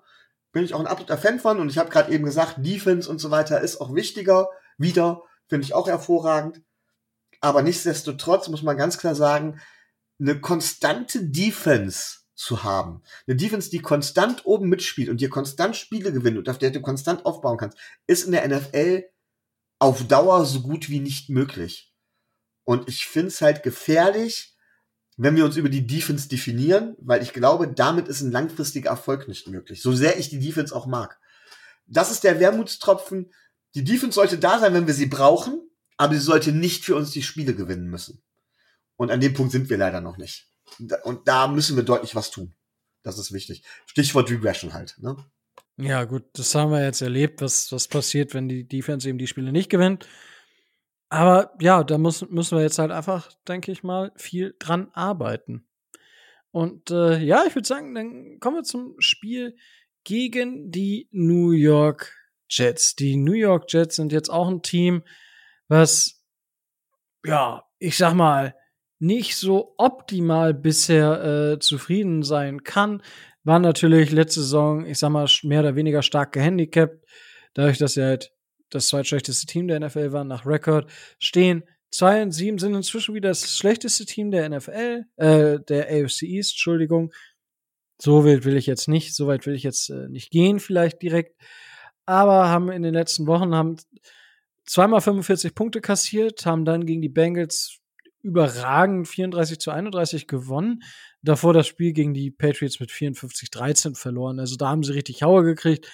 bin 0.52 0.66
ich 0.66 0.74
auch 0.74 0.80
ein 0.80 0.88
absoluter 0.88 1.18
Fan 1.18 1.40
von. 1.40 1.60
Und 1.60 1.70
ich 1.70 1.78
habe 1.78 1.90
gerade 1.90 2.12
eben 2.12 2.26
gesagt, 2.26 2.56
Defense 2.58 3.10
und 3.10 3.20
so 3.20 3.32
weiter 3.32 3.62
ist 3.62 3.80
auch 3.80 3.94
wichtiger. 3.94 4.50
Wieder 4.78 5.22
finde 5.48 5.66
ich 5.66 5.74
auch 5.74 5.88
hervorragend. 5.88 6.62
Aber 7.40 7.62
nichtsdestotrotz 7.62 8.50
muss 8.50 8.64
man 8.64 8.78
ganz 8.78 8.98
klar 8.98 9.16
sagen, 9.16 9.62
eine 10.20 10.40
konstante 10.40 11.26
Defense 11.26 12.20
zu 12.36 12.64
haben. 12.64 13.02
Eine 13.28 13.36
Defense, 13.36 13.70
die 13.70 13.80
konstant 13.80 14.46
oben 14.46 14.70
mitspielt 14.70 15.10
und 15.10 15.22
dir 15.22 15.30
konstant 15.30 15.76
Spiele 15.76 16.12
gewinnt 16.12 16.38
und 16.38 16.50
auf 16.50 16.58
der 16.58 16.72
du 16.72 16.82
konstant 16.82 17.26
aufbauen 17.26 17.58
kannst, 17.58 17.78
ist 18.08 18.26
in 18.26 18.32
der 18.32 18.48
NFL 18.48 19.06
auf 19.80 20.08
Dauer 20.08 20.46
so 20.46 20.62
gut 20.62 20.90
wie 20.90 21.00
nicht 21.00 21.30
möglich. 21.30 21.94
Und 22.64 22.88
ich 22.88 23.06
finde 23.06 23.28
es 23.28 23.42
halt 23.42 23.64
gefährlich, 23.64 24.56
wenn 25.18 25.36
wir 25.36 25.46
uns 25.46 25.58
über 25.58 25.70
die 25.70 25.86
Defense 25.86 26.28
definieren, 26.28 26.96
weil 27.00 27.22
ich 27.22 27.34
glaube, 27.34 27.68
damit 27.68 28.08
ist 28.08 28.22
ein 28.22 28.32
langfristiger 28.32 28.90
Erfolg 28.90 29.28
nicht 29.28 29.48
möglich. 29.48 29.82
So 29.82 29.94
sehr 29.94 30.18
ich 30.18 30.30
die 30.30 30.40
Defense 30.40 30.76
auch 30.76 30.88
mag. 30.88 31.20
das 31.86 32.12
ist 32.12 32.24
der 32.24 32.40
Wermutstropfen. 32.40 33.32
Die 33.76 33.84
Defense 33.84 34.16
sollte 34.16 34.38
da 34.38 34.60
sein, 34.60 34.74
wenn 34.74 34.88
wir 34.88 34.94
sie 34.94 35.08
brauchen, 35.08 35.60
aber 35.98 36.14
sie 36.16 36.22
sollte 36.22 36.52
nicht 36.52 36.86
für 36.86 36.96
uns 36.96 37.12
die 37.12 37.24
Spiele 37.24 37.54
gewinnen 37.54 37.90
müssen. 37.90 38.24
Und 38.96 39.12
an 39.12 39.20
dem 39.20 39.34
Punkt 39.34 39.52
sind 39.52 39.70
wir 39.70 39.78
leider 39.78 40.02
noch 40.02 40.18
nicht. 40.18 40.48
Und 41.04 41.28
da 41.28 41.48
müssen 41.48 41.76
wir 41.76 41.84
deutlich 41.84 42.16
was 42.16 42.32
tun. 42.32 42.56
Das 43.04 43.20
ist 43.20 43.34
wichtig. 43.34 43.64
Stichwort 43.86 44.30
Regression 44.32 44.74
halt. 44.74 44.96
Ne? 45.00 45.18
Ja, 45.78 46.04
gut, 46.06 46.24
das 46.34 46.54
haben 46.56 46.72
wir 46.72 46.84
jetzt 46.84 47.02
erlebt, 47.02 47.42
was, 47.42 47.72
was 47.72 47.88
passiert, 47.88 48.34
wenn 48.34 48.48
die 48.48 48.68
Defense 48.68 49.08
eben 49.10 49.18
die 49.18 49.28
Spiele 49.28 49.52
nicht 49.52 49.70
gewinnt. 49.70 50.08
Aber 51.10 51.54
ja, 51.60 51.84
da 51.84 51.98
muss, 51.98 52.28
müssen 52.30 52.58
wir 52.58 52.64
jetzt 52.64 52.80
halt 52.80 52.92
einfach, 52.92 53.32
denke 53.48 53.72
ich 53.72 53.84
mal, 53.84 54.12
viel 54.16 54.56
dran 54.58 54.90
arbeiten. 54.94 55.68
Und 56.52 56.92
äh, 56.92 57.18
ja, 57.18 57.44
ich 57.46 57.56
würde 57.56 57.68
sagen, 57.68 57.96
dann 57.96 58.40
kommen 58.40 58.58
wir 58.58 58.64
zum 58.64 58.96
Spiel 59.00 59.56
gegen 60.04 60.72
die 60.72 61.08
New 61.12 61.52
York 61.52 62.14
Jets. 62.50 62.96
Die 62.96 63.18
New 63.18 63.34
York 63.34 63.66
Jets 63.72 63.96
sind 63.96 64.12
jetzt 64.12 64.30
auch 64.30 64.48
ein 64.48 64.62
Team, 64.62 65.04
was, 65.68 66.24
ja, 67.26 67.64
ich 67.80 67.98
sag 67.98 68.14
mal, 68.14 68.56
nicht 69.04 69.36
so 69.36 69.76
optimal 69.78 70.54
bisher 70.54 71.24
äh, 71.24 71.60
zufrieden 71.60 72.24
sein 72.24 72.64
kann. 72.64 73.04
War 73.44 73.60
natürlich 73.60 74.12
letzte 74.12 74.40
Saison, 74.40 74.86
ich 74.86 74.98
sag 74.98 75.10
mal, 75.10 75.28
mehr 75.44 75.60
oder 75.60 75.76
weniger 75.76 76.02
stark 76.02 76.32
gehandicapt, 76.32 77.06
dadurch, 77.54 77.78
dass 77.78 77.96
sie 77.96 78.04
halt 78.04 78.32
das 78.70 78.88
zweitschlechteste 78.88 79.46
Team 79.46 79.68
der 79.68 79.82
NFL 79.82 80.14
waren 80.14 80.30
nach 80.30 80.46
Rekord, 80.46 80.90
stehen 81.20 81.64
2 81.92 82.24
und 82.24 82.32
7 82.32 82.58
sind 82.58 82.74
inzwischen 82.76 83.14
wieder 83.14 83.30
das 83.30 83.58
schlechteste 83.58 84.06
Team 84.06 84.32
der 84.32 84.50
NFL, 84.50 85.04
äh, 85.18 85.60
der 85.60 85.88
AFC 85.90 86.24
East, 86.24 86.54
Entschuldigung. 86.54 87.12
So 88.02 88.24
wild 88.24 88.46
will 88.46 88.56
ich 88.56 88.66
jetzt 88.66 88.88
nicht, 88.88 89.14
so 89.14 89.28
weit 89.28 89.46
will 89.46 89.54
ich 89.54 89.64
jetzt 89.64 89.90
äh, 89.90 90.08
nicht 90.08 90.32
gehen, 90.32 90.60
vielleicht 90.62 91.02
direkt. 91.02 91.40
Aber 92.06 92.48
haben 92.48 92.72
in 92.72 92.84
den 92.84 92.94
letzten 92.94 93.28
Wochen 93.28 93.54
haben 93.54 93.76
zweimal 94.66 95.02
45 95.02 95.54
Punkte 95.54 95.82
kassiert, 95.82 96.46
haben 96.46 96.64
dann 96.64 96.86
gegen 96.86 97.02
die 97.02 97.10
Bengals 97.10 97.83
überragend 98.24 99.08
34 99.08 99.60
zu 99.60 99.72
31 99.72 100.28
gewonnen. 100.28 100.82
Davor 101.22 101.54
das 101.54 101.68
Spiel 101.68 101.94
gegen 101.94 102.14
die 102.14 102.32
Patriots 102.32 102.80
mit 102.80 102.90
54-13 102.90 103.96
verloren. 103.96 104.40
Also 104.40 104.56
da 104.56 104.70
haben 104.70 104.84
sie 104.84 104.94
richtig 104.94 105.22
Hauer 105.22 105.44
gekriegt 105.44 105.92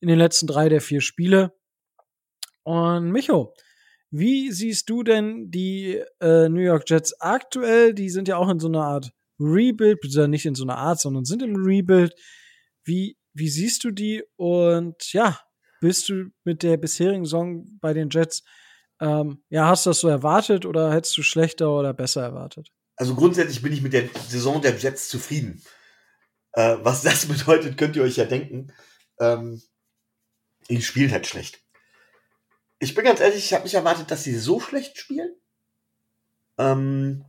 in 0.00 0.08
den 0.08 0.18
letzten 0.18 0.46
drei 0.46 0.68
der 0.68 0.80
vier 0.80 1.00
Spiele. 1.00 1.52
Und 2.64 3.12
Micho, 3.12 3.54
wie 4.10 4.50
siehst 4.50 4.88
du 4.90 5.02
denn 5.02 5.50
die 5.50 6.02
äh, 6.20 6.48
New 6.48 6.60
York 6.60 6.88
Jets 6.88 7.20
aktuell? 7.20 7.94
Die 7.94 8.08
sind 8.08 8.28
ja 8.28 8.36
auch 8.36 8.48
in 8.48 8.58
so 8.58 8.68
einer 8.68 8.84
Art 8.84 9.12
Rebuild, 9.38 10.00
beziehungsweise 10.00 10.28
nicht 10.28 10.46
in 10.46 10.54
so 10.54 10.64
einer 10.64 10.78
Art, 10.78 11.00
sondern 11.00 11.24
sind 11.24 11.42
im 11.42 11.56
Rebuild. 11.56 12.14
Wie, 12.84 13.16
wie 13.34 13.48
siehst 13.48 13.84
du 13.84 13.90
die? 13.90 14.24
Und 14.36 15.12
ja, 15.12 15.38
bist 15.80 16.08
du 16.08 16.30
mit 16.44 16.62
der 16.62 16.76
bisherigen 16.76 17.24
Saison 17.24 17.66
bei 17.80 17.92
den 17.92 18.08
Jets 18.10 18.42
ähm, 19.00 19.42
ja, 19.50 19.68
hast 19.68 19.86
du 19.86 19.90
das 19.90 20.00
so 20.00 20.08
erwartet 20.08 20.66
oder 20.66 20.92
hättest 20.92 21.16
du 21.16 21.22
schlechter 21.22 21.70
oder 21.70 21.92
besser 21.92 22.22
erwartet? 22.22 22.72
Also 22.96 23.14
grundsätzlich 23.14 23.62
bin 23.62 23.72
ich 23.72 23.82
mit 23.82 23.92
der 23.92 24.08
Saison 24.28 24.62
der 24.62 24.76
Jets 24.76 25.08
zufrieden. 25.08 25.62
Äh, 26.52 26.78
was 26.80 27.02
das 27.02 27.26
bedeutet, 27.26 27.76
könnt 27.76 27.96
ihr 27.96 28.02
euch 28.02 28.16
ja 28.16 28.24
denken. 28.24 28.72
Ähm, 29.20 29.62
die 30.68 30.82
spielt 30.82 31.12
halt 31.12 31.26
schlecht. 31.26 31.62
Ich 32.78 32.94
bin 32.94 33.04
ganz 33.04 33.20
ehrlich, 33.20 33.38
ich 33.38 33.52
habe 33.54 33.64
nicht 33.64 33.74
erwartet, 33.74 34.10
dass 34.10 34.24
sie 34.24 34.36
so 34.36 34.60
schlecht 34.60 34.98
spielen. 34.98 35.34
Ähm, 36.58 37.24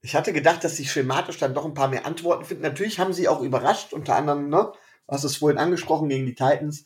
ich 0.00 0.14
hatte 0.14 0.32
gedacht, 0.32 0.62
dass 0.62 0.76
sie 0.76 0.86
schematisch 0.86 1.38
dann 1.38 1.54
doch 1.54 1.64
ein 1.64 1.74
paar 1.74 1.88
mehr 1.88 2.06
Antworten 2.06 2.44
finden. 2.44 2.62
Natürlich 2.62 2.98
haben 2.98 3.12
sie 3.12 3.28
auch 3.28 3.42
überrascht, 3.42 3.92
unter 3.92 4.16
anderem, 4.16 4.48
ne, 4.48 4.72
du 5.06 5.14
hast 5.14 5.24
es 5.24 5.36
vorhin 5.36 5.58
angesprochen, 5.58 6.08
gegen 6.08 6.26
die 6.26 6.34
Titans. 6.34 6.84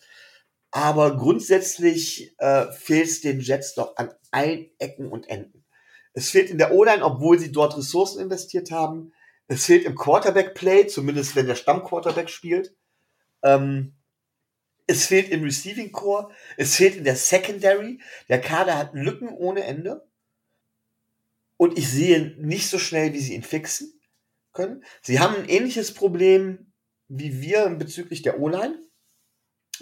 Aber 0.73 1.19
grundsätzlich 1.19 2.35
äh, 2.39 2.73
fehlt 2.73 3.07
es 3.07 3.21
den 3.21 3.41
Jets 3.41 3.75
doch 3.75 3.97
an 3.97 4.11
allen 4.31 4.71
Ecken 4.79 5.07
und 5.13 5.29
Enden. 5.29 5.65
Es 6.15 6.31
fehlt 6.31 6.51
in 6.51 6.59
der 6.59 6.73
O-Line, 6.73 7.05
obwohl 7.05 7.39
sie 7.39 7.53
dort 7.53 7.77
Ressourcen 7.77 8.21
investiert 8.21 8.71
haben. 8.71 9.13
Es 9.49 9.67
fehlt 9.67 9.85
im 9.85 9.95
Quarterback-Play, 9.95 10.87
zumindest 10.87 11.37
wenn 11.37 11.47
der 11.47 11.57
Stammquarterback 11.57 12.31
spielt. 12.31 12.75
Ähm, 13.43 13.95
es 14.87 15.07
fehlt 15.07 15.29
im 15.29 15.45
Receiving 15.45 15.93
Core. 15.93 16.31
Es 16.57 16.77
fehlt 16.77 16.97
in 16.97 17.05
der 17.05 17.17
Secondary. 17.17 18.01
Der 18.31 18.41
Kader 18.41 18.79
hat 18.79 18.95
Lücken 18.95 19.29
ohne 19.29 19.65
Ende. 19.65 20.09
Und 21.59 21.77
ich 21.79 21.89
sehe 21.89 22.35
nicht 22.39 22.69
so 22.69 22.79
schnell, 22.79 23.13
wie 23.13 23.21
sie 23.21 23.35
ihn 23.35 23.43
fixen 23.43 24.01
können. 24.55 24.83
Sie 25.03 25.21
haben 25.21 25.37
ein 25.37 25.49
ähnliches 25.49 25.93
Problem 25.93 26.73
wie 27.09 27.43
wir 27.43 27.69
bezüglich 27.69 28.23
der 28.23 28.41
O-Line 28.41 28.81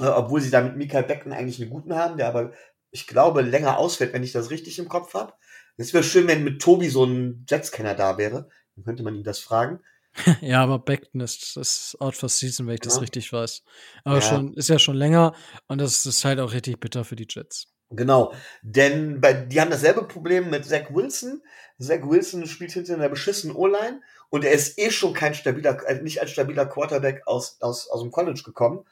äh, 0.00 0.06
obwohl 0.06 0.40
sie 0.40 0.50
da 0.50 0.60
mit 0.62 0.76
Michael 0.76 1.04
Becken 1.04 1.32
eigentlich 1.32 1.60
einen 1.60 1.70
guten 1.70 1.94
haben, 1.94 2.16
der 2.16 2.28
aber, 2.28 2.52
ich 2.90 3.06
glaube, 3.06 3.42
länger 3.42 3.78
ausfällt, 3.78 4.12
wenn 4.12 4.22
ich 4.22 4.32
das 4.32 4.50
richtig 4.50 4.78
im 4.78 4.88
Kopf 4.88 5.14
habe. 5.14 5.32
Es 5.76 5.94
wäre 5.94 6.04
schön, 6.04 6.28
wenn 6.28 6.44
mit 6.44 6.60
Tobi 6.60 6.88
so 6.88 7.04
ein 7.04 7.46
Jets-Kenner 7.48 7.94
da 7.94 8.18
wäre. 8.18 8.48
Dann 8.76 8.84
könnte 8.84 9.02
man 9.02 9.14
ihn 9.14 9.24
das 9.24 9.38
fragen. 9.38 9.80
ja, 10.40 10.62
aber 10.62 10.78
Beckton 10.78 11.20
ist, 11.20 11.56
ist 11.56 11.96
out 12.00 12.16
for 12.16 12.28
season, 12.28 12.66
wenn 12.66 12.74
ich 12.74 12.84
ja. 12.84 12.90
das 12.90 13.00
richtig 13.00 13.32
weiß. 13.32 13.62
Aber 14.04 14.16
ja. 14.16 14.22
schon, 14.22 14.54
ist 14.54 14.68
ja 14.68 14.78
schon 14.78 14.96
länger 14.96 15.34
und 15.68 15.80
das 15.80 16.04
ist 16.04 16.24
halt 16.24 16.40
auch 16.40 16.52
richtig 16.52 16.80
bitter 16.80 17.04
für 17.04 17.16
die 17.16 17.26
Jets. 17.28 17.68
Genau, 17.90 18.32
denn 18.62 19.20
bei, 19.20 19.32
die 19.32 19.60
haben 19.60 19.70
dasselbe 19.70 20.04
Problem 20.04 20.50
mit 20.50 20.64
Zach 20.64 20.90
Wilson. 20.90 21.42
Zach 21.80 22.02
Wilson 22.02 22.46
spielt 22.46 22.72
hinter 22.72 22.94
einer 22.94 23.08
beschissenen 23.08 23.56
O-Line 23.56 24.00
und 24.28 24.44
er 24.44 24.52
ist 24.52 24.78
eh 24.78 24.90
schon 24.90 25.12
kein 25.12 25.34
stabiler, 25.34 25.82
äh, 25.88 26.00
nicht 26.00 26.20
als 26.20 26.30
stabiler 26.30 26.66
Quarterback 26.66 27.22
aus, 27.26 27.60
aus, 27.60 27.88
aus 27.88 28.02
dem 28.02 28.12
College 28.12 28.42
gekommen 28.44 28.84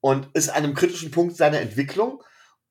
und 0.00 0.28
ist 0.34 0.48
an 0.48 0.64
einem 0.64 0.74
kritischen 0.74 1.10
Punkt 1.10 1.36
seiner 1.36 1.60
Entwicklung. 1.60 2.22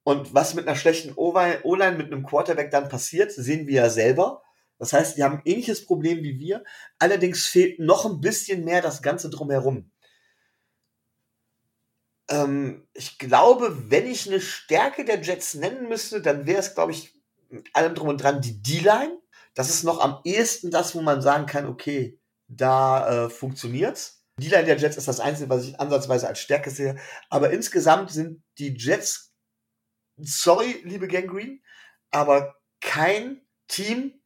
Und 0.04 0.34
was 0.34 0.56
mit 0.56 0.68
einer 0.68 0.78
schlechten 0.78 1.14
O-Line 1.16 1.98
mit 1.98 2.08
einem 2.08 2.26
Quarterback 2.26 2.72
dann 2.72 2.90
passiert, 2.90 3.32
sehen 3.32 3.68
wir 3.68 3.82
ja 3.84 3.90
selber. 3.90 4.42
Das 4.80 4.94
heißt, 4.94 5.18
die 5.18 5.24
haben 5.24 5.36
ein 5.36 5.42
ähnliches 5.46 5.86
Problem 5.86 6.24
wie 6.24 6.40
wir. 6.40 6.64
Allerdings 6.98 7.46
fehlt 7.46 7.80
noch 7.80 8.06
ein 8.06 8.22
bisschen 8.22 8.64
mehr 8.64 8.82
das 8.82 9.02
Ganze 9.02 9.30
drumherum. 9.30 9.92
Ähm, 12.30 12.88
ich 12.94 13.18
glaube, 13.18 13.92
wenn 13.92 14.08
ich 14.08 14.28
eine 14.28 14.40
Stärke 14.40 15.04
der 15.04 15.22
Jets 15.22 15.56
nennen 15.56 15.90
müsste, 15.90 16.22
dann 16.22 16.48
wäre 16.48 16.60
es, 16.60 16.76
glaube 16.76 16.94
ich, 16.94 17.14
mit 17.50 17.76
allem 17.76 17.96
drum 17.96 18.08
und 18.08 18.24
dran 18.24 18.42
die 18.42 18.62
D-Line. 18.62 19.20
Das 19.54 19.70
ist 19.70 19.84
noch 19.84 20.00
am 20.00 20.22
ehesten 20.24 20.72
das, 20.72 20.96
wo 20.96 21.02
man 21.02 21.22
sagen 21.22 21.46
kann, 21.46 21.68
okay, 21.68 22.20
da 22.48 23.26
äh, 23.26 23.30
funktioniert's. 23.30 24.19
Die 24.40 24.50
Line 24.50 24.66
der 24.66 24.78
Jets 24.78 24.98
ist 24.98 25.08
das 25.08 25.20
Einzige, 25.20 25.50
was 25.50 25.66
ich 25.66 25.80
ansatzweise 25.80 26.28
als 26.28 26.40
Stärke 26.40 26.72
sehe. 26.72 26.98
Aber 27.30 27.52
insgesamt 27.52 28.12
sind 28.12 28.44
die 28.58 28.76
Jets, 28.76 29.34
sorry, 30.18 30.82
liebe 30.84 31.08
Gangrene, 31.08 31.60
aber 32.12 32.56
kein 32.82 33.42
Team, 33.68 34.22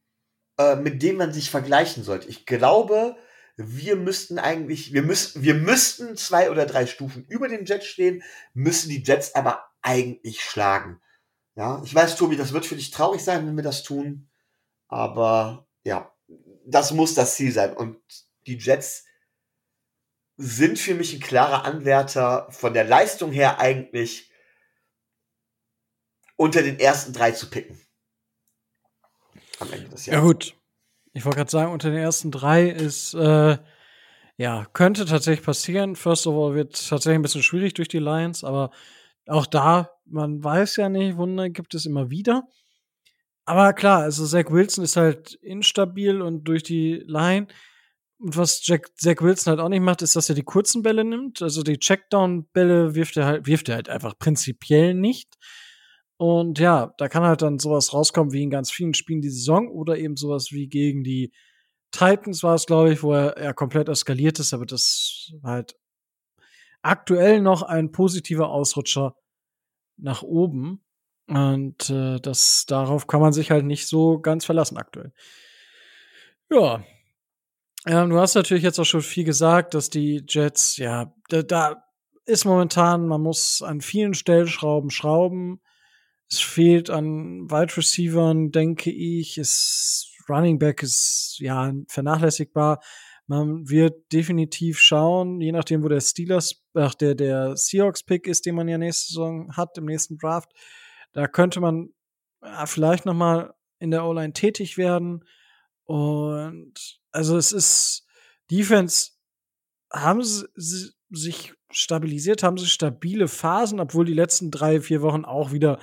äh, 0.58 0.76
mit 0.76 1.02
dem 1.02 1.16
man 1.16 1.32
sich 1.32 1.50
vergleichen 1.50 2.04
sollte. 2.04 2.28
Ich 2.28 2.46
glaube, 2.46 3.16
wir 3.56 3.96
müssten 3.96 4.38
eigentlich, 4.38 4.92
wir 4.92 5.02
müssen, 5.02 5.42
wir 5.42 5.54
müssten 5.54 6.16
zwei 6.16 6.50
oder 6.50 6.66
drei 6.66 6.86
Stufen 6.86 7.24
über 7.28 7.48
den 7.48 7.64
Jets 7.64 7.86
stehen, 7.86 8.22
müssen 8.52 8.88
die 8.88 9.02
Jets 9.02 9.34
aber 9.34 9.64
eigentlich 9.82 10.40
schlagen. 10.40 11.00
Ja, 11.56 11.80
ich 11.84 11.94
weiß, 11.94 12.16
Tobi, 12.16 12.36
das 12.36 12.52
wird 12.52 12.66
für 12.66 12.74
dich 12.74 12.90
traurig 12.90 13.22
sein, 13.22 13.46
wenn 13.46 13.56
wir 13.56 13.62
das 13.62 13.84
tun. 13.84 14.28
Aber 14.88 15.68
ja, 15.84 16.12
das 16.66 16.92
muss 16.92 17.14
das 17.14 17.36
Ziel 17.36 17.52
sein. 17.52 17.76
Und 17.76 17.98
die 18.46 18.58
Jets 18.58 19.04
sind 20.36 20.78
für 20.78 20.94
mich 20.94 21.14
ein 21.14 21.20
klarer 21.20 21.64
Anwärter 21.64 22.48
von 22.50 22.74
der 22.74 22.84
Leistung 22.84 23.32
her 23.32 23.58
eigentlich 23.58 24.30
unter 26.36 26.62
den 26.62 26.78
ersten 26.78 27.12
drei 27.12 27.30
zu 27.30 27.48
picken. 27.50 27.80
Am 29.60 29.72
Ende 29.72 29.88
des 29.88 30.06
Jahres. 30.06 30.20
Ja, 30.20 30.26
gut. 30.26 30.56
Ich 31.12 31.24
wollte 31.24 31.38
gerade 31.38 31.50
sagen, 31.50 31.72
unter 31.72 31.90
den 31.90 32.00
ersten 32.00 32.32
drei 32.32 32.68
ist, 32.68 33.14
äh, 33.14 33.56
ja, 34.36 34.66
könnte 34.72 35.04
tatsächlich 35.04 35.46
passieren. 35.46 35.94
First 35.94 36.26
of 36.26 36.34
all 36.34 36.56
wird 36.56 36.72
tatsächlich 36.72 37.18
ein 37.18 37.22
bisschen 37.22 37.44
schwierig 37.44 37.74
durch 37.74 37.86
die 37.86 38.00
Lions, 38.00 38.42
aber 38.42 38.72
auch 39.26 39.46
da, 39.46 39.90
man 40.06 40.42
weiß 40.42 40.76
ja 40.76 40.88
nicht, 40.88 41.16
Wunder 41.16 41.48
gibt 41.50 41.74
es 41.74 41.86
immer 41.86 42.10
wieder. 42.10 42.48
Aber 43.46 43.72
klar, 43.74 44.02
also 44.02 44.26
Zach 44.26 44.50
Wilson 44.50 44.84
ist 44.84 44.96
halt 44.96 45.34
instabil 45.34 46.20
und 46.20 46.44
durch 46.44 46.62
die 46.62 47.04
Line 47.06 47.46
und 48.24 48.38
was 48.38 48.66
Jack, 48.66 48.88
Zach 48.96 49.20
Wilson 49.20 49.50
halt 49.50 49.60
auch 49.60 49.68
nicht 49.68 49.82
macht, 49.82 50.00
ist, 50.00 50.16
dass 50.16 50.30
er 50.30 50.34
die 50.34 50.44
kurzen 50.44 50.82
Bälle 50.82 51.04
nimmt. 51.04 51.42
Also 51.42 51.62
die 51.62 51.78
Checkdown-Bälle 51.78 52.94
wirft 52.94 53.18
er 53.18 53.26
halt, 53.26 53.46
wirft 53.46 53.68
er 53.68 53.74
halt 53.74 53.90
einfach 53.90 54.18
prinzipiell 54.18 54.94
nicht. 54.94 55.34
Und 56.16 56.58
ja, 56.58 56.94
da 56.96 57.10
kann 57.10 57.22
halt 57.22 57.42
dann 57.42 57.58
sowas 57.58 57.92
rauskommen 57.92 58.32
wie 58.32 58.42
in 58.42 58.48
ganz 58.48 58.70
vielen 58.70 58.94
Spielen 58.94 59.20
die 59.20 59.28
Saison 59.28 59.68
oder 59.68 59.98
eben 59.98 60.16
sowas 60.16 60.52
wie 60.52 60.68
gegen 60.68 61.04
die 61.04 61.34
Titans 61.90 62.42
war 62.42 62.54
es, 62.54 62.64
glaube 62.64 62.94
ich, 62.94 63.02
wo 63.02 63.12
er, 63.12 63.36
er 63.36 63.52
komplett 63.52 63.90
eskaliert 63.90 64.38
ist, 64.38 64.54
aber 64.54 64.64
das 64.64 65.34
halt 65.42 65.76
aktuell 66.80 67.42
noch 67.42 67.62
ein 67.62 67.92
positiver 67.92 68.48
Ausrutscher 68.48 69.16
nach 69.98 70.22
oben. 70.22 70.82
Und 71.26 71.90
äh, 71.90 72.20
das 72.20 72.64
darauf 72.64 73.06
kann 73.06 73.20
man 73.20 73.34
sich 73.34 73.50
halt 73.50 73.66
nicht 73.66 73.86
so 73.86 74.18
ganz 74.18 74.46
verlassen 74.46 74.78
aktuell. 74.78 75.12
Ja, 76.50 76.82
ähm, 77.86 78.10
du 78.10 78.18
hast 78.18 78.34
natürlich 78.34 78.64
jetzt 78.64 78.78
auch 78.78 78.84
schon 78.84 79.02
viel 79.02 79.24
gesagt, 79.24 79.74
dass 79.74 79.90
die 79.90 80.24
Jets, 80.28 80.76
ja, 80.76 81.12
da, 81.28 81.42
da 81.42 81.84
ist 82.26 82.44
momentan, 82.44 83.06
man 83.06 83.20
muss 83.20 83.62
an 83.62 83.80
vielen 83.80 84.14
Stellschrauben 84.14 84.90
schrauben. 84.90 85.60
Es 86.30 86.40
fehlt 86.40 86.88
an 86.88 87.50
Wide 87.50 87.76
Receivern, 87.76 88.50
denke 88.50 88.90
ich. 88.90 89.36
Es 89.36 90.10
Running 90.28 90.58
Back 90.58 90.82
ist 90.82 91.36
ja 91.38 91.72
vernachlässigbar. 91.88 92.80
Man 93.26 93.68
wird 93.68 94.12
definitiv 94.12 94.78
schauen, 94.78 95.40
je 95.40 95.52
nachdem, 95.52 95.82
wo 95.82 95.88
der 95.88 96.00
Steelers, 96.00 96.62
ach, 96.74 96.94
der, 96.94 97.14
der 97.14 97.56
Seahawks-Pick 97.56 98.26
ist, 98.26 98.44
den 98.44 98.54
man 98.54 98.68
ja 98.68 98.76
nächste 98.76 99.12
Saison 99.12 99.56
hat, 99.56 99.78
im 99.78 99.86
nächsten 99.86 100.18
Draft, 100.18 100.50
da 101.12 101.26
könnte 101.26 101.60
man 101.60 101.90
ja, 102.42 102.66
vielleicht 102.66 103.06
noch 103.06 103.14
mal 103.14 103.54
in 103.78 103.90
der 103.90 104.04
O-Line 104.04 104.34
tätig 104.34 104.76
werden. 104.76 105.24
Und 105.84 107.00
also 107.12 107.36
es 107.36 107.52
ist 107.52 108.06
Defense 108.50 109.12
haben 109.92 110.22
sie 110.22 110.90
sich 111.10 111.54
stabilisiert, 111.70 112.42
haben 112.42 112.58
sie 112.58 112.66
stabile 112.66 113.28
Phasen, 113.28 113.80
obwohl 113.80 114.04
die 114.04 114.14
letzten 114.14 114.50
drei, 114.50 114.80
vier 114.80 115.02
Wochen 115.02 115.24
auch 115.24 115.52
wieder 115.52 115.78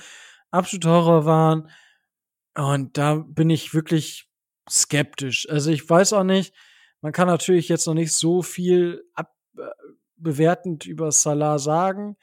absolut 0.50 0.86
Horror 0.86 1.26
waren. 1.26 1.70
Und 2.56 2.98
da 2.98 3.16
bin 3.16 3.50
ich 3.50 3.74
wirklich 3.74 4.30
skeptisch. 4.70 5.50
Also 5.50 5.72
ich 5.72 5.90
weiß 5.90 6.14
auch 6.14 6.24
nicht, 6.24 6.54
man 7.02 7.14
kann 7.14 7.28
natürlich 7.28 7.70
jetzt 7.70 7.88
noch 7.88 7.94
nicht 7.94 8.14
so 8.14 8.42
viel 8.42 9.04
ab, 9.14 9.34
äh, 9.58 9.64
bewertend 10.18 10.86
über 10.86 11.12
Salah 11.12 11.58
sagen, 11.58 12.18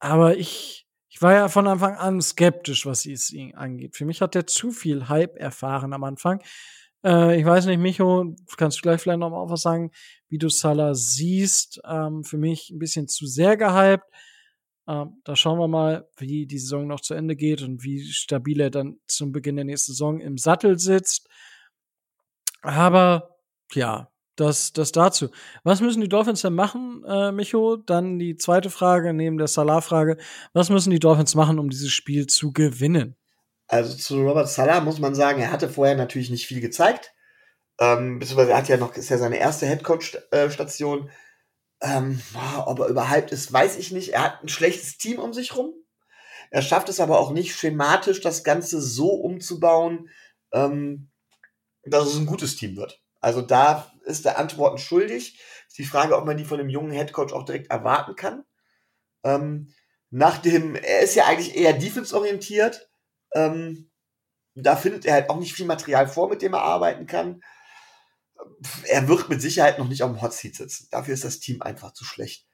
aber 0.00 0.36
ich, 0.36 0.86
ich 1.08 1.22
war 1.22 1.32
ja 1.32 1.48
von 1.48 1.66
Anfang 1.66 1.96
an 1.96 2.20
skeptisch, 2.20 2.86
was 2.86 3.06
es 3.06 3.30
ihn 3.30 3.54
angeht. 3.54 3.96
Für 3.96 4.04
mich 4.04 4.20
hat 4.20 4.34
er 4.34 4.46
zu 4.46 4.70
viel 4.70 5.08
Hype 5.08 5.36
erfahren 5.36 5.92
am 5.92 6.04
Anfang. 6.04 6.42
Äh, 7.04 7.38
ich 7.38 7.44
weiß 7.44 7.66
nicht, 7.66 7.78
Micho, 7.78 8.34
kannst 8.56 8.78
du 8.78 8.82
gleich 8.82 9.00
vielleicht 9.00 9.20
noch 9.20 9.30
mal 9.30 9.48
was 9.48 9.62
sagen, 9.62 9.90
wie 10.28 10.38
du 10.38 10.48
Salah 10.48 10.94
siehst. 10.94 11.80
Ähm, 11.84 12.24
für 12.24 12.38
mich 12.38 12.70
ein 12.70 12.78
bisschen 12.78 13.08
zu 13.08 13.26
sehr 13.26 13.56
gehypt. 13.56 14.04
Ähm, 14.88 15.20
da 15.24 15.36
schauen 15.36 15.58
wir 15.58 15.68
mal, 15.68 16.08
wie 16.16 16.46
die 16.46 16.58
Saison 16.58 16.86
noch 16.86 17.00
zu 17.00 17.14
Ende 17.14 17.36
geht 17.36 17.62
und 17.62 17.84
wie 17.84 18.02
stabil 18.04 18.60
er 18.60 18.70
dann 18.70 18.98
zum 19.06 19.32
Beginn 19.32 19.56
der 19.56 19.64
nächsten 19.66 19.92
Saison 19.92 20.20
im 20.20 20.38
Sattel 20.38 20.78
sitzt. 20.78 21.28
Aber 22.62 23.36
ja, 23.72 24.10
das, 24.36 24.72
das 24.72 24.92
dazu. 24.92 25.28
Was 25.64 25.80
müssen 25.80 26.00
die 26.00 26.08
Dolphins 26.08 26.42
denn 26.42 26.54
machen, 26.54 27.04
äh, 27.06 27.32
Micho? 27.32 27.76
Dann 27.76 28.18
die 28.18 28.36
zweite 28.36 28.70
Frage 28.70 29.12
neben 29.12 29.36
der 29.36 29.48
Salah-Frage. 29.48 30.16
Was 30.52 30.70
müssen 30.70 30.90
die 30.90 31.00
Dolphins 31.00 31.34
machen, 31.34 31.58
um 31.58 31.70
dieses 31.70 31.90
Spiel 31.90 32.26
zu 32.26 32.52
gewinnen? 32.52 33.16
Also 33.68 33.94
zu 33.94 34.22
Robert 34.22 34.48
Salah 34.48 34.80
muss 34.80 34.98
man 34.98 35.14
sagen, 35.14 35.40
er 35.40 35.52
hatte 35.52 35.68
vorher 35.68 35.94
natürlich 35.94 36.30
nicht 36.30 36.46
viel 36.46 36.60
gezeigt. 36.60 37.14
Ähm, 37.78 38.18
beziehungsweise 38.18 38.52
er 38.52 38.58
hat 38.58 38.68
ja 38.68 38.76
noch, 38.76 38.96
ist 38.96 39.10
ja 39.10 39.18
seine 39.18 39.38
erste 39.38 39.66
Headcoach-Station. 39.66 41.10
Ähm, 41.80 42.20
ob 42.64 42.80
er 42.80 42.88
überhaupt 42.88 43.30
ist, 43.30 43.52
weiß 43.52 43.76
ich 43.76 43.92
nicht. 43.92 44.14
Er 44.14 44.24
hat 44.24 44.42
ein 44.42 44.48
schlechtes 44.48 44.98
Team 44.98 45.18
um 45.20 45.32
sich 45.32 45.54
rum. 45.54 45.74
Er 46.50 46.62
schafft 46.62 46.88
es 46.88 46.98
aber 46.98 47.20
auch 47.20 47.30
nicht 47.30 47.54
schematisch, 47.54 48.20
das 48.20 48.42
Ganze 48.42 48.80
so 48.80 49.10
umzubauen, 49.10 50.08
ähm, 50.52 51.10
dass 51.84 52.08
es 52.08 52.16
ein 52.16 52.26
gutes 52.26 52.56
Team 52.56 52.76
wird. 52.76 53.02
Also 53.20 53.42
da 53.42 53.92
ist 54.04 54.24
er 54.26 54.38
Antworten 54.38 54.78
schuldig. 54.78 55.38
Ist 55.68 55.78
die 55.78 55.84
Frage, 55.84 56.16
ob 56.16 56.24
man 56.24 56.36
die 56.36 56.44
von 56.44 56.58
dem 56.58 56.70
jungen 56.70 56.90
Headcoach 56.90 57.32
auch 57.32 57.44
direkt 57.44 57.70
erwarten 57.70 58.16
kann. 58.16 58.44
Ähm, 59.24 59.74
nach 60.10 60.38
dem, 60.38 60.74
er 60.74 61.00
ist 61.00 61.14
ja 61.14 61.26
eigentlich 61.26 61.54
eher 61.54 61.74
defense-orientiert. 61.74 62.87
Ähm, 63.34 63.90
da 64.54 64.76
findet 64.76 65.04
er 65.04 65.14
halt 65.14 65.30
auch 65.30 65.38
nicht 65.38 65.54
viel 65.54 65.66
Material 65.66 66.08
vor, 66.08 66.28
mit 66.28 66.42
dem 66.42 66.54
er 66.54 66.62
arbeiten 66.62 67.06
kann. 67.06 67.42
Er 68.84 69.06
wird 69.08 69.28
mit 69.28 69.40
Sicherheit 69.40 69.78
noch 69.78 69.88
nicht 69.88 70.02
auf 70.02 70.10
dem 70.10 70.22
Hot 70.22 70.32
Seat 70.32 70.56
sitzen. 70.56 70.88
Dafür 70.90 71.14
ist 71.14 71.24
das 71.24 71.40
Team 71.40 71.62
einfach 71.62 71.92
zu 71.92 72.04
schlecht. 72.04 72.46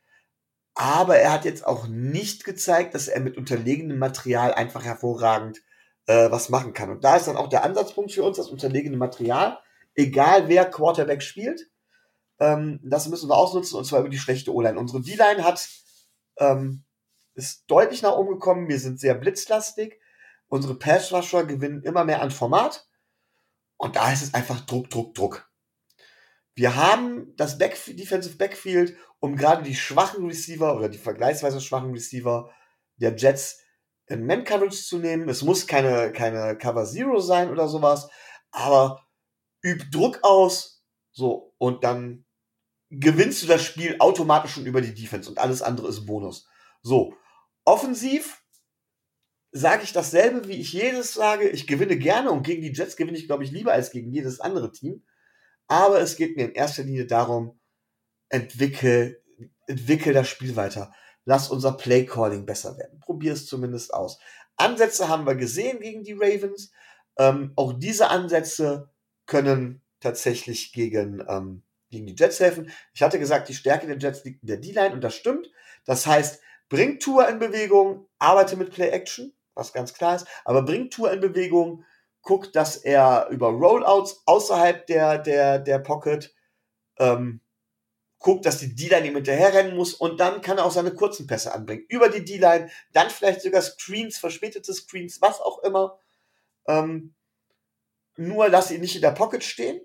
Aber 0.74 1.16
er 1.16 1.32
hat 1.32 1.44
jetzt 1.44 1.66
auch 1.66 1.86
nicht 1.86 2.44
gezeigt, 2.44 2.94
dass 2.94 3.08
er 3.08 3.20
mit 3.20 3.36
unterlegenem 3.36 3.98
Material 3.98 4.52
einfach 4.52 4.84
hervorragend 4.84 5.62
äh, 6.06 6.30
was 6.30 6.48
machen 6.48 6.72
kann. 6.72 6.90
Und 6.90 7.04
da 7.04 7.16
ist 7.16 7.28
dann 7.28 7.36
auch 7.36 7.48
der 7.48 7.64
Ansatzpunkt 7.64 8.12
für 8.12 8.24
uns, 8.24 8.36
das 8.36 8.48
unterlegene 8.48 8.96
Material 8.96 9.58
egal 9.94 10.48
wer 10.48 10.64
Quarterback 10.64 11.22
spielt. 11.22 11.68
Ähm, 12.38 12.80
das 12.82 13.08
müssen 13.08 13.28
wir 13.28 13.36
ausnutzen 13.36 13.78
und 13.78 13.84
zwar 13.84 14.00
über 14.00 14.08
die 14.08 14.18
schlechte 14.18 14.52
O-Line. 14.52 14.78
Unsere 14.78 15.02
D-Line 15.02 15.44
hat 15.44 15.68
ähm, 16.38 16.84
ist 17.34 17.64
deutlich 17.68 18.02
nach 18.02 18.16
oben 18.16 18.34
gekommen. 18.34 18.68
Wir 18.68 18.78
sind 18.78 19.00
sehr 19.00 19.14
blitzlastig. 19.14 20.00
Unsere 20.54 20.76
Pass-Rusher 20.76 21.46
gewinnen 21.46 21.82
immer 21.82 22.04
mehr 22.04 22.22
an 22.22 22.30
Format. 22.30 22.86
Und 23.76 23.96
da 23.96 24.12
ist 24.12 24.22
es 24.22 24.34
einfach 24.34 24.60
Druck, 24.60 24.88
Druck, 24.88 25.12
Druck. 25.12 25.50
Wir 26.54 26.76
haben 26.76 27.34
das 27.34 27.58
Back 27.58 27.76
Defensive 27.88 28.36
Backfield, 28.36 28.96
um 29.18 29.34
gerade 29.34 29.64
die 29.64 29.74
schwachen 29.74 30.24
Receiver 30.26 30.76
oder 30.76 30.88
die 30.88 30.98
vergleichsweise 30.98 31.60
schwachen 31.60 31.90
Receiver 31.90 32.52
der 32.98 33.16
Jets 33.16 33.64
in 34.06 34.26
Man-Coverage 34.26 34.76
zu 34.76 34.98
nehmen. 34.98 35.28
Es 35.28 35.42
muss 35.42 35.66
keine, 35.66 36.12
keine 36.12 36.56
Cover 36.56 36.84
Zero 36.84 37.18
sein 37.18 37.50
oder 37.50 37.66
sowas, 37.66 38.08
aber 38.52 39.04
üb 39.64 39.90
Druck 39.90 40.20
aus, 40.22 40.84
so, 41.10 41.52
und 41.58 41.82
dann 41.82 42.26
gewinnst 42.90 43.42
du 43.42 43.48
das 43.48 43.64
Spiel 43.64 43.96
automatisch 43.98 44.52
schon 44.52 44.66
über 44.66 44.80
die 44.80 44.94
Defense 44.94 45.28
und 45.28 45.38
alles 45.38 45.62
andere 45.62 45.88
ist 45.88 46.06
Bonus. 46.06 46.46
So, 46.80 47.16
offensiv 47.64 48.43
sage 49.56 49.84
ich 49.84 49.92
dasselbe, 49.92 50.48
wie 50.48 50.60
ich 50.60 50.72
jedes 50.72 51.14
sage. 51.14 51.48
Ich 51.48 51.68
gewinne 51.68 51.96
gerne 51.96 52.32
und 52.32 52.42
gegen 52.42 52.60
die 52.60 52.72
Jets 52.72 52.96
gewinne 52.96 53.16
ich, 53.16 53.26
glaube 53.26 53.44
ich, 53.44 53.52
lieber 53.52 53.72
als 53.72 53.92
gegen 53.92 54.10
jedes 54.10 54.40
andere 54.40 54.72
Team. 54.72 55.04
Aber 55.68 56.00
es 56.00 56.16
geht 56.16 56.36
mir 56.36 56.46
in 56.46 56.52
erster 56.52 56.82
Linie 56.82 57.06
darum, 57.06 57.58
entwickel, 58.28 59.22
entwickel 59.68 60.12
das 60.12 60.28
Spiel 60.28 60.56
weiter. 60.56 60.92
Lass 61.24 61.50
unser 61.50 61.72
Play-Calling 61.72 62.44
besser 62.44 62.76
werden. 62.76 62.98
Probier 62.98 63.32
es 63.32 63.46
zumindest 63.46 63.94
aus. 63.94 64.18
Ansätze 64.56 65.08
haben 65.08 65.24
wir 65.24 65.36
gesehen 65.36 65.80
gegen 65.80 66.02
die 66.02 66.14
Ravens. 66.14 66.72
Ähm, 67.16 67.52
auch 67.54 67.72
diese 67.72 68.08
Ansätze 68.10 68.90
können 69.26 69.82
tatsächlich 70.00 70.72
gegen, 70.72 71.24
ähm, 71.28 71.62
gegen 71.90 72.06
die 72.06 72.16
Jets 72.18 72.40
helfen. 72.40 72.72
Ich 72.92 73.02
hatte 73.02 73.20
gesagt, 73.20 73.48
die 73.48 73.54
Stärke 73.54 73.86
der 73.86 73.98
Jets 73.98 74.24
liegt 74.24 74.42
in 74.42 74.48
der 74.48 74.56
D-Line 74.56 74.94
und 74.94 75.00
das 75.00 75.14
stimmt. 75.14 75.48
Das 75.84 76.08
heißt, 76.08 76.42
bring 76.68 76.98
Tour 76.98 77.28
in 77.28 77.38
Bewegung, 77.38 78.08
arbeite 78.18 78.56
mit 78.56 78.72
Play-Action, 78.72 79.32
was 79.54 79.72
ganz 79.72 79.94
klar 79.94 80.16
ist, 80.16 80.26
aber 80.44 80.62
bring 80.62 80.90
Tour 80.90 81.12
in 81.12 81.20
Bewegung, 81.20 81.84
guck, 82.22 82.52
dass 82.52 82.76
er 82.76 83.28
über 83.30 83.48
Rollouts 83.48 84.22
außerhalb 84.26 84.86
der, 84.86 85.18
der, 85.18 85.58
der 85.58 85.78
Pocket 85.78 86.34
ähm, 86.98 87.40
guckt, 88.18 88.46
dass 88.46 88.58
die 88.58 88.74
D-Line 88.74 89.06
ihm 89.06 89.16
hinterherrennen 89.16 89.76
muss 89.76 89.92
und 89.92 90.18
dann 90.18 90.40
kann 90.40 90.56
er 90.56 90.64
auch 90.64 90.72
seine 90.72 90.94
kurzen 90.94 91.26
Pässe 91.26 91.52
anbringen. 91.52 91.84
Über 91.88 92.08
die 92.08 92.24
D-Line, 92.24 92.70
dann 92.92 93.10
vielleicht 93.10 93.42
sogar 93.42 93.60
Screens, 93.60 94.16
verspätete 94.16 94.72
Screens, 94.72 95.20
was 95.20 95.40
auch 95.40 95.58
immer. 95.62 95.98
Ähm, 96.66 97.14
nur 98.16 98.48
lass 98.48 98.70
ihn 98.70 98.80
nicht 98.80 98.96
in 98.96 99.02
der 99.02 99.10
Pocket 99.10 99.44
stehen, 99.44 99.78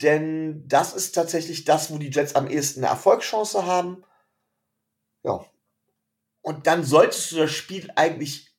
denn 0.00 0.68
das 0.68 0.94
ist 0.94 1.16
tatsächlich 1.16 1.64
das, 1.64 1.90
wo 1.90 1.98
die 1.98 2.10
Jets 2.10 2.36
am 2.36 2.48
ehesten 2.48 2.80
eine 2.84 2.92
Erfolgschance 2.92 3.66
haben. 3.66 4.04
Ja. 5.24 5.44
Und 6.42 6.68
dann 6.68 6.84
solltest 6.84 7.32
du 7.32 7.36
das 7.36 7.50
Spiel 7.50 7.90
eigentlich 7.96 8.53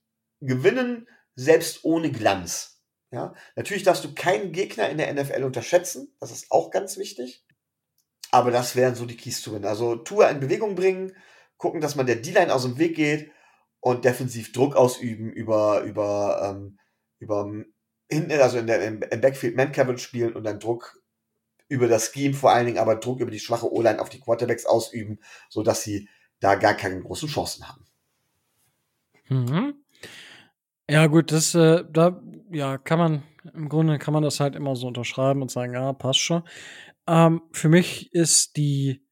gewinnen, 0.45 1.07
selbst 1.35 1.83
ohne 1.83 2.11
Glanz. 2.11 2.81
Ja, 3.11 3.33
natürlich 3.55 3.83
darfst 3.83 4.03
du 4.03 4.13
keinen 4.13 4.51
Gegner 4.51 4.89
in 4.89 4.97
der 4.97 5.13
NFL 5.13 5.43
unterschätzen. 5.43 6.13
Das 6.19 6.31
ist 6.31 6.51
auch 6.51 6.71
ganz 6.71 6.97
wichtig. 6.97 7.45
Aber 8.31 8.51
das 8.51 8.75
wären 8.75 8.95
so 8.95 9.05
die 9.05 9.15
Keys 9.15 9.41
zu 9.41 9.51
gewinnen. 9.51 9.69
Also 9.69 9.95
Tour 9.95 10.29
in 10.29 10.39
Bewegung 10.39 10.75
bringen, 10.75 11.15
gucken, 11.57 11.79
dass 11.79 11.95
man 11.95 12.05
der 12.05 12.17
D-Line 12.17 12.53
aus 12.53 12.63
dem 12.63 12.77
Weg 12.77 12.95
geht 12.95 13.31
und 13.79 14.03
defensiv 14.03 14.51
Druck 14.51 14.75
ausüben 14.75 15.31
über, 15.31 15.81
über, 15.83 16.41
ähm, 16.43 16.79
über 17.19 17.49
hinten, 18.09 18.31
also 18.33 18.57
in 18.57 18.67
der, 18.67 18.85
im, 18.85 18.99
Backfield 18.99 19.55
Man-Coverage 19.55 20.03
spielen 20.03 20.33
und 20.33 20.43
dann 20.43 20.59
Druck 20.59 21.01
über 21.67 21.87
das 21.87 22.11
Scheme 22.11 22.33
vor 22.33 22.51
allen 22.51 22.65
Dingen, 22.65 22.77
aber 22.79 22.95
Druck 22.95 23.19
über 23.19 23.31
die 23.31 23.39
schwache 23.39 23.71
O-Line 23.71 24.01
auf 24.01 24.09
die 24.09 24.19
Quarterbacks 24.19 24.65
ausüben, 24.65 25.19
so 25.49 25.63
dass 25.63 25.83
sie 25.83 26.09
da 26.39 26.55
gar 26.55 26.73
keine 26.73 27.01
großen 27.01 27.29
Chancen 27.29 27.67
haben. 27.67 27.85
Mhm. 29.29 29.84
Ja, 30.89 31.07
gut, 31.07 31.31
das, 31.31 31.55
äh, 31.55 31.83
da, 31.91 32.21
ja, 32.51 32.77
kann 32.77 32.99
man, 32.99 33.23
im 33.53 33.69
Grunde 33.69 33.97
kann 33.97 34.13
man 34.13 34.23
das 34.23 34.39
halt 34.39 34.55
immer 34.55 34.75
so 34.75 34.87
unterschreiben 34.87 35.41
und 35.41 35.49
sagen, 35.49 35.73
ja, 35.73 35.93
passt 35.93 36.19
schon. 36.19 36.43
Ähm, 37.07 37.41
für 37.51 37.69
mich 37.69 38.13
ist 38.13 38.55
die, 38.57 39.03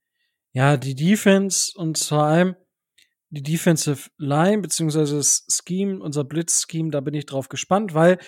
ja, 0.52 0.78
die 0.78 0.96
Defense 0.96 1.72
und 1.76 1.98
vor 1.98 2.24
allem 2.24 2.56
die 3.32 3.42
Defensive 3.42 4.12
Line, 4.18 4.62
beziehungsweise 4.62 5.18
das 5.18 5.48
Scheme, 5.50 6.00
unser 6.00 6.24
Blitz-Scheme, 6.24 6.92
da 6.92 7.02
bin 7.02 7.16
ich 7.16 7.26
drauf 7.26 7.50
gespannt, 7.50 7.96
weil 7.96 8.20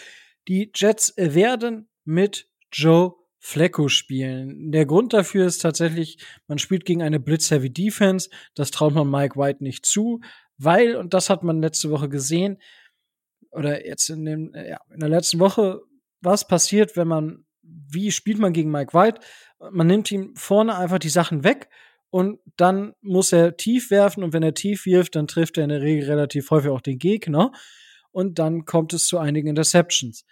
die 0.47 0.71
Jets 0.73 1.13
werden 1.15 1.87
mit 2.03 2.49
Joe 2.71 3.13
Flacco 3.37 3.89
spielen. 3.89 4.71
Der 4.71 4.87
Grund 4.87 5.13
dafür 5.13 5.45
ist 5.45 5.59
tatsächlich, 5.59 6.17
man 6.47 6.57
spielt 6.57 6.85
gegen 6.85 7.03
eine 7.03 7.19
Blitz-Heavy 7.19 7.71
Defense. 7.71 8.31
Das 8.55 8.71
traut 8.71 8.95
man 8.95 9.07
Mike 9.07 9.39
White 9.39 9.63
nicht 9.63 9.85
zu, 9.85 10.21
weil, 10.57 10.95
und 10.95 11.13
das 11.13 11.29
hat 11.29 11.43
man 11.43 11.61
letzte 11.61 11.91
Woche 11.91 12.09
gesehen, 12.09 12.57
oder 13.55 13.85
jetzt 13.85 14.09
in, 14.09 14.25
dem, 14.25 14.53
ja, 14.53 14.79
in 14.93 14.99
der 14.99 15.09
letzten 15.09 15.39
Woche, 15.39 15.81
was 16.21 16.47
passiert, 16.47 16.95
wenn 16.95 17.07
man, 17.07 17.45
wie 17.61 18.11
spielt 18.11 18.39
man 18.39 18.53
gegen 18.53 18.71
Mike 18.71 18.93
White? 18.93 19.21
Man 19.71 19.87
nimmt 19.87 20.11
ihm 20.11 20.35
vorne 20.35 20.77
einfach 20.77 20.99
die 20.99 21.09
Sachen 21.09 21.43
weg 21.43 21.69
Und 22.15 22.39
dann 22.55 22.93
muss 23.01 23.33
er 23.33 23.57
tief 23.57 23.91
werfen 23.91 24.23
und 24.23 24.31
wenn 24.31 24.41
er 24.41 24.53
tief 24.53 24.85
wirft, 24.85 25.17
dann 25.17 25.27
trifft 25.27 25.57
er 25.57 25.65
in 25.65 25.69
der 25.69 25.81
Regel 25.81 26.09
relativ 26.09 26.49
häufig 26.49 26.71
auch 26.71 26.79
den 26.79 26.97
Gegner. 26.97 27.51
Und 28.11 28.39
dann 28.39 28.63
kommt 28.63 28.93
es 28.93 29.05
zu 29.07 29.17
einigen 29.17 29.49
Interceptions. 29.49 30.25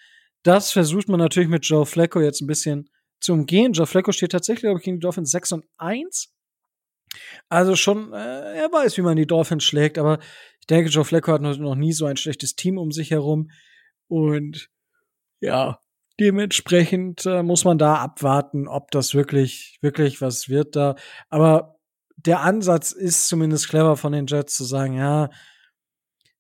Das 0.44 0.72
versucht 0.72 1.10
man 1.10 1.20
natürlich 1.20 1.50
mit 1.50 1.66
Joe 1.66 1.86
Flacco 1.86 2.22
jetzt 2.22 2.40
ein 2.40 2.48
bisschen 2.48 2.90
zu 3.20 3.34
umgehen. 3.34 3.74
Joe 3.74 3.86
Flacco 3.86 4.14
steht 4.14 4.32
tatsächlich, 4.32 4.64
glaube 4.64 4.80
ich, 4.80 4.86
gegen 4.86 4.98
die 4.98 5.02
Dolphins 5.02 5.32
6 5.32 5.52
und 5.52 5.66
1. 5.78 6.34
Also 7.50 7.76
schon, 7.76 8.14
äh, 8.14 8.56
er 8.56 8.72
weiß, 8.72 8.98
wie 8.98 9.02
man 9.02 9.18
die 9.18 9.28
Dolphins 9.28 9.66
schlägt, 9.66 9.98
aber 9.98 10.20
ich 10.64 10.68
denke, 10.68 10.90
Joe 10.90 11.04
Flacco 11.04 11.34
hat 11.34 11.42
noch 11.42 11.76
nie 11.76 11.92
so 11.92 12.06
ein 12.06 12.16
schlechtes 12.16 12.56
Team 12.56 12.78
um 12.78 12.94
sich 12.94 13.12
herum. 13.12 13.52
Und 14.08 14.70
ja, 15.42 15.82
dementsprechend 16.22 17.26
äh, 17.26 17.44
muss 17.44 17.66
man 17.66 17.78
da 17.78 17.96
abwarten, 17.96 18.70
ob 18.70 18.90
das 18.92 19.14
wirklich, 19.14 19.78
wirklich 19.82 20.22
was 20.22 20.48
wird 20.48 20.78
da. 20.78 20.96
Aber 21.30 21.76
der 22.16 22.40
Ansatz 22.40 22.94
ist 22.94 23.28
zumindest 23.28 23.68
clever 23.68 23.98
von 23.98 24.14
den 24.14 24.26
Jets 24.26 24.56
zu 24.56 24.64
sagen, 24.64 24.94
ja, 24.94 25.32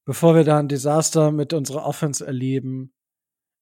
bevor 0.05 0.35
wir 0.35 0.45
da 0.45 0.57
ein 0.57 0.69
Desaster 0.69 1.33
mit 1.33 1.51
unserer 1.51 1.85
Offense 1.85 2.25
erleben, 2.25 2.93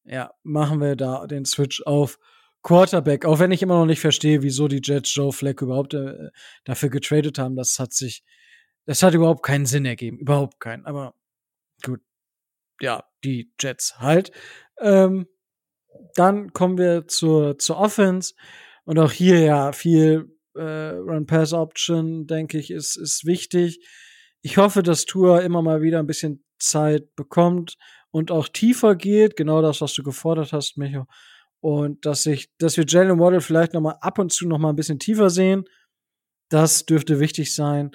ja, 0.04 0.30
machen 0.44 0.80
wir 0.80 0.96
da 0.96 1.26
den 1.26 1.46
Switch 1.46 1.82
auf 1.88 2.20
Quarterback. 2.62 3.26
Auch 3.26 3.40
wenn 3.40 3.52
ich 3.52 3.64
immer 3.64 3.80
noch 3.80 3.88
nicht 3.88 4.00
verstehe, 4.00 4.44
wieso 4.44 4.68
die 4.68 4.82
Jets 4.84 5.16
Joe 5.16 5.34
Fleck 5.34 5.64
überhaupt 5.64 5.96
äh, 5.96 6.30
dafür 6.66 6.90
getradet 6.90 7.40
haben. 7.40 7.56
Das 7.56 7.80
hat 7.80 7.94
sich, 7.94 8.24
das 8.86 9.04
hat 9.04 9.14
überhaupt 9.14 9.44
keinen 9.44 9.66
Sinn 9.66 9.86
ergeben. 9.86 10.18
Überhaupt 10.18 10.60
keinen. 10.60 10.86
Aber 10.86 11.14
gut. 11.84 12.02
Ja, 12.82 13.04
die 13.24 13.54
Jets 13.60 14.00
halt. 14.00 14.32
Ähm, 14.80 15.28
dann 16.16 16.54
kommen 16.54 16.78
wir 16.78 17.08
zur, 17.08 17.58
zur 17.60 17.78
Offense. 17.78 18.34
Und 18.84 19.00
auch 19.00 19.12
hier 19.12 19.40
ja 19.40 19.72
viel 19.72 20.36
äh, 20.56 20.62
Run-Pass-Option, 20.62 22.28
denke 22.28 22.58
ich, 22.58 22.72
ist, 22.72 22.98
ist 22.98 23.26
wichtig. 23.26 23.80
Ich 24.42 24.58
hoffe, 24.58 24.84
dass 24.84 25.06
Tour 25.06 25.42
immer 25.42 25.62
mal 25.62 25.82
wieder 25.82 26.00
ein 26.00 26.08
bisschen 26.08 26.44
Zeit 26.60 27.16
bekommt 27.16 27.78
und 28.10 28.32
auch 28.32 28.48
tiefer 28.48 28.96
geht. 28.96 29.36
Genau 29.36 29.62
das, 29.62 29.82
was 29.82 29.94
du 29.94 30.04
gefordert 30.04 30.52
hast, 30.52 30.78
Micho. 30.78 31.06
Und 31.60 32.06
dass 32.06 32.26
ich, 32.26 32.50
dass 32.58 32.76
wir 32.78 32.86
Jalen 32.88 33.20
Waddle 33.20 33.42
vielleicht 33.42 33.74
noch 33.74 33.82
mal 33.82 33.98
ab 34.02 34.18
und 34.18 34.32
zu 34.32 34.48
noch 34.48 34.58
mal 34.58 34.70
ein 34.70 34.76
bisschen 34.76 35.00
tiefer 35.00 35.30
sehen. 35.30 35.66
Das 36.50 36.86
dürfte 36.86 37.20
wichtig 37.20 37.54
sein. 37.54 37.92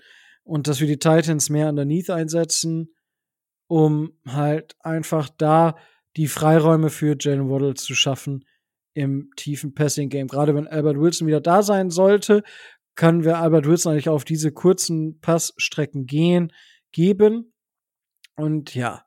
Und 0.46 0.68
dass 0.68 0.80
wir 0.80 0.86
die 0.86 0.98
Titans 0.98 1.50
mehr 1.50 1.68
underneath 1.68 2.08
einsetzen, 2.08 2.94
um 3.66 4.12
halt 4.24 4.76
einfach 4.78 5.28
da 5.28 5.76
die 6.16 6.28
Freiräume 6.28 6.88
für 6.88 7.16
Jalen 7.18 7.50
Waddle 7.50 7.74
zu 7.74 7.96
schaffen 7.96 8.44
im 8.94 9.30
tiefen 9.34 9.74
Passing-Game. 9.74 10.28
Gerade 10.28 10.54
wenn 10.54 10.68
Albert 10.68 10.98
Wilson 11.00 11.26
wieder 11.26 11.40
da 11.40 11.64
sein 11.64 11.90
sollte, 11.90 12.44
können 12.94 13.24
wir 13.24 13.38
Albert 13.38 13.66
Wilson 13.66 13.92
eigentlich 13.92 14.08
auf 14.08 14.24
diese 14.24 14.52
kurzen 14.52 15.20
Passstrecken 15.20 16.06
gehen, 16.06 16.52
geben. 16.92 17.52
Und 18.36 18.76
ja, 18.76 19.04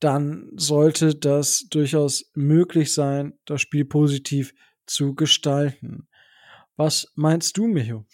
dann 0.00 0.50
sollte 0.56 1.14
das 1.14 1.68
durchaus 1.70 2.32
möglich 2.34 2.92
sein, 2.92 3.38
das 3.44 3.60
Spiel 3.60 3.84
positiv 3.84 4.54
zu 4.86 5.14
gestalten. 5.14 6.08
Was 6.76 7.08
meinst 7.14 7.56
du, 7.56 7.66
Micho? 7.66 8.04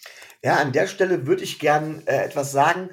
Ja, 0.43 0.57
an 0.57 0.71
der 0.71 0.87
Stelle 0.87 1.25
würde 1.25 1.43
ich 1.43 1.59
gern 1.59 2.03
äh, 2.05 2.25
etwas 2.25 2.51
sagen, 2.51 2.89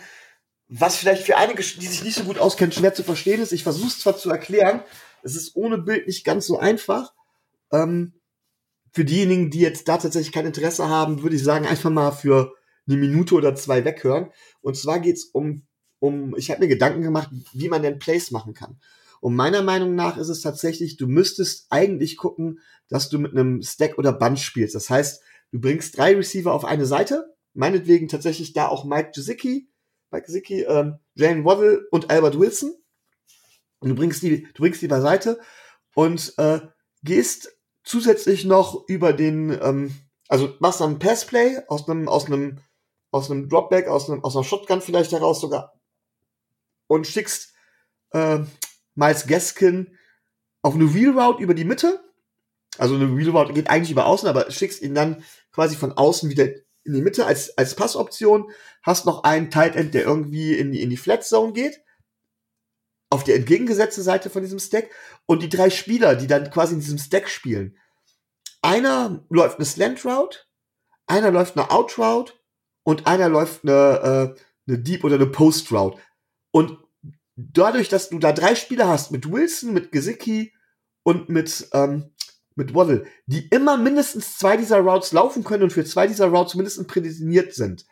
was 0.68 0.96
vielleicht 0.96 1.24
für 1.24 1.36
einige, 1.36 1.62
die 1.62 1.86
sich 1.86 2.04
nicht 2.04 2.16
so 2.16 2.24
gut 2.24 2.38
auskennen, 2.38 2.72
schwer 2.72 2.94
zu 2.94 3.02
verstehen 3.02 3.40
ist. 3.40 3.52
Ich 3.52 3.62
versuche 3.62 3.88
es 3.88 4.00
zwar 4.00 4.16
zu 4.16 4.30
erklären, 4.30 4.82
es 5.22 5.34
ist 5.34 5.56
ohne 5.56 5.78
Bild 5.78 6.06
nicht 6.06 6.24
ganz 6.24 6.46
so 6.46 6.58
einfach. 6.58 7.12
Ähm, 7.72 8.14
für 8.92 9.04
diejenigen, 9.04 9.50
die 9.50 9.60
jetzt 9.60 9.88
da 9.88 9.98
tatsächlich 9.98 10.32
kein 10.32 10.46
Interesse 10.46 10.88
haben, 10.88 11.22
würde 11.22 11.36
ich 11.36 11.44
sagen, 11.44 11.66
einfach 11.66 11.90
mal 11.90 12.12
für 12.12 12.54
eine 12.86 12.96
Minute 12.96 13.34
oder 13.34 13.54
zwei 13.54 13.84
weghören. 13.84 14.30
Und 14.60 14.76
zwar 14.76 15.00
geht 15.00 15.16
es 15.16 15.24
um, 15.26 15.66
um, 15.98 16.34
ich 16.36 16.50
habe 16.50 16.60
mir 16.60 16.68
Gedanken 16.68 17.02
gemacht, 17.02 17.30
wie 17.52 17.68
man 17.68 17.82
denn 17.82 17.98
Plays 17.98 18.30
machen 18.30 18.54
kann. 18.54 18.78
Und 19.20 19.34
meiner 19.34 19.62
Meinung 19.62 19.94
nach 19.94 20.16
ist 20.16 20.28
es 20.28 20.40
tatsächlich, 20.40 20.96
du 20.96 21.06
müsstest 21.06 21.66
eigentlich 21.70 22.16
gucken, 22.16 22.60
dass 22.88 23.08
du 23.08 23.18
mit 23.18 23.32
einem 23.32 23.62
Stack 23.62 23.98
oder 23.98 24.12
Bunch 24.12 24.40
spielst. 24.42 24.74
Das 24.74 24.88
heißt, 24.88 25.22
du 25.52 25.60
bringst 25.60 25.96
drei 25.96 26.14
Receiver 26.14 26.52
auf 26.52 26.64
eine 26.64 26.86
Seite, 26.86 27.34
meinetwegen 27.54 28.08
tatsächlich 28.08 28.52
da 28.52 28.68
auch 28.68 28.84
Mike 28.84 29.10
Gesicki, 29.14 29.70
Mike 30.10 30.26
Gesicki, 30.26 30.62
ähm, 30.62 30.98
Jalen 31.14 31.44
Waddle 31.44 31.86
und 31.90 32.10
Albert 32.10 32.38
Wilson. 32.38 32.74
Und 33.80 33.90
du 33.90 33.94
bringst 33.94 34.22
die, 34.22 34.42
du 34.42 34.62
bringst 34.62 34.82
die 34.82 34.88
beiseite 34.88 35.40
und 35.94 36.34
äh, 36.38 36.60
gehst 37.02 37.56
zusätzlich 37.84 38.44
noch 38.44 38.88
über 38.88 39.12
den, 39.12 39.56
ähm, 39.62 39.94
also 40.28 40.54
machst 40.60 40.80
dann 40.80 40.98
Passplay 40.98 41.58
aus 41.68 41.88
einem, 41.88 42.08
aus 42.08 42.26
einem, 42.26 42.60
aus 43.10 43.30
einem 43.30 43.48
Dropback, 43.48 43.88
aus 43.88 44.10
einem, 44.10 44.24
aus 44.24 44.36
einer 44.36 44.44
Shotgun 44.44 44.80
vielleicht 44.80 45.12
heraus 45.12 45.40
sogar 45.40 45.78
und 46.88 47.06
schickst 47.06 47.54
äh, 48.10 48.40
Miles 48.94 49.26
Gaskin 49.26 49.96
auf 50.62 50.74
eine 50.74 50.92
Wheel 50.92 51.16
Route 51.16 51.42
über 51.42 51.54
die 51.54 51.64
Mitte. 51.64 52.02
Also 52.78 52.96
eine 52.96 53.16
Wheel 53.16 53.30
Route 53.30 53.52
geht 53.52 53.70
eigentlich 53.70 53.92
über 53.92 54.06
außen, 54.06 54.28
aber 54.28 54.50
schickst 54.50 54.82
ihn 54.82 54.94
dann 54.94 55.22
quasi 55.58 55.74
von 55.74 55.90
außen 55.90 56.30
wieder 56.30 56.46
in 56.84 56.94
die 56.94 57.02
Mitte 57.02 57.26
als, 57.26 57.58
als 57.58 57.74
Passoption. 57.74 58.52
Hast 58.82 59.06
noch 59.06 59.24
einen 59.24 59.50
Tight 59.50 59.74
End, 59.74 59.92
der 59.92 60.04
irgendwie 60.04 60.56
in 60.56 60.70
die, 60.70 60.82
in 60.82 60.88
die 60.88 60.96
Flat 60.96 61.24
Zone 61.24 61.52
geht 61.52 61.82
auf 63.10 63.24
der 63.24 63.36
entgegengesetzte 63.36 64.02
Seite 64.02 64.30
von 64.30 64.42
diesem 64.42 64.58
Stack 64.58 64.90
und 65.26 65.42
die 65.42 65.48
drei 65.48 65.70
Spieler, 65.70 66.14
die 66.14 66.26
dann 66.26 66.50
quasi 66.50 66.74
in 66.74 66.80
diesem 66.80 66.98
Stack 66.98 67.28
spielen. 67.28 67.76
Einer 68.62 69.24
läuft 69.30 69.56
eine 69.56 69.64
Slant 69.64 70.04
Route, 70.04 70.40
einer 71.06 71.30
läuft 71.30 71.56
eine 71.56 71.70
Out 71.70 71.98
Route 71.98 72.34
und 72.84 73.06
einer 73.06 73.28
läuft 73.28 73.64
eine, 73.64 74.36
äh, 74.36 74.40
eine 74.68 74.78
Deep 74.78 75.04
oder 75.04 75.14
eine 75.14 75.26
Post 75.26 75.72
Route. 75.72 75.98
Und 76.50 76.78
dadurch, 77.36 77.88
dass 77.88 78.10
du 78.10 78.18
da 78.18 78.32
drei 78.32 78.54
Spieler 78.54 78.88
hast, 78.88 79.10
mit 79.10 79.30
Wilson, 79.30 79.72
mit 79.72 79.90
Gesicki 79.90 80.52
und 81.02 81.28
mit, 81.28 81.68
ähm, 81.72 82.12
mit 82.58 82.74
Waddle, 82.74 83.06
die 83.26 83.48
immer 83.48 83.78
mindestens 83.78 84.36
zwei 84.36 84.56
dieser 84.56 84.80
Routes 84.80 85.12
laufen 85.12 85.44
können 85.44 85.62
und 85.62 85.72
für 85.72 85.84
zwei 85.84 86.06
dieser 86.06 86.26
Routes 86.26 86.56
mindestens 86.56 86.88
prädestiniert 86.88 87.54
sind, 87.54 87.86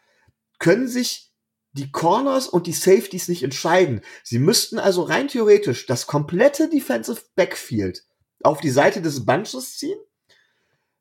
können 0.59 0.89
sich 0.89 1.33
die 1.73 1.93
Corners 1.93 2.49
und 2.49 2.67
die 2.67 2.73
Safeties 2.73 3.29
nicht 3.29 3.43
entscheiden. 3.43 4.01
Sie 4.25 4.39
müssten 4.39 4.79
also 4.79 5.03
rein 5.03 5.29
theoretisch 5.29 5.87
das 5.87 6.07
komplette 6.07 6.69
Defensive 6.69 7.21
Backfield 7.37 8.05
auf 8.43 8.61
die 8.61 8.71
Seite 8.71 9.01
des 9.01 9.25
Bunches 9.25 9.77
ziehen, 9.77 9.99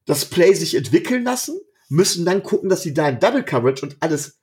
das 0.06 0.26
Play 0.26 0.54
sich 0.54 0.76
entwickeln 0.76 1.24
lassen, 1.24 1.60
müssen 1.90 2.26
dann 2.26 2.44
gucken, 2.44 2.70
dass 2.70 2.84
sie 2.84 2.94
da 2.94 3.10
in 3.10 3.20
Double 3.20 3.44
Coverage 3.44 3.84
und 3.84 3.98
alles, 4.00 4.40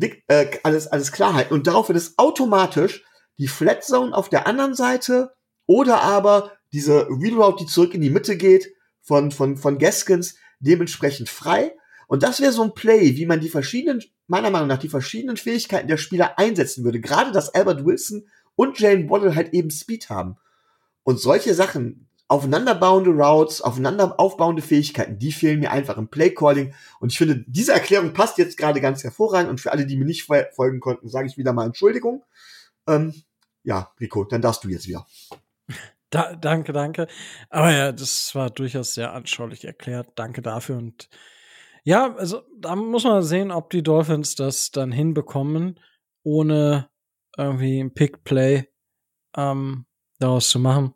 äh, 0.00 0.58
alles, 0.62 0.88
alles 0.88 1.12
klar 1.12 1.34
halten. 1.34 1.54
Und 1.54 1.66
darauf 1.66 1.88
wird 1.88 1.98
es 1.98 2.18
automatisch 2.18 3.04
die 3.38 3.48
Flat 3.48 3.84
Zone 3.84 4.14
auf 4.14 4.28
der 4.28 4.46
anderen 4.46 4.74
Seite 4.74 5.32
oder 5.66 6.02
aber 6.02 6.52
diese 6.72 7.08
Reroute, 7.08 7.64
die 7.64 7.70
zurück 7.70 7.94
in 7.94 8.00
die 8.00 8.10
Mitte 8.10 8.36
geht, 8.36 8.72
von, 9.00 9.30
von, 9.30 9.56
von 9.56 9.78
Gaskins, 9.78 10.36
dementsprechend 10.60 11.28
frei. 11.28 11.72
Und 12.06 12.22
das 12.22 12.40
wäre 12.40 12.52
so 12.52 12.62
ein 12.62 12.74
Play, 12.74 13.16
wie 13.16 13.26
man 13.26 13.40
die 13.40 13.48
verschiedenen 13.48 14.02
meiner 14.30 14.50
Meinung 14.50 14.68
nach 14.68 14.78
die 14.78 14.88
verschiedenen 14.88 15.36
Fähigkeiten 15.36 15.88
der 15.88 15.96
Spieler 15.96 16.38
einsetzen 16.38 16.84
würde. 16.84 17.00
Gerade, 17.00 17.32
dass 17.32 17.52
Albert 17.52 17.84
Wilson 17.84 18.28
und 18.54 18.78
Jane 18.78 19.10
Waddle 19.10 19.34
halt 19.34 19.52
eben 19.52 19.70
Speed 19.70 20.08
haben. 20.08 20.36
Und 21.02 21.18
solche 21.18 21.52
Sachen, 21.52 22.08
aufeinanderbauende 22.28 23.10
Routes, 23.10 23.60
aufeinander 23.60 24.20
aufbauende 24.20 24.62
Fähigkeiten, 24.62 25.18
die 25.18 25.32
fehlen 25.32 25.58
mir 25.58 25.72
einfach 25.72 25.98
im 25.98 26.06
Playcalling. 26.06 26.74
Und 27.00 27.10
ich 27.10 27.18
finde, 27.18 27.44
diese 27.48 27.72
Erklärung 27.72 28.12
passt 28.12 28.38
jetzt 28.38 28.56
gerade 28.56 28.80
ganz 28.80 29.02
hervorragend. 29.02 29.50
Und 29.50 29.60
für 29.60 29.72
alle, 29.72 29.84
die 29.84 29.96
mir 29.96 30.04
nicht 30.04 30.28
folgen 30.54 30.78
konnten, 30.78 31.08
sage 31.08 31.26
ich 31.26 31.36
wieder 31.36 31.52
mal 31.52 31.66
Entschuldigung. 31.66 32.22
Ähm, 32.86 33.12
ja, 33.64 33.90
Rico, 33.98 34.22
dann 34.22 34.42
darfst 34.42 34.62
du 34.62 34.68
jetzt 34.68 34.86
wieder. 34.86 35.04
Da, 36.10 36.34
danke, 36.34 36.72
danke. 36.72 37.06
Aber 37.50 37.72
ja, 37.72 37.92
das 37.92 38.34
war 38.34 38.50
durchaus 38.50 38.94
sehr 38.94 39.12
anschaulich 39.12 39.64
erklärt. 39.64 40.08
Danke 40.16 40.42
dafür 40.42 40.76
und 40.76 41.08
ja, 41.84 42.14
also 42.16 42.42
da 42.58 42.76
muss 42.76 43.04
man 43.04 43.22
sehen, 43.22 43.50
ob 43.50 43.70
die 43.70 43.82
Dolphins 43.82 44.34
das 44.34 44.70
dann 44.70 44.92
hinbekommen, 44.92 45.80
ohne 46.22 46.90
irgendwie 47.38 47.80
ein 47.80 47.94
Pick-Play 47.94 48.68
ähm, 49.36 49.86
daraus 50.18 50.50
zu 50.50 50.58
machen. 50.58 50.94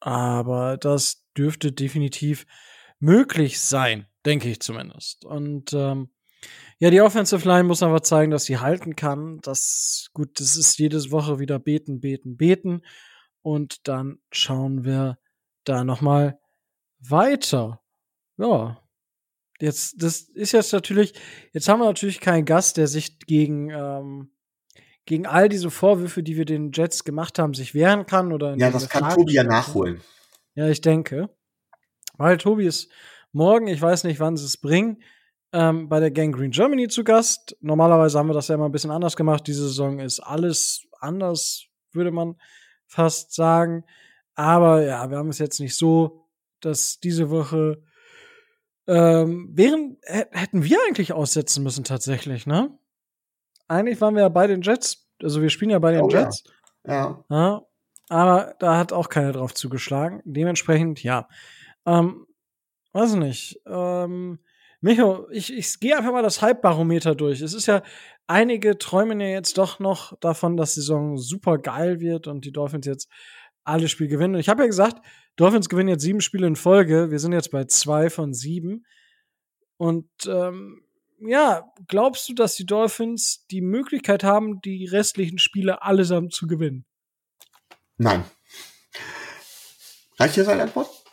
Aber 0.00 0.76
das 0.76 1.24
dürfte 1.36 1.72
definitiv 1.72 2.46
möglich 2.98 3.60
sein, 3.60 4.06
denke 4.26 4.50
ich 4.50 4.60
zumindest. 4.60 5.24
Und 5.24 5.72
ähm, 5.72 6.10
ja, 6.78 6.90
die 6.90 7.00
Offensive 7.00 7.46
Line 7.48 7.64
muss 7.64 7.82
aber 7.82 8.02
zeigen, 8.02 8.32
dass 8.32 8.44
sie 8.44 8.58
halten 8.58 8.96
kann. 8.96 9.40
Das 9.42 10.10
gut, 10.12 10.40
das 10.40 10.56
ist 10.56 10.78
jedes 10.78 11.10
Woche 11.10 11.38
wieder 11.38 11.58
beten, 11.58 12.00
beten, 12.00 12.36
beten. 12.36 12.82
Und 13.44 13.86
dann 13.86 14.18
schauen 14.32 14.84
wir 14.84 15.18
da 15.64 15.84
noch 15.84 16.00
mal 16.00 16.40
weiter. 16.98 17.82
Ja, 18.38 18.84
Jetzt, 19.60 20.02
das 20.02 20.20
ist 20.20 20.52
jetzt 20.52 20.72
natürlich, 20.72 21.14
jetzt 21.52 21.68
haben 21.68 21.80
wir 21.80 21.86
natürlich 21.86 22.20
keinen 22.20 22.44
Gast, 22.44 22.76
der 22.76 22.88
sich 22.88 23.18
gegen, 23.20 23.70
ähm, 23.70 24.30
gegen 25.06 25.26
all 25.26 25.48
diese 25.48 25.70
Vorwürfe, 25.70 26.22
die 26.22 26.36
wir 26.36 26.44
den 26.44 26.72
Jets 26.72 27.04
gemacht 27.04 27.38
haben, 27.38 27.54
sich 27.54 27.74
wehren 27.74 28.06
kann 28.06 28.32
oder. 28.32 28.56
Ja, 28.56 28.70
das 28.70 28.88
kann 28.88 29.14
Tobi 29.14 29.32
ja 29.32 29.44
nachholen. 29.44 30.00
Ja, 30.54 30.68
ich 30.68 30.80
denke. 30.80 31.30
Weil 32.16 32.36
Tobi 32.36 32.66
ist 32.66 32.90
morgen, 33.32 33.66
ich 33.68 33.80
weiß 33.80 34.04
nicht, 34.04 34.20
wann 34.20 34.36
sie 34.36 34.44
es 34.44 34.56
bringen, 34.56 35.02
ähm, 35.52 35.88
bei 35.88 36.00
der 36.00 36.10
Gang 36.10 36.34
Green 36.34 36.50
Germany 36.50 36.88
zu 36.88 37.04
Gast. 37.04 37.56
Normalerweise 37.60 38.18
haben 38.18 38.28
wir 38.28 38.34
das 38.34 38.48
ja 38.48 38.56
immer 38.56 38.66
ein 38.68 38.72
bisschen 38.72 38.90
anders 38.90 39.16
gemacht. 39.16 39.46
Diese 39.46 39.62
Saison 39.62 40.00
ist 40.00 40.20
alles 40.20 40.86
anders, 41.00 41.66
würde 41.92 42.10
man 42.10 42.36
fast 42.94 43.34
sagen. 43.34 43.84
Aber 44.34 44.82
ja, 44.82 45.10
wir 45.10 45.18
haben 45.18 45.28
es 45.28 45.38
jetzt 45.38 45.60
nicht 45.60 45.76
so, 45.76 46.26
dass 46.60 47.00
diese 47.00 47.30
Woche 47.30 47.82
ähm, 48.86 49.50
wären, 49.52 49.98
hätten 50.02 50.62
wir 50.62 50.78
eigentlich 50.86 51.12
aussetzen 51.12 51.62
müssen 51.62 51.84
tatsächlich, 51.84 52.46
ne? 52.46 52.76
Eigentlich 53.66 54.00
waren 54.00 54.14
wir 54.14 54.22
ja 54.22 54.28
bei 54.28 54.46
den 54.46 54.62
Jets, 54.62 55.08
also 55.22 55.40
wir 55.40 55.50
spielen 55.50 55.70
ja 55.70 55.78
bei 55.78 55.92
den 55.92 56.02
oh, 56.02 56.08
Jets. 56.08 56.44
Ja. 56.86 57.24
ja. 57.28 57.36
ja. 57.36 57.62
Aber 58.10 58.54
da 58.58 58.76
hat 58.76 58.92
auch 58.92 59.08
keiner 59.08 59.32
drauf 59.32 59.54
zugeschlagen. 59.54 60.20
Dementsprechend, 60.24 61.02
ja. 61.02 61.26
Ähm, 61.86 62.26
weiß 62.92 63.14
nicht. 63.14 63.60
Ähm, 63.66 64.38
Micho, 64.84 65.26
ich, 65.30 65.50
ich 65.50 65.80
gehe 65.80 65.96
einfach 65.96 66.12
mal 66.12 66.22
das 66.22 66.42
Hype-Barometer 66.42 67.14
durch. 67.14 67.40
Es 67.40 67.54
ist 67.54 67.64
ja, 67.64 67.82
einige 68.26 68.76
träumen 68.76 69.18
ja 69.18 69.28
jetzt 69.28 69.56
doch 69.56 69.78
noch 69.78 70.14
davon, 70.20 70.58
dass 70.58 70.74
die 70.74 70.80
Saison 70.80 71.16
super 71.16 71.56
geil 71.56 72.00
wird 72.00 72.26
und 72.26 72.44
die 72.44 72.52
Dolphins 72.52 72.84
jetzt 72.84 73.08
alle 73.64 73.88
Spiele 73.88 74.10
gewinnen. 74.10 74.34
Und 74.34 74.40
ich 74.40 74.50
habe 74.50 74.62
ja 74.62 74.66
gesagt, 74.66 75.02
Dolphins 75.36 75.70
gewinnen 75.70 75.88
jetzt 75.88 76.02
sieben 76.02 76.20
Spiele 76.20 76.46
in 76.46 76.54
Folge. 76.54 77.10
Wir 77.10 77.18
sind 77.18 77.32
jetzt 77.32 77.50
bei 77.50 77.64
zwei 77.64 78.10
von 78.10 78.34
sieben. 78.34 78.84
Und 79.78 80.10
ähm, 80.26 80.84
ja, 81.18 81.64
glaubst 81.88 82.28
du, 82.28 82.34
dass 82.34 82.54
die 82.54 82.66
Dolphins 82.66 83.46
die 83.50 83.62
Möglichkeit 83.62 84.22
haben, 84.22 84.60
die 84.60 84.84
restlichen 84.84 85.38
Spiele 85.38 85.80
allesamt 85.80 86.34
zu 86.34 86.46
gewinnen? 86.46 86.84
Nein. 87.96 88.22
Reicht 90.18 90.34
hier 90.34 90.44
seine 90.44 90.64
Antwort? 90.64 91.03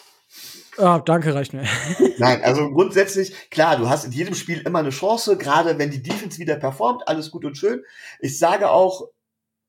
Ah, 0.82 1.00
danke, 1.00 1.36
reicht 1.36 1.54
mir. 1.54 1.64
Nein, 2.18 2.42
also 2.44 2.72
grundsätzlich, 2.72 3.52
klar, 3.52 3.78
du 3.78 3.88
hast 3.88 4.04
in 4.04 4.12
jedem 4.12 4.34
Spiel 4.34 4.62
immer 4.62 4.80
eine 4.80 4.90
Chance, 4.90 5.38
gerade 5.38 5.78
wenn 5.78 5.92
die 5.92 6.02
Defense 6.02 6.40
wieder 6.40 6.56
performt, 6.56 7.08
alles 7.08 7.30
gut 7.30 7.46
und 7.46 7.56
schön. 7.56 7.84
Ich 8.20 8.40
sage 8.40 8.72
auch 8.72 9.08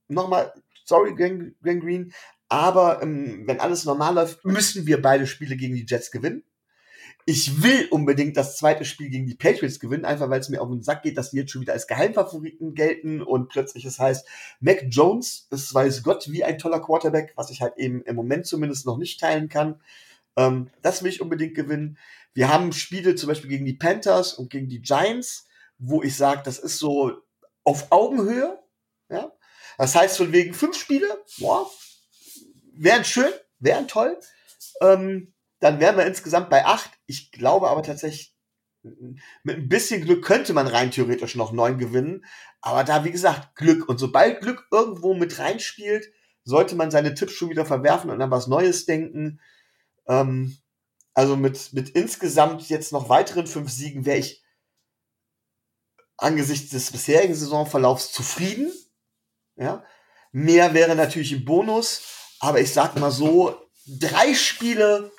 nochmal, 0.09 0.55
sorry, 0.87 1.15
Gang 1.15 1.55
Green, 1.63 2.15
aber 2.49 3.03
ähm, 3.03 3.43
wenn 3.47 3.61
alles 3.61 3.85
normal 3.85 4.15
läuft, 4.15 4.43
müssen 4.47 4.87
wir 4.87 5.03
beide 5.03 5.27
Spiele 5.27 5.57
gegen 5.57 5.75
die 5.75 5.85
Jets 5.87 6.11
gewinnen. 6.11 6.45
Ich 7.27 7.63
will 7.63 7.89
unbedingt 7.91 8.39
das 8.39 8.57
zweite 8.57 8.87
Spiel 8.87 9.11
gegen 9.11 9.27
die 9.27 9.35
Patriots 9.35 9.81
gewinnen, 9.81 10.07
einfach 10.07 10.31
weil 10.31 10.41
es 10.41 10.49
mir 10.49 10.63
auf 10.63 10.71
den 10.71 10.83
Sack 10.83 11.03
geht, 11.03 11.19
dass 11.19 11.31
die 11.31 11.37
jetzt 11.37 11.51
schon 11.51 11.61
wieder 11.61 11.75
als 11.75 11.87
Geheimfavoriten 11.87 12.75
gelten 12.75 13.21
und 13.21 13.51
plötzlich 13.51 13.85
es 13.85 13.99
heißt, 13.99 14.27
Mac 14.61 14.87
Jones 14.89 15.47
ist, 15.51 15.75
weiß 15.75 16.03
Gott, 16.05 16.33
wie 16.33 16.43
ein 16.43 16.59
toller 16.59 16.81
Quarterback, 16.81 17.35
was 17.37 17.51
ich 17.51 17.61
halt 17.61 17.77
eben 17.77 18.03
im 18.03 18.17
Moment 18.17 18.47
zumindest 18.47 18.87
noch 18.87 18.97
nicht 18.97 19.21
teilen 19.21 19.51
kann. 19.51 19.79
Ähm, 20.37 20.71
das 20.83 21.03
will 21.03 21.11
ich 21.11 21.21
unbedingt 21.21 21.55
gewinnen. 21.55 21.99
Wir 22.35 22.49
haben 22.49 22.73
Spiele 22.73 23.15
zum 23.15 23.29
Beispiel 23.29 23.51
gegen 23.51 23.67
die 23.67 23.75
Panthers 23.75 24.35
und 24.35 24.51
gegen 24.51 24.69
die 24.69 24.81
Giants, 24.81 25.47
wo 25.79 26.03
ich 26.03 26.17
sage, 26.17 26.43
das 26.45 26.59
ist 26.59 26.79
so 26.79 27.13
auf 27.65 27.91
Augenhöhe. 27.91 28.59
Ja? 29.11 29.33
Das 29.79 29.95
heißt, 29.95 30.17
von 30.17 30.33
wegen 30.33 30.55
fünf 30.55 30.77
Spiele, 30.77 31.07
boah, 31.39 31.71
wären 32.75 33.05
schön, 33.05 33.33
wären 33.59 33.89
toll. 33.89 34.19
Ähm, 34.81 35.35
dann 35.61 35.81
wären 35.81 35.97
wir 35.97 36.07
insgesamt 36.07 36.51
bei 36.51 36.65
acht. 36.65 36.91
Ich 37.07 37.31
glaube 37.31 37.69
aber 37.69 37.83
tatsächlich, 37.83 38.35
mit 39.45 39.57
ein 39.57 39.69
bisschen 39.69 40.03
Glück 40.03 40.25
könnte 40.25 40.53
man 40.55 40.67
rein 40.67 40.91
theoretisch 40.91 41.37
noch 41.37 41.53
neun 41.53 41.79
gewinnen. 41.79 42.25
Aber 42.61 42.83
da, 42.83 43.05
wie 43.05 43.13
gesagt, 43.13 43.55
Glück. 43.55 43.89
Und 43.89 43.99
sobald 43.99 44.41
Glück 44.41 44.67
irgendwo 44.73 45.15
mit 45.15 45.39
reinspielt, 45.39 46.11
sollte 46.45 46.75
man 46.75 46.91
seine 46.91 47.15
Tipps 47.15 47.33
schon 47.33 47.51
wieder 47.51 47.65
verwerfen 47.65 48.11
und 48.11 48.21
an 48.21 48.31
was 48.31 48.49
Neues 48.49 48.87
denken. 48.87 49.41
Ähm, 50.07 50.57
also 51.15 51.37
mit, 51.37 51.73
mit 51.73 51.91
insgesamt 51.91 52.69
jetzt 52.69 52.93
noch 52.93 53.09
weiteren 53.09 53.47
fünf 53.47 53.71
Siegen 53.71 54.07
wäre 54.07 54.19
ich 54.19 54.43
angesichts 56.17 56.71
des 56.71 56.91
bisherigen 56.91 57.35
Saisonverlaufs 57.35 58.13
zufrieden. 58.13 58.73
Ja. 59.57 59.85
Mehr 60.31 60.73
wäre 60.73 60.97
natürlich 60.97 61.33
ein 61.33 61.45
Bonus, 61.45 62.03
aber 62.41 62.61
ich 62.61 62.73
sag 62.73 62.97
mal 62.99 63.11
so, 63.11 63.55
drei 63.87 64.35
Spiele 64.35 65.13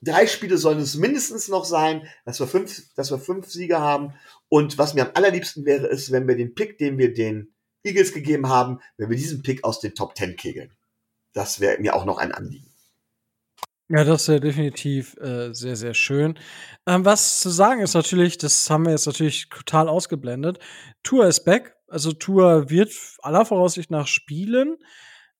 drei 0.00 0.26
Spiele 0.26 0.58
sollen 0.58 0.80
es 0.80 0.94
mindestens 0.94 1.48
noch 1.48 1.64
sein, 1.64 2.08
dass 2.24 2.40
wir 2.40 2.46
fünf, 2.46 2.82
dass 2.94 3.10
wir 3.10 3.18
fünf 3.18 3.46
Siege 3.50 3.80
haben. 3.80 4.14
Und 4.48 4.78
was 4.78 4.94
mir 4.94 5.06
am 5.06 5.12
allerliebsten 5.14 5.64
wäre, 5.64 5.86
ist, 5.86 6.12
wenn 6.12 6.28
wir 6.28 6.36
den 6.36 6.54
Pick, 6.54 6.78
den 6.78 6.98
wir 6.98 7.12
den 7.12 7.54
Eagles 7.82 8.12
gegeben 8.12 8.48
haben, 8.48 8.80
wenn 8.96 9.10
wir 9.10 9.16
diesen 9.16 9.42
Pick 9.42 9.64
aus 9.64 9.80
den 9.80 9.94
Top 9.94 10.14
Ten 10.14 10.36
kegeln. 10.36 10.72
Das 11.32 11.60
wäre 11.60 11.78
mir 11.78 11.94
auch 11.94 12.04
noch 12.04 12.18
ein 12.18 12.32
Anliegen. 12.32 12.67
Ja, 13.90 14.04
das 14.04 14.28
wäre 14.28 14.40
definitiv 14.40 15.16
äh, 15.16 15.54
sehr, 15.54 15.74
sehr 15.74 15.94
schön. 15.94 16.38
Ähm, 16.86 17.06
was 17.06 17.40
zu 17.40 17.48
sagen 17.48 17.80
ist 17.80 17.94
natürlich, 17.94 18.36
das 18.36 18.68
haben 18.68 18.84
wir 18.84 18.92
jetzt 18.92 19.06
natürlich 19.06 19.48
total 19.48 19.88
ausgeblendet. 19.88 20.58
Tour 21.02 21.26
ist 21.26 21.44
back. 21.44 21.74
Also 21.88 22.12
Tour 22.12 22.68
wird 22.68 22.92
aller 23.22 23.46
Voraussicht 23.46 23.90
nach 23.90 24.06
spielen. 24.06 24.76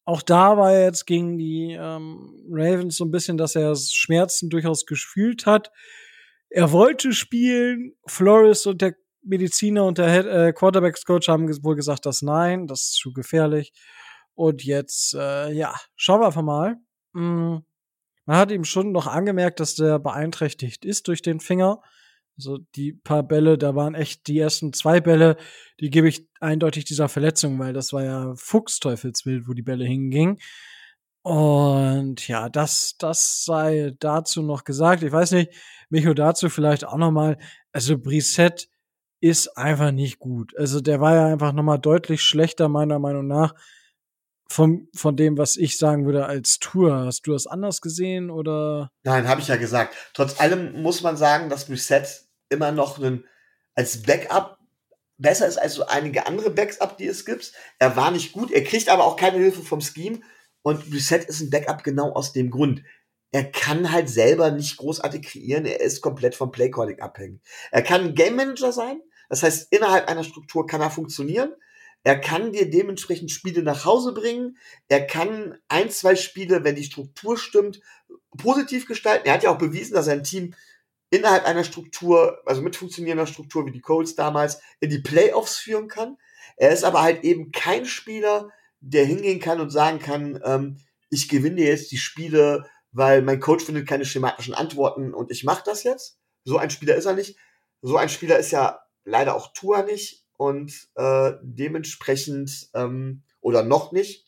Auch 0.06 0.22
da 0.22 0.56
war 0.56 0.72
er 0.72 0.84
jetzt 0.84 1.06
gegen 1.06 1.36
die 1.36 1.76
ähm, 1.78 2.42
Ravens 2.50 2.96
so 2.96 3.04
ein 3.04 3.10
bisschen, 3.10 3.36
dass 3.36 3.54
er 3.54 3.76
Schmerzen 3.76 4.48
durchaus 4.48 4.86
gefühlt 4.86 5.44
hat. 5.44 5.70
Er 6.48 6.72
wollte 6.72 7.12
spielen. 7.12 7.92
Flores 8.06 8.64
und 8.64 8.80
der 8.80 8.94
Mediziner 9.22 9.84
und 9.84 9.98
der 9.98 10.24
äh, 10.24 10.52
Quarterbacks 10.54 11.04
Coach 11.04 11.28
haben 11.28 11.46
wohl 11.62 11.76
gesagt, 11.76 12.06
dass 12.06 12.22
nein, 12.22 12.66
das 12.66 12.80
ist 12.84 12.94
zu 12.94 13.12
gefährlich. 13.12 13.74
Und 14.34 14.64
jetzt, 14.64 15.14
äh, 15.14 15.52
ja, 15.52 15.74
schauen 15.96 16.22
wir 16.22 16.26
einfach 16.28 16.40
mal. 16.42 16.76
Mm, 17.12 17.58
man 18.28 18.36
hat 18.36 18.50
ihm 18.50 18.64
schon 18.64 18.92
noch 18.92 19.06
angemerkt, 19.06 19.58
dass 19.58 19.74
der 19.74 19.98
beeinträchtigt 19.98 20.84
ist 20.84 21.08
durch 21.08 21.22
den 21.22 21.40
Finger. 21.40 21.80
Also 22.36 22.58
die 22.76 22.92
paar 22.92 23.22
Bälle, 23.22 23.56
da 23.56 23.74
waren 23.74 23.94
echt 23.94 24.26
die 24.26 24.38
ersten 24.38 24.74
zwei 24.74 25.00
Bälle, 25.00 25.38
die 25.80 25.88
gebe 25.88 26.10
ich 26.10 26.28
eindeutig 26.38 26.84
dieser 26.84 27.08
Verletzung, 27.08 27.58
weil 27.58 27.72
das 27.72 27.94
war 27.94 28.04
ja 28.04 28.34
Fuchsteufelswild, 28.36 29.48
wo 29.48 29.54
die 29.54 29.62
Bälle 29.62 29.86
hingingen. 29.86 30.36
Und 31.22 32.28
ja, 32.28 32.50
das, 32.50 32.96
das 32.98 33.46
sei 33.46 33.94
dazu 33.98 34.42
noch 34.42 34.64
gesagt. 34.64 35.02
Ich 35.02 35.10
weiß 35.10 35.32
nicht, 35.32 35.50
Micho 35.88 36.12
dazu 36.12 36.50
vielleicht 36.50 36.84
auch 36.84 36.98
noch 36.98 37.10
mal. 37.10 37.38
Also 37.72 37.96
Brissett 37.96 38.68
ist 39.20 39.56
einfach 39.56 39.90
nicht 39.90 40.18
gut. 40.18 40.54
Also 40.58 40.82
der 40.82 41.00
war 41.00 41.14
ja 41.14 41.26
einfach 41.28 41.54
noch 41.54 41.62
mal 41.62 41.78
deutlich 41.78 42.20
schlechter 42.20 42.68
meiner 42.68 42.98
Meinung 42.98 43.26
nach 43.26 43.54
von, 44.50 44.88
von 44.94 45.16
dem, 45.16 45.36
was 45.36 45.56
ich 45.56 45.78
sagen 45.78 46.06
würde 46.06 46.26
als 46.26 46.58
Tour. 46.58 47.04
Hast 47.06 47.26
du 47.26 47.32
das 47.32 47.46
anders 47.46 47.80
gesehen 47.80 48.30
oder? 48.30 48.90
Nein, 49.02 49.28
habe 49.28 49.40
ich 49.40 49.48
ja 49.48 49.56
gesagt. 49.56 49.94
Trotz 50.14 50.40
allem 50.40 50.82
muss 50.82 51.02
man 51.02 51.16
sagen, 51.16 51.48
dass 51.50 51.66
Brissett 51.66 52.24
immer 52.48 52.72
noch 52.72 52.98
einen, 52.98 53.24
als 53.74 54.02
Backup 54.02 54.58
besser 55.18 55.46
ist 55.46 55.58
als 55.58 55.74
so 55.74 55.86
einige 55.86 56.26
andere 56.26 56.50
Backup, 56.50 56.96
die 56.96 57.06
es 57.06 57.24
gibt. 57.24 57.52
Er 57.78 57.96
war 57.96 58.10
nicht 58.10 58.32
gut, 58.32 58.50
er 58.50 58.64
kriegt 58.64 58.88
aber 58.88 59.04
auch 59.04 59.16
keine 59.16 59.38
Hilfe 59.38 59.62
vom 59.62 59.80
Scheme. 59.80 60.20
Und 60.62 60.92
Reset 60.92 61.24
ist 61.26 61.40
ein 61.40 61.50
Backup 61.50 61.82
genau 61.82 62.12
aus 62.12 62.32
dem 62.32 62.50
Grund. 62.50 62.82
Er 63.30 63.44
kann 63.44 63.92
halt 63.92 64.08
selber 64.08 64.50
nicht 64.50 64.78
großartig 64.78 65.22
kreieren, 65.22 65.66
er 65.66 65.80
ist 65.80 66.00
komplett 66.00 66.34
vom 66.34 66.50
Playcalling 66.50 67.00
abhängig. 67.00 67.42
Er 67.70 67.82
kann 67.82 68.00
ein 68.02 68.14
Game 68.14 68.36
Manager 68.36 68.72
sein, 68.72 69.00
das 69.28 69.42
heißt, 69.42 69.70
innerhalb 69.70 70.08
einer 70.08 70.24
Struktur 70.24 70.66
kann 70.66 70.80
er 70.80 70.90
funktionieren. 70.90 71.52
Er 72.04 72.20
kann 72.20 72.52
dir 72.52 72.70
dementsprechend 72.70 73.30
Spiele 73.30 73.62
nach 73.62 73.84
Hause 73.84 74.14
bringen. 74.14 74.56
Er 74.88 75.06
kann 75.06 75.58
ein, 75.68 75.90
zwei 75.90 76.16
Spiele, 76.16 76.64
wenn 76.64 76.76
die 76.76 76.84
Struktur 76.84 77.36
stimmt, 77.36 77.80
positiv 78.36 78.86
gestalten. 78.86 79.26
Er 79.26 79.34
hat 79.34 79.42
ja 79.42 79.50
auch 79.50 79.58
bewiesen, 79.58 79.94
dass 79.94 80.06
sein 80.06 80.24
Team 80.24 80.54
innerhalb 81.10 81.44
einer 81.44 81.64
Struktur, 81.64 82.40
also 82.46 82.62
mit 82.62 82.76
funktionierender 82.76 83.26
Struktur 83.26 83.66
wie 83.66 83.72
die 83.72 83.80
Colts 83.80 84.14
damals, 84.14 84.60
in 84.80 84.90
die 84.90 85.00
Playoffs 85.00 85.56
führen 85.56 85.88
kann. 85.88 86.16
Er 86.56 86.70
ist 86.70 86.84
aber 86.84 87.02
halt 87.02 87.24
eben 87.24 87.50
kein 87.50 87.86
Spieler, 87.86 88.50
der 88.80 89.04
hingehen 89.04 89.40
kann 89.40 89.60
und 89.60 89.70
sagen 89.70 89.98
kann, 89.98 90.40
ähm, 90.44 90.78
ich 91.10 91.28
gewinne 91.28 91.62
jetzt 91.62 91.90
die 91.90 91.98
Spiele, 91.98 92.68
weil 92.92 93.22
mein 93.22 93.40
Coach 93.40 93.64
findet 93.64 93.88
keine 93.88 94.04
schematischen 94.04 94.54
Antworten 94.54 95.14
und 95.14 95.30
ich 95.30 95.44
mache 95.44 95.62
das 95.64 95.82
jetzt. 95.82 96.18
So 96.44 96.58
ein 96.58 96.70
Spieler 96.70 96.96
ist 96.96 97.06
er 97.06 97.14
nicht. 97.14 97.36
So 97.82 97.96
ein 97.96 98.08
Spieler 98.08 98.38
ist 98.38 98.50
ja 98.50 98.80
leider 99.04 99.34
auch 99.34 99.52
Tua 99.52 99.82
nicht 99.82 100.27
und 100.38 100.88
äh, 100.94 101.32
dementsprechend 101.42 102.70
ähm, 102.72 103.24
oder 103.40 103.62
noch 103.62 103.92
nicht. 103.92 104.26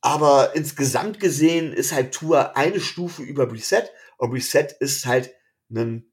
Aber 0.00 0.54
insgesamt 0.54 1.18
gesehen 1.18 1.72
ist 1.72 1.92
halt 1.92 2.14
Tour 2.14 2.56
eine 2.56 2.78
Stufe 2.78 3.22
über 3.22 3.50
Reset 3.50 3.84
und 4.18 4.32
Reset 4.32 4.68
ist 4.78 5.06
halt 5.06 5.34
ein 5.68 6.12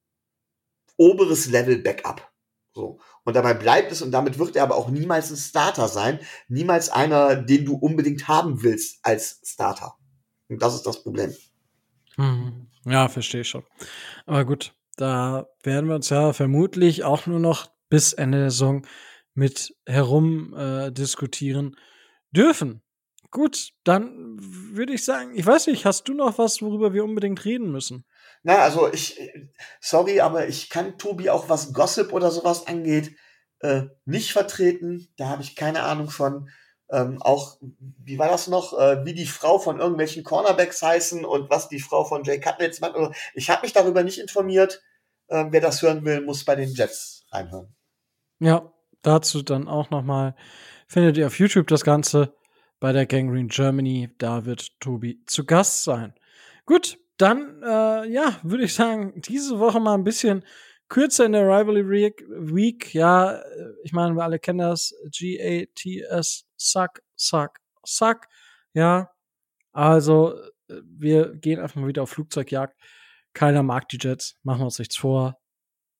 oberes 0.97 1.47
Level 1.47 1.77
Backup. 1.77 2.31
So. 2.73 2.99
Und 3.23 3.35
dabei 3.35 3.53
bleibt 3.53 3.91
es 3.91 4.01
und 4.01 4.11
damit 4.11 4.39
wird 4.39 4.55
er 4.55 4.63
aber 4.63 4.75
auch 4.75 4.89
niemals 4.89 5.29
ein 5.29 5.37
Starter 5.37 5.87
sein. 5.89 6.19
Niemals 6.47 6.89
einer, 6.89 7.35
den 7.35 7.65
du 7.65 7.75
unbedingt 7.75 8.27
haben 8.27 8.63
willst 8.63 8.99
als 9.03 9.41
Starter. 9.43 9.95
Und 10.49 10.61
das 10.61 10.75
ist 10.75 10.87
das 10.87 11.03
Problem. 11.03 11.35
Hm. 12.15 12.67
Ja, 12.85 13.09
verstehe 13.09 13.41
ich 13.41 13.49
schon. 13.49 13.63
Aber 14.25 14.45
gut, 14.45 14.73
da 14.95 15.47
werden 15.61 15.87
wir 15.87 15.95
uns 15.95 16.09
ja 16.09 16.33
vermutlich 16.33 17.03
auch 17.03 17.27
nur 17.27 17.39
noch 17.39 17.72
bis 17.93 18.11
Ende 18.11 18.39
der 18.39 18.49
Saison 18.49 18.87
mit 19.35 19.75
herum 19.85 20.55
äh, 20.57 20.91
diskutieren 20.91 21.77
dürfen. 22.31 22.81
Gut, 23.29 23.69
dann 23.83 24.35
würde 24.39 24.93
ich 24.93 25.05
sagen, 25.05 25.35
ich 25.35 25.45
weiß 25.45 25.67
nicht, 25.67 25.85
hast 25.85 26.07
du 26.07 26.15
noch 26.15 26.39
was, 26.39 26.63
worüber 26.63 26.93
wir 26.93 27.03
unbedingt 27.03 27.45
reden 27.45 27.71
müssen? 27.71 28.03
Na, 28.41 28.57
also 28.63 28.91
ich, 28.91 29.21
sorry, 29.79 30.21
aber 30.21 30.47
ich 30.47 30.71
kann 30.71 30.97
Tobi 30.97 31.29
auch 31.29 31.49
was 31.49 31.71
Gossip 31.71 32.13
oder 32.13 32.31
sowas 32.31 32.65
angeht, 32.65 33.15
äh, 33.59 33.83
nicht 34.05 34.33
vertreten. 34.33 35.13
Da 35.17 35.29
habe 35.29 35.43
ich 35.43 35.55
keine 35.55 35.83
Ahnung 35.83 36.09
von. 36.09 36.49
Ähm, 36.91 37.21
auch, 37.21 37.57
wie 37.79 38.17
war 38.17 38.27
das 38.27 38.47
noch, 38.47 38.73
äh, 38.73 39.05
wie 39.05 39.13
die 39.13 39.27
Frau 39.27 39.59
von 39.59 39.79
irgendwelchen 39.79 40.23
Cornerbacks 40.23 40.81
heißen 40.81 41.25
und 41.25 41.51
was 41.51 41.69
die 41.69 41.79
Frau 41.79 42.05
von 42.05 42.23
Jay 42.23 42.39
Cutlets 42.39 42.81
macht. 42.81 42.95
Also, 42.95 43.11
ich 43.35 43.51
habe 43.51 43.61
mich 43.61 43.73
darüber 43.73 44.01
nicht 44.01 44.17
informiert. 44.17 44.81
Äh, 45.27 45.45
wer 45.51 45.61
das 45.61 45.83
hören 45.83 46.03
will, 46.05 46.21
muss 46.21 46.43
bei 46.43 46.55
den 46.55 46.73
Jets 46.73 47.23
reinhören. 47.31 47.75
Ja, 48.43 48.73
dazu 49.03 49.41
dann 49.41 49.69
auch 49.69 49.89
noch 49.89 50.03
mal 50.03 50.35
findet 50.87 51.17
ihr 51.17 51.27
auf 51.27 51.39
YouTube 51.39 51.67
das 51.67 51.85
Ganze 51.85 52.35
bei 52.81 52.91
der 52.91 53.05
Gangrene 53.05 53.47
Germany. 53.47 54.09
Da 54.17 54.43
wird 54.43 54.77
Tobi 54.81 55.23
zu 55.27 55.45
Gast 55.45 55.85
sein. 55.85 56.13
Gut, 56.65 56.97
dann 57.17 57.63
äh, 57.63 58.05
ja, 58.11 58.37
würde 58.43 58.65
ich 58.65 58.73
sagen, 58.73 59.13
diese 59.21 59.59
Woche 59.59 59.79
mal 59.79 59.93
ein 59.93 60.03
bisschen 60.03 60.43
kürzer 60.89 61.25
in 61.25 61.31
der 61.31 61.43
Rivalry 61.47 61.87
Week. 61.87 62.93
Ja, 62.93 63.35
äh, 63.37 63.73
ich 63.85 63.93
meine, 63.93 64.13
wir 64.13 64.23
alle 64.23 64.39
kennen 64.39 64.59
das. 64.59 64.93
G-A-T-S, 65.09 66.45
suck, 66.57 67.01
suck, 67.15 67.59
suck. 67.85 68.27
Ja, 68.73 69.09
also 69.71 70.35
äh, 70.67 70.81
wir 70.83 71.33
gehen 71.35 71.61
einfach 71.61 71.79
mal 71.79 71.87
wieder 71.87 72.03
auf 72.03 72.09
Flugzeugjagd. 72.09 72.77
Keiner 73.33 73.63
mag 73.63 73.87
die 73.87 73.99
Jets, 74.01 74.35
machen 74.43 74.59
wir 74.59 74.65
uns 74.65 74.79
nichts 74.79 74.97
vor. 74.97 75.39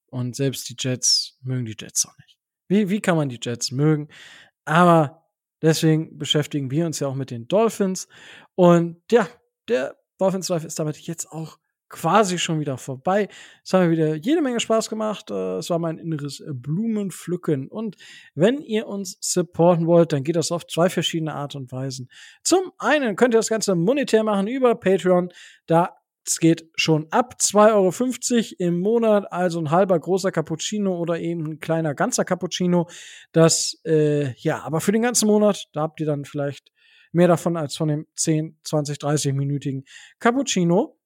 Und 0.07 0.35
selbst 0.35 0.67
die 0.69 0.75
Jets 0.77 1.39
mögen 1.41 1.63
die 1.65 1.77
Jets 1.79 2.05
auch 2.05 2.17
nicht. 2.17 2.32
Wie, 2.73 2.89
wie 2.89 3.01
kann 3.01 3.17
man 3.17 3.29
die 3.29 3.37
Jets 3.39 3.71
mögen? 3.71 4.07
Aber 4.65 5.27
deswegen 5.61 6.17
beschäftigen 6.17 6.71
wir 6.71 6.87
uns 6.87 6.99
ja 6.99 7.07
auch 7.07 7.13
mit 7.13 7.29
den 7.29 7.47
Dolphins. 7.47 8.07
Und 8.55 8.97
ja, 9.11 9.27
der 9.69 9.95
Dolphins 10.17 10.49
Life 10.49 10.65
ist 10.65 10.79
damit 10.79 10.97
jetzt 10.97 11.31
auch 11.31 11.59
quasi 11.87 12.39
schon 12.39 12.59
wieder 12.59 12.79
vorbei. 12.79 13.29
Es 13.63 13.73
hat 13.73 13.81
mir 13.81 13.91
wieder 13.91 14.15
jede 14.15 14.41
Menge 14.41 14.59
Spaß 14.59 14.89
gemacht. 14.89 15.29
Äh, 15.29 15.57
es 15.57 15.69
war 15.69 15.77
mein 15.77 15.99
inneres 15.99 16.43
Blumenpflücken. 16.47 17.67
Und 17.67 17.95
wenn 18.33 18.59
ihr 18.63 18.87
uns 18.87 19.19
supporten 19.21 19.85
wollt, 19.85 20.11
dann 20.11 20.23
geht 20.23 20.35
das 20.35 20.51
auf 20.51 20.65
zwei 20.65 20.89
verschiedene 20.89 21.35
Art 21.35 21.53
und 21.53 21.71
Weisen. 21.71 22.09
Zum 22.41 22.71
einen 22.79 23.15
könnt 23.15 23.35
ihr 23.35 23.39
das 23.39 23.49
Ganze 23.49 23.75
monetär 23.75 24.23
machen 24.23 24.47
über 24.47 24.73
Patreon. 24.73 25.31
Da 25.67 25.95
es 26.25 26.39
geht 26.39 26.69
schon 26.75 27.07
ab 27.11 27.35
2,50 27.39 27.73
Euro 27.73 28.55
im 28.59 28.79
Monat, 28.79 29.31
also 29.31 29.59
ein 29.59 29.71
halber 29.71 29.99
großer 29.99 30.31
Cappuccino 30.31 30.97
oder 30.97 31.19
eben 31.19 31.45
ein 31.45 31.59
kleiner 31.59 31.93
ganzer 31.93 32.23
Cappuccino. 32.23 32.87
Das, 33.31 33.79
äh, 33.85 34.33
ja, 34.35 34.61
aber 34.63 34.79
für 34.79 34.91
den 34.91 35.01
ganzen 35.01 35.27
Monat, 35.27 35.67
da 35.73 35.81
habt 35.81 35.99
ihr 35.99 36.05
dann 36.05 36.25
vielleicht 36.25 36.71
mehr 37.11 37.27
davon 37.27 37.57
als 37.57 37.75
von 37.75 37.89
dem 37.89 38.07
10, 38.15 38.57
20, 38.63 38.97
30-minütigen 38.97 39.83
Cappuccino. 40.19 40.97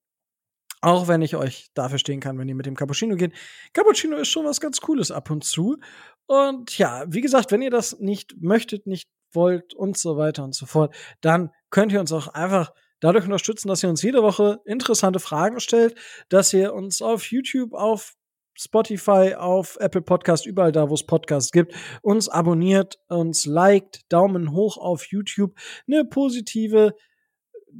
Auch 0.80 1.08
wenn 1.08 1.22
ich 1.22 1.34
euch 1.34 1.70
dafür 1.74 1.98
stehen 1.98 2.20
kann, 2.20 2.38
wenn 2.38 2.48
ihr 2.48 2.54
mit 2.54 2.66
dem 2.66 2.76
Cappuccino 2.76 3.16
geht. 3.16 3.32
Cappuccino 3.72 4.16
ist 4.16 4.28
schon 4.28 4.46
was 4.46 4.60
ganz 4.60 4.80
Cooles 4.80 5.10
ab 5.10 5.28
und 5.30 5.42
zu. 5.42 5.78
Und 6.26 6.78
ja, 6.78 7.04
wie 7.08 7.20
gesagt, 7.20 7.50
wenn 7.50 7.62
ihr 7.62 7.70
das 7.70 7.98
nicht 7.98 8.36
möchtet, 8.40 8.86
nicht 8.86 9.08
wollt 9.32 9.74
und 9.74 9.98
so 9.98 10.16
weiter 10.16 10.44
und 10.44 10.54
so 10.54 10.66
fort, 10.66 10.94
dann 11.20 11.50
könnt 11.70 11.90
ihr 11.92 11.98
uns 11.98 12.12
auch 12.12 12.28
einfach 12.28 12.72
dadurch 13.00 13.24
unterstützen, 13.24 13.68
dass 13.68 13.82
ihr 13.82 13.88
uns 13.88 14.02
jede 14.02 14.22
Woche 14.22 14.60
interessante 14.64 15.20
Fragen 15.20 15.60
stellt, 15.60 15.94
dass 16.28 16.52
ihr 16.52 16.74
uns 16.74 17.02
auf 17.02 17.30
YouTube, 17.30 17.74
auf 17.74 18.14
Spotify, 18.58 19.34
auf 19.36 19.76
Apple 19.80 20.02
Podcast, 20.02 20.44
überall 20.44 20.72
da, 20.72 20.90
wo 20.90 20.94
es 20.94 21.06
Podcasts 21.06 21.52
gibt, 21.52 21.74
uns 22.02 22.28
abonniert, 22.28 22.98
uns 23.08 23.46
liked, 23.46 24.00
Daumen 24.08 24.52
hoch 24.52 24.76
auf 24.76 25.06
YouTube, 25.06 25.54
eine 25.86 26.04
positive, 26.04 26.94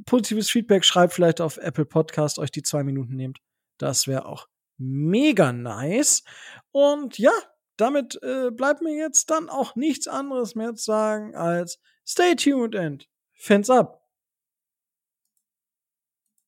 positives 0.05 0.49
Feedback 0.49 0.85
schreibt, 0.85 1.13
vielleicht 1.13 1.41
auf 1.41 1.57
Apple 1.57 1.85
Podcast, 1.85 2.39
euch 2.39 2.51
die 2.51 2.63
zwei 2.63 2.83
Minuten 2.83 3.15
nehmt. 3.15 3.39
Das 3.77 4.07
wäre 4.07 4.25
auch 4.25 4.47
mega 4.77 5.51
nice. 5.51 6.23
Und 6.71 7.17
ja, 7.17 7.33
damit 7.75 8.17
äh, 8.23 8.51
bleibt 8.51 8.81
mir 8.81 8.95
jetzt 8.95 9.29
dann 9.29 9.49
auch 9.49 9.75
nichts 9.75 10.07
anderes 10.07 10.55
mehr 10.55 10.75
zu 10.75 10.83
sagen 10.85 11.35
als 11.35 11.79
stay 12.05 12.35
tuned 12.35 12.75
and 12.75 13.09
fans 13.33 13.69
up. 13.69 13.98